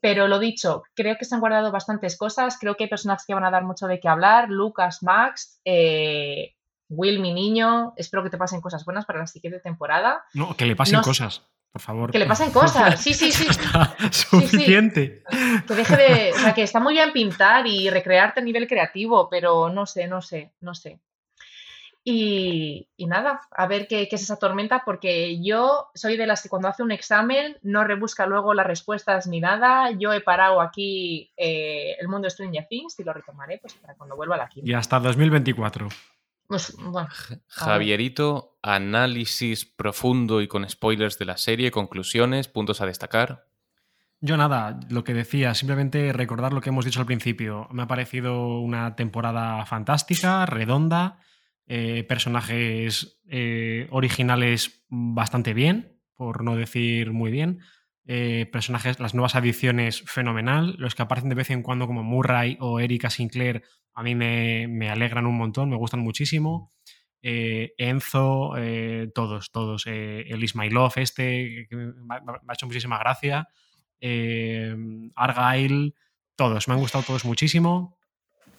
Pero 0.00 0.28
lo 0.28 0.38
dicho, 0.38 0.82
creo 0.94 1.16
que 1.18 1.24
se 1.24 1.34
han 1.34 1.40
guardado 1.40 1.72
bastantes 1.72 2.16
cosas, 2.16 2.58
creo 2.60 2.76
que 2.76 2.84
hay 2.84 2.90
personajes 2.90 3.24
que 3.26 3.34
van 3.34 3.44
a 3.44 3.50
dar 3.50 3.64
mucho 3.64 3.86
de 3.86 3.98
qué 3.98 4.08
hablar, 4.08 4.50
Lucas, 4.50 5.02
Max, 5.02 5.60
eh, 5.64 6.55
Will, 6.88 7.20
mi 7.20 7.32
niño, 7.34 7.92
espero 7.96 8.22
que 8.22 8.30
te 8.30 8.38
pasen 8.38 8.60
cosas 8.60 8.84
buenas 8.84 9.04
para 9.06 9.18
la 9.20 9.26
siguiente 9.26 9.60
temporada. 9.60 10.24
No, 10.34 10.56
que 10.56 10.66
le 10.66 10.76
pasen 10.76 10.96
No- 10.96 11.02
cosas, 11.02 11.42
por 11.72 11.82
favor. 11.82 12.10
Que 12.12 12.18
le 12.18 12.26
pasen 12.26 12.50
cosas, 12.52 13.00
sí, 13.00 13.12
sí, 13.12 13.32
sí. 13.32 13.46
Está 13.50 13.96
suficiente. 14.12 15.22
Que 15.66 15.74
deje 15.74 15.96
de. 15.96 16.32
O 16.32 16.38
sea, 16.38 16.54
que 16.54 16.62
está 16.62 16.78
muy 16.80 16.94
bien 16.94 17.12
pintar 17.12 17.66
y 17.66 17.90
recrearte 17.90 18.40
a 18.40 18.42
nivel 18.44 18.66
creativo, 18.68 19.28
pero 19.28 19.68
no 19.68 19.84
sé, 19.86 20.06
no 20.06 20.22
sé, 20.22 20.52
no 20.60 20.74
sé. 20.74 21.00
Y, 22.08 22.88
y 22.96 23.06
nada, 23.06 23.40
a 23.50 23.66
ver 23.66 23.88
qué, 23.88 24.06
qué 24.08 24.14
es 24.14 24.22
esa 24.22 24.38
tormenta, 24.38 24.82
porque 24.84 25.42
yo 25.42 25.88
soy 25.92 26.16
de 26.16 26.28
las 26.28 26.40
que 26.40 26.48
cuando 26.48 26.68
hace 26.68 26.84
un 26.84 26.92
examen 26.92 27.58
no 27.62 27.82
rebusca 27.82 28.26
luego 28.26 28.54
las 28.54 28.64
respuestas 28.66 29.26
ni 29.26 29.40
nada. 29.40 29.90
Yo 29.90 30.12
he 30.12 30.20
parado 30.20 30.60
aquí 30.60 31.32
eh, 31.36 31.96
el 31.98 32.06
mundo 32.06 32.26
de 32.26 32.30
Stranger 32.30 32.68
Things 32.68 33.00
y 33.00 33.02
lo 33.02 33.12
retomaré 33.12 33.58
pues, 33.58 33.74
para 33.74 33.96
cuando 33.96 34.14
vuelva 34.14 34.36
a 34.36 34.38
la 34.38 34.48
quinta. 34.48 34.70
Y 34.70 34.72
hasta 34.72 35.00
2024. 35.00 35.88
Pues, 36.48 36.76
bueno, 36.76 37.08
Javierito, 37.48 38.58
análisis 38.62 39.64
profundo 39.64 40.40
y 40.40 40.48
con 40.48 40.68
spoilers 40.68 41.18
de 41.18 41.24
la 41.24 41.36
serie, 41.36 41.70
conclusiones, 41.70 42.48
puntos 42.48 42.80
a 42.80 42.86
destacar. 42.86 43.46
Yo 44.20 44.36
nada, 44.36 44.80
lo 44.88 45.04
que 45.04 45.12
decía, 45.12 45.54
simplemente 45.54 46.12
recordar 46.12 46.52
lo 46.52 46.60
que 46.60 46.70
hemos 46.70 46.84
dicho 46.84 47.00
al 47.00 47.06
principio. 47.06 47.68
Me 47.70 47.82
ha 47.82 47.86
parecido 47.86 48.60
una 48.60 48.96
temporada 48.96 49.64
fantástica, 49.66 50.46
redonda, 50.46 51.20
eh, 51.66 52.04
personajes 52.04 53.20
eh, 53.28 53.88
originales 53.90 54.84
bastante 54.88 55.52
bien, 55.52 56.00
por 56.14 56.44
no 56.44 56.56
decir 56.56 57.12
muy 57.12 57.30
bien. 57.30 57.60
Eh, 58.06 58.48
personajes, 58.52 59.00
las 59.00 59.14
nuevas 59.14 59.34
adiciones 59.34 60.02
fenomenal. 60.02 60.76
Los 60.78 60.94
que 60.94 61.02
aparecen 61.02 61.28
de 61.28 61.34
vez 61.34 61.50
en 61.50 61.62
cuando 61.62 61.86
como 61.86 62.02
Murray 62.04 62.56
o 62.60 62.80
Erika 62.80 63.10
Sinclair 63.10 63.64
a 63.96 64.02
mí 64.02 64.14
me, 64.14 64.68
me 64.68 64.90
alegran 64.90 65.26
un 65.26 65.36
montón, 65.36 65.70
me 65.70 65.76
gustan 65.76 66.00
muchísimo. 66.00 66.70
Eh, 67.22 67.72
Enzo, 67.78 68.52
eh, 68.58 69.10
todos, 69.14 69.50
todos. 69.50 69.86
Eh, 69.86 70.26
el 70.28 70.44
Ismailov 70.44 70.92
este, 70.96 71.66
me 71.70 72.14
ha, 72.14 72.52
hecho 72.52 72.66
muchísima 72.66 72.98
gracia. 72.98 73.48
Eh, 73.98 74.76
Argyle, 75.14 75.94
todos, 76.36 76.68
me 76.68 76.74
han 76.74 76.80
gustado 76.80 77.04
todos 77.04 77.24
muchísimo. 77.24 77.96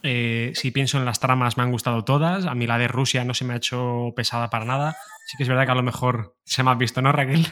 Si 0.01 0.71
pienso 0.71 0.97
en 0.97 1.05
las 1.05 1.19
tramas, 1.19 1.55
me 1.55 1.63
han 1.63 1.71
gustado 1.71 2.03
todas. 2.03 2.45
A 2.45 2.55
mí 2.55 2.65
la 2.65 2.79
de 2.79 2.87
Rusia 2.87 3.23
no 3.23 3.35
se 3.35 3.45
me 3.45 3.53
ha 3.53 3.57
hecho 3.57 4.13
pesada 4.15 4.49
para 4.49 4.65
nada. 4.65 4.97
Sí 5.27 5.37
que 5.37 5.43
es 5.43 5.49
verdad 5.49 5.65
que 5.65 5.71
a 5.71 5.75
lo 5.75 5.83
mejor 5.83 6.35
se 6.45 6.63
me 6.63 6.71
ha 6.71 6.75
visto, 6.75 7.01
¿no, 7.01 7.11
Raquel? 7.11 7.45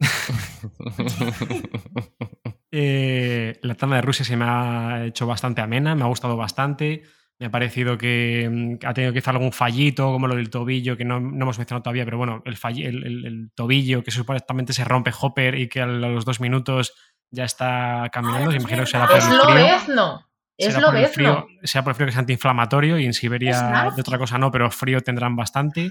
Eh, 2.76 3.56
la 3.62 3.76
trama 3.76 3.94
de 3.96 4.02
Rusia 4.02 4.24
se 4.24 4.36
me 4.36 4.44
ha 4.48 5.04
hecho 5.06 5.26
bastante 5.28 5.60
amena, 5.60 5.94
me 5.94 6.02
ha 6.02 6.06
gustado 6.06 6.36
bastante. 6.36 7.04
Me 7.38 7.46
ha 7.46 7.50
parecido 7.50 7.96
que 7.98 8.48
mm, 8.80 8.86
ha 8.86 8.94
tenido 8.94 9.12
quizá 9.12 9.30
algún 9.30 9.52
fallito, 9.52 10.10
como 10.12 10.26
lo 10.26 10.34
del 10.34 10.50
tobillo, 10.50 10.96
que 10.96 11.04
no, 11.04 11.20
no 11.20 11.44
hemos 11.44 11.58
mencionado 11.58 11.82
todavía, 11.82 12.04
pero 12.04 12.18
bueno, 12.18 12.42
el, 12.44 12.56
falli- 12.56 12.84
el, 12.86 13.04
el- 13.06 13.26
el 13.26 13.50
tobillo 13.54 14.02
que 14.02 14.10
supuestamente 14.10 14.72
se 14.72 14.84
rompe 14.84 15.12
Hopper 15.20 15.54
y 15.56 15.68
que 15.68 15.82
a 15.82 15.86
los 15.86 16.24
dos 16.24 16.40
minutos 16.40 16.94
ya 17.30 17.44
está 17.44 18.08
caminando. 18.12 18.50
Ay, 18.50 18.56
imagino 18.56 18.80
que 18.82 18.86
será 18.90 19.06
por 19.06 19.18
es 19.18 19.24
el 19.24 19.30
frío. 19.40 19.44
Lobezno. 19.54 20.28
Es 20.56 20.66
será 20.66 20.86
por 20.86 20.96
el 20.96 21.02
ves, 21.02 21.12
frío, 21.12 21.46
sea 21.64 21.82
por 21.84 21.90
el 21.90 21.94
frío 21.96 22.06
que 22.06 22.10
es 22.12 22.16
antiinflamatorio 22.18 22.98
y 22.98 23.04
en 23.06 23.12
Siberia 23.14 23.52
de 23.96 24.00
otra 24.00 24.18
cosa 24.18 24.38
no, 24.38 24.50
pero 24.52 24.70
frío 24.70 25.00
tendrán 25.00 25.34
bastante. 25.36 25.90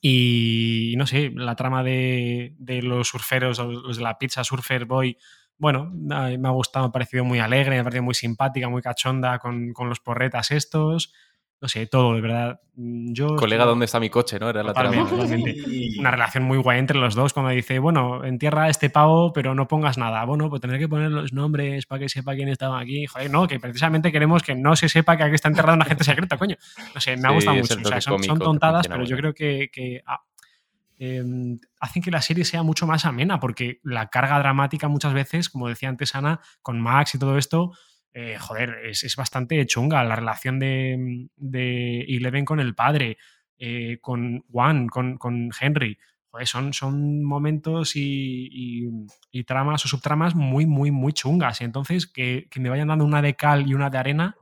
Y 0.00 0.94
no 0.96 1.06
sé, 1.06 1.30
la 1.34 1.54
trama 1.54 1.82
de, 1.82 2.54
de 2.58 2.82
los 2.82 3.08
surferos, 3.08 3.58
los 3.58 3.96
de 3.98 4.02
la 4.02 4.18
pizza 4.18 4.42
Surfer 4.44 4.84
Boy, 4.84 5.16
bueno, 5.58 5.90
me 5.92 6.48
ha 6.48 6.52
gustado, 6.52 6.86
me 6.86 6.88
ha 6.90 6.92
parecido 6.92 7.24
muy 7.24 7.38
alegre, 7.38 7.76
me 7.76 7.80
ha 7.80 7.84
parecido 7.84 8.04
muy 8.04 8.14
simpática, 8.14 8.68
muy 8.68 8.82
cachonda 8.82 9.38
con, 9.38 9.72
con 9.72 9.88
los 9.88 10.00
porretas 10.00 10.50
estos. 10.50 11.12
No 11.58 11.68
sé, 11.68 11.86
todo, 11.86 12.14
de 12.14 12.20
verdad. 12.20 12.60
Mm, 12.74 13.14
Yo 13.14 13.34
Colega, 13.36 13.64
¿dónde 13.64 13.86
está 13.86 13.98
mi 13.98 14.10
coche? 14.10 14.38
¿no? 14.38 14.50
Era 14.50 14.62
la. 14.62 14.74
Totalmente, 14.74 15.10
totalmente. 15.10 15.56
Una 15.98 16.10
relación 16.10 16.44
muy 16.44 16.58
guay 16.58 16.78
entre 16.78 16.98
los 16.98 17.14
dos 17.14 17.32
cuando 17.32 17.50
dice, 17.50 17.78
bueno, 17.78 18.24
entierra 18.24 18.68
este 18.68 18.90
pavo, 18.90 19.32
pero 19.32 19.54
no 19.54 19.66
pongas 19.66 19.96
nada. 19.96 20.22
Bueno, 20.26 20.50
pues 20.50 20.60
tendré 20.60 20.78
que 20.78 20.86
poner 20.86 21.10
los 21.10 21.32
nombres 21.32 21.86
para 21.86 22.00
que 22.00 22.10
sepa 22.10 22.34
quién 22.34 22.50
estaba 22.50 22.78
aquí. 22.78 23.06
Joder, 23.06 23.30
no, 23.30 23.48
que 23.48 23.58
precisamente 23.58 24.12
queremos 24.12 24.42
que 24.42 24.54
no 24.54 24.76
se 24.76 24.90
sepa 24.90 25.16
que 25.16 25.22
aquí 25.22 25.34
está 25.34 25.48
enterrado 25.48 25.76
un 25.76 25.82
agente 25.82 26.04
secreto, 26.04 26.36
coño. 26.36 26.56
No 26.94 27.00
sé, 27.00 27.16
me 27.16 27.26
ha 27.26 27.30
Sí, 27.30 27.34
gustado 27.36 27.56
mucho. 27.56 27.74
O 27.82 27.88
sea, 27.88 28.00
son, 28.02 28.14
cómico 28.16 28.34
son 28.34 28.38
tontadas, 28.38 28.86
pero 28.86 29.04
yo 29.04 29.16
creo 29.16 29.32
que, 29.32 29.70
que, 29.72 30.02
ah, 30.06 30.20
eh, 30.98 31.22
hacen 31.80 32.02
que 32.02 32.10
la 32.10 32.22
serie 32.22 32.44
sea 32.44 32.62
mucho 32.62 32.86
más 32.86 33.04
amena, 33.04 33.38
porque 33.38 33.80
la 33.82 34.08
carga 34.08 34.38
dramática 34.38 34.88
muchas 34.88 35.12
veces, 35.12 35.48
como 35.48 35.68
decía 35.68 35.88
antes 35.88 36.14
Ana, 36.14 36.40
con 36.62 36.80
Max 36.80 37.14
y 37.14 37.18
todo 37.18 37.36
esto, 37.36 37.72
eh, 38.12 38.38
joder, 38.38 38.78
es, 38.84 39.14
bastante 39.16 39.64
chunga. 39.66 40.02
La 40.04 40.16
relación 40.16 40.58
de, 40.58 41.28
de 41.36 42.00
Eleven 42.02 42.44
con 42.46 42.60
el 42.60 42.74
padre, 42.74 43.18
eh, 43.58 43.98
con 44.00 44.40
Juan, 44.50 44.88
con, 44.88 45.50
Henry. 45.60 45.98
Son, 46.44 46.74
son 46.74 47.24
momentos 47.24 47.92
y 47.94 48.90
tramas 49.46 49.86
o 49.86 49.88
subtramas 49.88 50.34
muy, 50.34 50.66
muy, 50.66 50.90
muy 50.90 51.14
chungas. 51.14 51.62
Y 51.62 51.64
entonces 51.64 52.06
que, 52.06 52.46
que 52.50 52.60
me 52.60 52.68
vayan 52.68 52.88
dando 52.88 53.06
una 53.06 53.22
de 53.22 53.36
cal 53.36 53.66
y 53.66 53.72
una 53.72 53.88
de 53.88 53.96
arena, 53.96 54.36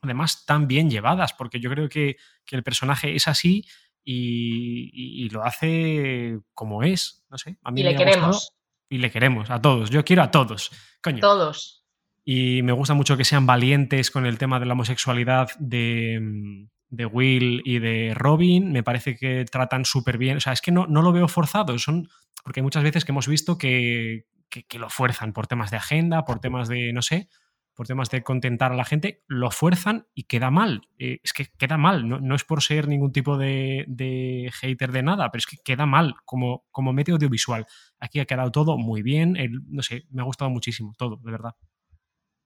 además 0.00 0.44
tan 0.46 0.68
bien 0.68 0.90
llevadas, 0.90 1.32
porque 1.32 1.58
yo 1.58 1.70
creo 1.70 1.88
que, 1.88 2.16
que 2.44 2.54
el 2.54 2.62
personaje 2.62 3.16
es 3.16 3.26
así 3.26 3.64
y, 4.04 4.90
y- 4.92 5.24
y 5.24 5.28
lo 5.30 5.44
hace 5.44 6.38
como 6.52 6.82
es. 6.82 7.24
No 7.30 7.38
sé, 7.38 7.56
a 7.62 7.70
mí 7.70 7.80
Y 7.80 7.84
me 7.84 7.90
le 7.90 7.96
gustado 7.96 8.12
queremos. 8.14 8.52
Y 8.90 8.98
le 8.98 9.10
queremos 9.10 9.50
a 9.50 9.60
todos. 9.60 9.90
Yo 9.90 10.04
quiero 10.04 10.22
a 10.22 10.30
todos. 10.30 10.70
Coño. 11.02 11.20
Todos. 11.20 11.84
Y 12.24 12.62
me 12.62 12.72
gusta 12.72 12.94
mucho 12.94 13.16
que 13.16 13.24
sean 13.24 13.46
valientes 13.46 14.10
con 14.10 14.24
el 14.26 14.38
tema 14.38 14.60
de 14.60 14.66
la 14.66 14.74
homosexualidad 14.74 15.48
de, 15.58 16.20
mm, 16.22 16.68
de 16.90 17.06
Will 17.06 17.62
y 17.64 17.78
de 17.80 18.12
Robin. 18.14 18.72
Me 18.72 18.82
parece 18.82 19.16
que 19.16 19.44
tratan 19.46 19.84
súper 19.84 20.16
bien. 20.18 20.36
O 20.36 20.40
sea, 20.40 20.52
es 20.52 20.60
que 20.60 20.70
no, 20.72 20.86
no 20.86 21.02
lo 21.02 21.12
veo 21.12 21.28
forzado. 21.28 21.76
Son, 21.78 22.08
porque 22.44 22.60
hay 22.60 22.64
muchas 22.64 22.82
veces 22.82 23.04
que 23.04 23.12
hemos 23.12 23.26
visto 23.28 23.58
que, 23.58 24.26
que- 24.48 24.64
que 24.64 24.78
lo 24.78 24.88
fuerzan 24.90 25.32
por 25.32 25.46
temas 25.46 25.70
de 25.70 25.76
agenda, 25.78 26.24
por 26.24 26.38
temas 26.40 26.68
de, 26.68 26.92
no 26.92 27.02
sé, 27.02 27.28
por 27.74 27.86
temas 27.86 28.08
de 28.10 28.22
contentar 28.22 28.72
a 28.72 28.76
la 28.76 28.84
gente. 28.84 29.22
Lo 29.26 29.50
fuerzan 29.50 30.06
y 30.14 30.24
queda 30.24 30.50
mal. 30.50 30.88
Eh, 30.98 31.20
es 31.24 31.32
que 31.32 31.46
queda 31.58 31.76
mal. 31.76 32.08
No, 32.08 32.20
no 32.20 32.34
es 32.34 32.44
por 32.44 32.62
ser 32.62 32.86
ningún 32.88 33.12
tipo 33.12 33.36
de, 33.36 33.84
de 33.88 34.50
hater 34.60 34.92
de 34.92 35.02
nada, 35.02 35.30
pero 35.30 35.40
es 35.40 35.46
que 35.46 35.56
queda 35.64 35.86
mal 35.86 36.14
como, 36.24 36.64
como 36.70 36.92
medio 36.92 37.14
audiovisual. 37.14 37.66
Aquí 38.00 38.20
ha 38.20 38.24
quedado 38.26 38.50
todo 38.52 38.78
muy 38.78 39.02
bien. 39.02 39.36
el- 39.36 39.60
no 39.68 39.82
sé, 39.82 40.04
me 40.10 40.22
ha 40.22 40.24
gustado 40.24 40.50
muchísimo 40.50 40.94
todo, 40.96 41.16
de 41.24 41.32
verdad. 41.32 41.54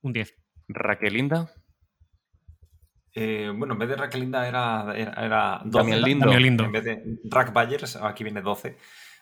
Un 0.03 0.13
10. 0.13 0.35
Raquelinda. 0.69 1.51
Eh, 3.15 3.51
bueno, 3.55 3.73
en 3.75 3.79
vez 3.81 3.89
de 3.89 3.97
Raquelinda 3.97 4.47
era, 4.47 4.93
era, 4.97 5.13
era 5.25 5.61
12. 5.65 5.79
Damián 5.79 6.03
Lindo. 6.03 6.25
Damián 6.27 6.43
Lindo. 6.43 6.65
En 6.65 6.73
vez 6.73 6.85
de 6.85 7.19
Rack 7.25 7.53
Bayers, 7.53 7.97
aquí 7.97 8.23
viene 8.23 8.43
12. 8.43 8.77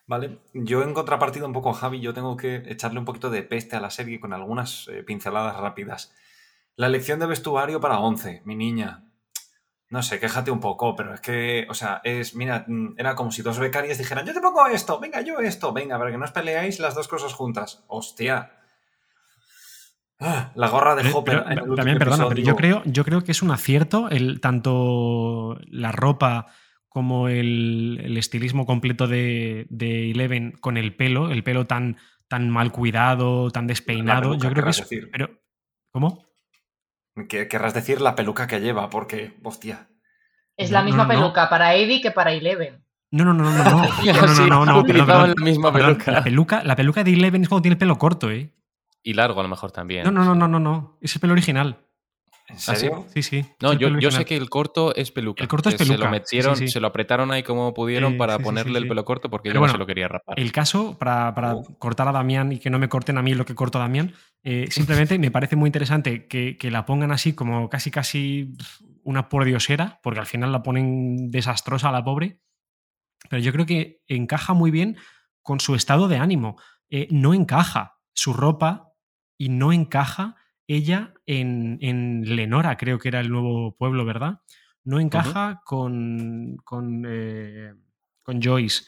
¿Vale? 0.07 0.39
Yo 0.55 0.83
en 0.83 0.95
contrapartida 0.95 1.47
un 1.47 1.53
poco 1.53 1.71
a 1.71 1.75
Javi, 1.75 2.01
yo 2.01 2.15
tengo 2.15 2.37
que 2.37 2.63
echarle 2.67 2.99
un 3.01 3.05
poquito 3.05 3.29
de 3.29 3.43
peste 3.43 3.75
a 3.75 3.81
la 3.81 3.91
serie 3.91 4.21
con 4.21 4.33
algunas 4.33 4.87
eh, 4.89 5.03
pinceladas 5.03 5.57
rápidas. 5.57 6.13
La 6.77 6.87
elección 6.87 7.19
de 7.19 7.27
vestuario 7.27 7.81
para 7.81 7.99
11, 7.99 8.43
mi 8.45 8.55
niña. 8.55 9.03
No 9.89 10.03
sé, 10.03 10.19
quéjate 10.21 10.51
un 10.51 10.61
poco, 10.61 10.95
pero 10.97 11.15
es 11.15 11.21
que, 11.21 11.67
o 11.71 11.75
sea, 11.75 12.01
es, 12.05 12.35
mira, 12.35 12.65
mm, 12.69 12.95
era 12.99 13.15
como 13.15 13.31
si 13.33 13.43
dos 13.43 13.59
becarias 13.59 13.99
dijeran, 13.99 14.27
yo 14.27 14.35
te 14.35 14.41
pongo 14.41 14.67
esto, 14.67 14.99
venga, 15.01 15.21
yo 15.23 15.39
esto, 15.39 15.73
venga, 15.73 15.99
para 15.99 16.11
que 16.11 16.19
no 16.19 16.25
os 16.25 16.33
peleáis 16.33 16.79
las 16.81 16.95
dos 16.95 17.09
cosas 17.09 17.33
juntas. 17.35 17.85
Hostia. 17.89 18.53
Ah, 20.19 20.51
la 20.55 20.69
gorra 20.69 20.95
de 20.95 21.03
Pero- 21.03 21.19
Hopper. 21.19 21.45
pero, 21.49 21.75
también, 21.75 21.99
perdona, 21.99 22.29
pero 22.29 22.41
yo 22.41 22.57
creo, 22.57 22.83
yo 22.85 23.05
creo 23.05 23.23
que 23.23 23.33
es 23.33 23.43
un 23.43 23.51
acierto 23.51 24.09
el, 24.09 24.41
tanto 24.41 25.59
la 25.69 25.93
ropa 25.93 26.47
como 26.97 27.29
el, 27.29 28.01
el 28.03 28.17
estilismo 28.17 28.65
completo 28.65 29.07
de, 29.07 29.67
de 29.69 30.13
Eleven 30.13 30.53
con 30.53 30.79
el 30.79 30.97
pelo, 30.97 31.31
el 31.31 31.45
pelo 31.45 31.67
tan, 31.67 31.99
tan 32.27 32.49
mal 32.49 32.73
cuidado, 32.73 33.51
tan 33.51 33.67
despeinado. 33.67 34.33
yo 34.39 34.49
creo 34.49 34.65
que 34.65 34.71
es. 34.71 34.79
decir. 34.79 35.11
Pero, 35.13 35.29
¿Cómo? 35.93 36.25
Que 37.29 37.49
querrás 37.49 37.75
decir 37.75 38.01
la 38.01 38.15
peluca 38.15 38.47
que 38.47 38.61
lleva, 38.61 38.89
porque, 38.89 39.35
hostia. 39.43 39.91
Es 40.57 40.71
No, 40.71 40.79
la 40.79 40.85
misma 40.85 41.03
no, 41.05 41.13
no. 41.13 41.19
peluca 41.21 41.51
para 41.51 41.75
Eddie 41.75 42.01
que 42.01 42.13
para 42.13 42.33
Eleven. 42.33 42.83
No, 43.11 43.27
no, 43.27 43.35
no, 43.35 43.45
no, 43.45 43.51
no. 43.63 43.63
no, 43.63 43.83
no, 43.83 43.93
Sí, 43.93 44.43
no, 44.49 44.65
no, 44.65 45.27
la 45.27 45.35
misma 45.45 45.71
peluca. 45.71 46.11
La 46.13 46.25
peluca. 46.25 46.65
La 46.65 46.77
peluca 46.77 47.05
de 47.05 47.13
Eleven 47.13 47.43
es 47.43 47.51
cuando 47.51 47.61
tiene 47.61 47.75
el 47.75 47.79
pelo 47.79 47.99
corto, 47.99 48.31
¿eh? 48.31 48.55
Y 49.03 49.13
largo 49.13 49.41
a 49.41 49.43
lo 49.43 49.51
mejor 49.51 49.71
también. 49.71 50.05
No, 50.05 50.11
no, 50.11 50.25
no, 50.25 50.35
no, 50.35 50.49
no, 50.49 50.59
no. 50.59 50.97
Es 51.03 51.15
el 51.15 51.21
pelo 51.21 51.35
original. 51.35 51.77
¿En 52.49 52.59
sí? 52.59 52.77
serio? 52.77 53.07
Sí, 53.13 53.23
sí. 53.23 53.45
No, 53.61 53.73
yo, 53.73 53.89
yo 53.99 54.11
sé 54.11 54.25
que 54.25 54.37
el 54.37 54.49
corto 54.49 54.95
es 54.95 55.11
peluca. 55.11 55.43
El 55.43 55.49
corto 55.49 55.69
es 55.69 55.75
que 55.75 55.85
Se 55.85 55.91
lo 55.93 55.99
peluca, 55.99 56.11
metieron, 56.11 56.57
sí, 56.57 56.67
sí. 56.67 56.73
se 56.75 56.81
lo 56.81 56.87
apretaron 56.87 57.33
ahí 57.33 57.43
como 57.43 57.75
pudieron 57.75 58.17
para 58.17 58.39
ponerle 58.39 58.73
sí, 58.73 58.77
el 58.79 58.83
sí. 58.85 58.89
pelo 58.89 59.05
corto 59.05 59.29
porque 59.31 59.49
Pero 59.49 59.55
yo 59.55 59.61
bueno, 59.61 59.73
no 59.73 59.75
se 59.77 59.79
lo 59.81 59.87
quería 59.87 60.07
rapar. 60.09 60.39
El 60.39 60.53
caso, 60.53 60.97
para, 60.99 61.35
para 61.35 61.55
Oh. 61.57 61.65
cortar 61.79 62.07
a 62.09 62.13
Damián 62.13 62.53
y 62.53 62.59
que 62.59 62.71
no 62.71 62.79
me 62.79 62.89
corten 62.89 63.19
a 63.19 63.23
mí 63.23 63.35
lo 63.35 63.45
que 63.45 63.55
corto 63.55 63.79
a 63.79 63.83
Damián, 63.83 64.15
eh, 64.45 64.67
simplemente 64.71 65.19
me 65.19 65.31
parece 65.31 65.57
muy 65.57 65.69
interesante 65.69 66.27
que, 66.29 66.57
que 66.57 66.71
la 66.71 66.87
pongan 66.87 67.11
así 67.13 67.33
como 67.35 67.69
casi 67.69 67.91
casi 67.91 68.53
una 69.03 69.29
pordiosera, 69.29 69.99
porque 70.03 70.21
al 70.21 70.27
final 70.27 70.53
la 70.53 70.63
ponen 70.63 71.31
desastrosa 71.31 71.89
a 71.89 71.93
la 71.93 72.05
pobre, 72.05 72.41
pero 73.29 73.43
yo 73.43 73.53
creo 73.53 73.67
que 73.67 74.03
encaja 74.07 74.53
muy 74.53 74.71
bien 74.71 74.97
con 75.43 75.59
su 75.61 75.75
estado 75.75 76.07
de 76.09 76.17
ánimo. 76.19 76.57
Eh, 76.91 77.09
no 77.11 77.35
encaja 77.35 77.99
su 78.15 78.33
ropa 78.33 78.93
y 79.39 79.49
no 79.49 79.73
encaja 79.73 80.37
ella 80.69 81.15
en, 81.27 81.79
en 81.81 82.37
Lenora, 82.37 82.77
creo 82.77 82.99
que 82.99 83.09
era 83.09 83.21
el 83.21 83.31
nuevo 83.31 83.77
pueblo, 83.77 84.05
¿verdad? 84.05 84.41
No 84.85 85.01
encaja 85.01 85.63
con, 85.65 86.57
con, 86.65 87.05
eh, 87.09 87.75
con 88.23 88.41
Joyce 88.43 88.85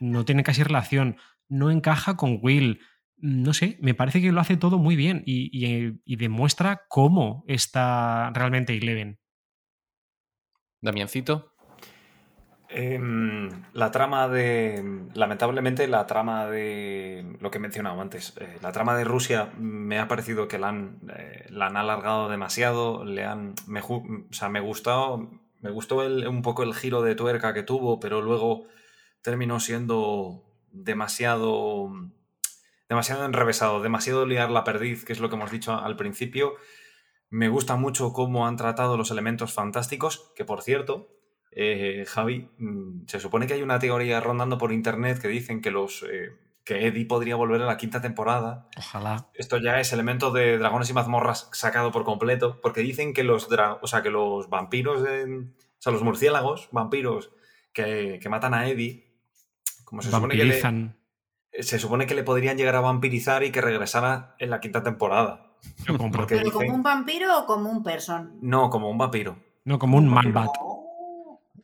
no 0.00 0.24
tiene 0.24 0.42
casi 0.42 0.62
relación, 0.64 1.16
no 1.48 1.70
encaja 1.70 2.16
con 2.16 2.38
Will. 2.42 2.80
No 3.16 3.54
sé, 3.54 3.78
me 3.80 3.94
parece 3.94 4.20
que 4.20 4.32
lo 4.32 4.40
hace 4.40 4.56
todo 4.56 4.78
muy 4.78 4.96
bien 4.96 5.22
y, 5.26 5.48
y- 5.52 6.00
y 6.04 6.16
demuestra 6.16 6.82
cómo 6.88 7.44
está 7.46 8.30
realmente 8.34 8.76
Eleven. 8.76 9.20
Damiancito. 10.80 11.51
Em, 12.74 13.50
la 13.74 13.90
trama 13.90 14.28
de. 14.28 15.08
Lamentablemente, 15.14 15.86
la 15.88 16.06
trama 16.06 16.46
de. 16.46 17.36
Lo 17.40 17.50
que 17.50 17.58
he 17.58 17.60
mencionado 17.60 18.00
antes. 18.00 18.34
eh, 18.38 18.58
la 18.62 18.72
trama 18.72 18.96
de 18.96 19.04
Rusia 19.04 19.52
me 19.58 19.98
ha 19.98 20.08
parecido 20.08 20.48
que 20.48 20.58
la 20.58 20.68
han, 20.68 21.00
eh, 21.16 21.46
la 21.50 21.66
han 21.66 21.76
alargado 21.76 22.28
demasiado. 22.28 23.04
Le 23.04 23.24
han. 23.24 23.54
Me, 23.66 23.80
o 23.80 24.02
sea, 24.30 24.48
me 24.48 24.60
gustó. 24.60 25.30
Me 25.60 25.70
gustó 25.70 26.02
el- 26.02 26.26
un 26.26 26.42
poco 26.42 26.62
el 26.64 26.74
giro 26.74 27.02
de 27.02 27.14
tuerca 27.14 27.54
que 27.54 27.62
tuvo, 27.62 28.00
pero 28.00 28.20
luego 28.22 28.66
terminó 29.22 29.60
siendo 29.60 30.42
demasiado. 30.72 31.90
demasiado 32.88 33.24
enrevesado, 33.24 33.80
demasiado 33.82 34.26
liar 34.26 34.50
la 34.50 34.64
perdiz, 34.64 35.04
que 35.04 35.12
es 35.12 35.20
lo 35.20 35.28
que 35.30 35.36
hemos 35.36 35.50
dicho 35.50 35.74
al 35.74 35.96
principio. 35.96 36.54
Me 37.30 37.48
gusta 37.48 37.76
mucho 37.76 38.12
cómo 38.12 38.46
han 38.46 38.56
tratado 38.56 38.96
los 38.98 39.10
elementos 39.10 39.52
fantásticos, 39.54 40.30
que 40.36 40.44
por 40.44 40.60
cierto, 40.62 41.08
eh, 41.54 42.04
Javi, 42.08 42.48
mm, 42.58 43.06
se 43.06 43.20
supone 43.20 43.46
que 43.46 43.54
hay 43.54 43.62
una 43.62 43.78
teoría 43.78 44.20
rondando 44.20 44.58
por 44.58 44.72
internet 44.72 45.20
que 45.20 45.28
dicen 45.28 45.60
que 45.60 45.70
los 45.70 46.02
eh, 46.10 46.30
que 46.64 46.86
Eddie 46.86 47.06
podría 47.06 47.34
volver 47.36 47.60
a 47.62 47.66
la 47.66 47.76
quinta 47.76 48.00
temporada. 48.00 48.68
Ojalá. 48.78 49.28
Esto 49.34 49.58
ya 49.58 49.80
es 49.80 49.92
elemento 49.92 50.30
de 50.30 50.58
dragones 50.58 50.88
y 50.90 50.92
mazmorras 50.92 51.48
sacado 51.52 51.90
por 51.90 52.04
completo, 52.04 52.60
porque 52.62 52.82
dicen 52.82 53.12
que 53.14 53.24
los 53.24 53.50
dra- 53.50 53.78
o 53.82 53.86
sea, 53.88 54.02
que 54.02 54.10
los 54.10 54.48
vampiros, 54.48 55.02
de- 55.02 55.38
o 55.38 55.80
sea, 55.80 55.92
los 55.92 56.02
murciélagos, 56.04 56.68
vampiros 56.70 57.30
que, 57.72 58.20
que 58.22 58.28
matan 58.28 58.54
a 58.54 58.68
Eddie, 58.68 59.12
como 59.84 60.02
se 60.02 60.10
supone 60.10 60.36
que 60.36 60.44
le, 60.44 60.62
Vampirizan. 60.62 60.96
se 61.58 61.78
supone 61.80 62.06
que 62.06 62.14
le 62.14 62.22
podrían 62.22 62.56
llegar 62.56 62.76
a 62.76 62.80
vampirizar 62.80 63.42
y 63.42 63.50
que 63.50 63.60
regresara 63.60 64.36
en 64.38 64.50
la 64.50 64.60
quinta 64.60 64.82
temporada. 64.84 65.56
Yo 65.84 65.98
compro. 65.98 66.20
Porque 66.22 66.36
¿Pero 66.36 66.52
como 66.52 66.74
un 66.74 66.82
vampiro 66.82 67.40
o 67.40 67.46
como 67.46 67.70
un 67.70 67.82
person? 67.82 68.38
No, 68.40 68.70
como 68.70 68.88
un 68.88 68.98
vampiro. 68.98 69.36
No 69.64 69.78
como 69.78 69.98
un 69.98 70.08
man-bat. 70.08 70.50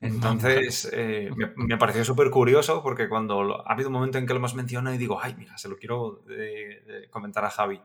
Entonces, 0.00 0.88
eh, 0.92 1.30
me, 1.36 1.52
me 1.56 1.76
pareció 1.76 2.04
súper 2.04 2.30
curioso 2.30 2.82
porque 2.82 3.08
cuando 3.08 3.66
ha 3.66 3.72
habido 3.72 3.88
un 3.88 3.94
momento 3.94 4.18
en 4.18 4.26
que 4.26 4.32
lo 4.32 4.38
hemos 4.38 4.54
mencionado 4.54 4.94
y 4.94 4.98
digo, 4.98 5.18
ay, 5.20 5.34
mira, 5.36 5.58
se 5.58 5.68
lo 5.68 5.76
quiero 5.76 6.22
eh, 6.30 6.84
eh, 6.86 7.08
comentar 7.10 7.44
a 7.44 7.50
Javi. 7.50 7.80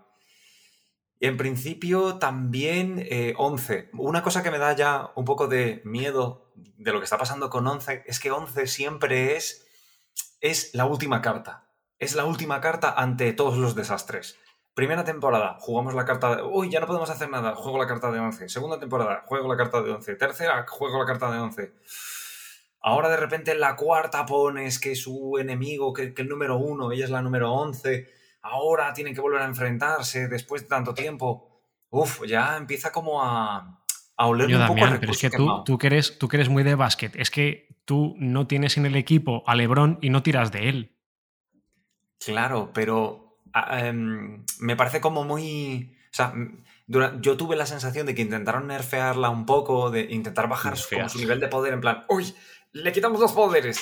Y 1.19 1.27
en 1.27 1.37
principio 1.37 2.17
también 2.17 2.99
eh, 2.99 3.33
11. 3.37 3.91
Una 3.93 4.21
cosa 4.21 4.43
que 4.43 4.51
me 4.51 4.57
da 4.57 4.75
ya 4.75 5.11
un 5.15 5.23
poco 5.23 5.47
de 5.47 5.81
miedo 5.85 6.51
de 6.55 6.91
lo 6.91 6.99
que 6.99 7.05
está 7.05 7.17
pasando 7.17 7.49
con 7.49 7.65
11 7.65 8.03
es 8.05 8.19
que 8.19 8.29
11 8.29 8.67
siempre 8.67 9.37
es, 9.37 9.65
es 10.41 10.73
la 10.73 10.85
última 10.85 11.21
carta. 11.21 11.69
Es 11.97 12.15
la 12.15 12.25
última 12.25 12.59
carta 12.59 12.93
ante 12.95 13.31
todos 13.31 13.57
los 13.57 13.73
desastres. 13.73 14.37
Primera 14.73 15.03
temporada, 15.03 15.57
jugamos 15.59 15.93
la 15.93 16.03
carta 16.03 16.35
de... 16.35 16.41
Uy, 16.41 16.69
ya 16.69 16.79
no 16.79 16.87
podemos 16.87 17.09
hacer 17.09 17.29
nada, 17.29 17.53
juego 17.55 17.77
la 17.77 17.85
carta 17.85 18.11
de 18.11 18.19
11. 18.19 18.49
Segunda 18.49 18.79
temporada, 18.79 19.23
juego 19.27 19.47
la 19.47 19.55
carta 19.55 19.81
de 19.83 19.91
11. 19.91 20.15
Tercera, 20.15 20.65
juego 20.67 20.99
la 20.99 21.05
carta 21.05 21.31
de 21.31 21.39
11. 21.39 21.73
Ahora 22.81 23.09
de 23.09 23.17
repente 23.17 23.51
en 23.51 23.59
la 23.59 23.75
cuarta 23.75 24.25
pones 24.25 24.79
que 24.79 24.95
su 24.95 25.37
enemigo, 25.37 25.93
que, 25.93 26.13
que 26.13 26.23
el 26.23 26.27
número 26.27 26.57
uno, 26.57 26.91
ella 26.91 27.05
es 27.05 27.11
la 27.11 27.21
número 27.21 27.53
11. 27.53 28.09
Ahora 28.41 28.93
tienen 28.93 29.13
que 29.13 29.21
volver 29.21 29.41
a 29.43 29.45
enfrentarse 29.45 30.27
después 30.27 30.63
de 30.63 30.69
tanto 30.69 30.93
tiempo. 30.93 31.61
Uf, 31.91 32.25
ya 32.25 32.57
empieza 32.57 32.91
como 32.91 33.23
a, 33.23 33.79
a 34.17 34.27
oler 34.27 34.49
Yo, 34.49 34.59
un 34.59 34.67
poco 34.67 34.79
a 34.79 34.83
Damián, 34.85 34.99
pero 34.99 35.11
es 35.11 35.21
que 35.21 35.29
tú, 35.29 35.63
tú, 35.63 35.77
que 35.77 35.87
eres, 35.87 36.17
tú 36.17 36.27
que 36.27 36.37
eres 36.37 36.49
muy 36.49 36.63
de 36.63 36.73
básquet, 36.73 37.15
es 37.15 37.29
que 37.29 37.67
tú 37.85 38.15
no 38.17 38.47
tienes 38.47 38.77
en 38.77 38.87
el 38.87 38.95
equipo 38.95 39.43
a 39.45 39.55
Lebron 39.55 39.99
y 40.01 40.09
no 40.09 40.23
tiras 40.23 40.51
de 40.51 40.69
él. 40.69 40.97
Claro, 42.19 42.71
pero 42.73 43.22
em, 43.71 44.43
me 44.59 44.75
parece 44.75 45.01
como 45.01 45.23
muy... 45.23 45.95
O 46.11 46.15
sea, 46.15 46.33
yo 46.87 47.37
tuve 47.37 47.55
la 47.55 47.65
sensación 47.65 48.05
de 48.05 48.13
que 48.13 48.21
intentaron 48.21 48.67
nerfearla 48.67 49.29
un 49.29 49.45
poco, 49.47 49.89
de 49.89 50.01
intentar 50.11 50.47
bajar 50.47 50.77
su, 50.77 50.89
como 50.89 51.01
Nerfear. 51.01 51.09
su 51.09 51.17
nivel 51.19 51.39
de 51.39 51.47
poder, 51.47 51.73
en 51.73 51.81
plan, 51.81 52.03
uy, 52.09 52.35
le 52.71 52.91
quitamos 52.91 53.19
los 53.19 53.31
poderes, 53.31 53.79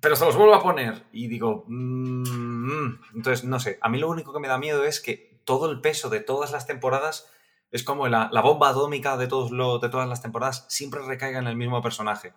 pero 0.00 0.16
se 0.16 0.24
los 0.26 0.36
vuelvo 0.36 0.54
a 0.54 0.62
poner. 0.62 1.04
Y 1.12 1.28
digo, 1.28 1.64
mm, 1.68 2.88
entonces, 3.14 3.44
no 3.44 3.58
sé, 3.60 3.78
a 3.80 3.88
mí 3.88 3.98
lo 3.98 4.08
único 4.10 4.32
que 4.34 4.40
me 4.40 4.48
da 4.48 4.58
miedo 4.58 4.84
es 4.84 5.00
que 5.00 5.40
todo 5.44 5.70
el 5.70 5.80
peso 5.80 6.10
de 6.10 6.20
todas 6.20 6.50
las 6.52 6.66
temporadas 6.66 7.30
es 7.70 7.82
como 7.84 8.06
la, 8.08 8.28
la 8.32 8.42
bomba 8.42 8.68
atómica 8.70 9.16
de, 9.16 9.26
todos 9.26 9.50
lo- 9.50 9.78
de 9.78 9.88
todas 9.88 10.08
las 10.08 10.20
temporadas 10.22 10.66
siempre 10.68 11.00
recaiga 11.02 11.38
en 11.38 11.46
el 11.46 11.56
mismo 11.56 11.80
personaje. 11.82 12.32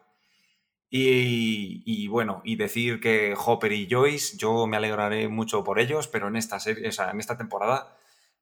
Y, 0.92 2.08
bueno, 2.08 2.42
y 2.44 2.56
decir 2.56 3.00
que 3.00 3.36
Hopper 3.38 3.72
y 3.74 3.88
Joyce, 3.90 4.38
yo 4.38 4.66
me 4.66 4.78
alegraré 4.78 5.28
mucho 5.28 5.64
por 5.64 5.80
ellos, 5.80 6.08
pero 6.08 6.28
en 6.28 6.36
esta 6.36 6.60
serie, 6.60 6.88
o 6.90 6.92
sea, 6.92 7.12
en 7.12 7.20
esta 7.20 7.38
temporada 7.38 7.96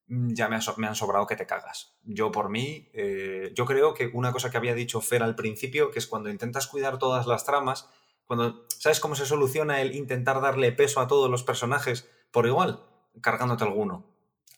mm, 0.08 0.34
ya 0.34 0.48
me 0.48 0.56
han 0.88 0.96
sobrado 0.96 1.28
que 1.28 1.36
te 1.36 1.46
cagas. 1.46 1.98
Yo 2.04 2.32
por 2.32 2.50
mí, 2.50 2.90
eh, 2.94 3.52
yo 3.54 3.66
creo 3.66 3.94
que 3.94 4.10
una 4.14 4.32
cosa 4.32 4.50
que 4.50 4.58
había 4.58 4.76
dicho 4.76 5.02
Fer 5.02 5.24
al 5.24 5.36
principio, 5.36 5.92
que 5.92 6.00
es 6.00 6.08
cuando 6.08 6.30
intentas 6.30 6.68
cuidar 6.68 6.98
todas 7.00 7.28
las 7.28 7.46
tramas, 7.46 7.90
cuando, 8.26 8.66
¿sabes 8.70 9.00
cómo 9.00 9.16
se 9.16 9.26
soluciona 9.26 9.82
el 9.82 9.96
intentar 9.96 10.42
darle 10.42 10.72
peso 10.72 11.02
a 11.02 11.08
todos 11.08 11.30
los 11.30 11.44
personajes 11.44 12.10
por 12.32 12.46
igual? 12.46 12.84
Cargándote 13.22 13.64
alguno. 13.66 14.06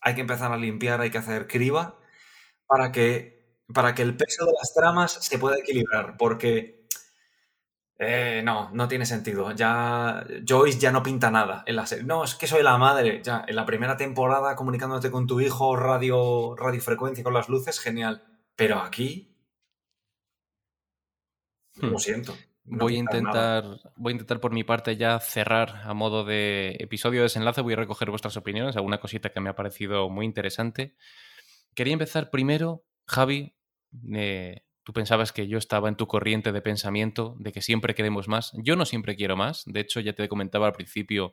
Hay 0.00 0.14
que 0.14 0.20
empezar 0.22 0.52
a 0.52 0.56
limpiar, 0.56 1.00
hay 1.00 1.10
que 1.10 1.18
hacer 1.18 1.46
criba 1.48 1.98
para 2.66 2.92
que, 2.92 3.58
para 3.74 3.94
que 3.94 4.02
el 4.02 4.16
peso 4.16 4.46
de 4.46 4.52
las 4.52 4.72
tramas 4.74 5.12
se 5.12 5.38
pueda 5.38 5.58
equilibrar, 5.58 6.16
porque 6.16 6.79
eh, 8.02 8.40
no, 8.42 8.70
no 8.72 8.88
tiene 8.88 9.04
sentido. 9.04 9.52
Ya 9.52 10.24
Joyce 10.48 10.78
ya 10.78 10.90
no 10.90 11.02
pinta 11.02 11.30
nada 11.30 11.62
en 11.66 11.76
la 11.76 11.86
serie. 11.86 12.04
No, 12.04 12.24
es 12.24 12.34
que 12.34 12.46
soy 12.46 12.62
la 12.62 12.78
madre. 12.78 13.20
Ya, 13.22 13.44
en 13.46 13.54
la 13.54 13.66
primera 13.66 13.96
temporada 13.98 14.56
comunicándote 14.56 15.10
con 15.10 15.26
tu 15.26 15.40
hijo, 15.40 15.76
radio, 15.76 16.56
radiofrecuencia 16.56 17.22
con 17.22 17.34
las 17.34 17.48
luces, 17.50 17.78
genial. 17.78 18.24
Pero 18.56 18.78
aquí, 18.80 19.36
lo 21.76 21.90
Hmm. 21.92 21.98
siento. 21.98 22.34
no 22.64 22.84
Voy 22.84 22.98
a 22.98 23.02
nada. 23.02 23.18
intentar, 23.18 23.64
voy 23.96 24.12
a 24.12 24.14
intentar 24.14 24.38
por 24.40 24.52
mi 24.52 24.62
parte 24.64 24.96
ya 24.96 25.18
cerrar 25.18 25.80
a 25.84 25.92
modo 25.94 26.24
de 26.24 26.76
episodio 26.78 27.20
de 27.20 27.24
desenlace. 27.24 27.62
Voy 27.62 27.72
a 27.72 27.76
recoger 27.76 28.10
vuestras 28.10 28.36
opiniones, 28.36 28.76
alguna 28.76 29.00
cosita 29.00 29.30
que 29.30 29.40
me 29.40 29.50
ha 29.50 29.56
parecido 29.56 30.08
muy 30.08 30.24
interesante. 30.26 30.94
Quería 31.74 31.92
empezar 31.94 32.30
primero, 32.30 32.84
Javi. 33.06 33.54
eh, 34.14 34.62
tú 34.90 34.94
pensabas 34.94 35.30
que 35.30 35.46
yo 35.46 35.56
estaba 35.56 35.88
en 35.88 35.94
tu 35.94 36.08
corriente 36.08 36.50
de 36.50 36.60
pensamiento 36.62 37.36
de 37.38 37.52
que 37.52 37.62
siempre 37.62 37.94
queremos 37.94 38.26
más. 38.26 38.50
Yo 38.54 38.74
no 38.74 38.84
siempre 38.84 39.14
quiero 39.14 39.36
más. 39.36 39.62
De 39.64 39.78
hecho, 39.78 40.00
ya 40.00 40.14
te 40.14 40.28
comentaba 40.28 40.66
al 40.66 40.72
principio 40.72 41.32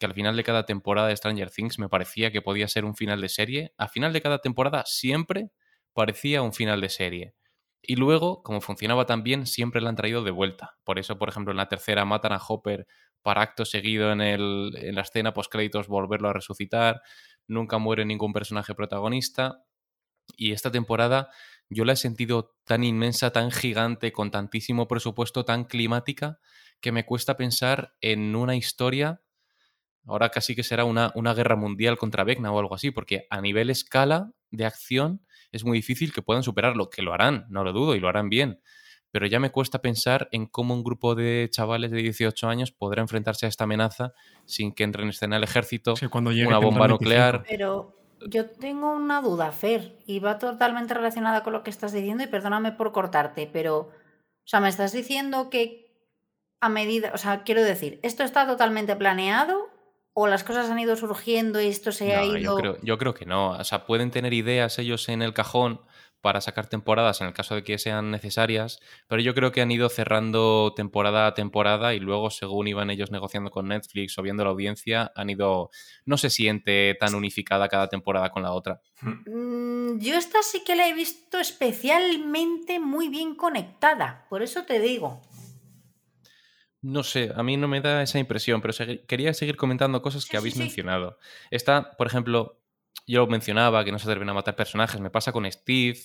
que 0.00 0.06
al 0.06 0.12
final 0.12 0.36
de 0.36 0.42
cada 0.42 0.66
temporada 0.66 1.06
de 1.06 1.16
Stranger 1.16 1.48
Things 1.52 1.78
me 1.78 1.88
parecía 1.88 2.32
que 2.32 2.42
podía 2.42 2.66
ser 2.66 2.84
un 2.84 2.96
final 2.96 3.20
de 3.20 3.28
serie. 3.28 3.72
A 3.78 3.86
final 3.86 4.12
de 4.12 4.20
cada 4.22 4.40
temporada 4.40 4.82
siempre 4.86 5.52
parecía 5.92 6.42
un 6.42 6.52
final 6.52 6.80
de 6.80 6.88
serie. 6.88 7.34
Y 7.80 7.94
luego, 7.94 8.42
como 8.42 8.60
funcionaba 8.60 9.06
tan 9.06 9.22
bien, 9.22 9.46
siempre 9.46 9.80
la 9.80 9.90
han 9.90 9.96
traído 9.96 10.24
de 10.24 10.32
vuelta. 10.32 10.76
Por 10.82 10.98
eso, 10.98 11.16
por 11.16 11.28
ejemplo, 11.28 11.52
en 11.52 11.58
la 11.58 11.68
tercera 11.68 12.04
matan 12.04 12.32
a 12.32 12.40
Hopper 12.44 12.88
para 13.22 13.42
acto 13.42 13.64
seguido 13.64 14.10
en, 14.10 14.20
el, 14.20 14.72
en 14.78 14.96
la 14.96 15.02
escena 15.02 15.32
post-créditos 15.32 15.86
volverlo 15.86 16.28
a 16.28 16.32
resucitar. 16.32 17.02
Nunca 17.46 17.78
muere 17.78 18.04
ningún 18.04 18.32
personaje 18.32 18.74
protagonista. 18.74 19.62
Y 20.36 20.50
esta 20.50 20.72
temporada 20.72 21.30
yo 21.68 21.84
la 21.84 21.94
he 21.94 21.96
sentido 21.96 22.54
tan 22.64 22.84
inmensa, 22.84 23.32
tan 23.32 23.50
gigante, 23.50 24.12
con 24.12 24.30
tantísimo 24.30 24.86
presupuesto, 24.88 25.44
tan 25.44 25.64
climática, 25.64 26.38
que 26.80 26.92
me 26.92 27.04
cuesta 27.04 27.36
pensar 27.36 27.94
en 28.00 28.36
una 28.36 28.56
historia. 28.56 29.22
Ahora 30.04 30.30
casi 30.30 30.54
que 30.54 30.62
será 30.62 30.84
una, 30.84 31.12
una 31.14 31.34
guerra 31.34 31.56
mundial 31.56 31.98
contra 31.98 32.24
Vecna 32.24 32.52
o 32.52 32.58
algo 32.58 32.74
así, 32.74 32.90
porque 32.90 33.26
a 33.30 33.40
nivel 33.40 33.70
escala 33.70 34.32
de 34.50 34.64
acción 34.64 35.26
es 35.50 35.64
muy 35.64 35.78
difícil 35.78 36.12
que 36.12 36.22
puedan 36.22 36.42
superarlo, 36.42 36.90
que 36.90 37.02
lo 37.02 37.12
harán, 37.12 37.46
no 37.48 37.64
lo 37.64 37.72
dudo, 37.72 37.96
y 37.96 38.00
lo 38.00 38.08
harán 38.08 38.28
bien. 38.28 38.60
Pero 39.10 39.26
ya 39.26 39.40
me 39.40 39.50
cuesta 39.50 39.80
pensar 39.80 40.28
en 40.30 40.46
cómo 40.46 40.74
un 40.74 40.84
grupo 40.84 41.14
de 41.14 41.48
chavales 41.50 41.90
de 41.90 42.02
18 42.02 42.48
años 42.48 42.70
podrá 42.70 43.02
enfrentarse 43.02 43.46
a 43.46 43.48
esta 43.48 43.64
amenaza 43.64 44.12
sin 44.44 44.72
que 44.72 44.84
entre 44.84 45.02
en 45.02 45.08
escena 45.08 45.36
el 45.36 45.44
ejército, 45.44 45.94
cuando 46.10 46.30
una 46.30 46.58
bomba 46.58 46.86
nuclear. 46.86 47.44
25. 47.44 47.48
Pero 47.48 47.96
yo 48.28 48.46
tengo 48.46 48.92
una 48.92 49.20
duda, 49.20 49.52
Fer, 49.52 49.98
y 50.06 50.20
va 50.20 50.38
totalmente 50.38 50.94
relacionada 50.94 51.42
con 51.42 51.52
lo 51.52 51.62
que 51.62 51.70
estás 51.70 51.92
diciendo, 51.92 52.24
y 52.24 52.28
perdóname 52.28 52.72
por 52.72 52.92
cortarte, 52.92 53.48
pero, 53.52 53.78
o 53.78 53.92
sea, 54.46 54.60
me 54.60 54.68
estás 54.68 54.92
diciendo 54.92 55.50
que 55.50 55.86
a 56.60 56.68
medida, 56.68 57.12
o 57.14 57.18
sea, 57.18 57.42
quiero 57.42 57.62
decir, 57.62 58.00
¿esto 58.02 58.24
está 58.24 58.46
totalmente 58.46 58.96
planeado 58.96 59.68
o 60.14 60.26
las 60.26 60.44
cosas 60.44 60.70
han 60.70 60.78
ido 60.78 60.96
surgiendo 60.96 61.60
y 61.60 61.66
esto 61.66 61.92
se 61.92 62.14
ha 62.16 62.24
ido... 62.24 62.38
yo 62.38 62.56
creo, 62.56 62.76
yo 62.82 62.96
creo 62.96 63.14
que 63.14 63.26
no. 63.26 63.50
O 63.50 63.64
sea, 63.64 63.84
pueden 63.84 64.10
tener 64.10 64.32
ideas 64.32 64.78
ellos 64.78 65.08
en 65.10 65.20
el 65.20 65.34
cajón 65.34 65.82
para 66.20 66.40
sacar 66.40 66.66
temporadas 66.68 67.20
en 67.20 67.28
el 67.28 67.32
caso 67.32 67.54
de 67.54 67.62
que 67.62 67.78
sean 67.78 68.10
necesarias, 68.10 68.80
pero 69.06 69.22
yo 69.22 69.34
creo 69.34 69.52
que 69.52 69.60
han 69.60 69.70
ido 69.70 69.88
cerrando 69.88 70.72
temporada 70.74 71.26
a 71.26 71.34
temporada 71.34 71.94
y 71.94 72.00
luego 72.00 72.30
según 72.30 72.68
iban 72.68 72.90
ellos 72.90 73.10
negociando 73.10 73.50
con 73.50 73.68
Netflix 73.68 74.18
o 74.18 74.22
viendo 74.22 74.44
la 74.44 74.50
audiencia, 74.50 75.12
han 75.14 75.30
ido, 75.30 75.70
no 76.04 76.18
se 76.18 76.30
siente 76.30 76.96
tan 76.98 77.14
unificada 77.14 77.68
cada 77.68 77.88
temporada 77.88 78.30
con 78.30 78.42
la 78.42 78.52
otra. 78.52 78.80
Mm, 79.02 79.98
Yo 79.98 80.16
esta 80.16 80.42
sí 80.42 80.62
que 80.64 80.76
la 80.76 80.88
he 80.88 80.94
visto 80.94 81.38
especialmente 81.38 82.80
muy 82.80 83.08
bien 83.08 83.34
conectada, 83.34 84.26
por 84.28 84.42
eso 84.42 84.64
te 84.64 84.80
digo. 84.80 85.22
No 86.82 87.02
sé, 87.02 87.32
a 87.34 87.42
mí 87.42 87.56
no 87.56 87.66
me 87.66 87.80
da 87.80 88.02
esa 88.02 88.18
impresión, 88.18 88.60
pero 88.60 88.74
quería 89.08 89.34
seguir 89.34 89.56
comentando 89.56 90.02
cosas 90.02 90.24
que 90.24 90.32
sí, 90.32 90.36
habéis 90.36 90.54
sí. 90.54 90.60
mencionado. 90.60 91.18
Está, 91.50 91.96
por 91.96 92.06
ejemplo, 92.06 92.60
yo 93.06 93.26
mencionaba 93.26 93.84
que 93.84 93.92
no 93.92 93.98
se 93.98 94.08
atreven 94.08 94.28
a 94.28 94.34
matar 94.34 94.56
personajes, 94.56 95.00
me 95.00 95.10
pasa 95.10 95.32
con 95.32 95.50
Steve, 95.50 95.98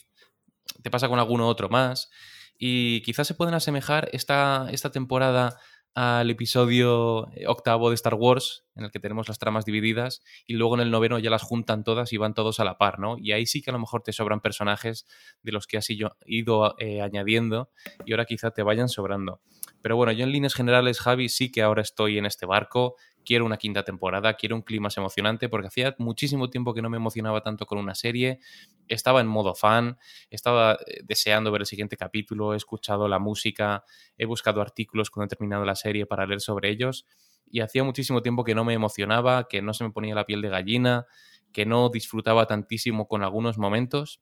te 0.81 0.91
pasa 0.91 1.09
con 1.09 1.19
alguno 1.19 1.47
otro 1.47 1.69
más, 1.69 2.09
y 2.57 3.01
quizás 3.01 3.27
se 3.27 3.33
pueden 3.33 3.55
asemejar 3.55 4.09
esta, 4.13 4.67
esta 4.71 4.91
temporada 4.91 5.57
al 5.93 6.29
episodio 6.29 7.29
eh, 7.33 7.47
octavo 7.47 7.89
de 7.89 7.95
Star 7.95 8.13
Wars, 8.13 8.65
en 8.75 8.85
el 8.85 8.91
que 8.91 8.99
tenemos 8.99 9.27
las 9.27 9.39
tramas 9.39 9.65
divididas, 9.65 10.23
y 10.47 10.53
luego 10.53 10.75
en 10.75 10.81
el 10.81 10.91
noveno 10.91 11.19
ya 11.19 11.29
las 11.29 11.41
juntan 11.41 11.83
todas 11.83 12.13
y 12.13 12.17
van 12.17 12.33
todos 12.33 12.59
a 12.59 12.63
la 12.63 12.77
par, 12.77 12.99
¿no? 12.99 13.17
Y 13.17 13.33
ahí 13.33 13.45
sí 13.45 13.61
que 13.61 13.71
a 13.71 13.73
lo 13.73 13.79
mejor 13.79 14.01
te 14.01 14.13
sobran 14.13 14.39
personajes 14.39 15.05
de 15.43 15.51
los 15.51 15.67
que 15.67 15.77
has 15.77 15.89
ido, 15.89 16.75
eh, 16.79 17.01
añadiendo 17.01 17.71
y 18.05 18.13
ahora 18.13 18.25
quizá 18.25 18.51
te 18.51 18.63
vayan 18.63 18.87
sobrando. 18.87 19.41
Pero 19.81 19.95
bueno, 19.95 20.11
yo 20.11 20.23
en 20.23 20.31
líneas 20.31 20.53
generales, 20.53 20.99
Javi, 21.01 21.27
sí 21.27 21.51
que 21.51 21.61
ahora 21.61 21.81
estoy 21.81 22.17
en 22.17 22.25
este 22.25 22.45
barco. 22.45 22.95
Quiero 23.23 23.45
una 23.45 23.57
quinta 23.57 23.83
temporada, 23.83 24.33
quiero 24.33 24.55
un 24.55 24.61
clima 24.63 24.85
más 24.85 24.97
emocionante, 24.97 25.49
porque 25.49 25.67
hacía 25.67 25.95
muchísimo 25.99 26.49
tiempo 26.49 26.73
que 26.73 26.81
no 26.81 26.89
me 26.89 26.97
emocionaba 26.97 27.41
tanto 27.41 27.65
con 27.65 27.77
una 27.77 27.95
serie. 27.95 28.39
Estaba 28.87 29.21
en 29.21 29.27
modo 29.27 29.53
fan, 29.55 29.97
estaba 30.29 30.73
eh, 30.87 31.01
deseando 31.03 31.51
ver 31.51 31.61
el 31.61 31.67
siguiente 31.67 31.97
capítulo, 31.97 32.53
he 32.53 32.57
escuchado 32.57 33.07
la 33.07 33.19
música, 33.19 33.83
he 34.17 34.25
buscado 34.25 34.61
artículos 34.61 35.09
cuando 35.09 35.25
he 35.25 35.29
terminado 35.35 35.65
la 35.65 35.75
serie 35.75 36.05
para 36.05 36.25
leer 36.25 36.41
sobre 36.41 36.69
ellos. 36.69 37.05
Y 37.49 37.59
hacía 37.59 37.83
muchísimo 37.83 38.21
tiempo 38.21 38.43
que 38.43 38.55
no 38.55 38.63
me 38.63 38.73
emocionaba, 38.73 39.47
que 39.47 39.61
no 39.61 39.73
se 39.73 39.83
me 39.83 39.91
ponía 39.91 40.15
la 40.15 40.25
piel 40.25 40.41
de 40.41 40.49
gallina, 40.49 41.05
que 41.51 41.65
no 41.65 41.89
disfrutaba 41.89 42.45
tantísimo 42.47 43.07
con 43.07 43.23
algunos 43.23 43.57
momentos. 43.57 44.21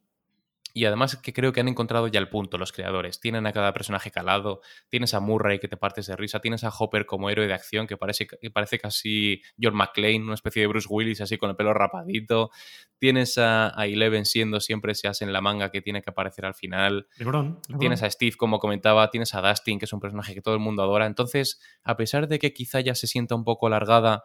Y 0.73 0.85
además 0.85 1.15
que 1.15 1.33
creo 1.33 1.51
que 1.51 1.59
han 1.59 1.67
encontrado 1.67 2.07
ya 2.07 2.19
el 2.19 2.29
punto 2.29 2.57
los 2.57 2.71
creadores. 2.71 3.19
Tienen 3.19 3.47
a 3.47 3.53
cada 3.53 3.73
personaje 3.73 4.11
calado, 4.11 4.61
tienes 4.89 5.13
a 5.13 5.19
Murray 5.19 5.59
que 5.59 5.67
te 5.67 5.77
partes 5.77 6.07
de 6.07 6.15
risa, 6.15 6.39
tienes 6.39 6.63
a 6.63 6.69
Hopper 6.69 7.05
como 7.05 7.29
héroe 7.29 7.47
de 7.47 7.53
acción 7.53 7.87
que 7.87 7.97
parece, 7.97 8.27
que 8.27 8.51
parece 8.51 8.79
casi 8.79 9.41
John 9.61 9.75
McClane, 9.75 10.21
una 10.21 10.35
especie 10.35 10.61
de 10.61 10.67
Bruce 10.67 10.87
Willis 10.89 11.21
así 11.21 11.37
con 11.37 11.49
el 11.49 11.55
pelo 11.55 11.73
rapadito. 11.73 12.51
Tienes 12.99 13.37
a, 13.37 13.79
a 13.79 13.85
Eleven 13.87 14.25
siendo 14.25 14.59
siempre 14.59 14.91
ese 14.91 15.07
as 15.07 15.21
en 15.21 15.33
la 15.33 15.41
manga 15.41 15.71
que 15.71 15.81
tiene 15.81 16.01
que 16.01 16.09
aparecer 16.09 16.45
al 16.45 16.53
final. 16.53 17.07
Lebron, 17.17 17.59
Lebron. 17.67 17.79
Tienes 17.79 18.03
a 18.03 18.09
Steve, 18.09 18.35
como 18.37 18.59
comentaba, 18.59 19.09
tienes 19.09 19.33
a 19.33 19.41
Dustin, 19.41 19.79
que 19.79 19.85
es 19.85 19.93
un 19.93 19.99
personaje 19.99 20.33
que 20.33 20.41
todo 20.41 20.53
el 20.53 20.59
mundo 20.59 20.83
adora. 20.83 21.05
Entonces, 21.05 21.59
a 21.83 21.97
pesar 21.97 22.27
de 22.27 22.39
que 22.39 22.53
quizá 22.53 22.79
ya 22.79 22.95
se 22.95 23.07
sienta 23.07 23.35
un 23.35 23.43
poco 23.43 23.67
alargada 23.67 24.23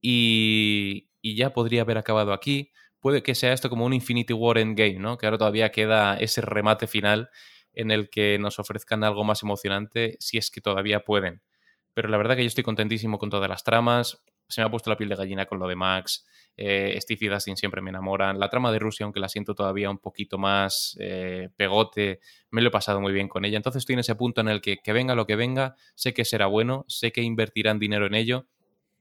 y, 0.00 1.10
y 1.20 1.36
ya 1.36 1.52
podría 1.52 1.82
haber 1.82 1.98
acabado 1.98 2.32
aquí, 2.32 2.72
puede 3.00 3.22
que 3.22 3.34
sea 3.34 3.52
esto 3.52 3.68
como 3.70 3.84
un 3.84 3.92
Infinity 3.92 4.32
War 4.32 4.58
Endgame, 4.58 4.98
¿no? 4.98 5.18
Que 5.18 5.26
ahora 5.26 5.38
todavía 5.38 5.72
queda 5.72 6.16
ese 6.16 6.40
remate 6.40 6.86
final 6.86 7.30
en 7.72 7.90
el 7.90 8.10
que 8.10 8.38
nos 8.38 8.58
ofrezcan 8.58 9.04
algo 9.04 9.24
más 9.24 9.42
emocionante, 9.42 10.16
si 10.20 10.38
es 10.38 10.50
que 10.50 10.60
todavía 10.60 11.00
pueden. 11.00 11.42
Pero 11.94 12.08
la 12.08 12.16
verdad 12.16 12.36
que 12.36 12.42
yo 12.42 12.48
estoy 12.48 12.64
contentísimo 12.64 13.18
con 13.18 13.30
todas 13.30 13.48
las 13.48 13.64
tramas. 13.64 14.22
se 14.48 14.60
me 14.60 14.66
ha 14.66 14.70
puesto 14.70 14.90
la 14.90 14.96
piel 14.96 15.08
de 15.08 15.16
gallina 15.16 15.46
con 15.46 15.58
lo 15.60 15.68
de 15.68 15.76
Max. 15.76 16.26
Eh, 16.56 16.98
y 17.08 17.28
Dustin 17.28 17.56
siempre 17.56 17.80
me 17.80 17.90
enamoran. 17.90 18.38
La 18.38 18.50
trama 18.50 18.72
de 18.72 18.78
Rusia, 18.80 19.04
aunque 19.04 19.20
la 19.20 19.28
siento 19.28 19.54
todavía 19.54 19.88
un 19.90 19.98
poquito 19.98 20.38
más 20.38 20.96
eh, 21.00 21.48
pegote, 21.56 22.20
me 22.50 22.60
lo 22.60 22.68
he 22.68 22.70
pasado 22.70 23.00
muy 23.00 23.12
bien 23.12 23.28
con 23.28 23.44
ella. 23.44 23.56
Entonces 23.56 23.80
estoy 23.80 23.94
en 23.94 24.00
ese 24.00 24.14
punto 24.16 24.40
en 24.40 24.48
el 24.48 24.60
que, 24.60 24.78
que 24.78 24.92
venga 24.92 25.14
lo 25.14 25.26
que 25.26 25.36
venga, 25.36 25.76
sé 25.94 26.12
que 26.12 26.24
será 26.24 26.46
bueno, 26.46 26.84
sé 26.88 27.12
que 27.12 27.22
invertirán 27.22 27.78
dinero 27.78 28.06
en 28.06 28.14
ello, 28.14 28.46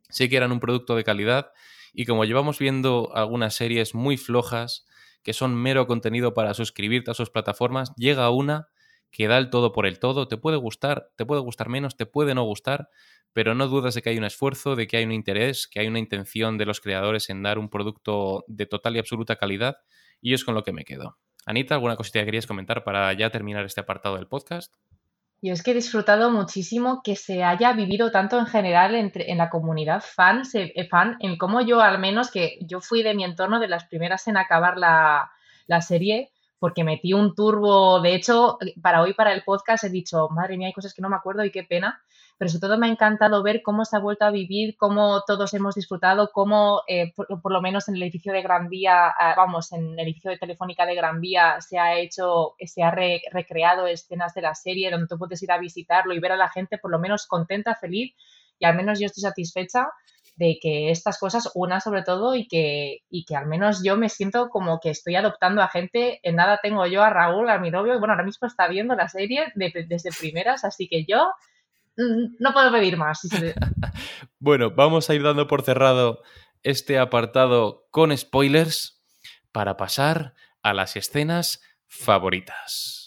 sé 0.10 0.30
que 0.30 0.38
eran 0.38 0.52
un 0.52 0.60
producto 0.60 0.96
de 0.96 1.04
calidad 1.04 1.52
y 1.94 2.06
como 2.06 2.26
llevamos 2.26 2.60
viendo 2.60 3.12
algunas 3.14 3.56
series 3.56 3.96
muy 3.96 4.18
flojas 4.18 4.86
que 5.24 5.34
son 5.34 5.56
mero 5.56 5.88
contenido 5.88 6.34
para 6.34 6.54
suscribirte 6.54 7.12
a 7.12 7.14
sus 7.14 7.30
plataformas, 7.30 7.94
llega 7.96 8.30
una 8.30 8.70
que 9.12 9.28
da 9.28 9.38
el 9.38 9.50
todo 9.50 9.72
por 9.72 9.86
el 9.86 10.00
todo, 10.00 10.28
te 10.28 10.38
puede 10.38 10.58
gustar, 10.58 11.10
te 11.16 11.26
puede 11.26 11.42
gustar 11.42 11.70
menos, 11.70 11.98
te 11.98 12.06
puede 12.06 12.36
no 12.36 12.44
gustar, 12.44 12.90
pero 13.34 13.56
no 13.56 13.68
dudas 13.68 13.96
de 13.96 14.02
que 14.02 14.10
hay 14.10 14.18
un 14.18 14.24
esfuerzo, 14.24 14.76
de 14.76 14.88
que 14.88 14.98
hay 14.98 15.06
un 15.06 15.12
interés, 15.12 15.68
que 15.68 15.80
hay 15.80 15.88
una 15.88 16.00
intención 16.00 16.58
de 16.58 16.66
los 16.66 16.80
creadores 16.80 17.30
en 17.30 17.44
dar 17.44 17.58
un 17.60 17.70
producto 17.70 18.44
de 18.48 18.66
total 18.66 18.96
y 18.96 19.00
absoluta 19.00 19.36
calidad, 19.36 19.78
y 20.22 20.34
es 20.34 20.44
con 20.44 20.56
lo 20.56 20.64
que 20.64 20.74
me 20.74 20.86
quedo. 20.86 21.18
Anita, 21.46 21.76
¿alguna 21.76 21.96
cosita 21.96 22.20
que 22.20 22.26
querías 22.26 22.48
comentar 22.48 22.84
para 22.84 23.12
ya 23.14 23.30
terminar 23.30 23.66
este 23.66 23.82
apartado 23.82 24.16
del 24.16 24.28
podcast? 24.28 24.76
Yo 25.42 25.54
es 25.54 25.64
que 25.64 25.72
he 25.72 25.74
disfrutado 25.74 26.32
muchísimo 26.32 27.02
que 27.02 27.16
se 27.16 27.44
haya 27.44 27.72
vivido 27.74 28.12
tanto 28.12 28.38
en 28.38 28.46
general 28.46 28.94
entre, 28.96 29.32
en 29.32 29.38
la 29.38 29.50
comunidad 29.50 30.02
fan, 30.02 30.44
fan, 30.90 31.18
en 31.22 31.38
cómo 31.38 31.62
yo 31.62 31.80
al 31.80 32.00
menos, 32.00 32.30
que 32.30 32.58
yo 32.62 32.82
fui 32.82 33.04
de 33.04 33.14
mi 33.14 33.24
entorno 33.24 33.60
de 33.60 33.70
las 33.70 33.86
primeras 33.86 34.28
en 34.28 34.36
acabar 34.36 34.78
la, 34.78 35.32
la 35.68 35.82
serie, 35.82 36.32
porque 36.60 36.84
metí 36.84 37.14
un 37.14 37.34
turbo. 37.34 38.02
De 38.02 38.14
hecho, 38.14 38.58
para 38.82 39.02
hoy, 39.02 39.14
para 39.14 39.34
el 39.34 39.44
podcast, 39.44 39.86
he 39.86 39.90
dicho, 39.90 40.30
madre 40.30 40.58
mía, 40.58 40.68
hay 40.68 40.74
cosas 40.74 40.94
que 40.94 41.02
no 41.02 41.10
me 41.10 41.16
acuerdo 41.16 41.44
y 41.44 41.52
qué 41.52 41.64
pena. 41.64 42.02
Pero 42.38 42.50
sobre 42.50 42.62
todo 42.62 42.78
me 42.78 42.88
ha 42.88 42.90
encantado 42.90 43.44
ver 43.44 43.62
cómo 43.62 43.84
se 43.84 43.98
ha 43.98 44.00
vuelto 44.00 44.24
a 44.24 44.32
vivir, 44.32 44.78
cómo 44.78 45.24
todos 45.28 45.54
hemos 45.54 45.76
disfrutado, 45.76 46.32
cómo, 46.34 46.84
eh, 46.88 47.12
por, 47.14 47.52
lo 47.52 47.62
menos 47.62 47.90
en 47.90 47.96
el 47.96 48.04
edificio 48.04 48.32
de 48.32 48.42
Gran 48.42 48.70
Vía, 48.70 49.08
ah, 49.10 49.34
vamos, 49.36 49.74
en 49.74 49.92
el 49.92 50.00
edificio 50.00 50.32
de 50.32 50.38
Telefónica 50.38 50.86
de 50.86 50.96
Gran 50.96 51.20
Vía, 51.20 51.60
se 51.60 51.78
ha 51.78 52.00
hecho, 52.00 52.56
se 52.58 52.82
ha 52.82 52.92
recreado 52.92 53.88
escenas 53.88 54.34
de 54.34 54.42
la 54.42 54.56
serie 54.56 54.90
donde 54.90 55.08
tú 55.08 55.18
puedes 55.18 55.44
ir 55.44 55.52
a 55.52 55.58
visitarlo 55.58 56.14
y 56.14 56.20
ver 56.20 56.32
a 56.32 56.38
la 56.38 56.48
gente 56.48 56.78
por 56.78 56.92
lo 56.92 57.00
menos 57.00 57.28
contenta, 57.28 57.76
feliz. 57.76 58.16
Y 58.58 58.66
al 58.66 58.76
menos 58.76 59.00
yo 59.00 59.08
estoy 59.08 59.22
satisfecha 59.22 59.90
de 60.40 60.58
que 60.62 60.90
estas 60.90 61.20
cosas 61.20 61.52
una 61.54 61.82
sobre 61.82 62.02
todo 62.02 62.34
y 62.34 62.48
que, 62.48 63.04
y 63.10 63.26
que 63.26 63.36
al 63.36 63.46
menos 63.46 63.84
yo 63.84 63.98
me 63.98 64.08
siento 64.08 64.48
como 64.50 64.80
que 64.80 64.90
estoy 64.90 65.16
adoptando 65.16 65.62
a 65.62 65.68
gente. 65.68 66.22
En 66.24 66.38
nada 66.38 66.60
tengo 66.64 66.88
yo 66.88 67.04
a 67.04 67.10
Raúl, 67.10 67.50
a 67.50 67.60
mi 67.60 67.72
novio, 67.72 67.94
y 67.94 68.00
bueno, 68.00 68.14
ahora 68.14 68.24
mismo 68.24 68.48
está 68.48 68.70
viendo 68.70 68.96
la 68.96 69.10
serie 69.10 69.52
desde 69.56 70.12
primeras, 70.18 70.64
así 70.64 70.88
que 70.88 71.04
yo 71.04 71.30
mm, 71.98 72.38
no 72.40 72.54
puedo 72.54 72.72
pedir 72.72 72.96
más. 72.96 73.20
bueno, 74.40 74.72
vamos 74.72 75.10
a 75.10 75.14
ir 75.14 75.24
dando 75.24 75.46
por 75.46 75.62
cerrado 75.62 76.22
este 76.64 77.00
apartado 77.00 77.88
con 77.92 78.18
spoilers 78.18 79.04
para 79.52 79.76
pasar 79.76 80.34
a 80.64 80.74
las 80.74 80.96
escenas 80.96 81.62
favoritas. 81.86 82.99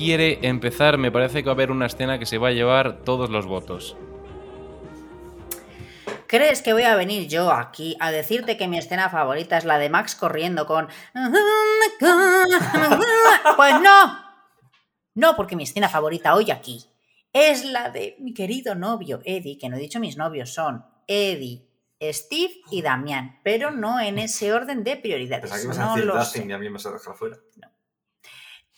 Quiere 0.00 0.38
empezar? 0.42 0.96
Me 0.96 1.12
parece 1.12 1.42
que 1.42 1.46
va 1.46 1.52
a 1.52 1.54
haber 1.54 1.70
una 1.70 1.84
escena 1.86 2.18
que 2.18 2.24
se 2.24 2.38
va 2.38 2.48
a 2.48 2.52
llevar 2.52 3.02
todos 3.02 3.28
los 3.28 3.44
votos. 3.44 3.96
¿Crees 6.26 6.62
que 6.62 6.72
voy 6.72 6.84
a 6.84 6.96
venir 6.96 7.28
yo 7.28 7.52
aquí 7.52 7.96
a 8.00 8.10
decirte 8.10 8.56
que 8.56 8.66
mi 8.66 8.78
escena 8.78 9.10
favorita 9.10 9.58
es 9.58 9.64
la 9.64 9.78
de 9.78 9.90
Max 9.90 10.14
corriendo 10.14 10.66
con... 10.66 10.88
Pues 13.56 13.74
no. 13.80 14.18
No, 15.14 15.36
porque 15.36 15.54
mi 15.54 15.64
escena 15.64 15.88
favorita 15.90 16.34
hoy 16.34 16.50
aquí 16.50 16.82
es 17.32 17.64
la 17.66 17.90
de 17.90 18.16
mi 18.20 18.32
querido 18.32 18.74
novio 18.74 19.20
Eddie, 19.24 19.58
que 19.58 19.68
no 19.68 19.76
he 19.76 19.80
dicho 19.80 20.00
mis 20.00 20.16
novios 20.16 20.54
son 20.54 20.82
Eddie, 21.06 21.68
Steve 22.00 22.54
y 22.70 22.80
Damián, 22.80 23.38
pero 23.44 23.70
no 23.70 24.00
en 24.00 24.18
ese 24.18 24.52
orden 24.54 24.82
de 24.82 24.96
prioridades. 24.96 25.50
Pues 25.50 25.66
aquí 25.66 26.06
me 26.06 26.12
a 26.12 26.18
decir 26.20 26.46
y 26.48 26.52
a 26.52 26.58
mí 26.58 26.70
me 26.70 26.78
se 26.78 26.88
fuera. 26.88 27.36
No. 27.56 27.79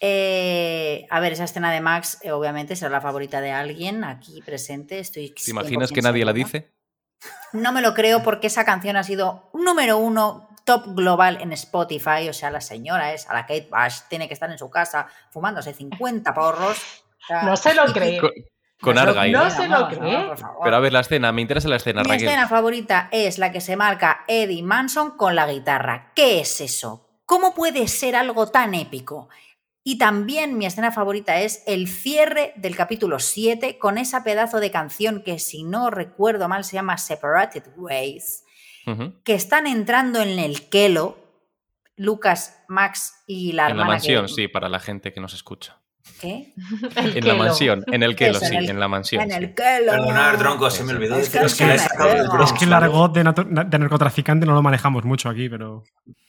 Eh, 0.04 1.06
a 1.10 1.20
ver, 1.20 1.32
esa 1.32 1.44
escena 1.44 1.70
de 1.70 1.80
Max, 1.80 2.18
eh, 2.22 2.32
obviamente, 2.32 2.74
será 2.74 2.90
la 2.90 3.00
favorita 3.00 3.40
de 3.40 3.52
alguien 3.52 4.02
aquí 4.02 4.42
presente. 4.42 4.98
Estoy 4.98 5.30
¿Te 5.30 5.52
imaginas 5.52 5.92
que 5.92 6.02
nadie 6.02 6.24
la 6.24 6.32
dice? 6.32 6.72
No 7.52 7.70
me 7.70 7.82
lo 7.82 7.94
creo 7.94 8.20
porque 8.24 8.48
esa 8.48 8.64
canción 8.64 8.96
ha 8.96 9.04
sido 9.04 9.48
número 9.54 9.98
uno 9.98 10.48
top 10.64 10.96
global 10.96 11.38
en 11.40 11.52
Spotify. 11.52 12.28
O 12.28 12.32
sea, 12.32 12.50
la 12.50 12.60
señora 12.60 13.12
es 13.12 13.30
a 13.30 13.34
la 13.34 13.42
Kate 13.42 13.68
Bush, 13.70 14.00
tiene 14.08 14.26
que 14.26 14.34
estar 14.34 14.50
en 14.50 14.58
su 14.58 14.68
casa 14.68 15.06
fumándose 15.30 15.72
50 15.72 16.34
porros. 16.34 17.04
no 17.44 17.56
se 17.56 17.72
lo 17.72 17.84
cree. 17.92 18.20
Con, 18.80 18.98
Argyle. 18.98 19.30
No 19.30 19.48
se 19.50 19.68
lo 19.68 19.86
cree. 19.86 20.32
Pero 20.64 20.76
a 20.76 20.80
ver, 20.80 20.92
la 20.92 21.00
escena, 21.00 21.30
me 21.30 21.42
interesa 21.42 21.68
la 21.68 21.76
escena. 21.76 22.02
Mi 22.02 22.16
escena 22.16 22.48
favorita 22.48 23.08
es 23.12 23.38
la 23.38 23.52
que 23.52 23.60
se 23.60 23.76
marca 23.76 24.24
Eddie 24.26 24.64
Manson 24.64 25.16
con 25.16 25.36
la 25.36 25.46
guitarra. 25.46 26.10
¿Qué 26.16 26.40
es 26.40 26.60
eso? 26.60 27.08
¿Cómo 27.24 27.54
puede 27.54 27.86
ser 27.86 28.16
algo 28.16 28.48
tan 28.48 28.74
épico? 28.74 29.28
Y 29.84 29.98
también 29.98 30.58
mi 30.58 30.66
escena 30.66 30.92
favorita 30.92 31.40
es 31.40 31.64
el 31.66 31.88
cierre 31.88 32.52
del 32.56 32.76
capítulo 32.76 33.18
7 33.18 33.78
con 33.78 33.98
esa 33.98 34.22
pedazo 34.22 34.60
de 34.60 34.70
canción 34.70 35.22
que 35.24 35.40
si 35.40 35.64
no 35.64 35.90
recuerdo 35.90 36.48
mal 36.48 36.64
se 36.64 36.74
llama 36.74 36.98
Separated 36.98 37.64
Ways, 37.76 38.44
que 39.24 39.34
están 39.34 39.66
entrando 39.66 40.22
en 40.22 40.38
el 40.38 40.68
Kelo, 40.68 41.18
Lucas, 41.96 42.62
Max 42.68 43.24
y 43.26 43.52
la 43.52 43.68
En 43.68 43.76
la 43.76 43.84
mansión, 43.84 44.28
sí, 44.28 44.46
para 44.46 44.68
la 44.68 44.78
gente 44.78 45.12
que 45.12 45.20
nos 45.20 45.34
escucha. 45.34 45.81
¿Qué? 46.20 46.52
en 46.94 47.26
la 47.26 47.34
mansión, 47.34 47.84
en 47.90 48.02
el 48.02 48.16
Kelo, 48.16 48.38
sí, 48.38 48.54
en, 48.54 48.78
la 48.78 48.88
mansión. 48.88 49.22
En 49.22 49.32
el 49.32 49.54
Kelo. 49.54 49.92
Perdonad, 49.92 50.38
tronco, 50.38 50.70
se 50.70 50.84
me 50.84 50.92
olvidó. 50.92 51.16
Es 51.16 51.30
que, 51.30 51.38
es 51.44 51.54
que, 51.54 52.64
el 52.64 52.72
argot 52.72 53.12
de, 53.12 53.22
de 53.22 53.78
narcotraficante 53.78 54.46
no 54.46 54.54
lo 54.54 54.62
manejamos 54.62 55.04
mucho 55.04 55.28
aquí, 55.28 55.48
pero... 55.48 55.84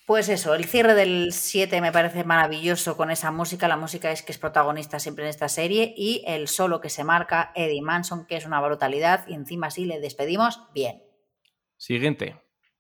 Pues 0.06 0.28
eso, 0.28 0.54
el 0.54 0.66
cierre 0.66 0.96
del 0.96 1.32
7 1.32 1.80
me 1.80 1.94
parece 1.94 2.26
maravilloso 2.26 2.98
con 2.98 3.10
esa 3.10 3.32
música. 3.32 3.70
La 3.70 3.78
música 3.78 4.12
es 4.12 4.22
que 4.22 4.34
es 4.34 4.38
protagonista 4.38 5.00
siempre 5.00 5.24
en 5.24 5.30
esta 5.30 5.48
serie 5.48 5.94
y 5.96 6.24
el 6.28 6.50
solo 6.50 6.82
que 6.82 6.90
se 6.90 7.06
marca 7.06 7.54
Eddie 7.56 7.82
Manson, 7.82 8.26
que 8.26 8.36
es 8.36 8.46
una 8.46 8.60
brutalidad 8.60 9.26
y 9.28 9.34
encima 9.34 9.72
sí 9.72 9.86
le 9.86 10.02
despedimos 10.02 10.62
bien. 10.74 11.02
Siguiente. 11.78 12.36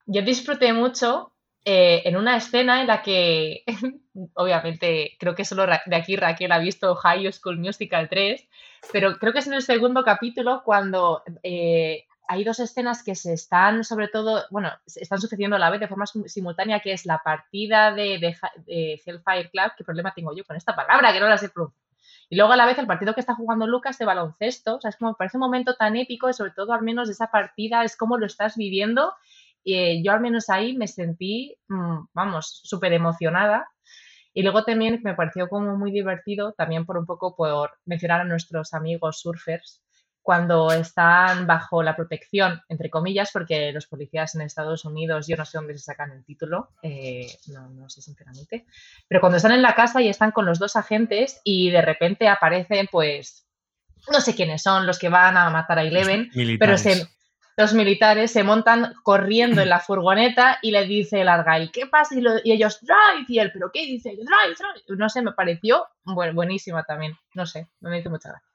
Yo 0.05 0.21
disfruté 0.21 0.73
mucho 0.73 1.32
eh, 1.65 2.01
en 2.05 2.17
una 2.17 2.35
escena 2.37 2.81
en 2.81 2.87
la 2.87 3.01
que, 3.01 3.63
obviamente, 4.35 5.15
creo 5.19 5.33
que 5.33 5.45
solo 5.45 5.65
de 5.65 5.95
aquí 5.95 6.15
Raquel 6.15 6.51
ha 6.51 6.59
visto 6.59 6.95
High 6.95 7.31
School 7.31 7.57
Musical 7.57 8.09
3, 8.09 8.47
pero 8.91 9.17
creo 9.17 9.31
que 9.31 9.39
es 9.39 9.47
en 9.47 9.53
el 9.53 9.61
segundo 9.61 10.03
capítulo 10.03 10.61
cuando 10.65 11.23
eh, 11.41 12.05
hay 12.27 12.43
dos 12.43 12.59
escenas 12.59 13.03
que 13.03 13.15
se 13.15 13.33
están, 13.33 13.83
sobre 13.83 14.09
todo, 14.09 14.43
bueno, 14.49 14.71
están 14.85 15.21
sucediendo 15.21 15.55
a 15.55 15.59
la 15.59 15.69
vez 15.69 15.79
de 15.79 15.87
forma 15.87 16.05
simultánea, 16.05 16.81
que 16.81 16.93
es 16.93 17.05
la 17.05 17.19
partida 17.19 17.93
de, 17.93 18.35
Hellfire 18.67 19.49
Club, 19.49 19.71
qué 19.77 19.83
problema 19.83 20.13
tengo 20.13 20.35
yo 20.35 20.43
con 20.43 20.57
esta 20.57 20.75
palabra, 20.75 21.13
que 21.13 21.19
no 21.19 21.29
la 21.29 21.37
sé 21.37 21.49
pronunciar. 21.49 21.83
Y 22.29 22.35
luego 22.35 22.53
a 22.53 22.57
la 22.57 22.65
vez 22.65 22.77
el 22.79 22.87
partido 22.87 23.13
que 23.13 23.19
está 23.19 23.35
jugando 23.35 23.67
Lucas 23.67 23.97
de 23.97 24.05
baloncesto, 24.05 24.77
o 24.77 24.81
sea, 24.81 24.89
es 24.89 24.97
como 24.97 25.15
parece 25.15 25.37
un 25.37 25.41
momento 25.41 25.75
tan 25.75 25.95
épico 25.95 26.29
y 26.29 26.33
sobre 26.33 26.51
todo 26.51 26.73
al 26.73 26.81
menos 26.81 27.09
esa 27.09 27.27
partida 27.27 27.83
es 27.83 27.95
como 27.95 28.17
lo 28.17 28.25
estás 28.25 28.55
viviendo. 28.57 29.13
Y 29.63 29.75
eh, 29.75 30.01
yo 30.03 30.11
al 30.11 30.21
menos 30.21 30.49
ahí 30.49 30.75
me 30.75 30.87
sentí, 30.87 31.57
mm, 31.67 32.05
vamos, 32.13 32.61
súper 32.63 32.93
emocionada. 32.93 33.67
Y 34.33 34.41
luego 34.41 34.63
también 34.63 34.99
me 35.03 35.13
pareció 35.13 35.47
como 35.47 35.77
muy 35.77 35.91
divertido, 35.91 36.53
también 36.53 36.85
por 36.85 36.97
un 36.97 37.05
poco 37.05 37.35
por 37.35 37.71
mencionar 37.85 38.21
a 38.21 38.25
nuestros 38.25 38.73
amigos 38.73 39.19
surfers, 39.21 39.83
cuando 40.23 40.71
están 40.71 41.45
bajo 41.45 41.83
la 41.83 41.97
protección, 41.97 42.61
entre 42.69 42.89
comillas, 42.89 43.29
porque 43.31 43.73
los 43.73 43.87
policías 43.87 44.33
en 44.33 44.41
Estados 44.41 44.85
Unidos, 44.85 45.27
yo 45.27 45.35
no 45.35 45.45
sé 45.45 45.57
dónde 45.57 45.77
se 45.77 45.83
sacan 45.83 46.11
el 46.11 46.23
título, 46.23 46.69
eh, 46.81 47.27
no, 47.47 47.89
sé 47.89 48.01
sinceramente, 48.01 48.65
pero 49.09 49.19
cuando 49.19 49.35
están 49.35 49.51
en 49.51 49.61
la 49.61 49.75
casa 49.75 50.01
y 50.01 50.07
están 50.07 50.31
con 50.31 50.45
los 50.45 50.59
dos 50.59 50.77
agentes 50.77 51.41
y 51.43 51.69
de 51.71 51.81
repente 51.81 52.29
aparecen 52.29 52.87
pues 52.89 53.45
no 54.09 54.21
sé 54.21 54.33
quiénes 54.33 54.63
son 54.63 54.85
los 54.85 54.97
que 54.97 55.09
van 55.09 55.35
a 55.35 55.49
matar 55.49 55.79
a 55.79 55.83
Eleven, 55.83 56.29
pero 56.57 56.77
se, 56.77 57.05
los 57.57 57.73
militares 57.73 58.31
se 58.31 58.43
montan 58.43 58.93
corriendo 59.03 59.61
en 59.61 59.69
la 59.69 59.79
furgoneta 59.79 60.59
y 60.61 60.71
le 60.71 60.85
dice 60.85 61.21
el 61.21 61.29
Argyle, 61.29 61.71
¿qué 61.71 61.87
pasa? 61.87 62.15
Y, 62.15 62.21
lo- 62.21 62.37
y 62.43 62.51
ellos, 62.51 62.79
drive, 62.81 63.25
y 63.27 63.39
él, 63.39 63.51
¿pero 63.53 63.71
qué 63.71 63.85
dice? 63.85 64.09
Drive, 64.11 64.55
drive. 64.57 64.97
No 64.97 65.09
sé, 65.09 65.21
me 65.21 65.31
pareció 65.33 65.85
bueno, 66.03 66.33
buenísima 66.33 66.83
también, 66.83 67.17
no 67.33 67.45
sé, 67.45 67.69
me 67.81 67.99
hizo 67.99 68.09
mucha 68.09 68.29
gracia. 68.29 68.47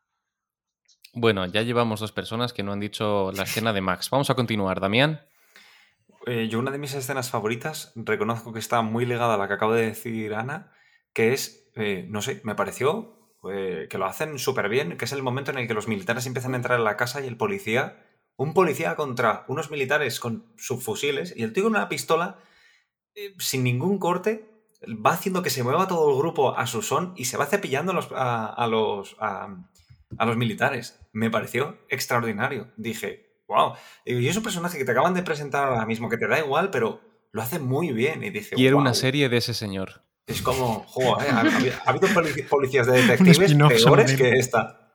Bueno, 1.14 1.46
ya 1.46 1.62
llevamos 1.62 2.00
dos 2.00 2.12
personas 2.12 2.52
que 2.52 2.62
no 2.62 2.72
han 2.72 2.80
dicho 2.80 3.32
la 3.34 3.44
escena 3.44 3.72
de 3.72 3.80
Max. 3.80 4.10
Vamos 4.10 4.28
a 4.30 4.34
continuar, 4.34 4.78
Damián. 4.80 5.20
Eh, 6.26 6.48
yo 6.48 6.58
una 6.58 6.70
de 6.70 6.78
mis 6.78 6.94
escenas 6.94 7.30
favoritas, 7.30 7.92
reconozco 7.96 8.52
que 8.52 8.58
está 8.58 8.82
muy 8.82 9.06
ligada 9.06 9.34
a 9.34 9.38
la 9.38 9.48
que 9.48 9.54
acabo 9.54 9.72
de 9.72 9.86
decir 9.86 10.34
Ana, 10.34 10.70
que 11.14 11.32
es, 11.32 11.70
eh, 11.76 12.06
no 12.10 12.20
sé, 12.20 12.40
me 12.44 12.54
pareció 12.54 13.32
eh, 13.50 13.86
que 13.88 13.96
lo 13.98 14.04
hacen 14.04 14.38
súper 14.38 14.68
bien, 14.68 14.98
que 14.98 15.06
es 15.06 15.12
el 15.12 15.22
momento 15.22 15.50
en 15.50 15.58
el 15.58 15.66
que 15.66 15.74
los 15.74 15.88
militares 15.88 16.26
empiezan 16.26 16.52
a 16.52 16.56
entrar 16.56 16.78
en 16.78 16.84
la 16.84 16.96
casa 16.98 17.22
y 17.22 17.26
el 17.26 17.36
policía, 17.38 18.04
un 18.38 18.54
policía 18.54 18.96
contra 18.96 19.44
unos 19.48 19.70
militares 19.70 20.18
con 20.20 20.46
subfusiles 20.56 21.34
y 21.36 21.42
el 21.42 21.52
tío 21.52 21.64
con 21.64 21.72
una 21.72 21.88
pistola 21.88 22.38
eh, 23.14 23.34
sin 23.38 23.62
ningún 23.64 23.98
corte 23.98 24.48
va 25.04 25.10
haciendo 25.12 25.42
que 25.42 25.50
se 25.50 25.62
mueva 25.64 25.88
todo 25.88 26.10
el 26.10 26.16
grupo 26.18 26.56
a 26.56 26.66
su 26.68 26.80
son 26.82 27.12
y 27.16 27.24
se 27.26 27.36
va 27.36 27.46
cepillando 27.46 27.92
a 27.92 27.94
los, 27.96 28.08
a, 28.12 28.46
a 28.46 28.66
los, 28.68 29.16
a, 29.18 29.56
a 30.16 30.24
los 30.26 30.36
militares. 30.36 31.00
Me 31.12 31.30
pareció 31.30 31.78
extraordinario. 31.88 32.68
Dije, 32.76 33.42
wow. 33.48 33.72
Y 34.04 34.28
es 34.28 34.36
un 34.36 34.44
personaje 34.44 34.78
que 34.78 34.84
te 34.84 34.92
acaban 34.92 35.14
de 35.14 35.22
presentar 35.24 35.68
ahora 35.68 35.84
mismo, 35.84 36.08
que 36.08 36.16
te 36.16 36.28
da 36.28 36.38
igual, 36.38 36.70
pero 36.70 37.00
lo 37.32 37.42
hace 37.42 37.58
muy 37.58 37.92
bien. 37.92 38.22
Y 38.22 38.30
dice, 38.30 38.54
Quiero 38.54 38.76
una 38.78 38.90
"Guau". 38.90 38.94
serie 39.00 39.28
de 39.28 39.36
ese 39.38 39.52
señor. 39.52 40.04
Es 40.28 40.40
como, 40.42 40.84
joder, 40.86 41.26
¿eh? 41.26 41.30
ha, 41.32 41.40
ha- 41.40 41.82
ha 41.86 41.90
habido 41.90 42.08
policías 42.48 42.86
de 42.86 42.92
detectives 43.02 43.52
peores 43.54 44.14
que 44.16 44.30
esta. 44.38 44.92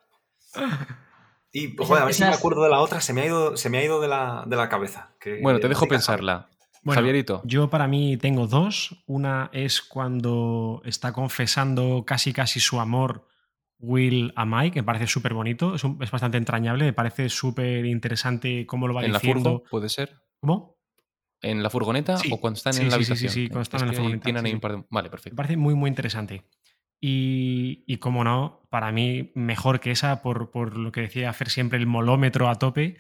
Y, 1.54 1.76
joder, 1.78 2.02
a 2.02 2.06
ver 2.06 2.14
si 2.16 2.24
me 2.24 2.30
acuerdo 2.30 2.64
de 2.64 2.70
la 2.70 2.80
otra, 2.80 3.00
se 3.00 3.14
me 3.14 3.22
ha 3.22 3.26
ido, 3.28 3.56
se 3.56 3.70
me 3.70 3.78
ha 3.78 3.84
ido 3.86 4.02
de, 4.02 4.08
la, 4.08 4.44
de 4.48 4.56
la 4.56 4.68
cabeza. 4.70 5.12
Que- 5.20 5.40
Bueno, 5.42 5.60
te 5.60 5.70
dejo 5.70 5.88
pensarla. 5.88 6.50
Bueno, 6.82 7.00
Javierito. 7.00 7.42
Yo 7.46 7.70
para 7.70 7.88
mí 7.88 8.18
tengo 8.18 8.48
dos. 8.48 9.04
Una 9.06 9.50
es 9.54 9.82
cuando 9.82 10.82
está 10.84 11.14
confesando 11.14 12.04
casi 12.06 12.34
casi 12.34 12.60
su 12.60 12.80
amor 12.80 13.28
Will 13.80 14.34
a 14.36 14.46
Mike, 14.46 14.72
que 14.74 14.82
me 14.82 14.86
parece 14.86 15.08
súper 15.08 15.34
bonito, 15.34 15.76
es, 15.76 15.84
es 16.02 16.12
bastante 16.12 16.38
entrañable, 16.38 16.86
me 16.86 16.94
parece 16.94 17.30
súper 17.30 17.86
interesante 17.86 18.66
cómo 18.66 18.88
lo 18.88 18.94
va 18.96 19.06
¿En 19.06 19.12
la 19.14 19.20
diciendo. 19.20 19.52
furgo 19.60 19.64
puede 19.70 19.90
ser? 19.90 20.22
¿Cómo? 20.40 20.78
¿En 21.42 21.62
la 21.62 21.70
furgoneta 21.70 22.18
Sí. 22.18 22.30
o 22.34 22.40
cuando 22.40 22.58
están 22.58 22.74
Sí, 22.74 22.82
en 22.84 22.90
la 22.90 22.98
sí, 22.98 23.04
sí, 23.04 23.06
sí, 23.06 23.12
habitación? 23.14 23.34
sí, 23.34 23.48
cuando 23.50 23.62
están 23.64 23.78
Es 23.80 23.82
en 23.84 23.88
la 23.90 23.94
furgoneta, 23.94 24.24
tienen 24.24 24.42
sí, 24.44 24.48
ahí 24.48 24.54
un 24.56 24.60
par 24.62 24.72
de- 24.78 24.84
Vale, 24.90 25.08
Me 25.08 25.12
perfecto. 25.12 25.36
parece 25.36 25.58
muy, 25.58 25.76
muy 25.76 25.90
interesante. 25.90 26.46
Y, 27.06 27.84
y 27.86 27.98
como 27.98 28.24
no, 28.24 28.66
para 28.70 28.94
mí 28.94 29.34
mejor 29.36 29.82
que 29.82 29.92
esa, 29.92 30.22
por, 30.22 30.52
por 30.52 30.78
lo 30.78 30.94
que 30.94 31.02
decía 31.02 31.34
Fer 31.34 31.50
siempre, 31.50 31.78
el 31.78 31.86
molómetro 31.86 32.48
a 32.48 32.56
tope, 32.56 32.96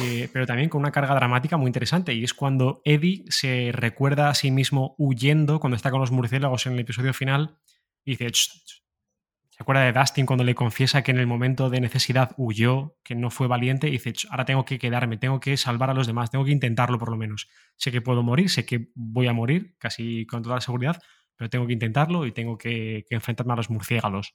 eh, 0.00 0.28
pero 0.32 0.46
también 0.46 0.68
con 0.68 0.80
una 0.80 0.92
carga 0.92 1.16
dramática 1.16 1.56
muy 1.56 1.66
interesante. 1.66 2.14
Y 2.14 2.22
es 2.22 2.34
cuando 2.34 2.82
Eddie 2.84 3.24
se 3.30 3.70
recuerda 3.72 4.28
a 4.28 4.34
sí 4.34 4.52
mismo 4.52 4.94
huyendo 4.96 5.58
cuando 5.58 5.74
está 5.74 5.90
con 5.90 5.98
los 5.98 6.12
murciélagos 6.12 6.66
en 6.66 6.74
el 6.74 6.78
episodio 6.78 7.12
final 7.12 7.58
y 8.04 8.12
dice, 8.12 8.30
se 8.32 9.58
acuerda 9.58 9.82
de 9.82 9.92
Dustin 9.92 10.24
cuando 10.24 10.44
le 10.44 10.54
confiesa 10.54 11.02
que 11.02 11.10
en 11.10 11.18
el 11.18 11.26
momento 11.26 11.68
de 11.68 11.80
necesidad 11.80 12.36
huyó, 12.36 12.94
que 13.02 13.16
no 13.16 13.28
fue 13.28 13.48
valiente, 13.48 13.88
y 13.88 13.92
dice, 13.92 14.12
"Ch, 14.12 14.28
ahora 14.30 14.44
tengo 14.44 14.64
que 14.64 14.78
quedarme, 14.78 15.16
tengo 15.16 15.40
que 15.40 15.56
salvar 15.56 15.90
a 15.90 15.94
los 15.94 16.06
demás, 16.06 16.30
tengo 16.30 16.44
que 16.44 16.52
intentarlo 16.52 16.96
por 16.96 17.10
lo 17.10 17.16
menos. 17.16 17.48
Sé 17.74 17.90
que 17.90 18.02
puedo 18.02 18.22
morir, 18.22 18.50
sé 18.50 18.64
que 18.64 18.92
voy 18.94 19.26
a 19.26 19.32
morir, 19.32 19.74
casi 19.78 20.26
con 20.26 20.44
toda 20.44 20.54
la 20.54 20.60
seguridad, 20.60 21.02
pero 21.36 21.50
tengo 21.50 21.66
que 21.66 21.72
intentarlo 21.72 22.26
y 22.26 22.32
tengo 22.32 22.58
que, 22.58 23.04
que 23.08 23.14
enfrentarme 23.14 23.52
a 23.52 23.56
los 23.56 23.70
murciélagos. 23.70 24.34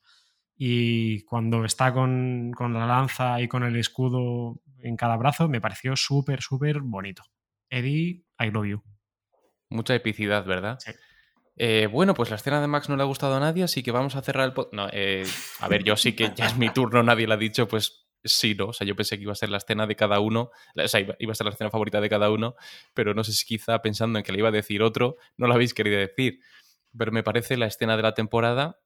Y 0.56 1.24
cuando 1.24 1.66
está 1.66 1.94
con, 1.94 2.52
con 2.56 2.74
la 2.74 2.88
lanza 2.88 3.42
y 3.42 3.48
con 3.48 3.64
el 3.64 3.76
escudo 3.76 4.62
en 4.80 4.96
cada 4.98 5.16
brazo, 5.18 5.48
me 5.48 5.62
pareció 5.62 5.96
súper, 5.96 6.42
súper 6.42 6.82
bonito. 6.82 7.24
Eddie, 7.70 8.24
I 8.40 8.52
love 8.52 8.66
you. 8.66 8.84
Mucha 9.70 9.94
epicidad, 9.96 10.46
¿verdad? 10.46 10.78
Sí. 10.80 10.92
Eh, 11.58 11.88
bueno, 11.92 12.14
pues 12.14 12.30
la 12.30 12.36
escena 12.36 12.62
de 12.62 12.68
Max 12.68 12.88
no 12.88 12.96
le 12.96 13.02
ha 13.02 13.08
gustado 13.08 13.36
a 13.36 13.40
nadie, 13.40 13.64
así 13.64 13.82
que 13.82 13.92
vamos 13.92 14.16
a 14.16 14.22
cerrar 14.22 14.48
el. 14.50 14.68
No, 14.72 14.88
eh, 14.94 15.26
a 15.60 15.68
ver, 15.68 15.84
yo 15.84 15.98
sí 15.98 16.14
que 16.14 16.32
ya 16.36 16.46
es 16.46 16.58
mi 16.58 16.70
turno, 16.70 17.02
nadie 17.02 17.26
lo 17.26 17.34
ha 17.34 17.38
dicho, 17.38 17.68
pues 17.68 18.08
sí, 18.24 18.54
¿no? 18.54 18.68
O 18.68 18.74
sea, 18.74 18.86
yo 18.86 18.96
pensé 18.96 19.18
que 19.18 19.24
iba 19.24 19.32
a 19.32 19.36
ser 19.36 19.50
la 19.50 19.58
escena 19.58 19.88
de 19.88 19.96
cada 19.96 20.20
uno, 20.20 20.52
o 20.76 20.88
sea, 20.88 21.00
iba, 21.00 21.16
iba 21.18 21.32
a 21.32 21.36
ser 21.36 21.46
la 21.46 21.54
escena 21.54 21.72
favorita 21.72 22.00
de 22.00 22.10
cada 22.10 22.30
uno, 22.30 22.56
pero 22.94 23.16
no 23.16 23.24
sé 23.24 23.34
si 23.34 23.46
quizá 23.46 23.82
pensando 23.82 24.20
en 24.20 24.26
que 24.26 24.32
le 24.32 24.40
iba 24.40 24.50
a 24.50 24.52
decir 24.52 24.84
otro, 24.84 25.18
no 25.36 25.48
lo 25.48 25.54
habéis 25.56 25.74
querido 25.74 25.98
decir. 25.98 26.40
Pero 26.98 27.12
me 27.12 27.24
parece 27.24 27.58
la 27.58 27.68
escena 27.68 27.96
de 27.98 28.04
la 28.04 28.14
temporada 28.14 28.80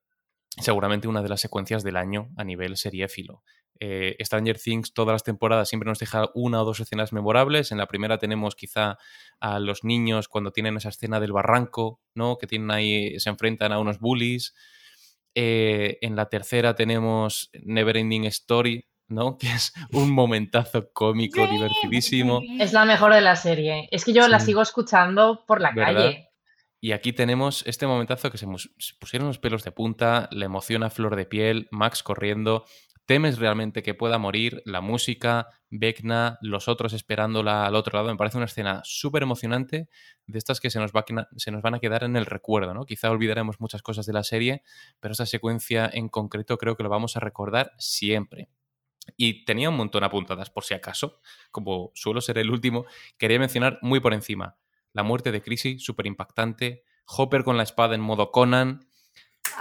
seguramente 0.60 1.08
una 1.08 1.22
de 1.22 1.30
las 1.30 1.42
secuencias 1.42 1.84
del 1.84 1.98
año 1.98 2.30
a 2.36 2.44
nivel 2.44 2.78
seriéfilo. 2.78 3.44
Eh, 3.80 4.16
Stranger 4.24 4.60
Things 4.60 4.94
todas 4.94 5.14
las 5.14 5.24
temporadas 5.24 5.70
siempre 5.70 5.90
nos 5.90 5.98
deja 5.98 6.30
una 6.36 6.62
o 6.62 6.66
dos 6.66 6.80
escenas 6.80 7.14
memorables. 7.14 7.72
En 7.72 7.80
la 7.80 7.88
primera 7.88 8.20
tenemos 8.20 8.56
quizá 8.56 8.98
a 9.40 9.60
los 9.60 9.84
niños 9.84 10.28
cuando 10.28 10.52
tienen 10.52 10.78
esa 10.78 10.90
escena 10.90 11.20
del 11.20 11.32
barranco, 11.32 12.00
¿no? 12.14 12.38
Que 12.38 12.48
tienen 12.48 12.70
ahí, 12.70 13.20
se 13.20 13.30
enfrentan 13.30 13.72
a 13.72 13.80
unos 13.80 14.00
bullies. 14.00 14.54
Eh, 15.34 15.98
en 16.02 16.16
la 16.16 16.28
tercera 16.28 16.76
tenemos 16.76 17.50
Neverending 17.54 18.26
Story, 18.26 18.88
¿no? 19.08 19.38
Que 19.40 19.48
es 19.48 19.74
un 19.94 20.12
momentazo 20.12 20.92
cómico, 20.94 21.48
divertidísimo. 21.48 22.42
Es 22.60 22.74
la 22.74 22.86
mejor 22.86 23.16
de 23.16 23.22
la 23.22 23.36
serie. 23.36 23.88
Es 23.90 24.06
que 24.06 24.14
yo 24.14 24.28
la 24.28 24.40
sigo 24.40 24.62
escuchando 24.62 25.44
por 25.48 25.60
la 25.60 25.72
¿Verdad? 25.72 25.94
calle. 25.94 26.31
Y 26.84 26.94
aquí 26.94 27.14
tenemos 27.14 27.64
este 27.68 27.86
momentazo 27.86 28.32
que 28.32 28.40
se, 28.40 28.48
pusieron 29.00 29.28
los 29.28 29.38
pelos 29.38 29.64
de 29.64 29.72
punta, 29.72 30.28
la 30.32 30.46
emoción 30.46 30.82
a 30.82 30.90
flor 30.90 31.16
de 31.16 31.28
piel, 31.28 31.68
Max 31.70 32.02
corriendo, 32.02 32.66
temes 33.06 33.38
realmente 33.38 33.84
que 33.84 33.94
pueda 33.94 34.18
morir, 34.18 34.64
la 34.66 34.82
música, 34.82 35.48
Vecna, 35.70 36.40
los 36.42 36.68
otros 36.68 36.94
esperándola 36.94 37.68
al 37.68 37.76
otro 37.76 38.00
lado. 38.00 38.10
Me 38.10 38.18
parece 38.18 38.38
una 38.38 38.48
escena 38.48 38.82
súper 38.84 39.22
emocionante 39.22 39.90
de 40.26 40.38
estas 40.40 40.60
que 40.60 40.72
se 40.72 40.80
nos 40.80 40.92
van 40.92 41.76
a 41.76 41.80
quedar 41.80 42.04
en 42.04 42.16
el 42.16 42.26
recuerdo, 42.26 42.74
¿no? 42.74 42.86
Quizá 42.86 43.12
olvidaremos 43.12 43.60
muchas 43.60 43.84
cosas 43.84 44.08
de 44.08 44.14
la 44.14 44.24
serie, 44.24 44.64
pero 45.00 45.12
esta 45.12 45.28
secuencia 45.28 45.88
en 45.94 46.10
concreto 46.10 46.58
creo 46.58 46.76
que 46.76 46.82
lo 46.82 46.90
vamos 46.90 47.16
a 47.16 47.20
recordar 47.20 47.74
siempre. 47.78 48.50
Y 49.18 49.46
tenía 49.46 49.70
un 49.70 49.78
montón 49.78 50.04
apuntadas, 50.04 50.50
por 50.50 50.64
si 50.64 50.74
acaso, 50.74 51.20
como 51.52 51.92
suelo 51.94 52.22
ser 52.22 52.40
el 52.40 52.50
último, 52.50 52.86
quería 53.20 53.38
mencionar 53.38 53.78
muy 53.84 54.00
por 54.00 54.16
encima 54.16 54.58
la 54.94 55.04
muerte 55.04 55.32
de 55.32 55.42
Chrissy, 55.42 55.80
súper 55.80 56.06
impactante. 56.08 56.84
Hopper 57.06 57.44
con 57.44 57.58
la 57.58 57.64
espada 57.64 57.96
en 57.96 58.02
modo 58.02 58.32
Conan. 58.32 58.86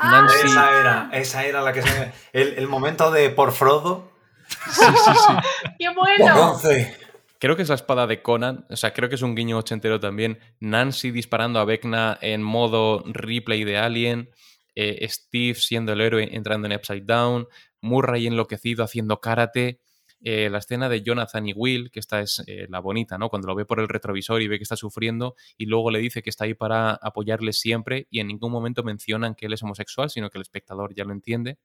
Nancy. 0.02 0.47
Esa 0.47 0.81
era, 0.81 1.11
esa 1.12 1.44
era 1.47 1.61
la 1.62 1.73
que 1.73 1.82
se... 1.82 2.12
El, 2.32 2.55
el 2.59 2.69
momento 2.69 3.11
de 3.11 3.31
por 3.31 3.52
Frodo. 3.52 4.11
Sí, 4.48 4.85
sí, 4.85 5.11
sí. 5.15 5.69
¡Qué 5.78 5.89
bueno! 5.90 6.52
once. 6.52 6.97
Creo 7.39 7.57
que 7.57 7.62
es 7.62 7.69
la 7.70 7.74
espada 7.74 8.07
de 8.07 8.23
Conan. 8.23 8.66
O 8.70 8.77
sea, 8.77 8.93
creo 8.93 9.09
que 9.09 9.15
es 9.15 9.23
un 9.23 9.35
guiño 9.35 9.59
ochentero 9.59 9.98
también. 9.98 10.39
Nancy 10.61 11.11
disparando 11.11 11.59
a 11.59 11.65
Vecna 11.65 12.19
en 12.20 12.43
modo 12.43 13.02
replay 13.07 13.65
de 13.65 13.78
Alien. 13.78 14.31
eh, 14.74 15.07
Steve 15.09 15.55
siendo 15.55 15.93
el 15.93 16.01
héroe 16.02 16.28
entrando 16.32 16.66
en 16.69 16.74
Upside 16.74 17.05
Down. 17.07 17.48
Murray 17.81 18.27
enloquecido 18.27 18.85
haciendo 18.85 19.20
karate. 19.20 19.81
Eh, 20.23 20.51
la 20.51 20.59
escena 20.59 20.89
de 20.89 21.03
Jonathan 21.03 21.49
y 21.49 21.55
Will, 21.55 21.91
que 21.91 21.99
esta 21.99 22.21
es 22.21 22.43
eh, 22.47 22.67
la 22.69 22.81
bonita, 22.81 23.17
¿no? 23.17 23.31
Cuando 23.31 23.49
lo 23.49 23.55
ve 23.55 23.65
por 23.65 23.81
el 23.81 23.89
retrovisor 23.89 24.43
y 24.43 24.49
ve 24.49 24.59
que 24.59 24.65
está 24.65 24.77
sufriendo 24.77 25.35
y 25.57 25.67
luego 25.67 25.91
le 25.91 25.99
dice 25.99 26.23
que 26.23 26.31
está 26.31 26.45
ahí 26.45 26.55
para 26.55 26.93
apoyarle 26.93 27.53
siempre 27.53 28.07
y 28.11 28.21
en 28.21 28.27
ningún 28.27 28.53
momento 28.53 28.83
mencionan 28.83 29.35
que 29.35 29.47
él 29.47 29.55
es 29.55 29.63
homosexual, 29.63 30.11
sino 30.11 30.29
que 30.29 30.39
el 30.39 30.43
espectador 30.43 30.95
ya 30.95 31.05
lo 31.05 31.13
entiende. 31.13 31.59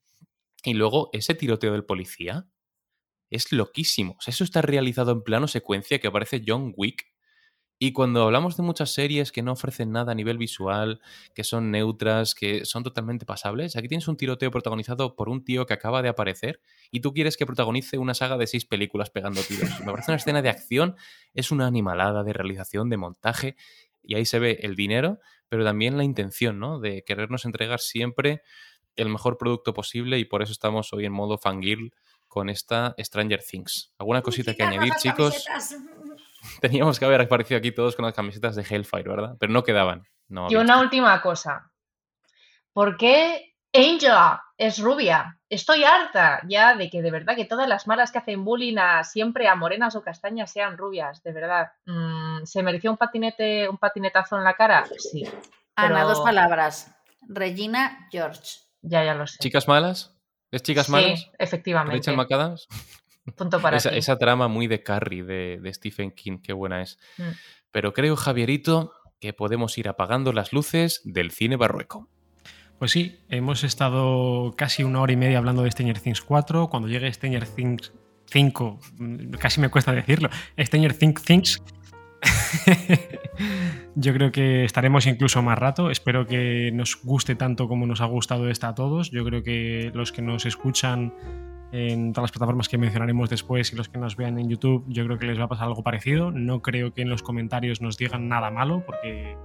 Y 0.64 0.74
luego 0.74 1.10
ese 1.12 1.36
tiroteo 1.36 1.74
del 1.74 1.84
policía 1.84 2.48
es 3.30 3.52
loquísimo. 3.52 4.16
O 4.18 4.22
sea, 4.22 4.32
eso 4.32 4.44
está 4.44 4.62
realizado 4.62 5.12
en 5.12 5.24
plano 5.24 5.48
secuencia 5.48 6.00
que 6.00 6.08
aparece 6.08 6.44
John 6.46 6.74
Wick. 6.76 7.15
Y 7.78 7.92
cuando 7.92 8.24
hablamos 8.24 8.56
de 8.56 8.64
muchas 8.64 8.92
series 8.94 9.32
que 9.32 9.42
no 9.42 9.52
ofrecen 9.52 9.92
nada 9.92 10.14
a 10.14 10.16
nivel 10.16 10.38
visual, 10.38 11.02
que 11.34 11.44
son 11.44 11.72
neutras, 11.72 12.34
que 12.34 12.64
son 12.64 12.84
totalmente 12.84 13.26
pasables, 13.26 13.76
aquí 13.76 13.90
tienes 13.90 14.08
un 14.08 14.16
tiroteo 14.16 14.50
protagonizado 14.50 15.16
por 15.16 15.28
un 15.28 15.44
tío 15.44 15.66
que 15.66 15.74
acaba 15.74 16.02
de 16.02 16.08
aparecer 16.08 16.62
y 16.90 17.02
tú 17.02 17.14
quieres 17.14 17.36
que 17.36 17.46
protagonice 17.46 17.98
una 17.98 18.14
saga 18.14 18.38
de 18.38 18.48
seis 18.48 18.66
películas 18.66 19.10
pegando 19.10 19.42
tiros. 19.42 19.70
Me 19.82 19.92
parece 19.92 20.12
una 20.12 20.18
escena 20.18 20.42
de 20.42 20.50
acción, 20.50 20.96
es 21.34 21.52
una 21.52 21.68
animalada 21.68 22.24
de 22.24 22.32
realización, 22.32 22.90
de 22.90 22.98
montaje, 22.98 23.56
y 24.02 24.16
ahí 24.16 24.26
se 24.26 24.40
ve 24.40 24.60
el 24.62 24.76
dinero, 24.76 25.20
pero 25.50 25.64
también 25.64 25.98
la 25.98 26.04
intención, 26.04 26.60
¿no? 26.60 26.80
De 26.80 27.04
querernos 27.04 27.46
entregar 27.46 27.80
siempre 27.80 28.42
el 28.96 29.10
mejor 29.10 29.38
producto 29.38 29.74
posible 29.74 30.20
y 30.20 30.26
por 30.26 30.42
eso 30.42 30.52
estamos 30.52 30.94
hoy 30.94 31.06
en 31.06 31.12
modo 31.12 31.38
fangirl 31.38 31.94
con 32.28 32.50
esta 32.50 32.96
Stranger 32.98 33.42
Things. 33.44 33.94
¿Alguna 33.98 34.22
cosita 34.22 34.54
que 34.54 34.64
añadir, 34.64 34.94
chicos? 34.96 35.46
Teníamos 36.62 37.00
que 37.00 37.06
haber 37.06 37.22
aparecido 37.22 37.58
aquí 37.58 37.72
todos 37.72 37.96
con 37.96 38.06
las 38.06 38.14
camisetas 38.14 38.56
de 38.56 38.64
Hellfire, 38.70 39.10
¿verdad? 39.10 39.36
Pero 39.40 39.52
no 39.54 39.64
quedaban. 39.64 40.04
No 40.28 40.48
Y 40.50 40.56
una 40.56 40.80
última 40.80 41.22
cosa. 41.22 41.72
¿Por 42.74 42.98
qué 42.98 43.56
Angela 43.74 44.44
es 44.58 44.80
rubia? 44.80 45.40
Estoy 45.50 45.84
harta 45.84 46.42
ya 46.48 46.76
de 46.76 46.90
que 46.90 47.02
de 47.02 47.12
verdad 47.12 47.36
que 47.36 47.46
todas 47.46 47.68
las 47.70 47.88
malas 47.88 48.12
que 48.12 48.18
hacen 48.18 48.44
bullying 48.44 48.78
a 48.78 49.04
siempre 49.04 49.48
a 49.48 49.56
morenas 49.56 49.96
o 49.96 50.02
castañas 50.02 50.52
sean 50.52 50.78
rubias, 50.78 51.22
de 51.24 51.32
verdad. 51.32 51.72
Mm, 51.86 52.44
¿Se 52.46 52.64
mereció 52.64 52.92
un 52.92 52.98
patinete, 52.98 53.70
un 53.70 53.78
patinetazo 53.78 54.38
en 54.38 54.44
la 54.44 54.56
cara? 54.56 54.86
Sí, 54.98 55.24
Ana, 55.76 55.96
Pero- 55.96 56.08
dos 56.10 56.22
palabras. 56.22 56.92
Regina 57.28 58.08
George. 58.12 58.60
ya, 58.82 59.04
ya 59.04 59.14
lo 59.14 59.26
sé. 59.28 59.38
Chicas 59.40 59.68
malas, 59.68 60.12
¿Es 60.52 60.62
chicas 60.64 60.86
Sí, 60.88 60.92
malas? 60.92 61.30
efectivamente. 61.38 61.98
Rachel 61.98 62.16
McAdams. 62.16 62.68
Punto 63.36 63.60
para 63.60 63.78
Esa, 63.78 63.90
ti. 63.92 63.98
esa 63.98 64.18
trama 64.18 64.48
muy 64.48 64.68
de 64.68 64.84
Carrie 64.84 65.24
de, 65.24 65.60
de 65.62 65.74
Stephen 65.74 66.12
King, 66.12 66.40
qué 66.44 66.54
buena 66.54 66.82
es. 66.82 67.00
Mm. 67.18 67.24
Pero 67.72 67.94
creo, 67.94 68.16
Javierito, 68.16 68.94
que 69.20 69.34
podemos 69.34 69.78
ir 69.78 69.90
apagando 69.90 70.32
las 70.32 70.54
luces 70.54 71.02
del 71.04 71.32
cine 71.32 71.56
barrueco. 71.56 72.10
Pues 72.78 72.92
sí, 72.92 73.20
hemos 73.30 73.64
estado 73.64 74.54
casi 74.58 74.84
una 74.84 75.02
hora 75.02 75.14
y 75.14 75.16
media 75.16 75.38
hablando 75.38 75.64
de 75.64 75.72
Stranger 75.72 76.00
Things 76.00 76.22
4. 76.22 76.70
Cuando 76.70 76.88
llegue 76.90 77.12
Stranger 77.12 77.48
Things 77.48 77.94
5, 78.28 78.80
mm, 78.98 79.30
casi 79.40 79.62
me 79.62 79.70
cuesta 79.70 79.92
decirlo, 79.94 80.30
Stranger 80.60 80.94
Things 80.94 81.24
Things, 81.24 81.64
yo 83.96 84.14
creo 84.14 84.32
que 84.32 84.66
estaremos 84.66 85.06
incluso 85.06 85.42
más 85.42 85.58
rato. 85.58 85.90
Espero 85.90 86.28
que 86.28 86.72
nos 86.74 87.02
guste 87.02 87.36
tanto 87.36 87.68
como 87.68 87.86
nos 87.86 88.02
ha 88.02 88.06
gustado 88.06 88.50
esta 88.50 88.70
a 88.70 88.76
todos. 88.76 89.10
Yo 89.12 89.24
creo 89.24 89.42
que 89.42 89.92
los 89.94 90.12
que 90.12 90.22
nos 90.22 90.46
escuchan 90.46 91.14
en 91.76 92.14
todas 92.14 92.30
las 92.30 92.32
plataformas 92.32 92.70
que 92.70 92.78
mencionaremos 92.78 93.30
después 93.30 93.74
y 93.74 93.76
los 93.76 93.90
que 93.90 93.98
nos 93.98 94.16
vean 94.16 94.40
en 94.40 94.50
YouTube, 94.50 94.86
yo 94.88 95.06
creo 95.06 95.20
que 95.20 95.26
les 95.26 95.38
va 95.38 95.44
a 95.44 95.48
pasar 95.50 95.68
algo 95.68 95.84
parecido. 95.84 96.32
No 96.32 96.62
creo 96.62 96.94
que 96.94 97.02
en 97.02 97.10
los 97.10 97.22
comentarios 97.22 97.82
nos 97.82 97.98
digan 97.98 98.30
nada 98.30 98.50
malo, 98.50 98.84
porque 98.86 99.36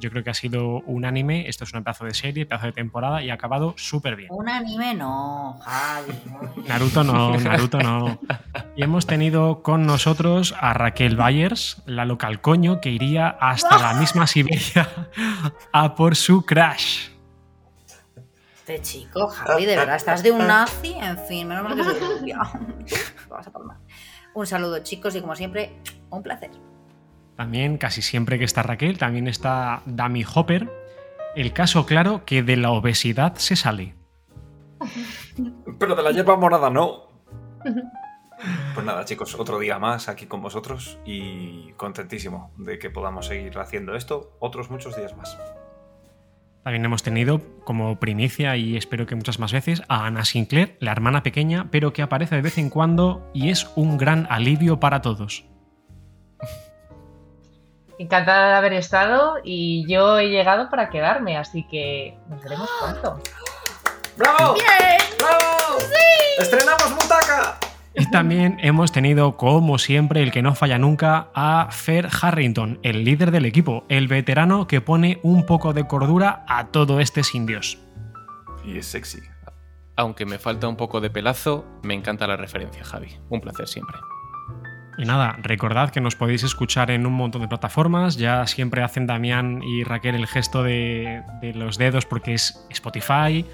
yo 0.00 0.10
creo 0.10 0.24
que 0.24 0.30
ha 0.30 0.34
sido 0.34 0.80
unánime. 0.86 1.48
Esto 1.48 1.62
es 1.62 1.72
un 1.72 1.84
pedazo 1.84 2.04
de 2.04 2.14
serie, 2.14 2.46
pedazo 2.46 2.66
de 2.66 2.72
temporada 2.72 3.22
y 3.22 3.30
ha 3.30 3.34
acabado 3.34 3.74
súper 3.76 4.16
bien. 4.16 4.28
Un 4.32 4.48
anime 4.48 4.94
no, 4.94 5.60
Javi. 5.62 6.12
Naruto 6.66 7.04
no, 7.04 7.38
Naruto 7.38 7.78
no. 7.78 8.18
Y 8.74 8.82
hemos 8.82 9.06
tenido 9.06 9.62
con 9.62 9.86
nosotros 9.86 10.56
a 10.60 10.74
Raquel 10.74 11.14
Bayers, 11.14 11.82
la 11.86 12.04
local 12.04 12.40
coño, 12.40 12.80
que 12.80 12.90
iría 12.90 13.28
hasta 13.28 13.78
la 13.78 13.94
misma 13.94 14.26
Siberia 14.26 14.88
a 15.72 15.94
por 15.94 16.16
su 16.16 16.44
crash. 16.44 17.17
Este 18.68 18.82
chico, 18.82 19.28
Javi, 19.28 19.64
de 19.64 19.76
verdad, 19.76 19.96
estás 19.96 20.22
de 20.22 20.30
un 20.30 20.46
nazi. 20.46 20.92
En 21.00 21.16
fin, 21.16 21.48
menos 21.48 21.64
mal 21.64 21.74
que 21.74 21.84
soy 21.84 21.94
rubia. 22.20 22.38
Lo 23.30 23.34
vas 23.34 23.46
a 23.46 23.50
palmar. 23.50 23.78
Un 24.34 24.46
saludo, 24.46 24.80
chicos, 24.80 25.16
y 25.16 25.22
como 25.22 25.34
siempre, 25.34 25.80
un 26.10 26.22
placer. 26.22 26.50
También, 27.34 27.78
casi 27.78 28.02
siempre 28.02 28.38
que 28.38 28.44
está 28.44 28.62
Raquel, 28.62 28.98
también 28.98 29.26
está 29.26 29.80
Dami 29.86 30.22
Hopper. 30.22 30.70
El 31.34 31.54
caso 31.54 31.86
claro 31.86 32.26
que 32.26 32.42
de 32.42 32.58
la 32.58 32.70
obesidad 32.70 33.36
se 33.36 33.56
sale. 33.56 33.94
Pero 35.78 35.94
de 35.94 36.02
la 36.02 36.10
hierba 36.10 36.36
morada 36.36 36.68
no. 36.68 37.08
Pues 38.72 38.86
nada, 38.86 39.04
chicos, 39.04 39.34
otro 39.34 39.58
día 39.58 39.80
más 39.80 40.08
aquí 40.08 40.26
con 40.26 40.40
vosotros 40.40 41.00
y 41.04 41.72
contentísimo 41.72 42.52
de 42.56 42.78
que 42.78 42.88
podamos 42.88 43.26
seguir 43.26 43.58
haciendo 43.58 43.96
esto 43.96 44.36
otros 44.38 44.70
muchos 44.70 44.96
días 44.96 45.16
más. 45.16 45.36
También 46.62 46.84
hemos 46.84 47.02
tenido 47.02 47.40
como 47.64 47.98
primicia 47.98 48.56
y 48.56 48.76
espero 48.76 49.06
que 49.06 49.14
muchas 49.14 49.38
más 49.38 49.52
veces 49.52 49.82
a 49.88 50.06
Ana 50.06 50.24
Sinclair, 50.24 50.76
la 50.80 50.92
hermana 50.92 51.22
pequeña, 51.22 51.68
pero 51.70 51.92
que 51.92 52.02
aparece 52.02 52.36
de 52.36 52.42
vez 52.42 52.58
en 52.58 52.68
cuando 52.68 53.30
y 53.32 53.50
es 53.50 53.70
un 53.76 53.96
gran 53.96 54.26
alivio 54.30 54.78
para 54.80 55.00
todos. 55.00 55.44
Encantada 57.98 58.50
de 58.50 58.56
haber 58.56 58.72
estado 58.74 59.38
y 59.42 59.84
yo 59.88 60.18
he 60.18 60.28
llegado 60.28 60.68
para 60.68 60.88
quedarme, 60.88 61.36
así 61.36 61.66
que 61.68 62.16
nos 62.28 62.42
veremos 62.42 62.68
pronto. 62.80 63.22
¡Bravo! 64.16 64.54
¡Bravo! 65.18 65.78
¡Estrenamos 66.38 66.94
Butaca! 66.94 67.58
Y 67.98 68.08
también 68.10 68.58
hemos 68.60 68.92
tenido, 68.92 69.36
como 69.36 69.76
siempre, 69.76 70.22
el 70.22 70.30
que 70.30 70.40
no 70.40 70.54
falla 70.54 70.78
nunca, 70.78 71.30
a 71.34 71.68
Fer 71.72 72.08
Harrington, 72.22 72.78
el 72.84 73.04
líder 73.04 73.32
del 73.32 73.44
equipo, 73.44 73.84
el 73.88 74.06
veterano 74.06 74.68
que 74.68 74.80
pone 74.80 75.18
un 75.24 75.44
poco 75.44 75.72
de 75.72 75.86
cordura 75.88 76.44
a 76.46 76.68
todo 76.68 77.00
este 77.00 77.24
sin 77.24 77.44
Dios. 77.44 77.78
Y 78.64 78.78
es 78.78 78.86
sexy. 78.86 79.18
Aunque 79.96 80.26
me 80.26 80.38
falta 80.38 80.68
un 80.68 80.76
poco 80.76 81.00
de 81.00 81.10
pelazo, 81.10 81.66
me 81.82 81.94
encanta 81.94 82.28
la 82.28 82.36
referencia, 82.36 82.84
Javi. 82.84 83.08
Un 83.30 83.40
placer 83.40 83.66
siempre. 83.66 83.96
Y 84.96 85.04
nada, 85.04 85.36
recordad 85.42 85.90
que 85.90 86.00
nos 86.00 86.14
podéis 86.14 86.44
escuchar 86.44 86.92
en 86.92 87.04
un 87.04 87.14
montón 87.14 87.42
de 87.42 87.48
plataformas. 87.48 88.16
Ya 88.16 88.46
siempre 88.46 88.82
hacen 88.84 89.08
Damián 89.08 89.60
y 89.62 89.82
Raquel 89.82 90.14
el 90.14 90.28
gesto 90.28 90.62
de, 90.62 91.22
de 91.40 91.52
los 91.52 91.78
dedos 91.78 92.06
porque 92.06 92.34
es 92.34 92.64
Spotify, 92.70 93.44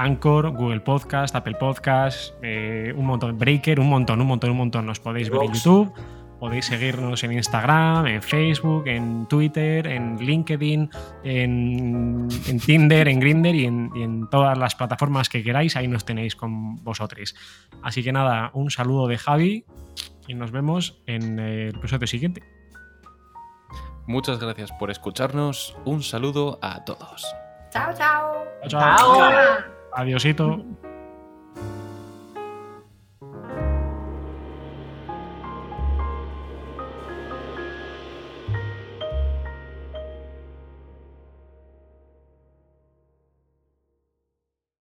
Anchor, 0.00 0.50
Google 0.56 0.80
Podcast, 0.80 1.34
Apple 1.34 1.56
Podcast, 1.56 2.34
eh, 2.42 2.92
un 2.96 3.04
montón, 3.04 3.36
Breaker, 3.36 3.78
un 3.78 3.90
montón, 3.90 4.18
un 4.20 4.26
montón, 4.26 4.50
un 4.50 4.56
montón. 4.56 4.86
Nos 4.86 4.98
podéis 4.98 5.28
ver 5.28 5.42
en. 5.42 5.52
YouTube, 5.52 5.92
podéis 6.38 6.64
seguirnos 6.64 7.22
en 7.22 7.32
Instagram, 7.32 8.06
en 8.06 8.22
Facebook, 8.22 8.86
en 8.86 9.26
Twitter, 9.26 9.86
en 9.86 10.16
LinkedIn, 10.16 10.88
en, 11.22 12.28
en 12.46 12.60
Tinder, 12.60 13.08
en 13.08 13.20
Grindr 13.20 13.54
y 13.54 13.66
en, 13.66 13.90
y 13.94 14.02
en 14.02 14.30
todas 14.30 14.56
las 14.56 14.74
plataformas 14.74 15.28
que 15.28 15.42
queráis. 15.42 15.76
Ahí 15.76 15.86
nos 15.86 16.06
tenéis 16.06 16.34
con 16.34 16.76
vosotros. 16.82 17.36
Así 17.82 18.02
que 18.02 18.10
nada, 18.10 18.50
un 18.54 18.70
saludo 18.70 19.06
de 19.06 19.18
Javi 19.18 19.66
y 20.26 20.32
nos 20.32 20.50
vemos 20.50 21.02
en 21.06 21.38
el 21.38 21.76
episodio 21.76 22.06
siguiente. 22.06 22.42
Muchas 24.06 24.40
gracias 24.40 24.72
por 24.72 24.90
escucharnos. 24.90 25.76
Un 25.84 26.02
saludo 26.02 26.58
a 26.62 26.86
todos. 26.86 27.26
Chao, 27.70 27.92
chao. 27.92 28.44
Chao. 28.66 28.96
¡Chao! 28.96 29.79
Adiosito. 29.92 30.64